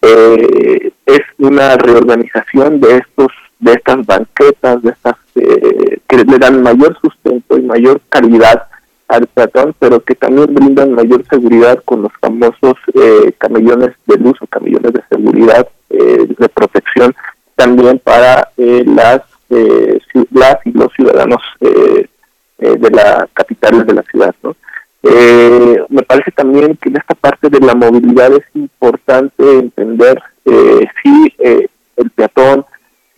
es 0.00 1.20
una 1.38 1.76
reorganización 1.76 2.80
de 2.80 2.98
estos 2.98 3.32
de 3.58 3.72
estas 3.72 4.04
banquetas, 4.06 4.82
de 4.82 4.90
estas 4.90 5.16
eh, 5.34 5.98
que 6.08 6.16
le 6.24 6.38
dan 6.38 6.62
mayor 6.62 6.96
sustento 7.00 7.58
y 7.58 7.62
mayor 7.62 8.00
calidad 8.08 8.68
al 9.08 9.26
peatón, 9.28 9.74
pero 9.78 10.00
que 10.00 10.14
también 10.14 10.52
brindan 10.52 10.92
mayor 10.92 11.24
seguridad 11.28 11.82
con 11.84 12.02
los 12.02 12.12
famosos 12.20 12.74
eh, 12.94 13.32
camellones 13.38 13.92
de 14.06 14.18
luz 14.18 14.36
o 14.40 14.46
camellones 14.46 14.92
de 14.92 15.02
seguridad 15.08 15.68
eh, 15.90 16.26
de 16.38 16.48
protección 16.48 17.14
también 17.54 17.98
para 18.00 18.50
eh, 19.50 19.98
las 20.12 20.26
las 20.30 20.66
y 20.66 20.72
los 20.72 20.92
ciudadanos 20.94 21.42
de 21.60 22.90
la 22.90 23.28
capital 23.32 23.86
de 23.86 23.94
la 23.94 24.02
ciudad, 24.02 24.34
¿no? 24.42 24.56
me 25.88 26.02
parece 26.02 26.32
también 26.32 26.76
que 26.76 26.88
en 26.88 26.96
esta 26.96 27.14
parte 27.14 27.48
de 27.48 27.60
la 27.60 27.74
movilidad 27.74 28.32
es 28.32 28.44
importante 28.54 29.58
entender 29.58 30.20
si 30.44 31.34
el 31.96 32.10
peatón 32.14 32.64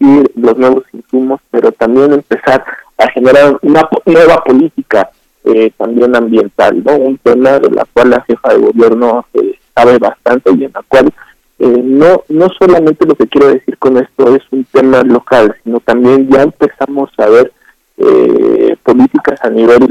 y 0.00 0.22
los 0.40 0.56
nuevos 0.56 0.84
insumos, 0.92 1.40
pero 1.50 1.72
también 1.72 2.12
empezar 2.12 2.64
a 2.96 3.10
generar 3.10 3.58
una 3.62 3.88
nueva 4.06 4.42
política 4.44 5.10
eh, 5.44 5.70
también 5.76 6.14
ambiental, 6.14 6.82
¿no? 6.84 6.96
Un 6.96 7.18
tema 7.18 7.58
de 7.58 7.70
la 7.70 7.86
cual 7.92 8.10
la 8.10 8.20
jefa 8.22 8.52
de 8.52 8.58
gobierno 8.58 9.26
eh, 9.34 9.58
sabe 9.74 9.98
bastante 9.98 10.50
y 10.52 10.64
en 10.64 10.72
la 10.72 10.82
cual 10.86 11.12
eh, 11.58 11.82
no 11.84 12.22
no 12.28 12.48
solamente 12.58 13.06
lo 13.06 13.14
que 13.14 13.26
quiero 13.26 13.48
decir 13.48 13.76
con 13.78 13.96
esto 13.96 14.34
es 14.34 14.42
un 14.50 14.64
tema 14.64 15.02
local, 15.02 15.54
sino 15.64 15.80
también 15.80 16.28
ya 16.28 16.42
empezamos 16.42 17.10
a 17.18 17.26
ver 17.26 17.52
políticas 18.84 19.38
a 19.42 19.50
nivel 19.50 19.90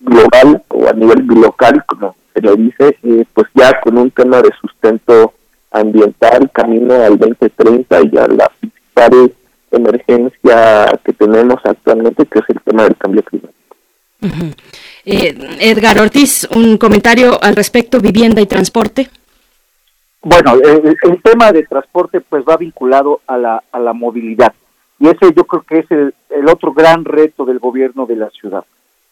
global 0.00 0.62
o 0.68 0.88
a 0.88 0.92
nivel 0.94 1.26
local, 1.26 1.84
como 1.86 2.16
se 2.34 2.40
le 2.40 2.56
dice, 2.56 2.96
pues 3.34 3.46
ya 3.54 3.78
con 3.80 3.98
un 3.98 4.10
tema 4.10 4.40
de 4.40 4.50
sustento 4.60 5.34
ambiental 5.70 6.50
camino 6.52 6.94
al 6.94 7.18
2030 7.18 8.00
y 8.12 8.18
a 8.18 8.26
la 8.26 8.50
principal 8.60 9.32
emergencia 9.70 11.00
que 11.04 11.12
tenemos 11.14 11.60
actualmente, 11.64 12.26
que 12.26 12.38
es 12.38 12.44
el 12.48 12.60
tema 12.60 12.84
del 12.84 12.96
cambio 12.96 13.22
climático. 13.22 13.58
Eh, 15.04 15.34
Edgar 15.60 15.98
Ortiz, 15.98 16.46
un 16.54 16.76
comentario 16.76 17.42
al 17.42 17.56
respecto, 17.56 18.00
vivienda 18.00 18.40
y 18.40 18.46
transporte. 18.46 19.08
Bueno, 20.22 20.54
el, 20.54 21.22
tema 21.22 21.50
de 21.52 21.64
transporte 21.64 22.20
pues 22.20 22.44
va 22.48 22.56
vinculado 22.56 23.20
a 23.26 23.36
la, 23.36 23.62
a 23.72 23.78
la 23.80 23.92
movilidad. 23.92 24.54
Y 24.98 25.08
ese 25.08 25.32
yo 25.34 25.44
creo 25.44 25.62
que 25.62 25.78
es 25.80 25.90
el, 25.90 26.14
el 26.30 26.48
otro 26.48 26.72
gran 26.72 27.04
reto 27.04 27.44
del 27.44 27.58
gobierno 27.58 28.06
de 28.06 28.16
la 28.16 28.30
ciudad. 28.30 28.64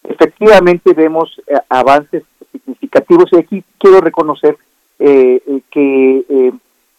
Efectivamente 0.03 0.93
vemos 0.93 1.41
eh, 1.47 1.55
avances 1.69 2.23
significativos. 2.51 3.25
Y 3.31 3.37
aquí 3.37 3.63
quiero 3.77 4.01
reconocer 4.01 4.57
eh, 4.99 5.41
eh, 5.47 5.61
que 5.71 6.25
eh, 6.29 6.51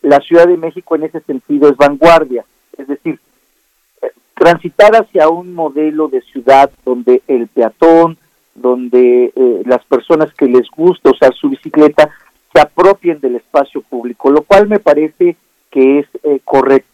la 0.02 0.18
Ciudad 0.20 0.46
de 0.46 0.56
México 0.56 0.96
en 0.96 1.04
ese 1.04 1.20
sentido 1.20 1.68
es 1.68 1.76
vanguardia, 1.76 2.44
es 2.76 2.88
decir, 2.88 3.20
transitar 4.34 4.96
hacia 4.96 5.28
un 5.28 5.54
modelo 5.54 6.08
de 6.08 6.20
ciudad 6.22 6.68
donde 6.84 7.22
el 7.28 7.46
peatón, 7.46 8.18
donde 8.56 9.32
las 9.64 9.84
personas 9.84 10.34
que 10.34 10.46
les 10.46 10.68
gusta 10.76 11.10
usar 11.10 11.32
su 11.34 11.48
bicicleta 11.48 12.10
se 12.52 12.60
apropien 12.60 13.20
del 13.20 13.36
espacio 13.36 13.82
público, 13.82 14.30
lo 14.30 14.42
cual 14.42 14.68
me 14.68 14.78
parece 14.78 15.36
que 15.70 16.00
es 16.00 16.06
correcto. 16.44 16.92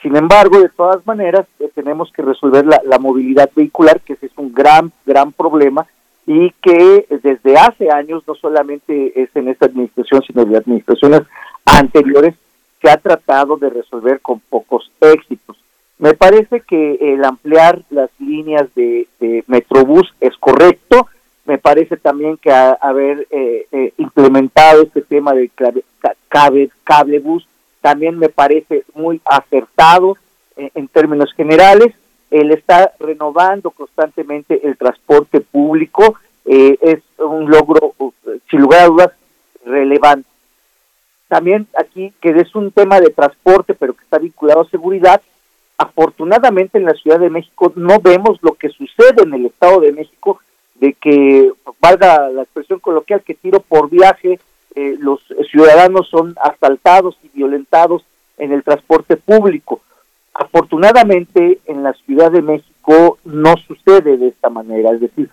Sin 0.00 0.16
embargo, 0.16 0.60
de 0.60 0.68
todas 0.68 1.06
maneras, 1.06 1.46
tenemos 1.74 2.10
que 2.12 2.22
resolver 2.22 2.66
la, 2.66 2.98
movilidad 2.98 3.50
vehicular, 3.54 4.00
que 4.00 4.14
ese 4.14 4.26
es 4.26 4.32
un 4.36 4.52
gran, 4.52 4.92
gran 5.06 5.32
problema 5.32 5.86
y 6.26 6.50
que 6.60 7.06
desde 7.22 7.56
hace 7.56 7.90
años, 7.90 8.22
no 8.26 8.34
solamente 8.34 9.20
es 9.20 9.30
en 9.34 9.48
esta 9.48 9.66
administración, 9.66 10.22
sino 10.26 10.42
en 10.42 10.56
administraciones 10.56 11.22
anteriores, 11.64 12.34
se 12.80 12.90
ha 12.90 12.96
tratado 12.96 13.56
de 13.56 13.70
resolver 13.70 14.20
con 14.20 14.40
pocos 14.40 14.90
éxitos. 15.00 15.56
Me 15.98 16.14
parece 16.14 16.60
que 16.60 16.98
el 17.00 17.24
ampliar 17.24 17.82
las 17.90 18.10
líneas 18.18 18.68
de, 18.74 19.06
Metrobús 19.46 20.12
es 20.20 20.36
correcto, 20.38 21.06
me 21.44 21.58
parece 21.58 21.96
también 21.96 22.36
que 22.36 22.52
haber 22.52 23.26
eh, 23.30 23.66
eh, 23.72 23.92
implementado 23.98 24.82
este 24.82 25.02
tema 25.02 25.32
del 25.32 25.50
cable, 26.28 26.70
cable, 26.84 27.18
bus 27.18 27.46
también 27.80 28.16
me 28.18 28.28
parece 28.28 28.84
muy 28.94 29.20
acertado 29.24 30.16
eh, 30.56 30.70
en 30.74 30.86
términos 30.86 31.32
generales 31.34 31.92
él 32.32 32.50
está 32.50 32.92
renovando 32.98 33.70
constantemente 33.70 34.66
el 34.66 34.76
transporte 34.78 35.42
público, 35.42 36.18
eh, 36.46 36.78
es 36.80 37.00
un 37.18 37.50
logro, 37.50 37.94
sin 38.50 38.60
lugar 38.60 38.80
a 38.80 38.86
dudas, 38.86 39.12
relevante. 39.66 40.28
También 41.28 41.66
aquí, 41.78 42.12
que 42.22 42.30
es 42.30 42.54
un 42.54 42.72
tema 42.72 43.00
de 43.00 43.10
transporte, 43.10 43.74
pero 43.74 43.92
que 43.92 44.02
está 44.02 44.18
vinculado 44.18 44.62
a 44.62 44.70
seguridad, 44.70 45.20
afortunadamente 45.76 46.78
en 46.78 46.86
la 46.86 46.94
Ciudad 46.94 47.20
de 47.20 47.30
México 47.30 47.72
no 47.76 48.00
vemos 48.00 48.38
lo 48.40 48.54
que 48.54 48.70
sucede 48.70 49.22
en 49.24 49.34
el 49.34 49.46
Estado 49.46 49.80
de 49.80 49.92
México, 49.92 50.40
de 50.82 50.94
que, 50.94 51.52
valga 51.80 52.28
la 52.30 52.42
expresión 52.42 52.80
coloquial, 52.80 53.22
que 53.22 53.34
tiro 53.34 53.60
por 53.60 53.88
viaje, 53.88 54.40
eh, 54.74 54.96
los 54.98 55.20
ciudadanos 55.48 56.08
son 56.08 56.34
asaltados 56.42 57.16
y 57.22 57.28
violentados 57.28 58.04
en 58.36 58.50
el 58.52 58.64
transporte 58.64 59.16
público. 59.16 59.80
Afortunadamente 60.34 61.60
en 61.66 61.84
la 61.84 61.92
Ciudad 61.92 62.32
de 62.32 62.42
México 62.42 63.18
no 63.24 63.54
sucede 63.68 64.16
de 64.16 64.28
esta 64.28 64.50
manera, 64.50 64.90
es 64.90 65.00
decir, 65.02 65.30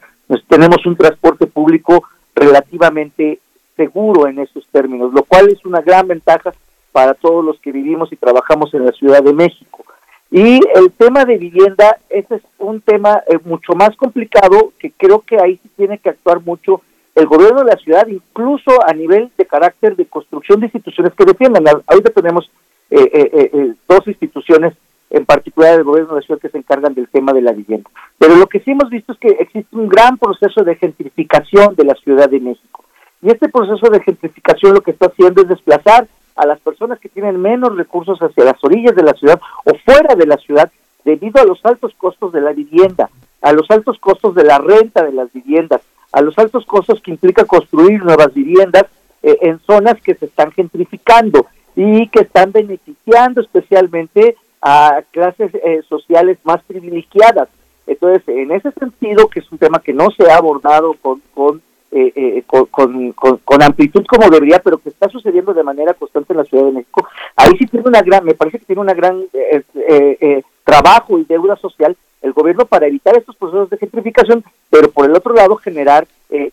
tenemos 0.48 0.86
un 0.86 0.95
transporte 0.95 1.48
público 1.48 2.03
relativamente 2.36 3.40
seguro 3.76 4.28
en 4.28 4.38
esos 4.38 4.68
términos, 4.68 5.11
lo 5.14 5.24
cual 5.24 5.50
es 5.50 5.66
una 5.66 5.82
gran 5.82 6.08
ventaja 6.08 6.53
para 6.92 7.16
todos 7.16 7.44
los 7.44 7.60
que 7.60 7.72
vivimos 7.72 8.14
y 8.14 8.18
trabajamos 8.18 8.72
en 8.76 8.86
la 8.86 8.92
Ciudad 8.92 9.24
de 9.24 9.34
México. 9.34 9.84
Y 10.32 10.59
el 10.75 10.91
tema 10.98 11.25
de 11.25 11.38
vivienda, 11.38 11.98
ese 12.09 12.35
es 12.35 12.41
un 12.59 12.82
tema 12.82 13.24
eh, 13.27 13.40
mucho 13.43 13.74
más 13.74 13.95
complicado 13.95 14.74
que 14.77 14.91
creo 14.91 15.22
que 15.22 15.38
ahí 15.41 15.58
sí 15.58 15.69
tiene 15.75 15.98
que 15.98 16.09
actuar 16.09 16.40
mucho 16.41 16.82
el 17.16 17.25
gobierno 17.25 17.64
de 17.64 17.72
la 17.72 17.77
ciudad, 17.77 18.08
incluso 18.08 18.72
a 18.85 18.93
nivel 18.93 19.32
de 19.38 19.45
carácter 19.45 19.95
de 19.95 20.06
construcción 20.06 20.59
de 20.59 20.67
instituciones 20.67 21.14
que 21.16 21.25
defiendan. 21.25 21.64
Ahorita 21.88 22.11
tenemos 22.11 22.49
eh, 22.91 23.09
eh, 23.11 23.74
dos 23.88 24.08
instituciones 24.08 24.74
en 25.09 25.25
particular 25.25 25.75
el 25.75 25.83
gobierno 25.83 26.14
de 26.14 26.22
la 26.22 26.25
ciudad 26.25 26.40
que 26.40 26.49
se 26.49 26.58
encargan 26.58 26.93
del 26.93 27.09
tema 27.09 27.33
de 27.33 27.41
la 27.41 27.51
vivienda. 27.51 27.90
Pero 28.17 28.35
lo 28.35 28.45
que 28.45 28.59
sí 28.59 28.72
hemos 28.72 28.90
visto 28.90 29.14
es 29.14 29.19
que 29.19 29.30
existe 29.40 29.75
un 29.75 29.90
gran 29.90 30.17
proceso 30.17 30.64
de 30.64 30.75
gentrificación 30.75 31.75
de 31.75 31.85
la 31.85 31.95
Ciudad 31.95 32.30
de 32.30 32.40
México. 32.40 32.85
Y 33.22 33.30
este 33.30 33.49
proceso 33.49 33.90
de 33.90 34.01
gentrificación 34.01 34.75
lo 34.75 34.82
que 34.82 34.91
está 34.91 35.08
haciendo 35.08 35.41
es 35.41 35.49
desplazar 35.49 36.08
a 36.40 36.45
las 36.45 36.59
personas 36.61 37.00
que 37.00 37.09
tienen 37.09 37.40
menos 37.42 37.76
recursos 37.76 38.18
hacia 38.22 38.45
las 38.45 38.64
orillas 38.64 38.95
de 38.95 39.03
la 39.03 39.14
ciudad 39.14 39.40
o 39.66 39.74
fuera 39.84 40.16
de 40.16 40.26
la 40.26 40.38
ciudad 40.38 40.72
debido 41.03 41.42
a 41.42 41.45
los 41.45 41.59
altos 41.66 41.93
costos 41.98 42.32
de 42.32 42.40
la 42.40 42.53
vivienda, 42.53 43.09
a 43.42 43.51
los 43.51 43.69
altos 43.69 44.00
costos 44.00 44.35
de 44.35 44.45
la 44.45 44.58
renta 44.58 45.03
de 45.03 45.11
las 45.11 45.32
viviendas, 45.34 45.82
a 46.14 46.22
los 46.22 46.38
altos 46.40 46.66
costos 46.66 47.01
que 47.01 47.11
implica 47.11 47.43
construir 47.43 48.01
nuevas 48.03 48.34
viviendas 48.34 48.85
eh, 49.22 49.38
en 49.42 49.59
zonas 49.59 50.01
que 50.01 50.16
se 50.16 50.27
están 50.27 50.51
gentrificando 50.51 51.45
y 51.76 52.08
que 52.08 52.22
están 52.22 52.53
beneficiando 52.53 53.42
especialmente 53.42 54.38
a 54.61 55.01
clases 55.11 55.53
eh, 55.56 55.82
sociales 55.90 56.38
más 56.45 56.64
privilegiadas. 56.64 57.50
Entonces, 57.85 58.24
en 58.27 58.51
ese 58.51 58.72
sentido, 58.72 59.27
que 59.27 59.40
es 59.42 59.51
un 59.51 59.58
tema 59.58 59.80
que 59.80 59.93
no 59.93 60.08
se 60.11 60.32
ha 60.32 60.38
abordado 60.38 60.93
con, 61.01 61.22
con 61.34 61.61
eh, 61.92 62.14
eh, 62.16 62.43
con, 62.45 62.68
con, 63.14 63.64
amplitud 63.64 64.06
como 64.06 64.30
debería, 64.30 64.59
pero 64.59 64.77
que 64.77 64.90
está 64.90 65.09
sucediendo 65.09 65.56
de 65.56 65.64
manera 65.64 65.95
constante 65.95 66.34
en 66.34 66.38
la 66.38 66.45
Ciudad 66.45 66.66
de 66.66 66.72
México. 66.72 67.08
Ahí 67.35 67.51
sí 67.58 67.66
tiene 67.66 67.88
una 67.88 68.01
gran, 68.01 68.24
me 68.24 68.35
parece 68.35 68.59
que 68.59 68.66
tiene 68.66 68.82
una 68.82 68.93
gran 68.93 69.24
eh, 69.34 69.64
eh, 69.74 70.43
trabajo 70.64 71.18
y 71.18 71.24
deuda 71.24 71.56
social 71.56 71.98
el 72.22 72.34
gobierno 72.34 72.66
para 72.66 72.85
evitar 72.85 73.18
estos 73.18 73.35
procesos 73.35 73.72
de 73.72 73.77
gentrificación, 73.77 74.43
pero 74.69 74.92
por 74.92 75.06
el 75.09 75.16
otro 75.16 75.34
lado 75.34 75.56
generar 75.56 76.06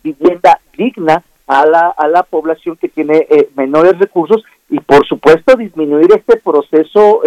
vivienda 0.02 0.58
digna 0.78 1.22
a 1.46 1.66
la, 1.66 1.88
a 1.88 2.08
la 2.08 2.22
población 2.22 2.76
que 2.76 2.88
tiene 2.88 3.26
menores 3.56 3.98
recursos 3.98 4.42
y 4.70 4.80
por 4.80 5.06
supuesto 5.06 5.54
disminuir 5.56 6.12
este 6.12 6.36
proceso 6.36 7.20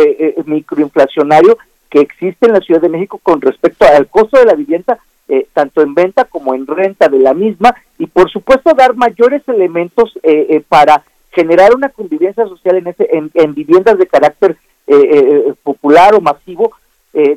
microinflacionario 0.46 1.58
que 1.90 2.00
existe 2.00 2.48
en 2.48 2.54
la 2.54 2.62
Ciudad 2.62 2.82
de 2.82 2.90
México 2.90 3.20
con 3.22 3.42
respecto 3.42 3.86
al 3.86 4.08
costo 4.08 4.40
de 4.40 4.46
la 4.46 4.56
vivienda 4.56 4.98
eh, 5.32 5.46
tanto 5.54 5.84
en 5.84 5.94
venta 5.94 6.24
como 6.24 6.56
en 6.56 6.66
renta 6.66 7.08
de 7.08 7.20
la 7.20 7.36
misma 7.36 7.76
y 8.00 8.08
por 8.08 8.32
supuesto 8.32 8.74
dar 8.74 8.96
mayores 8.96 9.44
elementos 9.48 10.18
eh, 10.24 10.48
eh, 10.50 10.64
para 10.68 11.04
generar 11.32 11.76
una 11.76 11.90
convivencia 11.90 12.48
social 12.48 12.78
en, 12.78 12.88
ese, 12.88 13.08
en, 13.12 13.54
viviendas 13.54 14.00
de 14.00 14.08
carácter 14.08 14.58
popular 15.62 16.16
o 16.16 16.20
masivo 16.20 16.72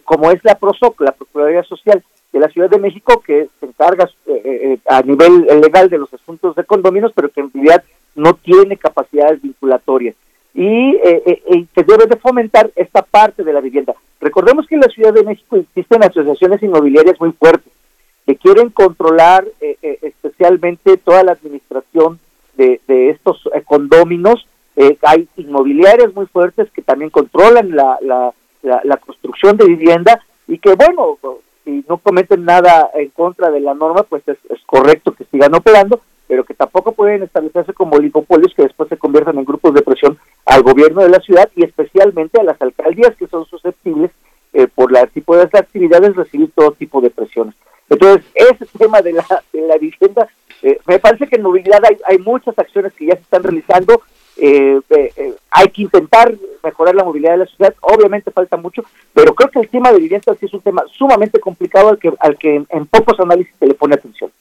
como 0.06 0.30
es 0.30 0.42
la 0.42 0.54
PROSOC, 0.54 1.02
la 1.02 1.12
Procuraduría 1.12 1.62
Social 1.64 2.02
de 2.32 2.40
la 2.40 2.48
Ciudad 2.48 2.70
de 2.70 2.78
México 2.78 3.20
que 3.20 3.48
se 3.60 3.66
encarga 3.66 4.08
a 4.86 5.02
nivel 5.02 5.42
legal 5.60 5.90
de 5.90 5.98
los 5.98 6.14
asuntos 6.14 6.56
de 6.56 6.64
condominios 6.64 7.12
pero 7.14 7.28
que 7.28 7.42
en 7.42 7.52
realidad 7.52 7.84
no 8.14 8.32
tiene 8.32 8.78
capacidades 8.78 9.42
vinculatorias 9.42 10.16
y 10.54 10.96
que 11.74 11.82
debe 11.86 12.06
de 12.06 12.16
fomentar 12.16 12.70
esta 12.74 13.02
parte 13.02 13.44
de 13.44 13.52
la 13.52 13.60
vivienda. 13.60 13.92
Recordemos 14.18 14.66
que 14.66 14.76
en 14.76 14.80
la 14.80 14.88
Ciudad 14.88 15.12
de 15.12 15.24
México 15.24 15.56
existen 15.56 16.02
asociaciones 16.02 16.62
inmobiliarias 16.62 17.20
muy 17.20 17.32
fuertes 17.32 17.70
que 18.26 18.36
quieren 18.36 18.70
controlar 18.70 19.46
eh, 19.60 19.76
eh, 19.82 19.98
especialmente 20.02 20.96
toda 20.96 21.24
la 21.24 21.32
administración 21.32 22.18
de, 22.56 22.80
estos 23.10 23.48
eh, 23.54 23.62
condóminos. 23.62 24.46
hay 25.02 25.28
inmobiliarias 25.36 26.14
muy 26.14 26.26
fuertes 26.26 26.70
que 26.70 26.82
también 26.82 27.10
controlan 27.10 27.74
la, 27.74 27.98
la, 28.62 28.96
construcción 28.98 29.56
de 29.56 29.66
vivienda 29.66 30.20
y 30.46 30.58
que, 30.58 30.74
bueno, 30.74 31.18
si 31.64 31.84
no 31.88 31.98
cometen 31.98 32.44
nada 32.44 32.88
en 32.94 33.08
contra 33.10 33.50
de 33.50 33.60
la 33.60 33.74
norma, 33.74 34.04
pues 34.04 34.22
es, 34.28 34.38
correcto 34.66 35.12
que 35.12 35.24
sigan 35.24 35.54
operando, 35.54 36.00
pero 36.28 36.44
que 36.44 36.54
tampoco 36.54 36.92
pueden 36.92 37.22
establecerse 37.22 37.74
como 37.74 37.96
oligopolios 37.96 38.54
que 38.54 38.62
después 38.62 38.88
se 38.88 38.96
conviertan 38.96 39.38
en 39.38 39.44
grupos 39.44 39.74
de 39.74 39.82
presión 39.82 40.18
al 40.46 40.62
gobierno 40.62 41.02
de 41.02 41.10
la 41.10 41.20
ciudad 41.20 41.50
y 41.56 41.64
especialmente 41.64 42.40
a 42.40 42.44
las 42.44 42.60
alcaldías 42.62 43.16
que 43.16 43.26
son 43.26 43.44
susceptibles 43.46 44.10
por 44.74 44.92
la 44.92 45.06
tipo 45.06 45.36
de 45.36 45.44
actividades 45.44 46.14
recibir 46.14 46.50
todo 46.54 46.72
tipo 46.72 47.00
de 47.00 47.10
presiones. 47.10 47.54
Entonces, 47.92 48.24
ese 48.34 48.64
tema 48.78 49.02
de 49.02 49.12
la, 49.12 49.44
de 49.52 49.60
la 49.66 49.76
vivienda, 49.76 50.26
eh, 50.62 50.78
me 50.86 50.98
parece 50.98 51.26
que 51.26 51.36
en 51.36 51.42
movilidad 51.42 51.82
hay, 52.06 52.18
muchas 52.18 52.58
acciones 52.58 52.94
que 52.94 53.04
ya 53.04 53.14
se 53.16 53.20
están 53.20 53.42
realizando. 53.42 54.00
Eh, 54.38 54.80
eh, 54.88 55.34
hay 55.50 55.68
que 55.68 55.82
intentar 55.82 56.34
mejorar 56.64 56.94
la 56.94 57.04
movilidad 57.04 57.32
de 57.32 57.38
la 57.38 57.46
ciudad, 57.46 57.74
obviamente 57.82 58.30
falta 58.30 58.56
mucho, 58.56 58.82
pero 59.12 59.34
creo 59.34 59.50
que 59.50 59.58
el 59.58 59.68
tema 59.68 59.92
de 59.92 59.98
vivienda 59.98 60.34
sí 60.40 60.46
es 60.46 60.54
un 60.54 60.62
tema 60.62 60.82
sumamente 60.90 61.38
complicado 61.38 61.90
al 61.90 61.98
que, 61.98 62.10
al 62.18 62.38
que 62.38 62.64
en 62.66 62.86
pocos 62.86 63.20
análisis 63.20 63.52
se 63.58 63.66
le 63.66 63.74
pone 63.74 63.94
atención. 63.94 64.31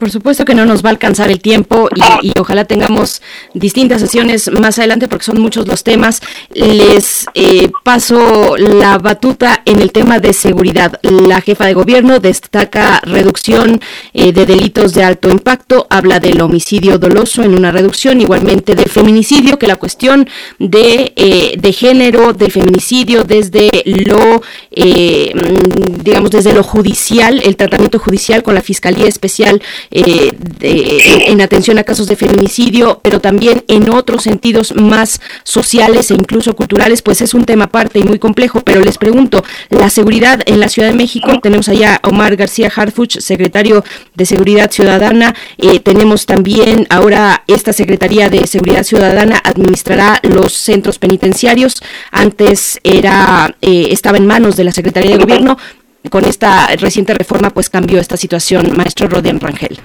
Por 0.00 0.10
supuesto 0.10 0.46
que 0.46 0.54
no 0.54 0.64
nos 0.64 0.82
va 0.82 0.88
a 0.88 0.92
alcanzar 0.92 1.30
el 1.30 1.40
tiempo 1.40 1.90
y, 2.22 2.32
ojalá 2.40 2.64
tengamos 2.64 3.20
distintas 3.52 4.00
sesiones 4.00 4.50
más 4.50 4.78
adelante 4.78 5.08
porque 5.08 5.26
son 5.26 5.38
muchos 5.38 5.68
los 5.68 5.84
temas. 5.84 6.22
Les 6.54 7.26
eh, 7.34 7.70
paso 7.84 8.56
la 8.56 8.96
batuta 8.96 9.60
en 9.66 9.78
el 9.78 9.92
tema 9.92 10.18
de 10.18 10.32
seguridad. 10.32 10.98
La 11.02 11.42
jefa 11.42 11.66
de 11.66 11.74
gobierno 11.74 12.18
destaca 12.18 13.00
reducción 13.00 13.78
eh, 14.14 14.32
de 14.32 14.46
delitos 14.46 14.94
de 14.94 15.04
alto 15.04 15.28
impacto, 15.28 15.86
habla 15.90 16.18
del 16.18 16.40
homicidio 16.40 16.96
doloso 16.96 17.42
en 17.42 17.54
una 17.54 17.70
reducción, 17.70 18.22
igualmente 18.22 18.74
del 18.74 18.88
feminicidio, 18.88 19.58
que 19.58 19.66
la 19.66 19.76
cuestión 19.76 20.30
de, 20.58 21.12
eh, 21.14 21.56
de 21.58 21.72
género, 21.74 22.32
del 22.32 22.50
feminicidio 22.50 23.24
desde 23.24 23.82
lo, 23.84 24.40
digamos, 24.70 26.30
desde 26.30 26.54
lo 26.54 26.62
judicial, 26.62 27.42
el 27.44 27.56
tratamiento 27.56 27.98
judicial 27.98 28.42
con 28.42 28.54
la 28.54 28.62
Fiscalía 28.62 29.06
Especial 29.06 29.60
eh, 29.90 30.30
en 30.60 31.40
atención 31.40 31.78
a 31.78 31.84
casos 31.84 32.06
de 32.06 32.16
feminicidio, 32.16 33.00
pero 33.02 33.20
también 33.20 33.64
en 33.68 33.90
otros 33.90 34.22
sentidos 34.22 34.74
más 34.74 35.20
sociales 35.42 36.10
e 36.10 36.14
incluso 36.14 36.54
culturales, 36.54 37.02
pues 37.02 37.20
es 37.20 37.34
un 37.34 37.44
tema 37.44 37.64
aparte 37.64 37.98
y 37.98 38.04
muy 38.04 38.18
complejo. 38.18 38.60
Pero 38.60 38.80
les 38.80 38.98
pregunto, 38.98 39.44
la 39.68 39.90
seguridad 39.90 40.42
en 40.46 40.60
la 40.60 40.68
Ciudad 40.68 40.88
de 40.88 40.94
México, 40.94 41.40
tenemos 41.40 41.68
allá 41.68 42.00
a 42.02 42.08
Omar 42.08 42.36
García 42.36 42.70
Harfuch, 42.74 43.18
secretario 43.18 43.84
de 44.14 44.26
Seguridad 44.26 44.70
Ciudadana, 44.70 45.34
eh, 45.58 45.80
tenemos 45.80 46.26
también 46.26 46.86
ahora 46.90 47.42
esta 47.46 47.72
Secretaría 47.72 48.28
de 48.28 48.46
Seguridad 48.46 48.84
Ciudadana 48.84 49.40
administrará 49.42 50.20
los 50.22 50.52
centros 50.52 50.98
penitenciarios, 50.98 51.82
antes 52.10 52.78
era 52.84 53.56
eh, 53.60 53.88
estaba 53.90 54.18
en 54.18 54.26
manos 54.26 54.56
de 54.56 54.64
la 54.64 54.72
Secretaría 54.72 55.12
de 55.12 55.24
Gobierno, 55.24 55.56
con 56.08 56.24
esta 56.24 56.68
reciente 56.76 57.14
reforma 57.14 57.50
pues 57.50 57.68
cambió 57.68 57.98
esta 57.98 58.16
situación, 58.16 58.76
maestro 58.76 59.08
Rodian 59.08 59.40
Rangel. 59.40 59.78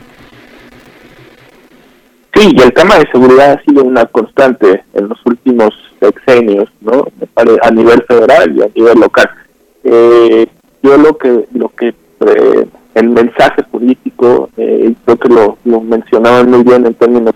Sí, 2.34 2.52
y 2.53 2.61
el 2.61 2.74
tema 2.74 2.98
de 2.98 3.10
seguridad 3.11 3.53
ha 3.53 3.64
sido 3.64 3.84
una 3.84 4.06
constante 4.06 4.84
en 4.94 5.08
los 5.08 5.18
últimos 5.26 5.74
sexenios, 6.00 6.69
¿no? 6.82 7.08
A 7.61 7.72
nivel 7.72 8.03
federal 8.03 8.56
y 8.56 8.61
a 8.61 8.69
nivel 8.76 9.00
local. 9.00 9.30
Eh, 9.84 10.48
yo 10.84 10.98
lo 10.98 11.18
que 11.18 11.48
lo 11.53 11.69
que 11.69 11.90
eh, 11.90 12.66
el 12.95 13.10
mensaje 13.10 13.64
político, 13.64 14.50
eh, 14.58 14.94
creo 15.06 15.18
que 15.18 15.30
lo, 15.30 15.58
lo 15.64 15.82
mencionaban 15.82 16.50
muy 16.50 16.64
bien 16.64 16.85
en 16.85 16.94
términos 16.95 17.34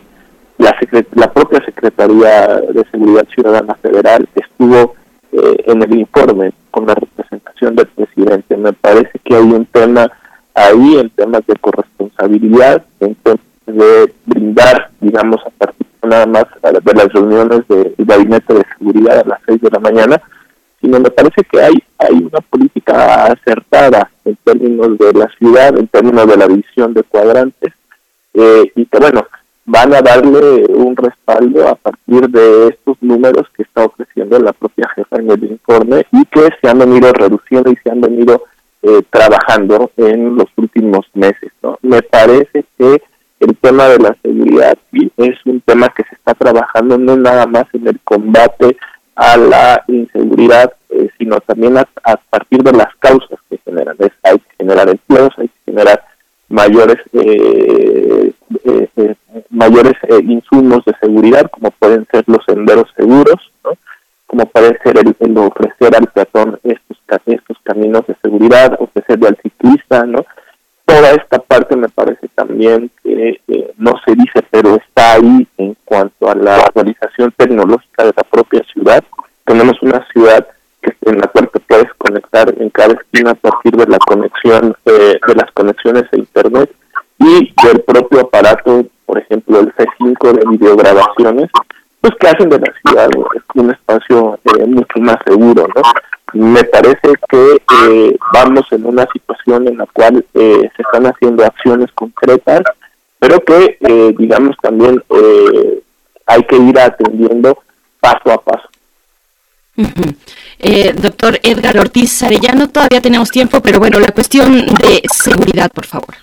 la, 0.58 0.76
la 1.16 1.34
propia 1.34 1.64
Secretaría 1.66 2.48
de 2.72 2.86
Seguridad 2.92 3.28
Ciudadana 3.34 3.76
Federal 3.76 4.28
estuvo 4.36 4.96
eh, 5.32 5.64
en 5.66 5.82
el 5.82 6.00
informe 6.00 6.52
con 6.72 6.86
la 6.86 6.96
representación 6.96 7.76
del 7.76 7.88
presidente. 7.88 8.58
Me 8.58 8.74
parece 8.74 9.12
que 9.24 9.36
hay 9.36 9.44
un 9.44 9.66
tema 9.66 10.12
ahí, 10.54 10.98
en 10.98 11.10
temas 11.12 11.46
de 11.48 11.56
corresponsabilidad, 11.56 12.84
en 13.00 13.16
temas 13.16 13.40
de 13.66 14.14
brindar, 14.26 14.90
digamos, 15.00 15.42
a 15.46 15.50
partir 15.52 15.88
nada 16.04 16.26
más 16.26 16.46
de 16.62 16.94
las 16.94 17.14
reuniones 17.14 17.68
del 17.68 17.94
gabinete 18.00 18.54
de 18.54 18.66
seguridad 18.78 19.20
a 19.20 19.28
las 19.28 19.40
seis 19.46 19.62
de 19.62 19.70
la 19.70 19.80
mañana, 19.80 20.22
sino 20.82 21.00
me 21.00 21.10
parece 21.10 21.44
que 21.44 21.62
hay, 21.62 21.76
hay 21.98 22.16
una 22.16 22.40
política 22.50 23.26
acertada 23.26 24.10
en 24.26 24.36
términos 24.44 24.98
de 24.98 25.14
la 25.14 25.28
ciudad, 25.38 25.78
en 25.78 25.88
términos 25.88 26.28
de 26.28 26.38
la 26.38 26.48
visión 26.48 26.94
de 26.94 27.04
cuadrantes, 27.04 27.74
eh, 28.34 28.72
y 28.76 28.86
que 28.86 28.98
bueno, 28.98 29.28
van 29.70 29.94
a 29.94 30.02
darle 30.02 30.66
un 30.68 30.96
respaldo 30.96 31.68
a 31.68 31.76
partir 31.76 32.28
de 32.28 32.70
estos 32.70 32.98
números 33.02 33.48
que 33.56 33.62
está 33.62 33.86
ofreciendo 33.86 34.40
la 34.40 34.52
propia 34.52 34.90
jefa 34.96 35.18
en 35.18 35.30
el 35.30 35.44
informe 35.44 36.06
y 36.12 36.26
que 36.26 36.50
se 36.60 36.70
han 36.70 36.80
venido 36.80 37.14
reduciendo 37.14 37.72
y 37.72 37.76
se 37.84 37.92
han 37.92 38.02
venido 38.02 38.46
eh, 38.82 39.04
trabajando 39.12 39.92
en 39.98 40.36
los 40.36 40.48
últimos 40.56 41.06
meses. 41.14 41.52
¿no? 41.62 41.78
Me 41.84 42.02
parece 42.02 42.66
que 42.80 43.04
el 43.40 43.56
tema 43.58 43.88
de 43.90 44.00
la 44.00 44.18
seguridad 44.24 44.76
es 45.18 45.36
un 45.46 45.62
tema 45.62 45.88
que 45.90 46.04
se 46.04 46.16
está 46.16 46.34
trabajando 46.34 46.98
no 46.98 47.16
nada 47.16 47.46
más 47.46 47.66
en 47.74 47.88
el 47.88 48.00
combate 48.04 48.76
a 49.16 49.38
la 49.38 49.84
inseguridad, 49.88 50.74
eh, 50.90 51.10
sino 51.20 51.40
también 51.42 51.78
a, 51.78 51.86
partir 52.32 52.64
de 52.64 52.72
las 52.72 52.96
causas 52.98 53.38
que 53.50 53.60
generan. 53.64 53.96
hay 54.24 54.40
que 54.40 54.56
generar 54.58 54.90
empleos, 54.90 55.30
hay 55.38 55.48
que 55.48 55.72
generar 55.72 56.09
mayores 56.50 56.98
eh, 57.14 58.34
mayores 59.50 59.94
eh, 60.08 60.20
insumos 60.24 60.84
de 60.86 60.94
seguridad, 61.00 61.50
como 61.52 61.72
pueden 61.72 62.08
ser 62.12 62.24
los 62.28 62.44
senderos 62.46 62.88
seguros, 62.96 63.52
como 64.28 64.46
puede 64.46 64.78
ser 64.84 64.98
el, 64.98 65.38
ofrecer 65.38 65.96
al 65.96 66.08
peatón 66.08 66.60
estos, 66.64 66.98
estos 67.26 67.58
caminos 67.64 68.06
de 68.08 68.16
seguridad, 68.22 68.76
ofrecerle 68.80 69.30
al 69.30 69.38
ciclista, 69.42 70.06
¿no? 70.06 70.26
Toda 70.86 71.12
esta 71.12 71.40
parte 71.40 71.76
me 71.76 71.90
parece 71.90 72.28
también 72.36 72.90
que 73.04 73.40
no 73.78 73.94
se 74.06 74.16
dice, 74.16 74.44
pero 74.50 74.76
está 74.76 75.14
ahí 75.14 75.48
en 75.58 75.76
cuanto 75.86 76.30
a 76.30 76.36
la 76.36 76.58
actualización 76.58 77.32
tecnológica 77.38 78.06
de 78.06 78.14
la 78.16 78.24
propia 78.24 78.62
ciudad. 78.74 79.04
Tenemos 79.46 79.82
una 79.82 80.06
ciudad 80.12 80.48
que 80.82 80.94
en 81.06 81.20
la 81.20 81.28
cual 81.28 81.50
te 81.52 81.60
puedes 81.60 81.89
conectar 82.00 82.54
en 82.58 82.70
cada 82.72 82.94
esquina 82.94 83.32
a 83.32 83.36
partir 83.36 83.74
de 83.74 83.86
la 83.86 84.00
conexión 84.00 84.76
eh, 84.86 85.20
de 85.28 85.36
las 85.36 85.52
conexiones 85.52 86.06
a 86.12 86.18
internet 86.18 86.72
y 87.20 87.54
del 87.64 87.82
propio 87.82 88.22
aparato, 88.22 88.86
por 89.06 89.20
ejemplo, 89.20 89.60
el 89.60 89.74
C5 89.76 90.32
de 90.34 90.50
videograbaciones, 90.50 91.50
pues 92.02 92.14
que 92.20 92.28
hacen 92.28 92.50
de 92.50 92.60
la 92.60 92.74
ciudad 92.82 93.10
un 93.56 93.72
espacio 93.72 94.40
eh, 94.46 94.66
mucho 94.66 95.00
más 95.00 95.18
seguro, 95.26 95.68
¿no? 95.76 95.82
Me 96.34 96.64
parece 96.64 97.14
que 97.28 97.58
eh, 97.86 98.18
vamos 98.34 98.66
en 98.72 98.86
una 98.86 99.06
situación 99.12 99.68
en 99.68 99.78
la 99.78 99.86
cual 99.88 100.24
se 100.34 100.70
están 100.78 101.08
haciendo 101.08 101.44
acciones 101.44 101.92
concretas, 101.94 102.62
pero 103.18 103.40
que, 103.40 103.78
digamos, 104.18 104.56
también 104.62 105.04
hay 106.28 106.44
que 106.44 106.56
ir 106.56 106.80
atendiendo 106.80 107.58
paso 108.00 108.32
a 108.32 108.38
paso. 108.38 108.69
Eh, 110.62 110.94
doctor 110.94 111.40
Edgar 111.42 111.78
Ortiz 111.78 112.22
Arellano, 112.22 112.68
todavía 112.68 113.00
tenemos 113.00 113.30
tiempo, 113.30 113.62
pero 113.62 113.80
bueno, 113.80 113.98
la 113.98 114.12
cuestión 114.12 114.66
de 114.66 115.02
seguridad, 115.10 115.72
por 115.72 115.86
favor. 115.86 116.16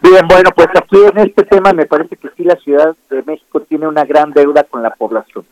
Bien, 0.00 0.26
bueno, 0.28 0.50
pues 0.54 0.68
aquí 0.76 0.96
en 0.96 1.18
este 1.18 1.44
tema 1.44 1.72
me 1.72 1.86
parece 1.86 2.14
que 2.16 2.28
sí 2.36 2.44
la 2.44 2.54
Ciudad 2.56 2.94
de 3.10 3.22
México 3.24 3.60
tiene 3.62 3.88
una 3.88 4.04
gran 4.04 4.30
deuda 4.30 4.62
con 4.62 4.82
la 4.82 4.90
población. 4.90 5.44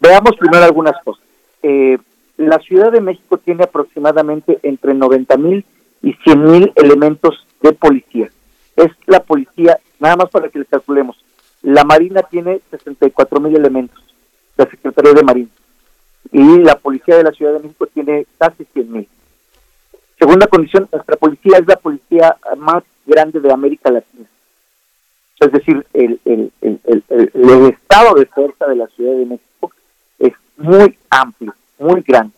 Veamos 0.00 0.36
primero 0.38 0.64
algunas 0.64 0.94
cosas. 1.02 1.24
Eh, 1.64 1.98
la 2.36 2.58
Ciudad 2.60 2.92
de 2.92 3.00
México 3.00 3.38
tiene 3.38 3.64
aproximadamente 3.64 4.60
entre 4.62 4.94
90 4.94 5.36
mil 5.38 5.64
y 6.00 6.12
100 6.12 6.44
mil 6.44 6.72
elementos 6.76 7.44
de 7.60 7.72
policía. 7.72 8.30
Es 8.76 8.92
la 9.06 9.20
policía, 9.20 9.78
nada 9.98 10.14
más 10.14 10.30
para 10.30 10.48
que 10.48 10.60
les 10.60 10.68
calculemos, 10.68 11.16
la 11.62 11.82
Marina 11.82 12.22
tiene 12.22 12.60
64 12.70 13.40
mil 13.40 13.56
elementos, 13.56 14.02
la 14.56 14.66
Secretaría 14.66 15.12
de 15.12 15.22
Marina 15.22 15.48
y 16.32 16.58
la 16.60 16.76
policía 16.76 17.16
de 17.16 17.24
la 17.24 17.32
Ciudad 17.32 17.52
de 17.52 17.60
México 17.60 17.86
tiene 17.86 18.26
casi 18.38 18.64
100 18.64 18.92
mil. 18.92 19.08
Segunda 20.18 20.46
condición, 20.46 20.88
nuestra 20.90 21.16
policía 21.16 21.58
es 21.58 21.66
la 21.66 21.76
policía 21.76 22.36
más 22.56 22.82
grande 23.06 23.40
de 23.40 23.52
América 23.52 23.90
Latina. 23.90 24.26
Es 25.40 25.52
decir, 25.52 25.84
el, 25.92 26.20
el, 26.24 26.52
el, 26.60 27.04
el, 27.08 27.66
estado 27.66 28.14
de 28.14 28.26
fuerza 28.26 28.66
de 28.66 28.76
la 28.76 28.86
Ciudad 28.88 29.16
de 29.16 29.26
México 29.26 29.72
es 30.18 30.32
muy 30.56 30.96
amplio, 31.10 31.54
muy 31.78 32.00
grande. 32.02 32.34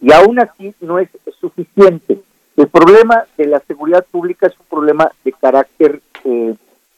Y 0.00 0.12
aún 0.12 0.38
así 0.38 0.74
no 0.80 0.98
es 0.98 1.08
suficiente. 1.40 2.20
El 2.56 2.68
problema 2.68 3.24
de 3.38 3.46
la 3.46 3.60
seguridad 3.60 4.04
pública 4.10 4.48
es 4.48 4.54
un 4.58 4.66
problema 4.66 5.10
de 5.24 5.32
carácter 5.32 6.02
eh, 6.24 6.54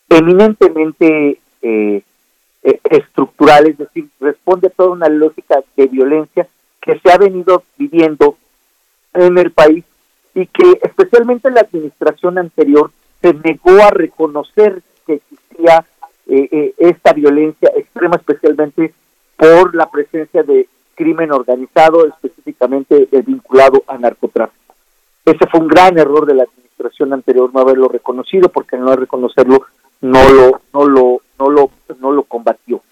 eminentemente 0.08 1.38
eh, 1.62 2.02
eh, 2.64 2.80
estructural, 2.84 3.66
es 3.66 3.76
decir, 3.76 4.08
responde 4.20 4.68
a 4.68 4.70
toda 4.70 4.90
una 4.90 5.08
lógica 5.08 5.62
de 5.76 5.86
violencia 5.86 6.48
que 6.80 6.98
se 6.98 7.12
ha 7.12 7.18
venido 7.18 7.62
viviendo 7.76 8.38
en 9.12 9.36
el 9.36 9.50
país 9.50 9.84
y 10.34 10.46
que 10.46 10.80
especialmente 10.82 11.50
la 11.50 11.60
administración 11.60 12.38
anterior 12.38 12.90
se 13.20 13.34
negó 13.34 13.82
a 13.82 13.90
reconocer 13.90 14.82
que 15.06 15.14
existía 15.14 15.84
eh, 16.26 16.48
eh, 16.50 16.74
esta 16.78 17.12
violencia 17.12 17.70
extrema, 17.76 18.16
especialmente 18.16 18.94
por 19.36 19.74
la 19.74 19.90
presencia 19.90 20.42
de 20.42 20.66
crimen 20.94 21.32
organizado, 21.32 22.06
específicamente 22.06 23.08
vinculado 23.26 23.82
a 23.86 23.98
narcotráfico. 23.98 24.74
Ese 25.24 25.46
fue 25.50 25.60
un 25.60 25.68
gran 25.68 25.98
error 25.98 26.24
de 26.24 26.34
la 26.34 26.44
administración 26.44 27.12
anterior 27.12 27.50
no 27.52 27.60
haberlo 27.60 27.88
reconocido, 27.88 28.48
porque 28.48 28.76
no 28.76 28.94
reconocerlo 28.96 29.66
no 30.04 30.30
lo, 30.30 30.60
no 30.74 30.86
lo, 30.86 31.22
no 31.38 31.50
lo, 31.50 31.70
no 31.98 32.12
lo 32.12 32.22
combatió. 32.24 32.82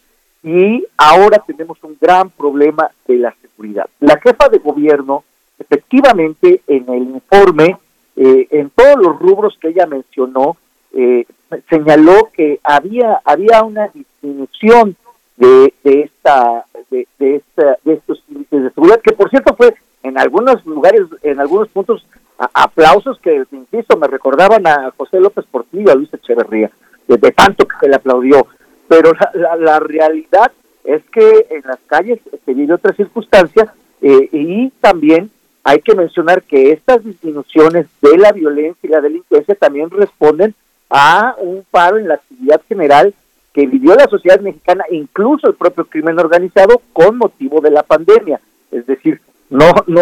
Y 0.42 0.84
ahora 0.96 1.42
tenemos 1.46 1.76
un 1.84 1.96
gran 2.00 2.30
problema 2.30 2.90
de 3.06 3.18
la 3.18 3.34
seguridad. 3.40 3.86
La 4.00 4.18
jefa 4.18 4.48
de 4.48 4.58
gobierno, 4.58 5.22
efectivamente, 5.58 6.62
en 6.66 6.88
el 6.88 7.02
informe, 7.02 7.76
eh, 8.16 8.48
en 8.50 8.70
todos 8.70 8.96
los 8.96 9.18
rubros 9.18 9.58
que 9.60 9.68
ella 9.68 9.86
mencionó, 9.86 10.56
eh, 10.94 11.26
señaló 11.68 12.30
que 12.32 12.60
había, 12.64 13.20
había 13.24 13.62
una 13.62 13.88
disminución 13.88 14.96
de, 15.36 15.74
de 15.84 16.00
esta, 16.00 16.64
de, 16.90 17.06
de, 17.18 17.36
esta, 17.36 17.76
de 17.84 17.92
estos 17.92 18.24
índices 18.28 18.62
de 18.64 18.70
seguridad, 18.70 19.00
que 19.02 19.12
por 19.12 19.28
cierto 19.28 19.54
fue 19.54 19.74
en 20.02 20.18
algunos 20.18 20.64
lugares, 20.64 21.02
en 21.22 21.40
algunos 21.40 21.68
puntos, 21.68 22.06
aplausos 22.54 23.20
que, 23.20 23.44
insisto, 23.52 23.96
me 23.98 24.08
recordaban 24.08 24.66
a 24.66 24.92
José 24.96 25.20
López 25.20 25.44
Portillo, 25.50 25.92
a 25.92 25.94
Luis 25.94 26.12
Echeverría 26.12 26.70
de, 27.08 27.32
tanto 27.32 27.66
que 27.66 27.76
se 27.80 27.88
le 27.88 27.96
aplaudió. 27.96 28.46
Pero 28.88 29.12
la, 29.34 29.56
la, 29.56 29.80
realidad 29.80 30.52
es 30.84 31.02
que 31.12 31.46
en 31.50 31.62
las 31.64 31.78
calles 31.86 32.20
se 32.44 32.54
vive 32.54 32.74
otra 32.74 32.92
circunstancia 32.94 33.72
eh, 34.00 34.28
y 34.32 34.70
también 34.80 35.30
hay 35.64 35.80
que 35.80 35.94
mencionar 35.94 36.42
que 36.42 36.72
estas 36.72 37.04
disminuciones 37.04 37.86
de 38.00 38.18
la 38.18 38.32
violencia 38.32 38.80
y 38.82 38.88
la 38.88 39.00
delincuencia 39.00 39.54
también 39.54 39.90
responden 39.90 40.54
a 40.90 41.36
un 41.38 41.64
paro 41.70 41.98
en 41.98 42.08
la 42.08 42.14
actividad 42.14 42.60
general 42.68 43.14
que 43.52 43.66
vivió 43.66 43.94
la 43.94 44.08
sociedad 44.08 44.40
mexicana, 44.40 44.84
incluso 44.90 45.46
el 45.46 45.54
propio 45.54 45.84
crimen 45.84 46.18
organizado, 46.18 46.80
con 46.92 47.18
motivo 47.18 47.60
de 47.60 47.70
la 47.70 47.82
pandemia. 47.82 48.40
Es 48.70 48.86
decir, 48.86 49.20
no, 49.50 49.70
no, 49.86 50.00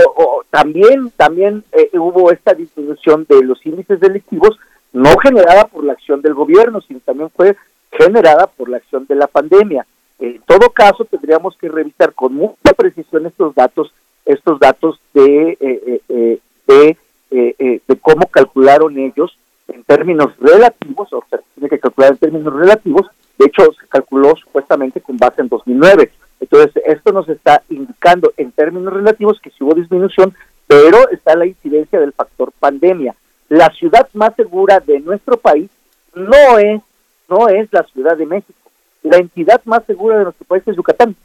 también, 0.50 1.10
también 1.16 1.64
eh, 1.72 1.90
hubo 1.94 2.30
esta 2.30 2.54
disminución 2.54 3.26
de 3.28 3.42
los 3.42 3.64
índices 3.66 3.98
delictivos, 4.00 4.58
no 4.92 5.16
generada 5.18 5.66
por 5.66 5.84
la 5.84 5.92
acción 5.92 6.20
del 6.22 6.34
gobierno, 6.34 6.80
sino 6.80 7.00
también 7.00 7.30
fue 7.30 7.56
generada 7.92 8.46
por 8.46 8.68
la 8.68 8.78
acción 8.78 9.06
de 9.06 9.14
la 9.14 9.26
pandemia. 9.26 9.86
En 10.18 10.40
todo 10.42 10.70
caso, 10.70 11.04
tendríamos 11.04 11.56
que 11.56 11.68
revisar 11.68 12.12
con 12.12 12.34
mucha 12.34 12.72
precisión 12.76 13.26
estos 13.26 13.54
datos, 13.54 13.92
estos 14.24 14.58
datos 14.60 15.00
de, 15.14 15.56
eh, 15.60 16.00
eh, 16.08 16.38
eh, 16.68 16.96
de, 17.30 17.80
de 17.86 17.96
cómo 18.00 18.26
calcularon 18.26 18.98
ellos 18.98 19.36
en 19.68 19.82
términos 19.84 20.36
relativos, 20.38 21.12
o 21.12 21.24
sea, 21.30 21.40
tiene 21.54 21.68
que 21.68 21.78
calcular 21.78 22.12
en 22.12 22.18
términos 22.18 22.52
relativos, 22.52 23.06
de 23.38 23.46
hecho 23.46 23.72
se 23.80 23.86
calculó 23.88 24.34
supuestamente 24.36 25.00
con 25.00 25.16
base 25.16 25.40
en 25.40 25.48
2009. 25.48 26.10
Entonces, 26.40 26.82
esto 26.86 27.12
nos 27.12 27.28
está 27.28 27.62
indicando 27.68 28.32
en 28.36 28.50
términos 28.52 28.92
relativos 28.92 29.40
que 29.40 29.50
sí 29.50 29.56
hubo 29.60 29.74
disminución, 29.74 30.34
pero 30.66 31.08
está 31.10 31.36
la 31.36 31.46
incidencia 31.46 32.00
del 32.00 32.12
factor 32.12 32.52
pandemia 32.58 33.14
la 33.50 33.68
ciudad 33.70 34.08
más 34.14 34.34
segura 34.36 34.78
de 34.80 35.00
nuestro 35.00 35.36
país 35.36 35.68
no 36.14 36.58
es, 36.58 36.80
no 37.28 37.48
es 37.48 37.70
la 37.72 37.82
Ciudad 37.82 38.16
de 38.16 38.24
México. 38.24 38.70
La 39.02 39.18
entidad 39.18 39.60
más 39.64 39.84
segura 39.86 40.18
de 40.18 40.24
nuestro 40.24 40.46
país 40.46 40.62
es 40.66 40.76
Yucatán. 40.76 41.16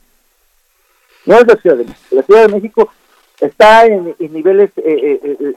No 1.26 1.38
es 1.38 1.48
la 1.48 1.56
Ciudad 1.56 1.78
de 1.78 1.86
México. 1.86 2.16
La 2.16 2.24
Ciudad 2.24 2.48
de 2.48 2.54
México 2.54 2.90
está 3.40 3.86
en, 3.86 4.16
niveles, 4.20 4.72
eh, 4.78 5.20
eh, 5.24 5.38
eh, 5.40 5.54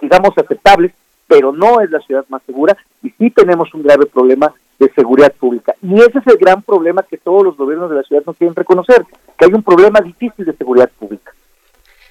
digamos, 0.00 0.38
aceptables, 0.38 0.92
pero 1.26 1.52
no 1.52 1.80
es 1.80 1.90
la 1.90 2.00
ciudad 2.00 2.24
más 2.28 2.42
segura 2.44 2.76
y 3.02 3.10
sí 3.10 3.30
tenemos 3.30 3.74
un 3.74 3.82
grave 3.82 4.06
problema 4.06 4.52
de 4.78 4.92
seguridad 4.92 5.32
pública. 5.32 5.74
Y 5.82 5.94
ese 5.94 6.18
es 6.18 6.26
el 6.28 6.36
gran 6.36 6.62
problema 6.62 7.02
que 7.02 7.16
todos 7.16 7.42
los 7.42 7.56
gobiernos 7.56 7.90
de 7.90 7.96
la 7.96 8.02
ciudad 8.04 8.22
no 8.24 8.34
quieren 8.34 8.54
reconocer, 8.54 9.04
que 9.36 9.46
hay 9.46 9.52
un 9.52 9.64
problema 9.64 10.00
difícil 10.00 10.44
de 10.44 10.52
seguridad 10.52 10.90
pública. 10.96 11.32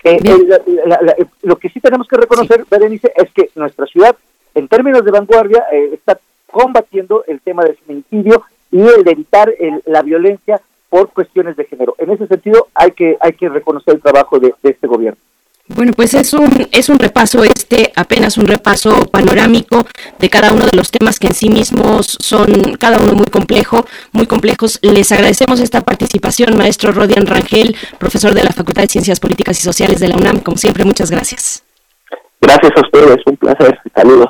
Eh, 0.03 0.19
eh, 0.21 1.25
lo 1.43 1.55
que 1.55 1.69
sí 1.69 1.79
tenemos 1.79 2.07
que 2.07 2.17
reconocer, 2.17 2.65
Berenice, 2.69 3.11
es 3.15 3.31
que 3.31 3.49
nuestra 3.55 3.85
ciudad, 3.85 4.15
en 4.53 4.67
términos 4.67 5.05
de 5.05 5.11
vanguardia, 5.11 5.65
eh, 5.71 5.91
está 5.93 6.19
combatiendo 6.51 7.23
el 7.27 7.39
tema 7.39 7.63
del 7.63 7.77
feminicidio 7.77 8.43
y 8.71 8.81
el 8.81 9.03
de 9.03 9.11
evitar 9.11 9.53
la 9.85 10.01
violencia 10.01 10.61
por 10.89 11.09
cuestiones 11.09 11.55
de 11.55 11.65
género. 11.65 11.95
En 11.97 12.11
ese 12.11 12.27
sentido, 12.27 12.67
hay 12.75 12.91
que 12.91 13.17
hay 13.19 13.33
que 13.33 13.49
reconocer 13.49 13.95
el 13.95 14.01
trabajo 14.01 14.39
de 14.39 14.53
este 14.61 14.87
gobierno. 14.87 15.19
Bueno, 15.67 15.93
pues 15.93 16.13
es 16.13 16.33
un, 16.33 16.67
es 16.71 16.89
un 16.89 16.99
repaso 16.99 17.45
este, 17.45 17.93
apenas 17.95 18.37
un 18.37 18.47
repaso 18.47 19.05
panorámico 19.05 19.87
de 20.19 20.29
cada 20.29 20.51
uno 20.51 20.65
de 20.65 20.75
los 20.75 20.91
temas 20.91 21.19
que 21.19 21.27
en 21.27 21.33
sí 21.33 21.49
mismos 21.49 22.17
son 22.19 22.75
cada 22.77 22.99
uno 22.99 23.13
muy 23.13 23.27
complejo, 23.27 23.85
muy 24.11 24.27
complejos. 24.27 24.79
Les 24.81 25.09
agradecemos 25.13 25.61
esta 25.61 25.81
participación, 25.81 26.57
maestro 26.57 26.91
Rodian 26.91 27.25
Rangel, 27.25 27.77
profesor 27.97 28.33
de 28.33 28.43
la 28.43 28.51
Facultad 28.51 28.81
de 28.81 28.89
Ciencias 28.89 29.21
Políticas 29.21 29.57
y 29.57 29.63
Sociales 29.63 30.01
de 30.01 30.09
la 30.09 30.17
UNAM. 30.17 30.41
Como 30.41 30.57
siempre, 30.57 30.83
muchas 30.83 31.09
gracias. 31.09 31.63
Gracias 32.41 32.73
a 32.75 32.81
ustedes, 32.81 33.17
un 33.25 33.37
placer. 33.37 33.79
Saludos. 33.95 34.29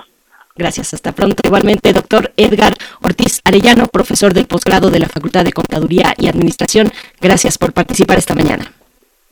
Gracias, 0.55 0.93
hasta 0.93 1.13
pronto. 1.13 1.41
Igualmente, 1.43 1.93
doctor 1.93 2.31
Edgar 2.37 2.75
Ortiz 3.01 3.41
Arellano, 3.43 3.87
profesor 3.87 4.35
del 4.35 4.45
posgrado 4.45 4.91
de 4.91 4.99
la 4.99 5.09
Facultad 5.09 5.43
de 5.43 5.51
Contaduría 5.51 6.13
y 6.15 6.27
Administración. 6.27 6.91
Gracias 7.19 7.57
por 7.57 7.73
participar 7.73 8.19
esta 8.19 8.35
mañana. 8.35 8.71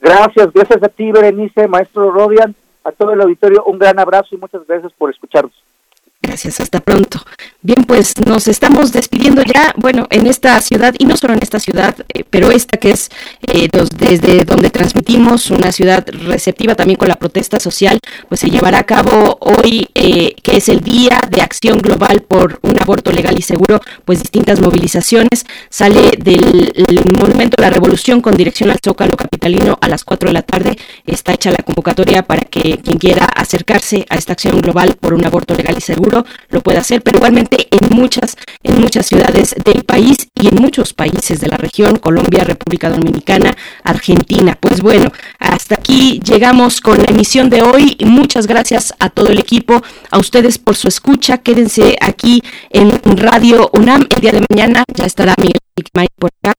Gracias, 0.02 0.52
gracias 0.52 0.82
a 0.82 0.88
ti, 0.88 1.12
Berenice, 1.12 1.68
maestro 1.68 2.10
Rodian, 2.10 2.56
a 2.82 2.90
todo 2.90 3.12
el 3.12 3.20
auditorio, 3.20 3.62
un 3.64 3.78
gran 3.78 4.00
abrazo 4.00 4.34
y 4.34 4.36
muchas 4.36 4.66
gracias 4.66 4.92
por 4.94 5.10
escucharnos. 5.10 5.54
Gracias, 6.24 6.60
hasta 6.60 6.78
pronto. 6.78 7.20
Bien, 7.62 7.82
pues 7.84 8.14
nos 8.24 8.46
estamos 8.46 8.92
despidiendo 8.92 9.42
ya, 9.42 9.74
bueno, 9.76 10.06
en 10.10 10.28
esta 10.28 10.60
ciudad, 10.60 10.94
y 10.96 11.04
no 11.04 11.16
solo 11.16 11.34
en 11.34 11.42
esta 11.42 11.58
ciudad, 11.58 11.96
eh, 12.14 12.22
pero 12.30 12.52
esta 12.52 12.76
que 12.76 12.90
es 12.92 13.10
eh, 13.42 13.68
desde 13.96 14.44
donde 14.44 14.70
transmitimos, 14.70 15.50
una 15.50 15.72
ciudad 15.72 16.06
receptiva 16.08 16.76
también 16.76 16.96
con 16.96 17.08
la 17.08 17.16
protesta 17.16 17.58
social, 17.58 17.98
pues 18.28 18.40
se 18.40 18.50
llevará 18.50 18.78
a 18.78 18.84
cabo 18.84 19.36
hoy, 19.40 19.88
eh, 19.96 20.36
que 20.42 20.58
es 20.58 20.68
el 20.68 20.80
Día 20.80 21.20
de 21.28 21.42
Acción 21.42 21.78
Global 21.78 22.22
por 22.22 22.60
un 22.62 22.80
aborto 22.80 23.10
legal 23.10 23.36
y 23.36 23.42
seguro, 23.42 23.80
pues 24.04 24.20
distintas 24.20 24.60
movilizaciones. 24.60 25.44
Sale 25.70 26.12
del 26.18 26.72
Monumento 27.18 27.60
la 27.60 27.70
Revolución 27.70 28.20
con 28.20 28.36
dirección 28.36 28.70
al 28.70 28.78
Zócalo 28.84 29.16
Capitalino 29.16 29.76
a 29.80 29.88
las 29.88 30.04
4 30.04 30.28
de 30.28 30.32
la 30.32 30.42
tarde. 30.42 30.78
Está 31.04 31.32
hecha 31.32 31.50
la 31.50 31.64
convocatoria 31.64 32.22
para 32.22 32.42
que 32.42 32.78
quien 32.78 32.98
quiera 32.98 33.24
acercarse 33.24 34.06
a 34.08 34.16
esta 34.16 34.34
acción 34.34 34.60
global 34.60 34.96
por 35.00 35.14
un 35.14 35.24
aborto 35.24 35.54
legal 35.54 35.74
y 35.76 35.80
seguro 35.80 36.11
lo 36.48 36.60
pueda 36.60 36.80
hacer, 36.80 37.02
pero 37.02 37.18
igualmente 37.18 37.68
en 37.70 37.96
muchas, 37.96 38.36
en 38.62 38.80
muchas 38.80 39.06
ciudades 39.06 39.54
del 39.64 39.84
país 39.84 40.28
y 40.34 40.48
en 40.48 40.56
muchos 40.56 40.92
países 40.92 41.40
de 41.40 41.48
la 41.48 41.56
región, 41.56 41.96
Colombia, 41.96 42.44
República 42.44 42.90
Dominicana, 42.90 43.56
Argentina. 43.84 44.56
Pues 44.60 44.80
bueno, 44.80 45.12
hasta 45.38 45.76
aquí 45.76 46.20
llegamos 46.24 46.80
con 46.80 46.98
la 46.98 47.06
emisión 47.08 47.50
de 47.50 47.62
hoy. 47.62 47.96
Muchas 48.04 48.46
gracias 48.46 48.94
a 48.98 49.10
todo 49.10 49.28
el 49.28 49.38
equipo, 49.38 49.82
a 50.10 50.18
ustedes 50.18 50.58
por 50.58 50.76
su 50.76 50.88
escucha. 50.88 51.38
Quédense 51.38 51.96
aquí 52.00 52.42
en 52.70 52.90
Radio 53.16 53.70
UNAM. 53.72 54.06
El 54.14 54.20
día 54.20 54.32
de 54.32 54.44
mañana 54.50 54.84
ya 54.94 55.04
estará 55.04 55.34
Miguel 55.38 55.58
por 56.18 56.30
acá. 56.42 56.54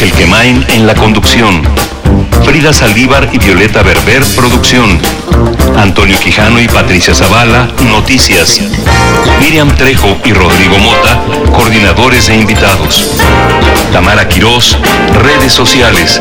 Ángel 0.00 0.16
Quemain 0.16 0.64
en 0.70 0.86
la 0.86 0.94
conducción. 0.94 1.62
Frida 2.46 2.72
Saldívar 2.72 3.28
y 3.34 3.38
Violeta 3.38 3.82
Berber, 3.82 4.24
producción. 4.34 4.98
Antonio 5.76 6.18
Quijano 6.18 6.58
y 6.58 6.66
Patricia 6.68 7.14
Zavala, 7.14 7.68
noticias. 7.86 8.62
Miriam 9.40 9.68
Trejo 9.76 10.16
y 10.24 10.32
Rodrigo 10.32 10.78
Mota, 10.78 11.20
coordinadores 11.52 12.30
e 12.30 12.36
invitados. 12.36 13.10
Tamara 13.92 14.26
Quirós, 14.26 14.78
redes 15.22 15.52
sociales. 15.52 16.18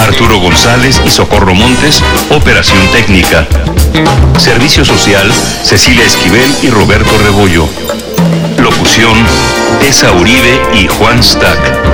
Arturo 0.00 0.38
González 0.38 1.00
y 1.04 1.10
Socorro 1.10 1.52
Montes, 1.52 2.00
operación 2.30 2.78
técnica. 2.92 3.44
Servicio 4.38 4.84
Social, 4.84 5.32
Cecilia 5.64 6.04
Esquivel 6.04 6.54
y 6.62 6.70
Roberto 6.70 7.18
Rebollo. 7.18 7.68
Locución, 8.58 9.18
Tessa 9.80 10.12
Uribe 10.12 10.62
y 10.74 10.86
Juan 10.86 11.20
Stack. 11.20 11.93